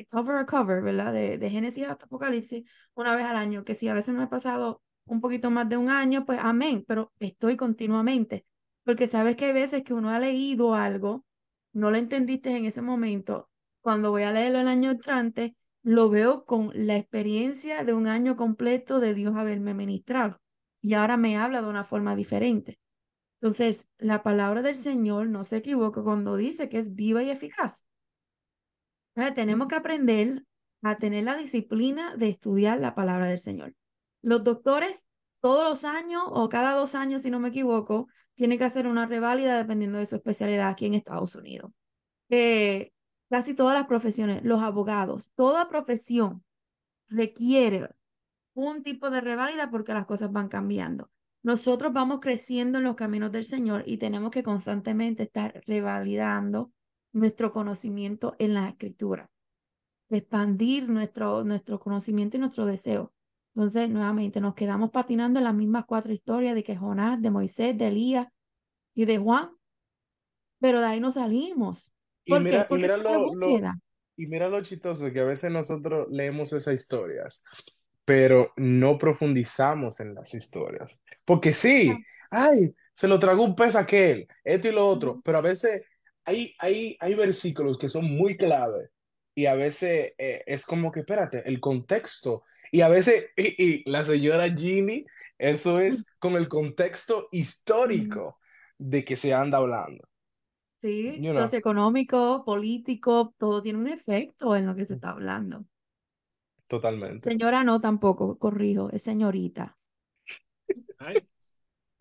cover 0.09 0.35
a 0.37 0.45
cover, 0.45 0.81
¿verdad? 0.81 1.13
De, 1.13 1.37
de 1.37 1.49
Génesis 1.49 1.87
hasta 1.87 2.05
Apocalipsis 2.05 2.63
una 2.93 3.15
vez 3.15 3.25
al 3.25 3.35
año, 3.35 3.63
que 3.63 3.75
si 3.75 3.87
a 3.87 3.93
veces 3.93 4.13
me 4.15 4.23
he 4.23 4.27
pasado 4.27 4.81
un 5.05 5.21
poquito 5.21 5.51
más 5.51 5.67
de 5.69 5.77
un 5.77 5.89
año, 5.89 6.25
pues 6.25 6.39
amén, 6.41 6.83
pero 6.87 7.11
estoy 7.19 7.57
continuamente, 7.57 8.45
porque 8.83 9.07
sabes 9.07 9.35
que 9.35 9.45
hay 9.45 9.53
veces 9.53 9.83
que 9.83 9.93
uno 9.93 10.09
ha 10.09 10.19
leído 10.19 10.75
algo, 10.75 11.25
no 11.73 11.91
lo 11.91 11.97
entendiste 11.97 12.55
en 12.55 12.65
ese 12.65 12.81
momento, 12.81 13.49
cuando 13.81 14.11
voy 14.11 14.23
a 14.23 14.31
leerlo 14.31 14.59
el 14.59 14.67
año 14.67 14.91
entrante, 14.91 15.55
lo 15.83 16.09
veo 16.09 16.45
con 16.45 16.71
la 16.73 16.95
experiencia 16.97 17.83
de 17.83 17.93
un 17.93 18.07
año 18.07 18.35
completo 18.37 18.99
de 18.99 19.13
Dios 19.13 19.35
haberme 19.35 19.73
ministrado. 19.73 20.39
Y 20.81 20.93
ahora 20.93 21.17
me 21.17 21.37
habla 21.37 21.61
de 21.61 21.67
una 21.67 21.83
forma 21.83 22.15
diferente. 22.15 22.79
Entonces, 23.41 23.87
la 23.97 24.23
palabra 24.23 24.61
del 24.61 24.75
Señor 24.75 25.27
no 25.29 25.45
se 25.45 25.57
equivoca 25.57 26.03
cuando 26.03 26.35
dice 26.35 26.69
que 26.69 26.77
es 26.79 26.93
viva 26.95 27.23
y 27.23 27.31
eficaz. 27.31 27.85
Tenemos 29.35 29.67
que 29.67 29.75
aprender 29.75 30.43
a 30.81 30.97
tener 30.97 31.23
la 31.23 31.35
disciplina 31.35 32.15
de 32.15 32.29
estudiar 32.29 32.79
la 32.79 32.95
palabra 32.95 33.27
del 33.27 33.39
Señor. 33.39 33.75
Los 34.21 34.43
doctores 34.43 35.03
todos 35.41 35.67
los 35.67 35.83
años 35.83 36.23
o 36.27 36.47
cada 36.49 36.73
dos 36.75 36.95
años, 36.95 37.23
si 37.23 37.31
no 37.31 37.39
me 37.39 37.49
equivoco, 37.49 38.07
tienen 38.35 38.57
que 38.57 38.63
hacer 38.63 38.87
una 38.87 39.07
reválida 39.07 39.57
dependiendo 39.57 39.97
de 39.97 40.05
su 40.05 40.15
especialidad 40.15 40.69
aquí 40.69 40.85
en 40.85 40.93
Estados 40.93 41.35
Unidos. 41.35 41.71
Eh, 42.29 42.93
casi 43.29 43.53
todas 43.53 43.77
las 43.77 43.87
profesiones, 43.87 44.43
los 44.43 44.61
abogados, 44.61 45.31
toda 45.35 45.67
profesión 45.67 46.43
requiere 47.09 47.89
un 48.53 48.83
tipo 48.83 49.09
de 49.09 49.21
reválida 49.21 49.69
porque 49.69 49.93
las 49.93 50.05
cosas 50.05 50.31
van 50.31 50.47
cambiando. 50.47 51.09
Nosotros 51.43 51.91
vamos 51.91 52.19
creciendo 52.19 52.77
en 52.77 52.83
los 52.83 52.95
caminos 52.95 53.31
del 53.31 53.43
Señor 53.43 53.83
y 53.87 53.97
tenemos 53.97 54.29
que 54.29 54.43
constantemente 54.43 55.23
estar 55.23 55.63
revalidando 55.65 56.71
nuestro 57.13 57.51
conocimiento 57.51 58.35
en 58.39 58.53
la 58.53 58.69
escritura, 58.69 59.29
expandir 60.09 60.89
nuestro, 60.89 61.43
nuestro 61.43 61.79
conocimiento 61.79 62.37
y 62.37 62.39
nuestro 62.39 62.65
deseo. 62.65 63.13
Entonces, 63.55 63.89
nuevamente, 63.89 64.39
nos 64.39 64.55
quedamos 64.55 64.91
patinando 64.91 65.39
en 65.39 65.45
las 65.45 65.53
mismas 65.53 65.85
cuatro 65.85 66.13
historias 66.13 66.55
de 66.55 66.63
que 66.63 66.75
Jonás, 66.75 67.21
de 67.21 67.31
Moisés, 67.31 67.77
de 67.77 67.87
Elías 67.87 68.27
y 68.95 69.05
de 69.05 69.17
Juan, 69.17 69.49
pero 70.59 70.79
de 70.79 70.85
ahí 70.85 70.99
no 70.99 71.11
salimos. 71.11 71.93
Y 72.23 72.39
mira, 72.39 72.67
y 72.69 72.75
mira 72.75 72.97
lo, 72.97 73.31
y 74.15 74.27
mira 74.27 74.47
lo 74.47 74.61
chistoso 74.61 75.11
que 75.11 75.19
a 75.19 75.25
veces 75.25 75.51
nosotros 75.51 76.07
leemos 76.11 76.53
esas 76.53 76.75
historias, 76.75 77.43
pero 78.05 78.53
no 78.55 78.97
profundizamos 78.97 79.99
en 79.99 80.13
las 80.13 80.33
historias. 80.33 81.01
Porque 81.25 81.53
sí, 81.53 81.91
ay, 82.29 82.73
se 82.93 83.07
lo 83.07 83.19
tragó 83.19 83.43
un 83.43 83.55
pez 83.55 83.75
aquel, 83.75 84.27
esto 84.43 84.67
y 84.67 84.71
lo 84.71 84.87
otro, 84.87 85.21
pero 85.25 85.39
a 85.39 85.41
veces 85.41 85.81
hay, 86.25 86.55
hay, 86.59 86.97
hay 86.99 87.15
versículos 87.15 87.77
que 87.77 87.89
son 87.89 88.05
muy 88.05 88.37
clave 88.37 88.89
y 89.35 89.45
a 89.45 89.55
veces 89.55 90.13
eh, 90.17 90.43
es 90.45 90.65
como 90.65 90.91
que, 90.91 91.01
espérate, 91.01 91.47
el 91.47 91.59
contexto. 91.59 92.43
Y 92.71 92.81
a 92.81 92.89
veces, 92.89 93.29
y, 93.37 93.89
la 93.89 94.05
señora 94.05 94.49
Ginny, 94.53 95.05
eso 95.37 95.79
es 95.79 96.05
con 96.19 96.35
el 96.35 96.47
contexto 96.47 97.27
histórico 97.31 98.39
de 98.77 99.03
que 99.03 99.15
se 99.15 99.33
anda 99.33 99.57
hablando. 99.57 100.07
Sí, 100.81 101.21
socioeconómico, 101.23 102.43
político, 102.43 103.35
todo 103.37 103.61
tiene 103.61 103.77
un 103.79 103.87
efecto 103.87 104.55
en 104.55 104.65
lo 104.65 104.75
que 104.75 104.85
se 104.85 104.95
está 104.95 105.11
hablando. 105.11 105.65
Totalmente. 106.67 107.29
Señora 107.29 107.63
no 107.63 107.79
tampoco, 107.79 108.39
corrijo, 108.39 108.89
es 108.91 109.03
señorita. 109.03 109.77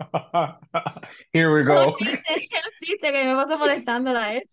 Here 1.33 1.53
we 1.53 1.65
go. 1.65 1.89
Un 1.89 1.93
chiste, 1.95 2.13
un 2.13 2.77
chiste 2.79 3.13
que 3.13 3.25
me 3.25 3.35
pasa 3.35 3.57
molestando 3.57 4.13
la 4.13 4.35
es. 4.35 4.45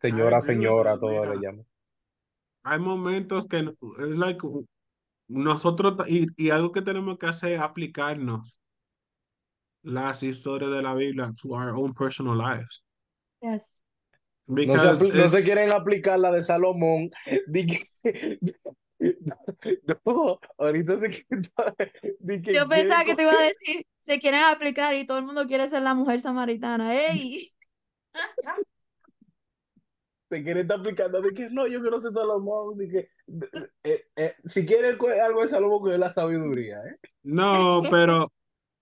Señora, 0.00 0.40
señora, 0.40 0.98
todo 0.98 1.24
le 1.26 1.36
llamo. 1.36 1.66
Hay 2.64 2.78
momentos 2.78 3.46
que 3.46 3.58
es 3.58 4.08
like 4.16 4.46
nosotros 5.28 6.08
y, 6.08 6.26
y 6.36 6.50
algo 6.50 6.72
que 6.72 6.82
tenemos 6.82 7.18
que 7.18 7.26
hacer 7.26 7.52
es 7.52 7.60
aplicarnos 7.60 8.60
las 9.82 10.22
historias 10.22 10.70
de 10.70 10.82
la 10.82 10.94
Biblia 10.94 11.32
to 11.40 11.48
our 11.50 11.74
own 11.74 11.92
personal 11.92 12.36
lives. 12.36 12.82
Yes. 13.40 13.82
No 14.46 14.96
se, 14.96 15.08
no 15.08 15.28
se, 15.28 15.42
quieren 15.44 15.72
aplicar 15.72 16.18
la 16.18 16.32
de 16.32 16.42
Salomón. 16.42 17.10
no, 20.04 20.40
ahorita 20.58 20.98
se 20.98 21.10
que 22.42 22.54
Yo 22.54 22.68
pensaba 22.68 23.04
que 23.04 23.14
te 23.14 23.22
iba 23.22 23.32
a 23.32 23.42
decir, 23.42 23.86
se 24.00 24.18
quieren 24.18 24.40
aplicar 24.40 24.94
y 24.94 25.06
todo 25.06 25.18
el 25.18 25.24
mundo 25.24 25.46
quiere 25.46 25.68
ser 25.68 25.82
la 25.82 25.94
mujer 25.94 26.20
samaritana. 26.20 26.94
¡Ey! 26.94 27.52
se 30.30 30.42
quieren 30.42 30.62
estar 30.62 30.80
aplicando 30.80 31.20
de 31.20 31.34
que 31.34 31.50
no, 31.50 31.66
yo 31.66 31.80
quiero 31.80 32.00
ser 32.00 32.12
Salomón. 32.12 32.78
De 32.78 32.88
que, 32.88 33.10
eh, 33.84 34.04
eh, 34.16 34.34
si 34.44 34.64
quieren 34.64 34.96
algo 35.24 35.42
de 35.42 35.48
Salomón, 35.48 35.84
que 35.84 35.94
es 35.94 36.00
la 36.00 36.12
sabiduría. 36.12 36.78
¿eh? 36.78 36.96
No, 37.22 37.82
pero 37.90 38.32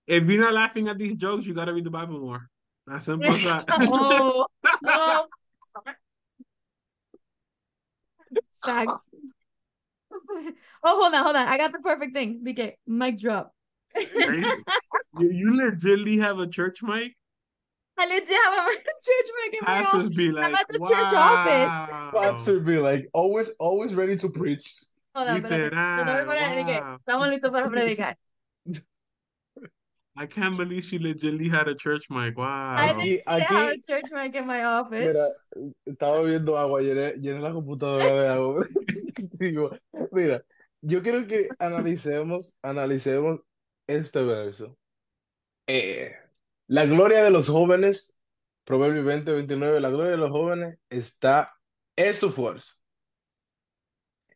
if 0.07 0.23
you're 0.25 0.45
not 0.45 0.53
laughing 0.53 0.89
at 0.89 0.99
these 0.99 1.17
jokes, 1.17 1.47
you 1.47 1.55
gotta 1.55 1.73
read 1.73 1.85
the 1.85 1.91
Bible 1.91 2.21
more. 2.21 2.49
As 2.87 3.05
simple 3.05 3.31
as 3.31 3.43
that. 3.45 3.65
oh. 3.93 4.47
Facts. 8.63 9.10
Oh, 10.83 11.01
hold 11.01 11.15
on, 11.15 11.23
hold 11.23 11.37
on. 11.37 11.47
I 11.47 11.59
got 11.59 11.73
the 11.73 11.79
perfect 11.79 12.15
thing. 12.15 12.43
Dije, 12.45 12.75
mic 12.87 13.19
drop. 13.19 13.53
you, 13.97 14.65
you 15.19 15.57
legitimately 15.57 16.19
have 16.19 16.39
a 16.39 16.47
church 16.47 16.83
mic? 16.83 17.17
I 17.99 18.07
legit 18.07 18.29
have 18.29 18.67
a 18.67 18.77
church 18.77 19.31
mic 19.45 19.55
in 19.55 19.61
my 19.67 19.83
office. 19.83 20.09
be 20.09 20.33
like, 20.33 20.45
I'm 20.47 20.55
at 20.55 20.67
the 20.69 20.79
wow. 20.79 20.89
church 20.89 21.13
office. 21.13 22.21
Pastors 22.23 22.65
be 22.65 22.79
like, 22.79 23.09
always, 23.13 23.51
always 23.61 23.95
ready 23.95 24.17
to 24.17 24.31
preach. 24.31 24.85
Hold 25.15 25.29
on, 25.29 25.43
Literal, 25.43 25.71
wow. 25.73 26.99
Estamos 26.99 27.29
listos 27.29 27.53
para 27.53 27.69
predicar. 27.69 28.15
I 30.21 30.27
can't 30.27 30.55
believe 30.55 30.85
she 30.85 30.99
legitimately 30.99 31.49
had 31.49 31.67
a 31.67 31.75
church 31.75 32.11
mic. 32.11 32.37
Wow. 32.37 32.75
I 32.77 32.93
aquí, 32.93 33.21
have 33.27 33.73
a 33.73 33.79
church 33.79 34.05
mic 34.13 34.35
in 34.35 34.47
my 34.47 34.65
office. 34.65 35.01
Mira, 35.01 35.27
estaba 35.87 36.23
viendo 36.23 36.59
agua, 36.59 36.83
llené, 36.83 37.15
llené 37.15 37.41
la 37.41 37.53
computadora 37.53 38.13
de 38.13 38.29
agua. 38.29 38.67
Digo, 39.39 39.71
mira, 40.13 40.43
yo 40.83 41.03
quiero 41.03 41.27
que 41.27 41.49
analicemos, 41.59 42.59
analicemos 42.61 43.41
este 43.87 44.23
verso. 44.23 44.77
Eh, 45.67 46.13
la 46.67 46.85
gloria 46.85 47.25
de 47.25 47.31
los 47.31 47.49
jóvenes, 47.49 48.21
Proverbio 48.65 49.03
20, 49.05 49.33
29, 49.33 49.81
la 49.81 49.89
gloria 49.89 50.11
de 50.11 50.19
los 50.19 50.31
jóvenes 50.31 50.79
está 50.91 51.51
en 51.97 52.13
su 52.13 52.31
fuerza. 52.31 52.75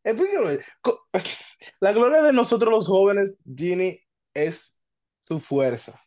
Explícame. 0.03 0.61
La 1.81 1.93
gloria 1.93 2.23
de 2.23 2.33
nosotros 2.33 2.71
los 2.71 2.87
jóvenes, 2.87 3.37
Ginny, 3.57 4.01
es 4.35 4.74
su 5.25 5.41
fuerza. 5.41 6.01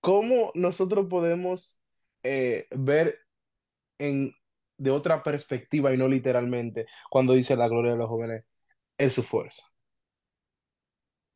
¿Cómo 0.00 0.52
nosotros 0.54 1.06
podemos 1.08 1.80
eh, 2.22 2.68
ver 2.70 3.18
en, 3.98 4.32
de 4.78 4.90
otra 4.90 5.22
perspectiva 5.22 5.92
y 5.92 5.96
no 5.96 6.06
literalmente 6.06 6.86
cuando 7.10 7.32
dice 7.32 7.56
la 7.56 7.68
gloria 7.68 7.92
de 7.92 7.98
los 7.98 8.08
jóvenes 8.08 8.44
es 8.98 9.14
su 9.14 9.22
fuerza? 9.22 9.64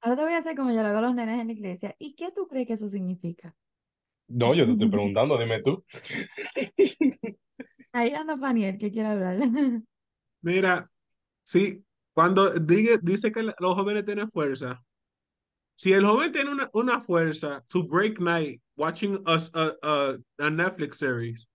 Ahora 0.03 0.16
te 0.16 0.23
voy 0.23 0.32
a 0.32 0.39
hacer 0.39 0.57
como 0.57 0.70
yo 0.70 0.82
le 0.82 0.89
hago 0.89 0.99
a 0.99 1.03
los 1.03 1.15
nenes 1.15 1.41
en 1.41 1.49
la 1.49 1.53
iglesia. 1.53 1.97
¿Y 1.99 2.15
qué 2.15 2.31
tú 2.32 2.47
crees 2.47 2.66
que 2.66 2.74
eso 2.74 2.89
significa? 2.89 3.55
No, 4.28 4.55
yo 4.55 4.65
te 4.65 4.73
estoy 4.73 4.89
preguntando, 4.89 5.37
dime 5.37 5.62
tú. 5.62 5.85
Ahí 7.93 8.12
anda 8.15 8.39
Faniel, 8.39 8.78
que 8.78 8.93
quiere 8.93 9.09
hablar. 9.09 9.39
Mira, 10.43 10.91
sí, 11.43 11.85
cuando 12.12 12.51
dice, 12.61 12.99
dice 13.03 13.32
que 13.32 13.43
los 13.43 13.74
jóvenes 13.74 14.05
tienen 14.05 14.31
fuerza, 14.31 14.82
si 15.81 15.94
el 15.94 16.05
joven 16.05 16.31
tiene 16.31 16.51
una, 16.51 16.69
una 16.74 17.01
fuerza 17.01 17.65
to 17.69 17.82
break 17.82 18.20
night 18.20 18.61
watching 18.77 19.19
a, 19.24 19.39
a, 19.55 20.19
a 20.39 20.51
Netflix 20.51 20.98
series, 20.98 21.48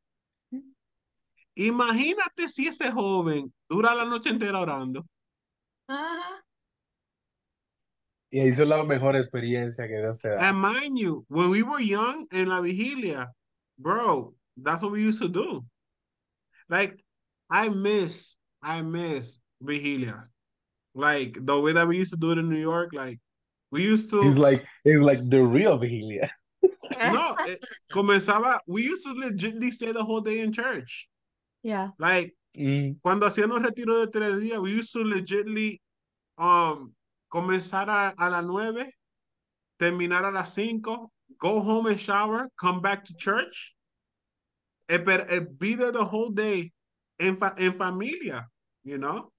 imagínate 1.55 2.49
si 2.49 2.67
ese 2.67 2.89
joven 2.91 3.53
dura 3.69 3.93
la 3.93 4.03
noche 4.05 4.31
entera 4.31 4.59
orando. 4.59 5.05
Ajá. 5.87 6.43
Y 8.31 8.39
ahí 8.39 8.51
son 8.55 8.69
la 8.69 8.83
mejor 8.83 9.15
experiencia 9.15 9.87
que 9.87 9.99
Dios 9.99 10.19
te 10.19 10.29
da. 10.29 10.49
And 10.49 10.59
mind 10.59 10.97
you, 10.97 11.23
when 11.29 11.51
we 11.51 11.61
were 11.61 11.79
young 11.79 12.25
in 12.31 12.49
la 12.49 12.61
vigilia, 12.61 13.27
bro, 13.77 14.33
that's 14.57 14.81
what 14.81 14.91
we 14.91 15.03
used 15.03 15.21
to 15.21 15.29
do. 15.29 15.63
Like, 16.67 16.99
I 17.51 17.69
miss, 17.69 18.37
I 18.63 18.81
miss 18.81 19.37
vigilia. 19.61 20.23
Like 20.95 21.37
the 21.39 21.61
way 21.61 21.73
that 21.73 21.87
we 21.87 21.97
used 21.97 22.11
to 22.13 22.17
do 22.17 22.31
it 22.31 22.39
in 22.39 22.49
New 22.49 22.59
York, 22.59 22.91
like 22.91 23.19
we 23.71 23.83
used 23.83 24.09
to. 24.11 24.21
It's 24.23 24.37
like 24.37 24.63
it's 24.83 25.01
like 25.01 25.29
the 25.29 25.43
real 25.43 25.77
vigilia. 25.77 26.29
no, 26.63 27.35
it, 27.47 27.59
comenzaba. 27.91 28.59
We 28.67 28.83
used 28.83 29.05
to 29.05 29.13
legitly 29.13 29.71
stay 29.71 29.91
the 29.91 30.03
whole 30.03 30.21
day 30.21 30.39
in 30.39 30.51
church. 30.51 31.07
Yeah. 31.63 31.89
Like 31.99 32.33
mm. 32.57 32.97
cuando 33.03 33.29
hacíamos 33.29 33.63
retiro 33.63 34.05
de 34.05 34.11
tres 34.11 34.37
días, 34.39 34.61
we 34.61 34.71
used 34.71 34.93
to 34.93 34.99
legitly 34.99 35.79
um 36.37 36.93
comenzar 37.31 37.89
a, 37.89 38.13
a 38.17 38.29
las 38.29 38.45
nueve, 38.45 38.91
terminar 39.79 40.25
a 40.25 40.31
las 40.31 40.53
cinco, 40.53 41.11
go 41.39 41.59
home 41.59 41.87
and 41.87 41.99
shower, 41.99 42.49
come 42.59 42.81
back 42.81 43.05
to 43.05 43.13
church, 43.15 43.73
and, 44.89 45.07
and 45.07 45.59
be 45.59 45.75
there 45.75 45.91
the 45.91 46.03
whole 46.03 46.29
day 46.29 46.71
in, 47.19 47.35
fa 47.35 47.53
in 47.57 47.73
familia, 47.73 48.47
you 48.83 48.97
know? 48.97 49.31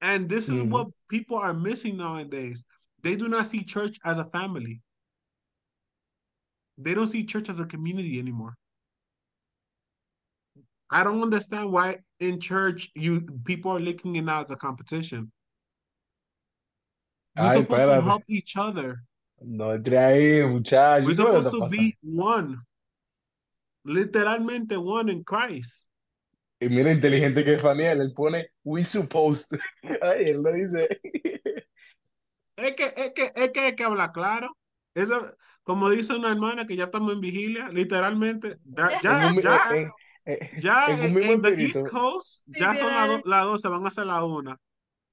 And 0.00 0.28
this 0.28 0.48
is 0.48 0.62
mm 0.62 0.68
what 0.68 0.88
people 1.08 1.38
are 1.38 1.54
missing 1.54 1.96
nowadays. 1.96 2.64
They 3.06 3.14
do 3.14 3.28
not 3.28 3.46
see 3.46 3.62
church 3.62 3.98
as 4.04 4.18
a 4.18 4.24
family. 4.24 4.80
They 6.76 6.92
don't 6.92 7.06
see 7.06 7.22
church 7.24 7.48
as 7.48 7.60
a 7.60 7.64
community 7.64 8.18
anymore. 8.18 8.56
I 10.90 11.04
don't 11.04 11.22
understand 11.22 11.70
why 11.70 11.98
in 12.18 12.40
church 12.40 12.90
you 12.96 13.20
people 13.44 13.70
are 13.70 13.78
looking 13.78 14.16
it 14.16 14.28
as 14.28 14.50
a 14.50 14.56
competition. 14.56 15.30
We're 17.38 17.44
Ay, 17.44 17.54
supposed 17.58 17.82
espérate. 17.82 17.94
to 17.94 18.02
help 18.02 18.22
each 18.26 18.56
other. 18.56 19.04
No 19.40 19.70
entre 19.70 19.98
ahí, 19.98 20.42
muchachos. 20.42 21.06
We're 21.06 21.14
supposed 21.14 21.52
to 21.52 21.68
be 21.68 21.96
one. 22.02 22.58
Literalmente 23.86 24.82
one 24.82 25.10
in 25.10 25.22
Christ. 25.22 25.86
Y 26.60 26.68
mira, 26.68 26.90
inteligente 26.90 27.44
que 27.44 27.54
es 27.54 27.62
Faniel, 27.62 28.00
él 28.00 28.12
pone 28.16 28.46
we 28.64 28.82
supposed. 28.82 29.56
Ay, 30.02 30.30
él 30.30 30.42
lo 30.42 30.52
dice. 30.52 30.88
Es 32.56 32.74
que, 32.74 32.92
es 32.96 33.12
que, 33.12 33.32
es 33.34 33.50
que 33.50 33.60
hay 33.60 33.76
que 33.76 33.84
hablar 33.84 34.12
claro. 34.12 34.56
Eso, 34.94 35.26
como 35.62 35.90
dice 35.90 36.14
una 36.14 36.30
hermana 36.30 36.66
que 36.66 36.76
ya 36.76 36.84
estamos 36.84 37.12
en 37.12 37.20
vigilia, 37.20 37.68
literalmente, 37.68 38.58
ya, 38.64 38.90
ya, 39.02 39.34
ya, 39.42 39.68
en, 39.76 39.90
en, 40.24 40.60
ya 40.60 40.86
en, 40.88 41.16
en 41.18 41.42
the 41.42 41.62
East 41.62 41.88
Coast, 41.88 42.42
ya 42.46 42.74
son 42.74 42.94
las 42.94 43.20
la 43.24 43.42
12, 43.42 43.68
van 43.68 43.86
a 43.86 43.90
ser 43.90 44.06
las 44.06 44.22
1. 44.22 44.56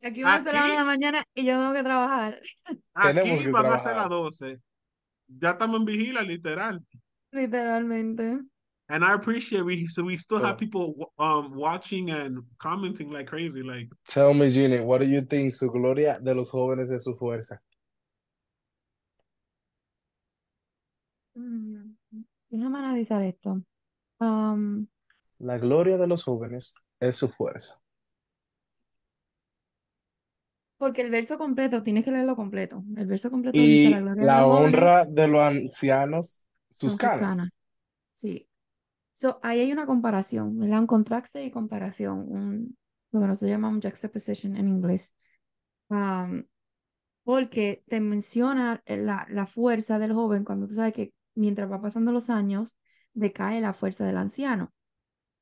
Aquí 0.02 0.24
van 0.24 0.41
a 0.41 0.44
ser 0.44 0.53
las 0.53 0.64
1 0.64 0.72
de 0.72 0.80
la 0.80 0.86
mañana 0.86 1.24
y 1.34 1.45
yo 1.45 1.57
tengo 1.57 1.74
que 1.74 1.84
trabajar. 1.84 2.41
Aquí 2.94 3.48
van 3.48 3.65
a 3.68 3.80
ser 3.80 3.95
las 3.95 4.10
12. 4.10 4.60
Ya 5.28 5.52
estamos 5.52 5.80
en 5.80 5.86
vigilia, 5.86 6.22
literal. 6.22 6.82
Literalmente. 7.32 8.40
And 8.89 9.03
I 9.03 9.14
appreciate 9.14 9.64
we 9.64 9.88
so 9.88 10.03
we 10.03 10.18
still 10.18 10.43
have 10.43 10.57
people 10.57 11.11
um 11.18 11.55
watching 11.55 12.11
and 12.11 12.43
commenting 12.60 13.10
like 13.10 13.27
crazy. 13.27 13.64
Like, 13.64 13.88
tell 14.07 14.34
me, 14.34 14.51
Gina, 14.51 14.84
what 14.84 14.99
do 14.99 15.05
you 15.05 15.22
think? 15.22 15.55
Su 15.55 15.72
gloria 15.72 16.19
de 16.19 16.35
los 16.35 16.51
jóvenes 16.51 16.91
es 16.91 17.05
su 17.05 17.15
fuerza. 17.15 17.61
Mm, 21.35 21.95
déjame 22.49 22.77
analizar 22.77 23.23
esto. 23.23 23.61
Um, 24.19 24.88
la 25.39 25.57
gloria 25.57 25.97
de 25.97 26.07
los 26.07 26.23
jóvenes 26.23 26.76
es 26.99 27.18
su 27.18 27.30
fuerza. 27.30 27.81
Porque 30.77 31.01
el 31.01 31.10
verso 31.10 31.38
completo, 31.38 31.81
tienes 31.81 32.03
que 32.03 32.11
leerlo 32.11 32.35
completo. 32.35 32.84
El 32.97 33.07
verso 33.07 33.31
completo 33.31 33.57
y 33.57 33.85
dice 33.85 33.89
la 33.91 34.01
gloria 34.01 34.23
la 34.26 34.35
de 34.35 34.41
los 34.41 34.60
honra 34.60 35.05
de 35.05 35.27
los 35.30 35.41
ancianos, 35.41 36.45
sus 36.69 36.97
canas. 36.97 37.49
Sí. 38.14 38.47
So, 39.24 39.40
ahí 39.41 39.62
hay 39.62 39.72
una 39.72 39.86
comparación, 39.86 40.60
¿verdad? 40.60 40.80
Un 40.82 40.88
contraste 40.88 41.45
y 41.45 41.50
comparación, 41.50 42.26
un, 42.28 42.78
lo 43.12 43.22
que 43.22 43.28
nosotros 43.28 43.52
llamamos 43.52 43.80
juxtaposition 43.82 44.58
en 44.58 44.68
inglés. 44.68 45.16
Um, 45.88 46.44
porque 47.24 47.86
te 47.88 48.02
menciona 48.02 48.84
la, 48.86 49.26
la 49.30 49.45
fuerza 49.45 49.98
del 49.98 50.12
joven 50.12 50.44
cuando 50.44 50.68
tú 50.68 50.74
sabes 50.76 50.91
que 50.94 51.14
mientras 51.36 51.72
va 51.72 51.82
pasando 51.82 52.12
los 52.12 52.30
años, 52.30 52.76
decae 53.14 53.62
la 53.62 53.72
fuerza 53.72 54.06
del 54.06 54.18
anciano. 54.18 54.74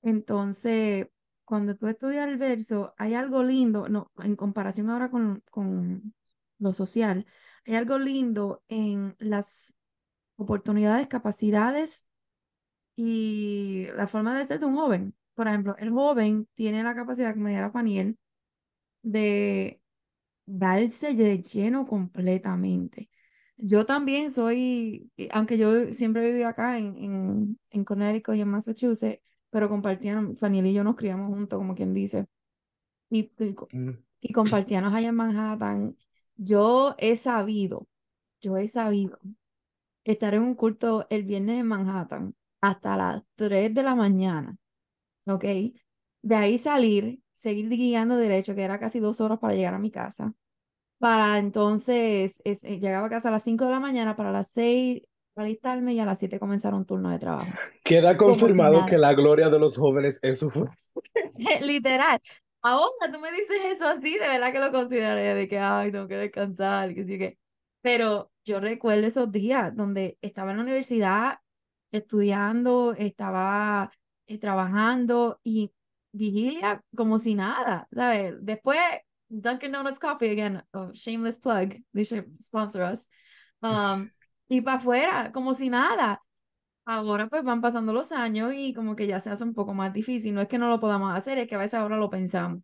Entonces, 0.03 1.08
cuando 1.44 1.76
tú 1.76 1.88
estudias 1.88 2.28
el 2.28 2.38
verso, 2.38 2.94
hay 2.99 3.16
algo 3.16 3.41
lindo, 3.41 3.90
no, 3.90 4.12
en 4.20 4.36
comparación 4.36 4.91
ahora 4.91 5.10
con, 5.10 5.41
con 5.49 6.14
lo 6.60 6.74
social, 6.74 7.26
hay 7.66 7.78
algo 7.78 7.98
lindo 7.98 8.62
en 8.68 9.16
las 9.18 9.74
oportunidades, 10.36 11.08
capacidades 11.08 12.06
y 12.95 13.88
la 13.95 14.07
forma 14.07 14.38
de 14.38 14.45
ser 14.45 14.59
de 14.59 14.65
un 14.65 14.76
joven. 14.76 15.15
Por 15.34 15.47
ejemplo, 15.47 15.76
el 15.80 15.91
joven 15.91 16.47
tiene 16.55 16.84
la 16.84 16.95
capacidad, 16.95 17.34
como 17.34 17.47
dijera 17.47 17.72
Faniel, 17.72 18.18
de 19.03 19.81
darse 20.45 21.13
de 21.13 21.41
lleno 21.41 21.88
completamente. 21.88 23.09
Yo 23.57 23.85
también 23.85 24.31
soy, 24.31 25.11
aunque 25.31 25.57
yo 25.57 25.93
siempre 25.93 26.31
viví 26.31 26.43
acá 26.43 26.77
en, 26.77 26.97
en, 26.97 27.59
en 27.69 27.85
Connecticut 27.85 28.35
y 28.35 28.41
en 28.41 28.49
Massachusetts, 28.49 29.22
pero 29.49 29.69
compartían, 29.69 30.35
Faniel 30.38 30.68
y 30.68 30.73
yo 30.73 30.84
nos 30.84 30.95
criamos 30.95 31.30
juntos, 31.30 31.57
como 31.57 31.76
quien 31.76 31.93
dice, 31.93 32.27
y, 33.09 33.31
y, 33.39 33.55
mm. 33.72 33.97
y 34.22 34.34
compartíamos 34.34 34.93
allá 34.93 35.09
en 35.09 35.15
Manhattan. 35.15 35.97
Yo 36.38 36.95
he 36.97 37.15
sabido, 37.18 37.88
yo 38.41 38.57
he 38.57 38.68
sabido 38.68 39.19
estar 40.03 40.34
en 40.34 40.43
un 40.43 40.55
culto 40.55 41.07
el 41.09 41.23
viernes 41.23 41.59
en 41.59 41.68
Manhattan 41.68 42.35
hasta 42.62 42.96
las 42.96 43.24
3 43.36 43.74
de 43.74 43.84
la 43.84 43.96
mañana, 43.96 44.56
¿ok? 45.26 45.44
De 46.22 46.36
ahí 46.36 46.58
salir, 46.58 47.20
seguir 47.34 47.68
guiando 47.70 48.16
derecho, 48.16 48.56
que 48.56 48.62
era 48.62 48.80
casi 48.80 49.00
dos 49.00 49.20
horas 49.20 49.40
para 49.40 49.56
llegar 49.56 49.74
a 49.74 49.80
mi 49.80 49.92
casa, 49.92 50.34
para 51.00 51.40
entonces, 51.40 52.40
es, 52.44 52.64
eh, 52.64 52.80
llegaba 52.80 53.08
a 53.08 53.10
casa 53.10 53.30
a 53.30 53.32
las 53.32 53.44
5 53.44 53.66
de 53.66 53.72
la 53.72 53.80
mañana, 53.80 54.16
para 54.16 54.32
las 54.32 54.52
6 54.52 55.02
alistarme 55.36 55.94
y 55.94 56.00
a 56.00 56.06
las 56.06 56.20
7 56.20 56.40
comenzar 56.40 56.76
un 56.76 56.86
turno 56.86 57.10
de 57.10 57.18
trabajo. 57.18 57.52
Queda 57.84 58.16
confirmado 58.16 58.86
que 58.86 59.00
la 59.00 59.14
gloria 59.14 59.50
de 59.50 59.58
los 59.58 59.78
jóvenes 59.78 60.20
es 60.24 60.40
su 60.40 60.52
fuerza. 60.52 60.78
Literal. 61.62 62.22
Ahora 62.62 63.12
tú 63.12 63.20
me 63.20 63.32
dices 63.32 63.58
eso 63.66 63.88
así, 63.88 64.14
de 64.14 64.28
verdad 64.28 64.52
que 64.52 64.60
lo 64.60 64.72
consideré, 64.72 65.34
de 65.34 65.48
que, 65.48 65.58
ay, 65.58 65.92
tengo 65.92 66.08
que 66.08 66.18
descansar, 66.18 66.94
que 66.94 67.04
sí 67.04 67.18
que... 67.18 67.40
Pero 67.82 68.30
yo 68.46 68.60
recuerdo 68.60 69.08
esos 69.08 69.32
días 69.32 69.76
donde 69.76 70.20
estaba 70.22 70.52
en 70.52 70.58
la 70.58 70.64
universidad 70.64 71.40
estudiando, 71.91 72.93
estaba 72.93 73.91
eh, 74.27 74.38
trabajando 74.38 75.39
y 75.43 75.72
vigilia 76.11 76.84
como 76.95 77.19
si 77.19 77.35
nada, 77.35 77.88
¿sabes? 77.93 78.35
Después, 78.41 78.80
Dunkin' 79.30 79.72
Donuts 79.72 79.99
Coffee, 79.99 80.31
again, 80.31 80.63
oh, 80.73 80.91
shameless 80.93 81.38
plug, 81.38 81.76
they 81.93 82.03
should 82.03 82.26
sponsor 82.41 82.84
us. 82.91 83.07
Um, 83.61 84.09
y 84.47 84.61
para 84.61 84.77
afuera, 84.77 85.31
como 85.31 85.53
si 85.53 85.69
nada. 85.69 86.22
Ahora 86.84 87.30
pues 87.30 87.43
van 87.43 87.61
pasando 87.61 87.93
los 87.93 88.11
años 88.11 88.53
y 88.55 88.73
como 88.73 88.95
que 88.95 89.07
ya 89.07 89.19
se 89.19 89.30
hace 89.30 89.43
un 89.43 89.53
poco 89.53 89.73
más 89.73 89.93
difícil. 89.93 90.34
No 90.34 90.41
es 90.41 90.47
que 90.47 90.57
no 90.57 90.68
lo 90.68 90.80
podamos 90.80 91.15
hacer, 91.15 91.38
es 91.38 91.47
que 91.47 91.55
a 91.55 91.59
veces 91.59 91.76
ahora 91.76 91.95
lo 91.95 92.09
pensamos. 92.09 92.63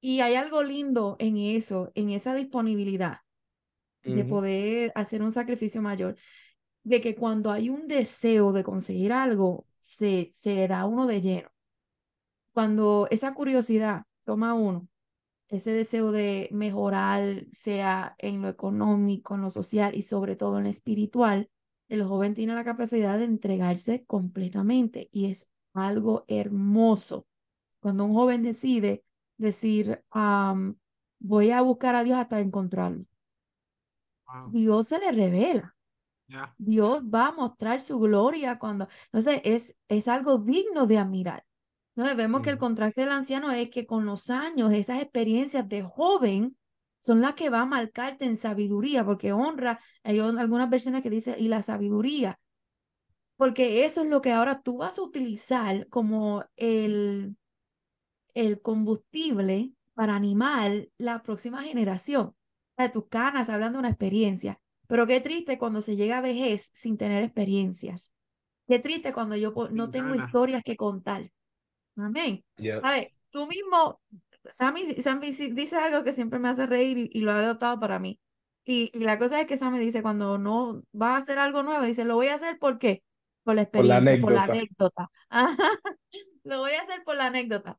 Y 0.00 0.20
hay 0.20 0.34
algo 0.34 0.62
lindo 0.62 1.16
en 1.18 1.36
eso, 1.38 1.90
en 1.94 2.10
esa 2.10 2.34
disponibilidad 2.34 3.18
de 4.02 4.24
poder 4.24 4.92
hacer 4.96 5.22
un 5.22 5.30
sacrificio 5.30 5.80
mayor 5.80 6.16
de 6.84 7.00
que 7.00 7.14
cuando 7.14 7.50
hay 7.50 7.70
un 7.70 7.88
deseo 7.88 8.52
de 8.52 8.64
conseguir 8.64 9.12
algo, 9.12 9.66
se, 9.80 10.30
se 10.34 10.66
da 10.68 10.86
uno 10.86 11.06
de 11.06 11.20
lleno. 11.20 11.50
Cuando 12.52 13.08
esa 13.10 13.34
curiosidad 13.34 14.04
toma 14.24 14.54
uno, 14.54 14.88
ese 15.48 15.72
deseo 15.72 16.12
de 16.12 16.48
mejorar, 16.52 17.46
sea 17.52 18.14
en 18.18 18.42
lo 18.42 18.48
económico, 18.48 19.34
en 19.34 19.42
lo 19.42 19.50
social 19.50 19.94
y 19.94 20.02
sobre 20.02 20.36
todo 20.36 20.58
en 20.58 20.64
lo 20.64 20.70
espiritual, 20.70 21.50
el 21.88 22.04
joven 22.04 22.34
tiene 22.34 22.54
la 22.54 22.64
capacidad 22.64 23.18
de 23.18 23.24
entregarse 23.24 24.04
completamente 24.06 25.08
y 25.12 25.30
es 25.30 25.46
algo 25.74 26.24
hermoso. 26.28 27.26
Cuando 27.80 28.04
un 28.04 28.14
joven 28.14 28.42
decide 28.42 29.04
decir, 29.36 30.02
voy 31.18 31.50
a 31.50 31.60
buscar 31.62 31.94
a 31.94 32.04
Dios 32.04 32.18
hasta 32.18 32.40
encontrarlo, 32.40 33.04
Dios 34.44 34.88
se 34.88 34.98
le 34.98 35.12
revela 35.12 35.76
Dios 36.56 37.02
va 37.02 37.28
a 37.28 37.32
mostrar 37.32 37.80
su 37.80 37.98
gloria 37.98 38.58
cuando, 38.58 38.88
entonces 39.06 39.40
es, 39.44 39.76
es 39.88 40.08
algo 40.08 40.38
digno 40.38 40.86
de 40.86 40.98
admirar. 40.98 41.44
Entonces 41.94 42.16
vemos 42.16 42.42
que 42.42 42.50
el 42.50 42.58
contraste 42.58 43.02
del 43.02 43.10
anciano 43.10 43.50
es 43.50 43.70
que 43.70 43.86
con 43.86 44.06
los 44.06 44.30
años, 44.30 44.72
esas 44.72 45.02
experiencias 45.02 45.68
de 45.68 45.82
joven 45.82 46.56
son 47.00 47.20
las 47.20 47.34
que 47.34 47.50
va 47.50 47.60
a 47.62 47.66
marcarte 47.66 48.24
en 48.24 48.36
sabiduría, 48.36 49.04
porque 49.04 49.32
honra, 49.32 49.80
hay 50.04 50.20
algunas 50.20 50.70
versiones 50.70 51.02
que 51.02 51.10
dicen, 51.10 51.34
y 51.38 51.48
la 51.48 51.62
sabiduría, 51.62 52.38
porque 53.36 53.84
eso 53.84 54.02
es 54.02 54.08
lo 54.08 54.22
que 54.22 54.32
ahora 54.32 54.62
tú 54.62 54.78
vas 54.78 54.98
a 54.98 55.02
utilizar 55.02 55.88
como 55.88 56.44
el, 56.56 57.36
el 58.34 58.62
combustible 58.62 59.72
para 59.94 60.14
animar 60.14 60.86
la 60.96 61.22
próxima 61.22 61.64
generación. 61.64 62.36
De 62.78 62.88
tus 62.88 63.08
canas, 63.08 63.48
hablando 63.48 63.76
de 63.76 63.80
una 63.80 63.88
experiencia. 63.90 64.61
Pero 64.86 65.06
qué 65.06 65.20
triste 65.20 65.58
cuando 65.58 65.80
se 65.80 65.96
llega 65.96 66.18
a 66.18 66.22
vejez 66.22 66.70
sin 66.74 66.96
tener 66.96 67.24
experiencias. 67.24 68.12
Qué 68.68 68.78
triste 68.78 69.12
cuando 69.12 69.36
yo 69.36 69.52
no 69.70 69.90
tengo 69.90 70.14
historias 70.14 70.62
que 70.64 70.76
contar. 70.76 71.30
Amén. 71.96 72.44
A 72.82 72.90
ver, 72.90 73.12
tú 73.30 73.46
mismo, 73.46 74.00
Sammy, 74.50 74.94
Sammy, 75.02 75.32
dice 75.32 75.76
algo 75.76 76.04
que 76.04 76.12
siempre 76.12 76.38
me 76.38 76.48
hace 76.48 76.66
reír 76.66 77.10
y, 77.12 77.20
lo 77.20 77.32
ha 77.32 77.38
adoptado 77.38 77.78
para 77.80 77.98
mí. 77.98 78.18
Y, 78.64 78.90
y, 78.94 79.00
la 79.00 79.18
cosa 79.18 79.40
es 79.40 79.46
que 79.46 79.56
Sammy 79.56 79.78
dice, 79.78 80.02
cuando 80.02 80.38
no 80.38 80.82
va 80.94 81.14
a 81.14 81.18
hacer 81.18 81.38
algo 81.38 81.62
nuevo, 81.62 81.84
dice, 81.84 82.04
lo 82.04 82.14
voy 82.14 82.28
a 82.28 82.34
hacer 82.34 82.58
porque 82.58 83.02
por 83.42 83.56
la 83.56 83.62
experiencia, 83.62 84.20
por 84.20 84.32
la 84.32 84.44
anécdota. 84.44 85.10
lo 86.44 86.58
voy 86.58 86.72
a 86.72 86.82
hacer 86.82 87.02
por 87.04 87.16
la 87.16 87.26
anécdota. 87.26 87.78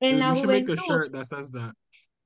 En 0.00 0.18
la 0.18 0.34
juventud. 0.34 0.76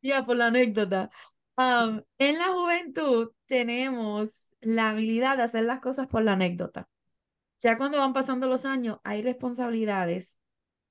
Ya, 0.03 0.25
por 0.25 0.37
la 0.37 0.47
anécdota. 0.47 1.11
Um, 1.59 2.03
en 2.19 2.39
la 2.39 2.53
juventud 2.53 3.33
tenemos 3.47 4.53
la 4.61 4.91
habilidad 4.91 5.37
de 5.37 5.43
hacer 5.43 5.65
las 5.65 5.81
cosas 5.81 6.07
por 6.07 6.23
la 6.23 6.35
anécdota. 6.35 6.89
Ya 7.61 7.77
cuando 7.77 7.99
van 7.99 8.13
pasando 8.13 8.47
los 8.47 8.65
años, 8.65 8.99
hay 9.03 9.23
responsabilidades, 9.23 10.39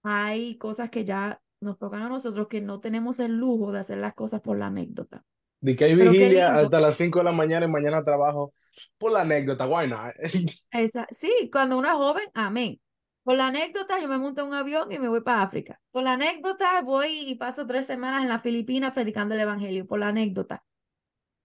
hay 0.04 0.58
cosas 0.58 0.90
que 0.90 1.06
ya 1.06 1.40
nos 1.62 1.78
tocan 1.80 2.02
a 2.02 2.10
nosotros 2.10 2.48
que 2.50 2.60
no 2.60 2.82
tenemos 2.82 3.20
el 3.20 3.38
lujo 3.38 3.72
de 3.72 3.80
hacer 3.80 4.00
las 4.00 4.14
cosas 4.14 4.42
por 4.42 4.58
la 4.58 4.68
anécdota. 4.68 5.24
De 5.62 5.74
que 5.78 5.86
hay 5.86 5.96
vigilia 5.96 6.54
hasta 6.56 6.82
las 6.82 6.98
5 6.98 7.20
de 7.20 7.26
la 7.26 7.32
mañana 7.32 7.66
y 7.66 7.70
mañana 7.70 8.04
trabajo 8.04 8.54
por 8.98 9.14
la 9.14 9.22
anécdota, 9.22 9.66
why 9.68 9.88
not? 9.88 10.14
Esa, 10.72 11.08
sí, 11.12 11.50
cuando 11.50 11.78
uno 11.78 11.88
es 11.88 11.96
joven, 11.96 12.30
amén. 12.34 12.78
Por 13.28 13.36
la 13.36 13.48
anécdota, 13.48 14.00
yo 14.00 14.08
me 14.08 14.18
monto 14.18 14.40
en 14.40 14.48
un 14.48 14.54
avión 14.54 14.90
y 14.90 15.00
me 15.00 15.10
voy 15.10 15.20
para 15.20 15.42
África. 15.42 15.82
Por 15.92 16.02
la 16.04 16.14
anécdota, 16.14 16.82
voy 16.82 17.30
y 17.30 17.36
paso 17.36 17.68
tres 17.68 17.86
semanas 17.86 18.24
en 18.24 18.30
las 18.30 18.42
Filipinas 18.42 18.94
predicando 18.94 19.36
el 19.36 19.42
Evangelio. 19.42 19.86
Por 19.86 20.00
la 20.00 20.08
anécdota. 20.08 20.64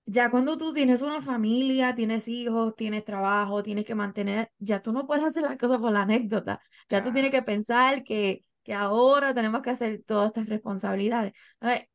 Ya 0.06 0.30
cuando 0.30 0.56
tú 0.56 0.72
tienes 0.72 1.02
una 1.02 1.22
familia, 1.22 1.96
tienes 1.96 2.28
hijos, 2.28 2.76
tienes 2.76 3.04
trabajo, 3.04 3.64
tienes 3.64 3.84
que 3.84 3.96
mantener, 3.96 4.52
ya 4.60 4.80
tú 4.80 4.92
no 4.92 5.08
puedes 5.08 5.24
hacer 5.24 5.42
las 5.42 5.58
cosas 5.58 5.78
por 5.78 5.90
la 5.90 6.02
anécdota. 6.02 6.62
Ya 6.88 7.02
tú 7.02 7.12
tienes 7.12 7.32
que 7.32 7.42
pensar 7.42 8.04
que, 8.04 8.44
que 8.62 8.74
ahora 8.74 9.34
tenemos 9.34 9.60
que 9.60 9.70
hacer 9.70 10.04
todas 10.06 10.28
estas 10.28 10.48
responsabilidades. 10.48 11.32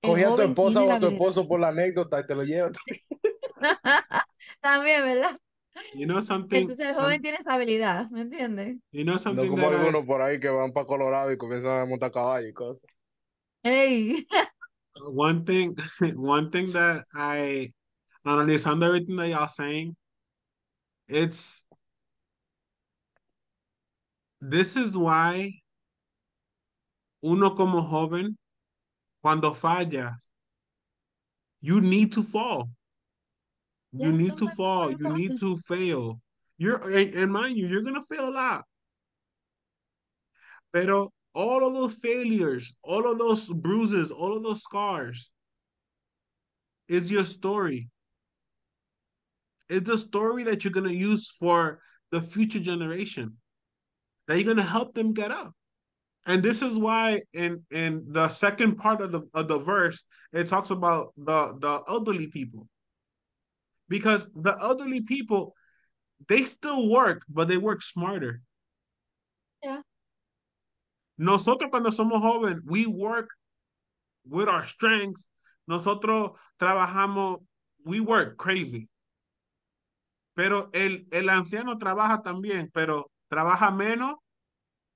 Cogí 0.01 0.21
a 0.21 0.35
tu 0.35 0.41
esposa 0.41 0.83
o 0.83 0.91
a 0.91 0.99
tu 0.99 1.07
esposo 1.07 1.47
por 1.47 1.61
la 1.61 1.69
anécdota 1.69 2.19
y 2.19 2.27
te 2.27 2.35
lo 2.35 2.43
llevas. 2.43 2.73
También, 4.59 5.03
¿verdad? 5.05 5.39
You 5.93 6.05
know 6.05 6.21
something. 6.21 6.61
Entonces 6.61 6.87
el 6.87 6.93
joven 6.93 7.21
tiene 7.21 7.37
esa 7.37 7.53
habilidad, 7.53 8.09
¿me 8.09 8.21
entiendes? 8.21 8.77
You 8.91 9.03
know 9.03 9.17
something. 9.17 9.45
No 9.45 9.51
como 9.51 9.67
algunos 9.67 10.05
por 10.05 10.21
ahí 10.21 10.39
que 10.39 10.49
van 10.49 10.71
para 10.73 10.85
Colorado 10.85 11.31
y 11.31 11.37
comienzan 11.37 11.81
a 11.81 11.85
montar 11.85 12.11
caballo 12.11 12.47
y 12.47 12.53
cosas. 12.53 12.83
Hey. 13.63 14.27
one 15.01 15.43
thing, 15.45 15.75
one 16.15 16.49
thing 16.51 16.71
that 16.73 17.05
I, 17.13 17.73
analizando 18.25 18.87
everything 18.87 19.15
that 19.17 19.29
y'all 19.29 19.47
saying, 19.47 19.95
it's 21.07 21.65
this 24.41 24.75
is 24.75 24.97
why 24.97 25.51
uno 27.23 27.55
como 27.55 27.81
joven, 27.81 28.37
cuando 29.21 29.53
falla, 29.53 30.17
you 31.61 31.81
need 31.81 32.13
to 32.13 32.23
fall. 32.23 32.69
You 33.93 34.11
need 34.11 34.37
to 34.37 34.49
fall. 34.49 34.91
You 34.91 35.13
need 35.13 35.39
to 35.39 35.57
fail. 35.67 36.19
You're 36.57 36.89
and 36.89 37.31
mind 37.31 37.57
you, 37.57 37.67
you're 37.67 37.83
gonna 37.83 38.03
fail 38.03 38.29
a 38.29 38.31
lot. 38.31 38.65
Pero 40.73 41.11
all 41.33 41.65
of 41.65 41.73
those 41.73 41.93
failures, 41.93 42.75
all 42.83 43.09
of 43.09 43.17
those 43.19 43.49
bruises, 43.49 44.11
all 44.11 44.35
of 44.35 44.43
those 44.43 44.61
scars 44.61 45.31
is 46.87 47.11
your 47.11 47.25
story. 47.25 47.89
It's 49.69 49.87
the 49.87 49.97
story 49.97 50.43
that 50.43 50.63
you're 50.63 50.73
gonna 50.73 50.91
use 50.91 51.29
for 51.29 51.79
the 52.11 52.21
future 52.21 52.59
generation. 52.59 53.37
That 54.27 54.37
you're 54.37 54.53
gonna 54.53 54.67
help 54.67 54.93
them 54.93 55.13
get 55.13 55.31
up. 55.31 55.53
And 56.25 56.43
this 56.43 56.61
is 56.61 56.77
why 56.77 57.21
in 57.33 57.63
in 57.71 58.05
the 58.09 58.27
second 58.27 58.75
part 58.75 58.99
of 59.01 59.11
the 59.11 59.21
of 59.33 59.47
the 59.47 59.59
verse, 59.59 60.03
it 60.33 60.47
talks 60.47 60.71
about 60.71 61.13
the 61.15 61.55
the 61.59 61.83
elderly 61.87 62.27
people 62.27 62.67
because 63.87 64.27
the 64.35 64.55
elderly 64.61 65.01
people 65.01 65.53
they 66.27 66.43
still 66.43 66.89
work, 66.89 67.21
but 67.29 67.47
they 67.47 67.57
work 67.57 67.83
smarter. 67.83 68.41
Yeah. 69.61 69.81
Nosotros 71.17 71.69
cuando 71.69 71.89
somos 71.91 72.21
jóvenes, 72.21 72.61
we 72.65 72.85
work 72.85 73.29
with 74.25 74.47
our 74.47 74.65
strengths. 74.65 75.27
Nosotros 75.67 76.31
trabajamos, 76.59 77.43
we 77.83 77.99
work 77.99 78.37
crazy. 78.37 78.89
Pero 80.35 80.69
el, 80.73 81.07
el 81.11 81.29
anciano 81.29 81.77
trabaja 81.77 82.21
también, 82.21 82.69
pero 82.71 83.09
trabaja 83.29 83.71
menos 83.71 84.15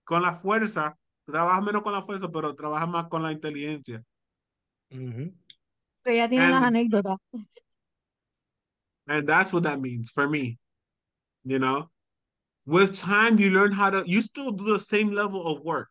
con 0.03 0.21
la 0.21 0.35
fuerza, 0.35 0.95
trabaja 1.25 1.61
menos 1.61 1.81
con 1.81 1.93
la 1.93 2.03
fuerza, 2.03 2.29
pero 2.29 2.53
trabaja 2.53 2.85
más 2.85 3.07
con 3.07 3.23
la 3.23 3.31
inteligencia. 3.31 4.03
Que 4.89 6.15
ya 6.15 6.29
tiene 6.29 6.49
las 6.49 6.63
anécdotas. 6.63 7.17
And 9.07 9.27
that's 9.27 9.51
what 9.51 9.63
that 9.63 9.81
means 9.81 10.09
for 10.09 10.27
me. 10.27 10.57
You 11.43 11.59
know, 11.59 11.89
with 12.65 12.97
time, 12.97 13.39
you 13.39 13.49
learn 13.49 13.71
how 13.71 13.89
to, 13.89 14.03
you 14.05 14.21
still 14.21 14.51
do 14.51 14.65
the 14.65 14.79
same 14.79 15.11
level 15.11 15.45
of 15.45 15.61
work. 15.61 15.89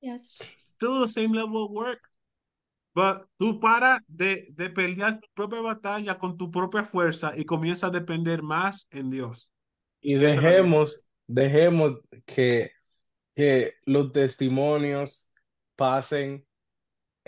Yes. 0.00 0.42
Still 0.76 1.00
the 1.00 1.08
same 1.08 1.32
level 1.32 1.64
of 1.64 1.70
work. 1.70 2.00
But 2.94 3.26
tú 3.40 3.60
para 3.60 4.00
de, 4.08 4.48
de 4.56 4.70
pelear 4.70 5.20
tu 5.20 5.28
propia 5.36 5.62
batalla 5.62 6.18
con 6.18 6.36
tu 6.36 6.50
propia 6.50 6.82
fuerza 6.82 7.32
y 7.36 7.44
comienza 7.44 7.86
a 7.86 7.90
depender 7.90 8.42
más 8.42 8.88
en 8.90 9.10
Dios. 9.10 9.48
Y 10.00 10.14
dejemos, 10.14 11.06
dejemos 11.28 12.00
que, 12.26 12.72
que 13.36 13.74
los 13.84 14.12
testimonios 14.12 15.32
pasen 15.76 16.44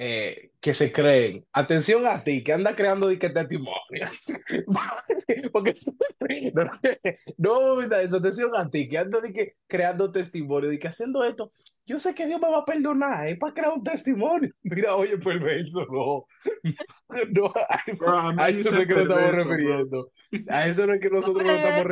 eh, 0.02 0.52
que 0.62 0.72
se 0.72 0.90
creen. 0.90 1.44
Atención 1.52 2.06
a 2.06 2.24
ti, 2.24 2.43
que 2.43 2.55
anda 2.55 2.74
creando 2.74 3.06
de 3.06 3.18
que 3.18 3.28
testimonio. 3.28 3.77
Porque 5.52 5.74
no, 7.36 7.77
no, 7.77 7.81
eso, 7.82 8.16
atención 8.16 8.56
a 8.56 8.70
ti, 8.70 8.89
que 8.89 8.97
anda 8.97 9.20
de 9.20 9.31
que 9.31 9.56
creando 9.66 10.10
testimonio, 10.10 10.70
de 10.70 10.78
que 10.78 10.89
haciendo 10.89 11.22
esto, 11.22 11.52
yo 11.85 12.01
sé 12.01 12.14
que 12.14 12.27
Dios 12.27 12.40
me 12.40 12.51
va 12.51 12.60
a 12.60 12.64
perdonar, 12.64 13.28
es 13.28 13.39
para 13.39 13.52
crear 13.52 13.72
un 13.74 13.85
testimonio. 13.85 14.51
Mira, 14.62 14.97
oye, 14.97 15.18
perverso, 15.18 15.86
no. 15.90 16.24
No, 17.32 17.52
a 17.68 17.82
eso, 17.86 18.10
a 18.39 18.48
eso 18.48 18.70
no 18.70 18.81
es 18.81 18.86
que 18.86 18.94
nos 18.94 19.02
estamos 19.02 19.44
refiriendo. 19.44 20.12
A 20.48 20.66
eso 20.66 20.86
no 20.86 20.94
es 20.94 21.01
que 21.01 21.10
nosotros 21.10 21.44
nos 21.44 21.56
estamos 21.56 21.86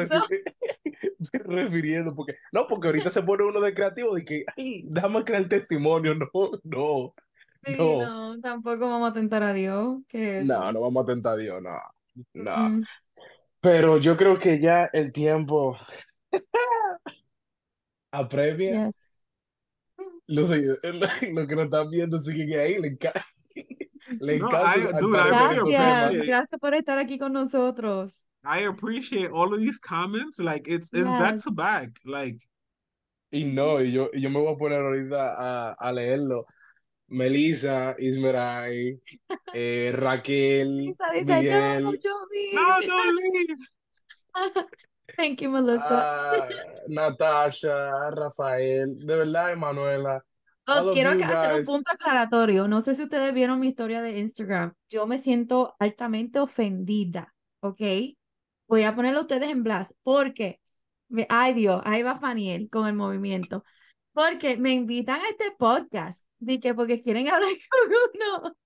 refiriendo, 1.45 2.15
porque, 2.15 2.37
no, 2.53 2.67
porque 2.67 2.87
ahorita 2.87 3.11
se 3.11 3.23
pone 3.23 3.45
uno 3.45 3.61
de 3.61 3.75
creativo 3.75 4.15
de 4.15 4.25
que, 4.25 4.45
ay, 4.57 4.85
déjame 4.87 5.25
crear 5.25 5.47
testimonio, 5.47 6.15
no, 6.15 6.31
no. 6.65 7.15
Sí, 7.65 7.75
no. 7.77 8.41
tampoco 8.41 8.89
vamos 8.89 9.11
a 9.11 9.13
tentar 9.13 9.43
a 9.43 9.53
Dios. 9.53 9.99
No, 10.13 10.73
no 10.73 10.81
vamos 10.81 11.03
a 11.05 11.07
tentar 11.07 11.35
a 11.35 11.37
Dios, 11.37 11.63
no. 11.63 11.79
No. 12.35 12.81
Pero 13.61 13.99
yo 13.99 14.17
creo 14.17 14.39
que 14.39 14.61
ya 14.61 14.89
el 14.93 15.13
tiempo 15.13 15.77
apremia. 18.13 18.91
Lo, 20.31 20.43
lo, 20.43 21.47
que 21.47 21.57
nos 21.57 21.65
están 21.65 21.89
viendo 21.89 22.19
sigue 22.19 22.47
que 22.47 22.61
ahí 22.61 22.79
le 22.79 22.89
encanta. 22.89 23.25
Le 24.21 24.37
encanta. 24.37 24.77
gracias, 25.01 26.27
gracias 26.27 26.61
por 26.61 26.75
estar 26.75 26.99
aquí 26.99 27.19
con 27.19 27.33
nosotros. 27.33 28.27
I 28.45 28.67
appreciate 28.67 29.31
all 29.33 29.55
of 29.55 29.61
these 29.61 29.79
comments. 29.79 30.39
Like 30.39 30.69
it's 30.69 30.91
it's 30.93 31.09
back 31.09 31.41
to 31.45 31.51
back. 31.51 31.99
Like 32.05 32.39
y 33.31 33.45
no, 33.45 33.81
y 33.81 33.93
yo, 33.93 34.11
y 34.13 34.21
yo 34.21 34.29
me 34.29 34.39
voy 34.39 34.55
a 34.55 34.59
poner 34.59 34.81
ahorita 34.81 35.35
a, 35.37 35.73
a 35.73 35.93
leerlo. 35.93 36.47
Melissa, 37.09 37.95
Ismeray, 37.99 39.01
eh, 39.55 39.93
Raquel, 39.95 40.77
Lisa 40.77 41.11
dice, 41.13 41.37
Miguel. 41.37 41.85
No, 41.85 41.91
no, 41.91 42.87
don't 42.87 43.19
leave. 43.19 43.57
Thank 45.17 45.41
you, 45.41 45.51
Melissa. 45.51 46.33
Uh, 46.37 46.93
Natasha, 46.93 48.11
Rafael, 48.11 48.99
de 48.99 49.17
verdad, 49.17 49.53
Emanuela. 49.53 50.23
Oh, 50.67 50.91
quiero 50.93 51.11
hacer 51.11 51.61
un 51.61 51.65
punto 51.65 51.91
aclaratorio. 51.93 52.69
No 52.69 52.83
sé 52.83 52.95
si 52.95 53.03
ustedes 53.03 53.33
vieron 53.33 53.59
mi 53.59 53.69
historia 53.69 54.03
de 54.03 54.19
Instagram. 54.19 54.75
Yo 54.91 55.07
me 55.07 55.17
siento 55.17 55.75
altamente 55.79 56.39
ofendida, 56.39 57.35
¿ok? 57.61 57.81
voy 58.69 58.85
a 58.85 58.95
ponerlo 58.95 59.21
a 59.21 59.23
ustedes 59.23 59.51
en 59.51 59.65
blast, 59.65 59.93
porque, 60.03 60.61
ay 61.29 61.55
Dios, 61.55 61.83
ahí 61.85 62.03
va 62.03 62.21
Faniel 62.21 62.69
con 62.71 62.87
el 62.87 62.95
movimiento, 62.95 63.65
porque 64.13 64.57
me 64.57 64.73
invitan 64.73 65.21
a 65.21 65.29
este 65.31 65.53
podcast, 65.59 66.25
dije, 66.39 66.75
porque 66.75 67.01
quieren 67.01 67.29
hablar 67.29 67.51
con 67.71 67.91
uno, 68.41 68.57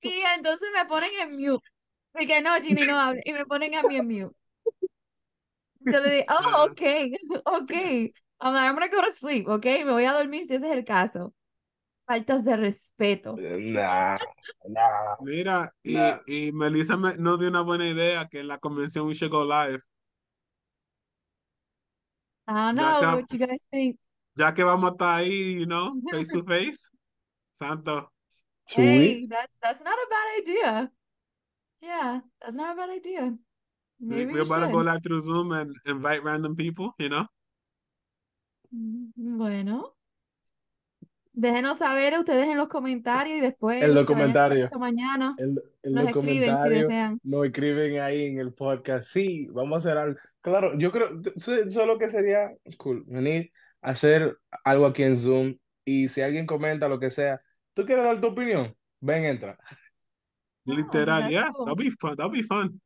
y 0.00 0.12
entonces 0.36 0.68
me 0.74 0.84
ponen 0.86 1.10
en 1.20 1.32
mute, 1.32 1.66
que 2.26 2.40
no, 2.40 2.54
Ginny, 2.60 2.84
no 2.84 2.98
hable, 3.00 3.20
y 3.24 3.32
me 3.32 3.44
ponen 3.46 3.74
a 3.74 3.82
mí 3.82 3.96
en 3.96 4.06
mute. 4.06 4.36
Yo 5.80 6.00
le 6.00 6.10
digo, 6.16 6.26
oh, 6.30 6.64
ok, 6.70 6.82
ok, 7.44 7.70
I'm, 8.40 8.54
I'm 8.54 8.74
gonna 8.74 8.88
go 8.88 9.02
to 9.02 9.12
sleep, 9.12 9.48
ok, 9.48 9.64
me 9.64 9.92
voy 9.92 10.04
a 10.04 10.12
dormir 10.12 10.46
si 10.46 10.54
ese 10.54 10.66
es 10.66 10.72
el 10.76 10.84
caso. 10.84 11.32
Faltas 12.06 12.44
de 12.44 12.56
respeto. 12.56 13.34
Nah, 13.36 14.16
nah. 14.68 15.16
Mira, 15.22 15.72
y, 15.82 15.94
Nah. 15.94 16.20
y 16.26 16.52
Melissa 16.52 16.96
me, 16.96 17.16
nos 17.16 17.38
dio 17.40 17.48
una 17.48 17.62
buena 17.62 17.88
idea 17.88 18.28
que 18.28 18.40
en 18.40 18.48
la 18.48 18.58
convención 18.58 19.06
we 19.08 19.14
should 19.14 19.32
go 19.32 19.44
live. 19.44 19.80
I 22.46 22.54
don't 22.54 22.76
know 22.76 23.00
que- 23.00 23.06
what 23.06 23.32
you 23.32 23.38
guys 23.44 23.66
think. 23.72 23.96
Ya 24.36 24.52
que 24.54 24.62
vamos 24.62 24.90
a 24.90 24.92
estar 24.92 25.18
ahí, 25.20 25.58
you 25.60 25.66
know, 25.66 25.94
face 26.12 26.30
to 26.32 26.44
face. 26.44 26.90
Santo. 27.52 28.12
Hey, 28.68 29.26
that, 29.28 29.48
that's 29.62 29.82
not 29.82 29.94
a 29.94 30.06
bad 30.10 30.40
idea. 30.42 30.92
Yeah, 31.80 32.20
that's 32.40 32.56
not 32.56 32.72
a 32.72 32.74
bad 32.76 32.90
idea. 32.90 33.32
We, 33.98 34.16
Maybe 34.16 34.32
we're 34.32 34.42
we 34.42 34.46
about 34.46 34.66
to 34.66 34.72
go 34.72 34.80
live 34.82 35.02
through 35.02 35.22
Zoom 35.22 35.52
and 35.52 35.74
invite 35.86 36.22
random 36.22 36.54
people, 36.56 36.90
you 36.98 37.08
know. 37.08 37.26
Mm, 38.74 39.12
Bueno. 39.38 39.92
Déjenos 41.38 41.76
saber 41.78 42.18
ustedes 42.18 42.48
en 42.48 42.56
los 42.56 42.68
comentarios 42.68 43.36
y 43.36 43.40
después 43.42 43.82
En 43.82 43.94
los 43.94 44.06
comentarios. 44.06 44.70
mañana 44.78 45.34
En, 45.38 45.58
en 45.82 45.92
nos 45.92 46.04
los 46.04 46.16
escriben 46.16 46.40
si 46.40 46.46
comentarios 46.46 46.82
desean. 46.88 47.20
nos 47.24 47.44
escriben 47.46 48.00
ahí 48.00 48.24
en 48.26 48.38
el 48.40 48.54
podcast. 48.54 49.10
Sí, 49.10 49.46
vamos 49.52 49.74
a 49.74 49.78
hacer 49.78 49.98
algo. 49.98 50.18
Claro, 50.40 50.78
yo 50.78 50.90
creo, 50.90 51.08
so- 51.36 51.68
solo 51.70 51.98
que 51.98 52.08
sería 52.08 52.52
cool 52.78 53.04
venir 53.06 53.52
hacer 53.82 54.36
algo 54.64 54.86
aquí 54.86 55.02
en 55.02 55.16
Zoom 55.16 55.56
y 55.84 56.08
si 56.08 56.20
alguien 56.22 56.46
comenta 56.46 56.88
lo 56.88 56.98
que 57.00 57.10
sea, 57.10 57.40
¿tú 57.74 57.84
quieres 57.86 58.04
dar 58.04 58.20
tu 58.20 58.28
opinión? 58.28 58.74
Ven, 59.00 59.24
entra. 59.24 59.58
Literal, 60.64 61.20
that's 61.22 61.30
yeah, 61.30 61.50
that'll 61.52 61.76
be 61.76 61.90
fun. 61.92 62.16
That'll 62.16 62.30
be 62.32 62.42
fun. 62.42 62.80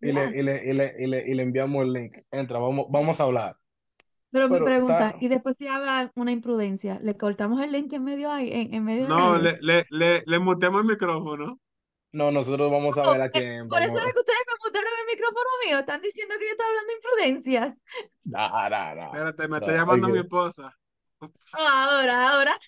Y, 0.00 0.08
Yeah. 0.12 0.30
le, 0.30 0.38
y, 0.38 0.42
le, 0.42 0.64
y, 0.64 0.72
le, 0.72 0.94
y, 0.98 1.06
le, 1.06 1.28
y 1.30 1.34
le 1.34 1.42
enviamos 1.42 1.84
el 1.84 1.92
link. 1.92 2.16
Entra, 2.32 2.58
vamos, 2.58 2.86
vamos 2.90 3.20
a 3.20 3.24
hablar. 3.24 3.56
Pero 4.30 4.48
mi 4.48 4.54
Pero 4.54 4.64
pregunta, 4.64 5.10
está- 5.10 5.24
y 5.24 5.28
después 5.28 5.56
si 5.56 5.68
habla 5.68 6.10
una 6.16 6.32
imprudencia, 6.32 6.98
¿le 7.02 7.16
cortamos 7.16 7.60
el 7.62 7.70
link 7.70 7.92
en 7.92 8.02
medio 8.02 8.32
ahí, 8.32 8.50
en, 8.50 8.74
en 8.74 8.84
medio 8.84 9.02
de 9.02 9.08
No, 9.08 9.38
le, 9.38 9.58
le, 9.60 9.84
le, 9.90 10.22
le 10.26 10.38
mutemos 10.38 10.80
el 10.80 10.88
micrófono. 10.88 11.60
No, 12.12 12.30
nosotros 12.30 12.70
vamos 12.70 12.96
a 12.98 13.02
No, 13.04 13.12
ver 13.12 13.22
a 13.22 13.30
quién 13.30 13.68
Por 13.68 13.80
eso 13.82 13.96
era 13.98 14.12
que 14.12 14.18
ustedes 14.20 14.38
me 14.46 14.54
mutaron 14.68 14.92
el 15.00 15.06
micrófono 15.14 15.48
mío. 15.66 15.78
Están 15.78 16.02
diciendo 16.02 16.34
que 16.38 16.44
yo 16.44 16.50
estaba 16.52 16.68
hablando 16.70 16.92
imprudencias. 16.92 17.80
Nah, 18.24 18.68
nah, 18.68 18.94
nah. 18.94 19.06
Espérate, 19.06 19.42
me 19.42 19.48
No, 19.48 19.56
está 19.56 19.72
llamando 19.72 20.08
mi 20.08 20.18
esposa. 20.18 20.76
Ahora, 21.52 22.30
ahora. 22.32 22.58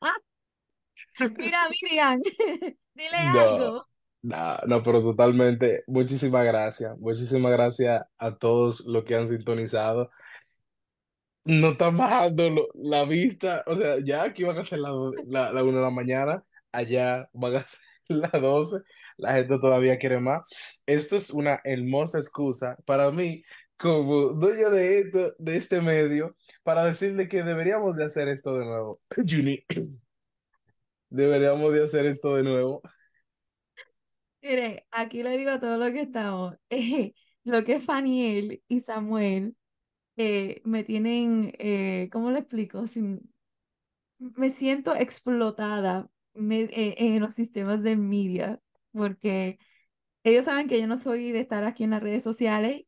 Ah. 0.00 0.16
Mira, 1.38 1.68
Miriam, 1.70 2.20
dile 2.94 3.16
No. 3.32 3.40
algo. 3.40 3.86
Nah, 4.22 4.58
no, 4.66 4.82
pero 4.82 5.02
totalmente. 5.02 5.82
Muchísimas 5.86 6.44
gracias. 6.46 6.96
Muchísimas 6.98 7.52
gracias 7.52 8.04
a 8.18 8.36
todos 8.36 8.80
los 8.86 9.04
que 9.04 9.16
han 9.16 9.26
sintonizado. 9.26 10.10
No 11.44 11.70
están 11.70 11.96
bajando 11.96 12.48
lo- 12.50 12.68
la 12.74 13.04
vista. 13.04 13.64
O 13.66 13.76
sea, 13.76 13.96
ya 14.04 14.22
aquí 14.24 14.44
van 14.44 14.58
a 14.58 14.64
ser 14.64 14.78
las 14.78 14.92
la, 15.26 15.52
la 15.52 15.64
1 15.64 15.78
de 15.78 15.82
la 15.84 15.90
mañana. 15.90 16.44
Allá 16.70 17.28
van 17.32 17.56
a 17.56 17.66
ser 17.68 17.80
las 18.12 18.32
12. 18.32 18.78
La 19.16 19.34
gente 19.34 19.58
todavía 19.58 19.98
quiere 19.98 20.20
más. 20.20 20.82
Esto 20.86 21.16
es 21.16 21.30
una 21.30 21.60
hermosa 21.64 22.18
excusa 22.18 22.76
para 22.86 23.10
mí, 23.10 23.42
como 23.76 24.28
dueño 24.34 24.70
de, 24.70 25.00
esto, 25.00 25.18
de 25.38 25.56
este 25.56 25.80
medio, 25.80 26.36
para 26.62 26.84
decirle 26.84 27.28
que 27.28 27.42
deberíamos 27.42 27.96
de 27.96 28.04
hacer 28.04 28.28
esto 28.28 28.58
de 28.58 28.64
nuevo. 28.64 29.00
Juni, 29.16 29.64
deberíamos 31.10 31.72
de 31.72 31.84
hacer 31.84 32.06
esto 32.06 32.36
de 32.36 32.42
nuevo. 32.44 32.82
Mire, 34.42 34.86
aquí 34.90 35.22
le 35.22 35.36
digo 35.36 35.50
a 35.50 35.60
todos 35.60 35.78
los 35.78 35.90
que 35.92 36.00
estamos, 36.02 36.56
eh, 36.70 37.14
lo 37.44 37.64
que 37.64 37.80
Faniel 37.80 38.62
y 38.68 38.80
Samuel 38.80 39.56
eh, 40.16 40.60
me 40.64 40.84
tienen, 40.84 41.52
eh, 41.58 42.08
¿cómo 42.12 42.30
le 42.30 42.40
explico? 42.40 42.86
Sin, 42.86 43.32
me 44.18 44.50
siento 44.50 44.94
explotada 44.94 46.08
me- 46.34 46.62
eh, 46.62 46.94
en 46.98 47.20
los 47.20 47.34
sistemas 47.34 47.82
de 47.82 47.96
media, 47.96 48.60
porque 48.92 49.58
ellos 50.24 50.44
saben 50.44 50.68
que 50.68 50.80
yo 50.80 50.86
no 50.86 50.96
soy 50.98 51.32
de 51.32 51.40
estar 51.40 51.64
aquí 51.64 51.84
en 51.84 51.90
las 51.90 52.02
redes 52.02 52.22
sociales 52.22 52.82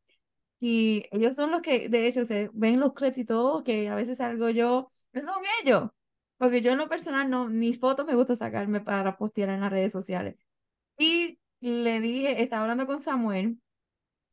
y 0.59 1.05
ellos 1.11 1.35
son 1.35 1.51
los 1.51 1.61
que, 1.61 1.89
de 1.89 2.07
hecho, 2.07 2.25
se 2.25 2.49
ven 2.53 2.79
los 2.79 2.93
clips 2.93 3.17
y 3.19 3.25
todo, 3.25 3.63
que 3.63 3.89
a 3.89 3.95
veces 3.95 4.17
salgo 4.17 4.49
yo, 4.49 4.89
son 5.13 5.43
ellos, 5.63 5.89
porque 6.37 6.61
yo 6.61 6.71
en 6.71 6.77
lo 6.77 6.89
personal 6.89 7.29
no, 7.29 7.49
ni 7.49 7.73
fotos 7.73 8.05
me 8.05 8.15
gusta 8.15 8.35
sacarme 8.35 8.81
para 8.81 9.17
postear 9.17 9.49
en 9.49 9.61
las 9.61 9.71
redes 9.71 9.91
sociales. 9.91 10.35
Y 10.97 11.39
le 11.59 11.99
dije, 11.99 12.41
estaba 12.41 12.63
hablando 12.63 12.87
con 12.87 12.99
Samuel, 12.99 13.59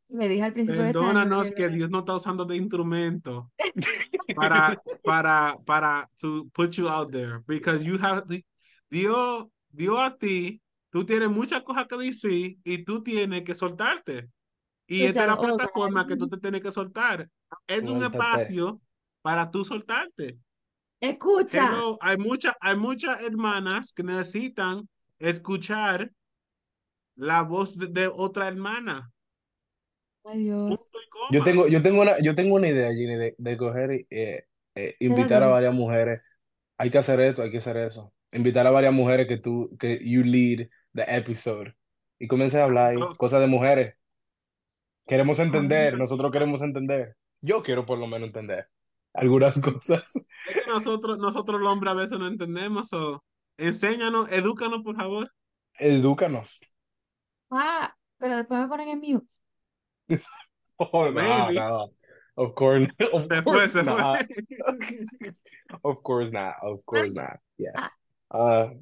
le 0.08 0.28
dije 0.28 0.42
al 0.42 0.52
principio 0.52 0.82
de 0.82 0.92
Perdónanos 0.92 1.50
le 1.50 1.56
que 1.56 1.68
Dios 1.70 1.90
no 1.90 2.00
está 2.00 2.16
usando 2.16 2.44
de 2.44 2.56
instrumento 2.56 3.50
para, 4.34 4.82
para, 5.02 5.58
para, 5.64 6.08
to 6.18 6.48
put 6.52 6.72
you 6.72 6.88
out 6.88 7.10
there. 7.10 7.40
Because 7.46 7.84
you 7.84 7.98
have, 7.98 8.24
Dios, 8.92 9.46
Dios 9.70 9.98
a 9.98 10.14
ti, 10.18 10.60
tú 10.90 11.06
tienes 11.06 11.30
muchas 11.30 11.62
cosas 11.62 11.86
que 11.86 11.96
decir 11.96 12.58
y 12.62 12.84
tú 12.84 13.02
tienes 13.02 13.42
que 13.42 13.54
soltarte. 13.54 14.28
Y 14.86 15.04
esta 15.04 15.22
es 15.22 15.28
la 15.28 15.38
plataforma 15.38 16.06
que 16.06 16.14
tú 16.14 16.28
te 16.28 16.36
tienes 16.36 16.60
que 16.60 16.70
soltar. 16.70 17.26
Es 17.66 17.82
un 17.82 18.02
espacio 18.02 18.82
para 19.22 19.50
tú 19.50 19.64
soltarte. 19.64 20.36
Escucha, 21.00 21.72
hay 22.02 22.18
muchas, 22.18 22.54
hay 22.60 22.76
muchas 22.76 23.22
hermanas 23.22 23.94
que 23.94 24.02
necesitan 24.02 24.86
escuchar 25.18 26.12
la 27.16 27.44
voz 27.44 27.78
de, 27.78 27.86
de 27.86 28.08
otra 28.08 28.46
hermana. 28.46 29.10
ay 30.24 30.44
Dios. 30.44 30.86
Yo 31.30 31.42
tengo, 31.42 31.66
yo 31.66 31.82
tengo 31.82 32.02
una, 32.02 32.20
yo 32.20 32.34
tengo 32.34 32.56
una 32.56 32.68
idea, 32.68 32.92
Ginny, 32.92 33.16
de, 33.16 33.34
de 33.38 33.56
coger 33.56 33.92
y 33.92 34.06
eh, 34.10 34.44
eh, 34.74 34.96
invitar 35.00 35.42
a 35.42 35.46
varias 35.46 35.72
mujeres. 35.72 36.20
Hay 36.76 36.90
que 36.90 36.98
hacer 36.98 37.20
esto, 37.20 37.40
hay 37.40 37.50
que 37.50 37.58
hacer 37.58 37.78
eso. 37.78 38.12
Invitar 38.32 38.66
a 38.66 38.70
varias 38.70 38.94
mujeres 38.94 39.28
que 39.28 39.36
tú, 39.36 39.76
que 39.78 39.98
you 40.02 40.22
lead 40.22 40.68
the 40.94 41.04
episode. 41.06 41.74
Y 42.18 42.26
comience 42.26 42.58
a 42.60 42.64
hablar 42.64 42.92
ahí, 42.92 42.98
cosas 43.18 43.40
de 43.40 43.46
mujeres. 43.46 43.94
Queremos 45.06 45.38
entender, 45.38 45.94
Ay. 45.94 45.98
nosotros 45.98 46.30
queremos 46.32 46.62
entender. 46.62 47.16
Yo 47.40 47.62
quiero 47.62 47.84
por 47.84 47.98
lo 47.98 48.06
menos 48.06 48.28
entender 48.28 48.68
algunas 49.14 49.60
cosas. 49.60 50.04
Es 50.16 50.54
que 50.64 50.70
nosotros, 50.70 51.18
nosotros 51.18 51.60
los 51.60 51.70
hombres 51.70 51.92
a 51.92 51.96
veces 51.96 52.18
no 52.18 52.26
entendemos, 52.26 52.92
o 52.92 53.22
enséñanos, 53.58 54.30
edúcanos, 54.32 54.82
por 54.82 54.96
favor. 54.96 55.30
Edúcanos. 55.78 56.60
Ah, 57.50 57.94
pero 58.18 58.36
después 58.36 58.60
me 58.60 58.68
ponen 58.68 58.88
en 58.88 59.00
mute. 59.00 59.32
Oh, 60.78 61.04
no, 61.04 61.12
Maybe. 61.12 61.54
no. 61.60 61.92
Of 62.34 62.54
course, 62.54 62.88
of 63.12 63.44
course 63.44 63.72
se 63.72 63.82
not. 63.84 64.26
Of 65.84 66.02
course 66.02 66.32
not, 66.32 66.54
of 66.62 66.84
course 66.84 67.12
not. 67.12 67.38
Yeah. 67.56 67.70
Ah. 67.76 67.92
Ah, 68.34 68.72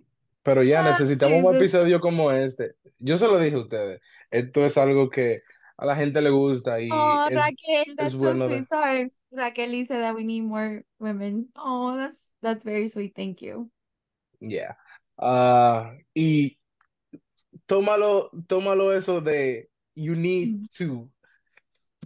pero 0.42 0.62
ya 0.62 0.80
Ah, 0.84 0.90
necesitamos 0.90 1.38
un 1.38 1.42
Jesus. 1.44 1.56
episodio 1.56 2.00
como 2.00 2.30
este. 2.30 2.76
Yo 2.98 3.18
se 3.18 3.26
lo 3.26 3.38
dije 3.38 3.56
a 3.56 3.60
ustedes. 3.60 4.00
Esto 4.30 4.64
es 4.64 4.78
algo 4.78 5.10
que 5.10 5.42
a 5.76 5.84
la 5.86 5.96
gente 5.96 6.20
le 6.22 6.30
gusta 6.30 6.80
y 6.80 6.88
Oh, 6.92 7.26
es, 7.28 7.34
Raquel, 7.34 7.96
that's 7.96 8.12
so 8.12 8.18
bueno 8.18 8.46
de- 8.46 8.58
sweet. 8.58 8.68
Sorry, 8.68 9.12
Raquel 9.32 9.74
he 9.74 9.84
said 9.84 10.00
that 10.02 10.14
we 10.14 10.22
need 10.24 10.42
more 10.44 10.84
women. 10.98 11.48
Oh, 11.56 11.96
that's 11.96 12.32
that's 12.40 12.62
very 12.62 12.88
sweet. 12.88 13.12
Thank 13.16 13.40
you. 13.42 13.70
yeah. 14.40 14.76
Ah, 15.18 15.92
y 16.14 16.58
tómalo, 17.66 18.30
tómalo 18.46 18.92
eso 18.96 19.20
de 19.20 19.68
you 19.94 20.14
need 20.14 20.48
Mm. 20.62 20.68
to 20.78 21.10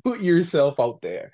put 0.02 0.20
yourself 0.20 0.78
out 0.80 1.00
there. 1.00 1.30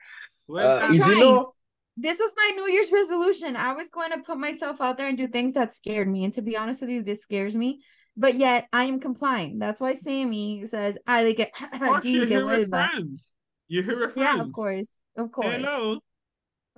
Well, 0.47 0.67
Ah, 0.67 0.87
I'm 0.87 0.93
y 0.95 0.99
si 1.01 1.05
trying. 1.05 1.21
no, 1.21 1.55
This 2.01 2.19
was 2.19 2.33
my 2.35 2.53
New 2.57 2.73
Year's 2.73 2.91
resolution. 2.91 3.57
I 3.57 3.75
was 3.75 3.91
going 3.91 4.11
to 4.13 4.19
put 4.19 4.39
myself 4.39 4.81
out 4.81 4.97
there 4.97 5.09
and 5.09 5.19
do 5.19 5.29
things 5.29 5.53
that 5.55 5.75
scared 5.75 6.09
me. 6.09 6.25
And 6.25 6.33
to 6.35 6.43
be 6.43 6.57
honest 6.57 6.81
with 6.81 6.91
you, 6.91 7.03
this 7.03 7.21
scares 7.21 7.55
me. 7.55 7.83
But 8.17 8.37
yet 8.37 8.69
I 8.73 8.85
am 8.85 9.01
complying. 9.01 9.59
That's 9.59 9.81
why 9.81 9.95
Sammy 9.95 10.67
says, 10.67 10.97
I 11.07 11.25
like 11.25 11.41
it. 11.41 11.51
of 11.73 11.79
course, 11.81 12.05
Gee, 12.05 12.15
you 12.15 12.21
que 12.23 12.29
hear 12.29 12.53
it 12.53 12.69
vuelva. 12.69 12.89
friends. 12.89 13.35
You 13.69 13.83
hear 13.83 14.03
it 14.05 14.17
Yeah, 14.17 14.33
of 14.33 14.37
friends. 14.39 14.55
course. 14.55 14.91
Of 15.17 15.33
course. 15.33 15.55
Hello. 15.57 16.01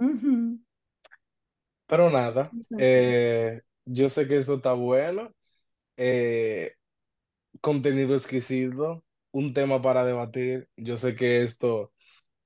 Mhm. 0.01 0.59
pero 1.86 2.11
nada. 2.11 2.51
Eh, 2.78 3.61
yo 3.85 4.09
sé 4.09 4.27
que 4.27 4.39
esto 4.39 4.55
está 4.55 4.73
bueno. 4.73 5.31
Eh, 5.97 6.73
contenido 7.61 8.15
exquisito, 8.15 9.05
un 9.31 9.53
tema 9.55 9.81
para 9.82 10.05
debatir. 10.05 10.69
Yo 10.77 10.97
sé 10.97 11.15
que 11.15 11.43
esto, 11.43 11.93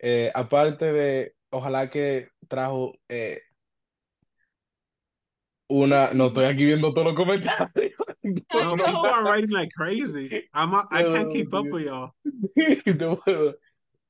eh, 0.01 0.31
aparte 0.35 0.93
de, 0.93 1.36
ojalá 1.57 1.91
que 1.91 2.29
trajo 2.49 2.95
eh, 3.09 3.41
una, 5.69 6.13
no 6.15 6.29
estoy 6.29 6.45
aquí 6.45 6.65
viendo 6.65 6.93
todos 6.93 7.09
los 7.09 7.17
comentarios. 7.17 7.93
No, 8.53 8.75
people 8.77 9.07
are 9.07 9.23
writing 9.23 9.53
like 9.53 9.71
crazy. 9.77 10.49
I'm, 10.53 10.75
a- 10.75 10.89
I 10.91 11.05
can't 11.05 11.31
keep 11.33 11.55
up 11.55 11.67
with 11.71 11.87
y'all. 11.87 12.11
No. 12.99 13.21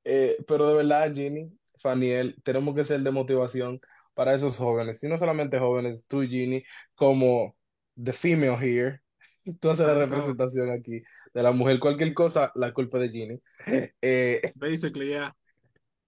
Eh, 0.09 0.37
pero 0.47 0.69
de 0.69 0.75
verdad, 0.77 1.13
Ginny, 1.13 1.51
Faniel, 1.81 2.37
tenemos 2.45 2.77
que 2.77 2.85
ser 2.85 3.01
de 3.01 3.11
motivación 3.11 3.81
para 4.15 4.37
esos 4.37 4.57
jóvenes, 4.57 5.03
y 5.03 5.09
no 5.09 5.19
solamente 5.19 5.59
jóvenes, 5.59 6.07
tú, 6.07 6.23
Ginny, 6.23 6.63
como 6.95 7.57
the 8.01 8.13
female 8.13 8.57
here, 8.57 9.01
tú 9.61 9.69
haces 9.69 9.85
la 9.85 9.95
representación 9.95 10.71
aquí 10.71 11.03
de 11.35 11.43
la 11.43 11.51
mujer, 11.51 11.81
cualquier 11.81 12.15
cosa, 12.15 12.53
la 12.55 12.73
culpa 12.73 13.01
de 13.01 13.09
Ginny. 13.09 13.41
Eh, 14.01 14.53
Basically, 14.55 15.09
yeah. 15.09 15.35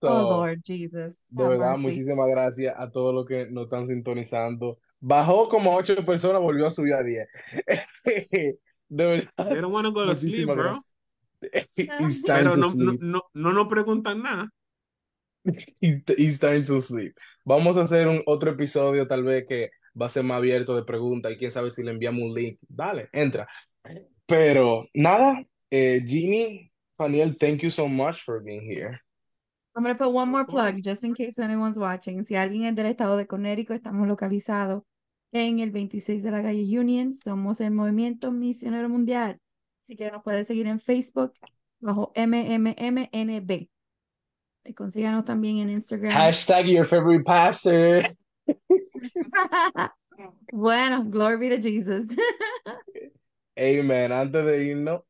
Oh, 0.00 0.08
so, 0.08 0.28
Lord 0.30 0.62
Jesus, 0.64 1.16
de 1.28 1.44
verdad, 1.48 1.76
mercy. 1.76 1.82
muchísimas 1.82 2.28
gracias 2.28 2.74
a 2.78 2.90
todos 2.90 3.14
los 3.14 3.26
que 3.26 3.46
nos 3.50 3.64
están 3.64 3.86
sintonizando. 3.88 4.78
Bajó 5.00 5.48
como 5.48 5.74
ocho 5.76 5.94
personas, 6.04 6.40
volvió 6.40 6.66
a 6.66 6.70
subir 6.70 6.94
a 6.94 7.02
diez. 7.02 7.28
De 8.90 9.06
verdad, 9.06 9.30
They 9.50 9.60
don't 9.60 9.72
want 9.72 9.86
to 9.86 9.92
go 9.92 10.06
to 10.06 10.14
sleep, 10.16 10.46
bro. 10.54 10.74
gracias. 10.74 10.94
It's 11.76 12.22
time 12.24 12.44
Pero 12.44 12.50
to 12.50 12.56
no, 12.56 12.74
no, 12.74 12.92
sleep. 12.92 13.00
no, 13.02 13.22
no 13.34 13.52
nos 13.52 13.68
preguntan 13.68 14.22
nada. 14.22 14.48
It's 15.80 16.38
time 16.40 16.62
to 16.64 16.80
sleep. 16.80 17.14
Vamos 17.44 17.76
a 17.78 17.82
hacer 17.82 18.08
un 18.08 18.22
otro 18.26 18.50
episodio, 18.52 19.06
tal 19.06 19.22
vez 19.24 19.44
que 19.46 19.70
va 20.00 20.06
a 20.06 20.08
ser 20.08 20.24
más 20.24 20.38
abierto 20.38 20.74
de 20.76 20.84
preguntas 20.84 21.32
y 21.32 21.36
quién 21.36 21.50
sabe 21.50 21.70
si 21.70 21.82
le 21.82 21.90
enviamos 21.92 22.22
un 22.22 22.34
link. 22.34 22.58
Dale, 22.68 23.08
entra. 23.12 23.46
Pero 24.26 24.86
nada, 24.94 25.42
eh, 25.70 26.02
Jeannie, 26.04 26.72
Faniel, 26.96 27.36
thank 27.38 27.60
you 27.62 27.70
so 27.70 27.88
much 27.88 28.22
for 28.24 28.40
being 28.42 28.62
here. 28.62 29.00
I'm 29.78 29.84
gonna 29.84 29.94
put 29.96 30.12
one 30.12 30.28
more 30.28 30.44
plug, 30.44 30.82
just 30.82 31.04
in 31.04 31.14
case 31.14 31.38
anyone's 31.38 31.78
watching. 31.78 32.24
Si 32.24 32.34
alguien 32.34 32.64
es 32.64 32.74
del 32.74 32.86
estado 32.86 33.16
de 33.16 33.28
Connecticut, 33.28 33.76
estamos 33.76 34.08
localizados 34.08 34.82
en 35.30 35.60
el 35.60 35.70
26 35.70 36.24
de 36.24 36.30
la 36.32 36.42
calle 36.42 36.78
Union. 36.80 37.14
Somos 37.14 37.60
el 37.60 37.70
Movimiento 37.70 38.32
Misionero 38.32 38.88
Mundial. 38.88 39.38
Así 39.84 39.94
que 39.94 40.10
nos 40.10 40.24
puede 40.24 40.42
seguir 40.42 40.66
en 40.66 40.80
Facebook 40.80 41.32
bajo 41.78 42.12
MMMNB. 42.16 43.68
Y 44.64 44.74
consíganos 44.74 45.24
también 45.24 45.58
en 45.58 45.70
Instagram. 45.70 46.12
Hashtag 46.12 46.66
your 46.66 46.84
favorite 46.84 47.22
pastor. 47.24 48.02
Bueno, 50.52 51.04
glory 51.04 51.36
be 51.36 51.48
to 51.56 51.62
Jesus. 51.62 52.08
Amen. 53.56 54.10
Antes 54.10 54.44
de 54.44 54.64
irnos, 54.64 55.02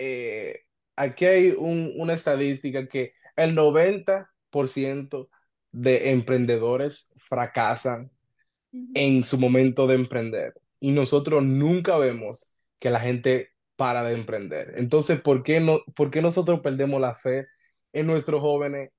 eh, 0.00 0.62
aquí 0.96 1.24
hay 1.26 1.50
un- 1.56 1.92
una 1.96 2.14
estadística 2.14 2.88
que 2.88 3.12
el 3.38 3.54
90% 3.54 5.28
de 5.72 6.10
emprendedores 6.10 7.12
fracasan 7.16 8.10
en 8.94 9.24
su 9.24 9.38
momento 9.38 9.86
de 9.86 9.94
emprender. 9.94 10.54
Y 10.80 10.92
nosotros 10.92 11.42
nunca 11.44 11.96
vemos 11.98 12.54
que 12.78 12.90
la 12.90 13.00
gente 13.00 13.50
para 13.76 14.02
de 14.04 14.14
emprender. 14.14 14.74
Entonces, 14.76 15.20
¿por 15.20 15.42
qué 15.42 15.60
no, 15.60 15.80
por 15.94 16.10
qué 16.10 16.22
nosotros 16.22 16.60
perdemos 16.60 17.00
la 17.00 17.14
fe 17.14 17.46
en 17.92 18.06
nuestros 18.06 18.40
jóvenes 18.40 18.90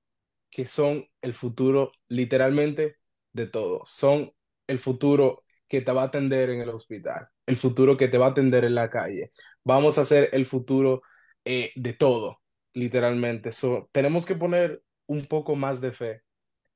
que 0.50 0.66
son 0.66 1.06
el 1.22 1.34
futuro 1.34 1.92
literalmente 2.08 2.96
de 3.32 3.46
todo? 3.46 3.82
Son 3.86 4.32
el 4.66 4.78
futuro 4.78 5.44
que 5.68 5.82
te 5.82 5.92
va 5.92 6.02
a 6.02 6.06
atender 6.06 6.50
en 6.50 6.60
el 6.60 6.70
hospital, 6.70 7.28
el 7.46 7.56
futuro 7.56 7.96
que 7.96 8.08
te 8.08 8.18
va 8.18 8.26
a 8.26 8.30
atender 8.30 8.64
en 8.64 8.74
la 8.74 8.90
calle. 8.90 9.32
Vamos 9.64 9.98
a 9.98 10.04
ser 10.04 10.30
el 10.32 10.46
futuro 10.46 11.02
eh, 11.44 11.72
de 11.76 11.92
todo, 11.92 12.39
literalmente. 12.72 13.52
So, 13.52 13.88
tenemos 13.92 14.26
que 14.26 14.34
poner 14.34 14.82
un 15.06 15.26
poco 15.26 15.56
más 15.56 15.80
de 15.80 15.92
fe 15.92 16.22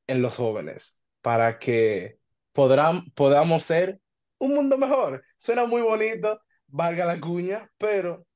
en 0.06 0.22
los 0.22 0.36
jóvenes 0.36 1.02
para 1.22 1.58
que 1.58 2.18
podrán, 2.52 3.10
podamos 3.12 3.64
ser 3.64 4.00
un 4.38 4.54
mundo 4.54 4.76
mejor. 4.76 5.24
Suena 5.36 5.64
muy 5.64 5.82
bonito, 5.82 6.40
valga 6.66 7.06
la 7.06 7.20
cuña, 7.20 7.70
pero 7.78 8.26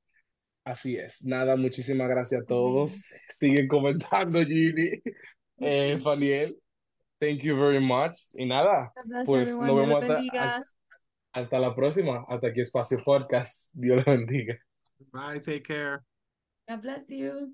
así 0.63 0.97
es. 0.97 1.23
Nada, 1.23 1.55
muchísimas 1.55 2.09
gracias 2.09 2.41
a 2.41 2.45
todos. 2.45 3.09
Siguen 3.39 3.67
comentando, 3.67 4.39
Gini, 4.39 5.01
eh, 5.57 5.99
Faniel. 6.03 6.57
Thank 7.19 7.41
you 7.41 7.57
very 7.57 7.81
much. 7.81 8.13
Y 8.35 8.45
nada, 8.45 8.91
bless 9.05 9.25
pues 9.25 9.49
everyone. 9.49 9.67
nos 9.67 10.01
vemos 10.01 10.01
hasta, 10.01 10.45
hasta, 10.45 10.63
hasta 11.33 11.59
la 11.59 11.75
próxima. 11.75 12.25
Hasta 12.27 12.47
aquí 12.47 12.61
Espacio 12.61 13.03
Podcast. 13.03 13.71
Dios 13.73 13.97
les 13.97 14.05
bendiga. 14.05 14.57
Bye, 15.11 15.41
take 15.41 15.63
care. 15.63 16.08
God 16.69 16.83
bless 16.83 17.11
you. 17.11 17.51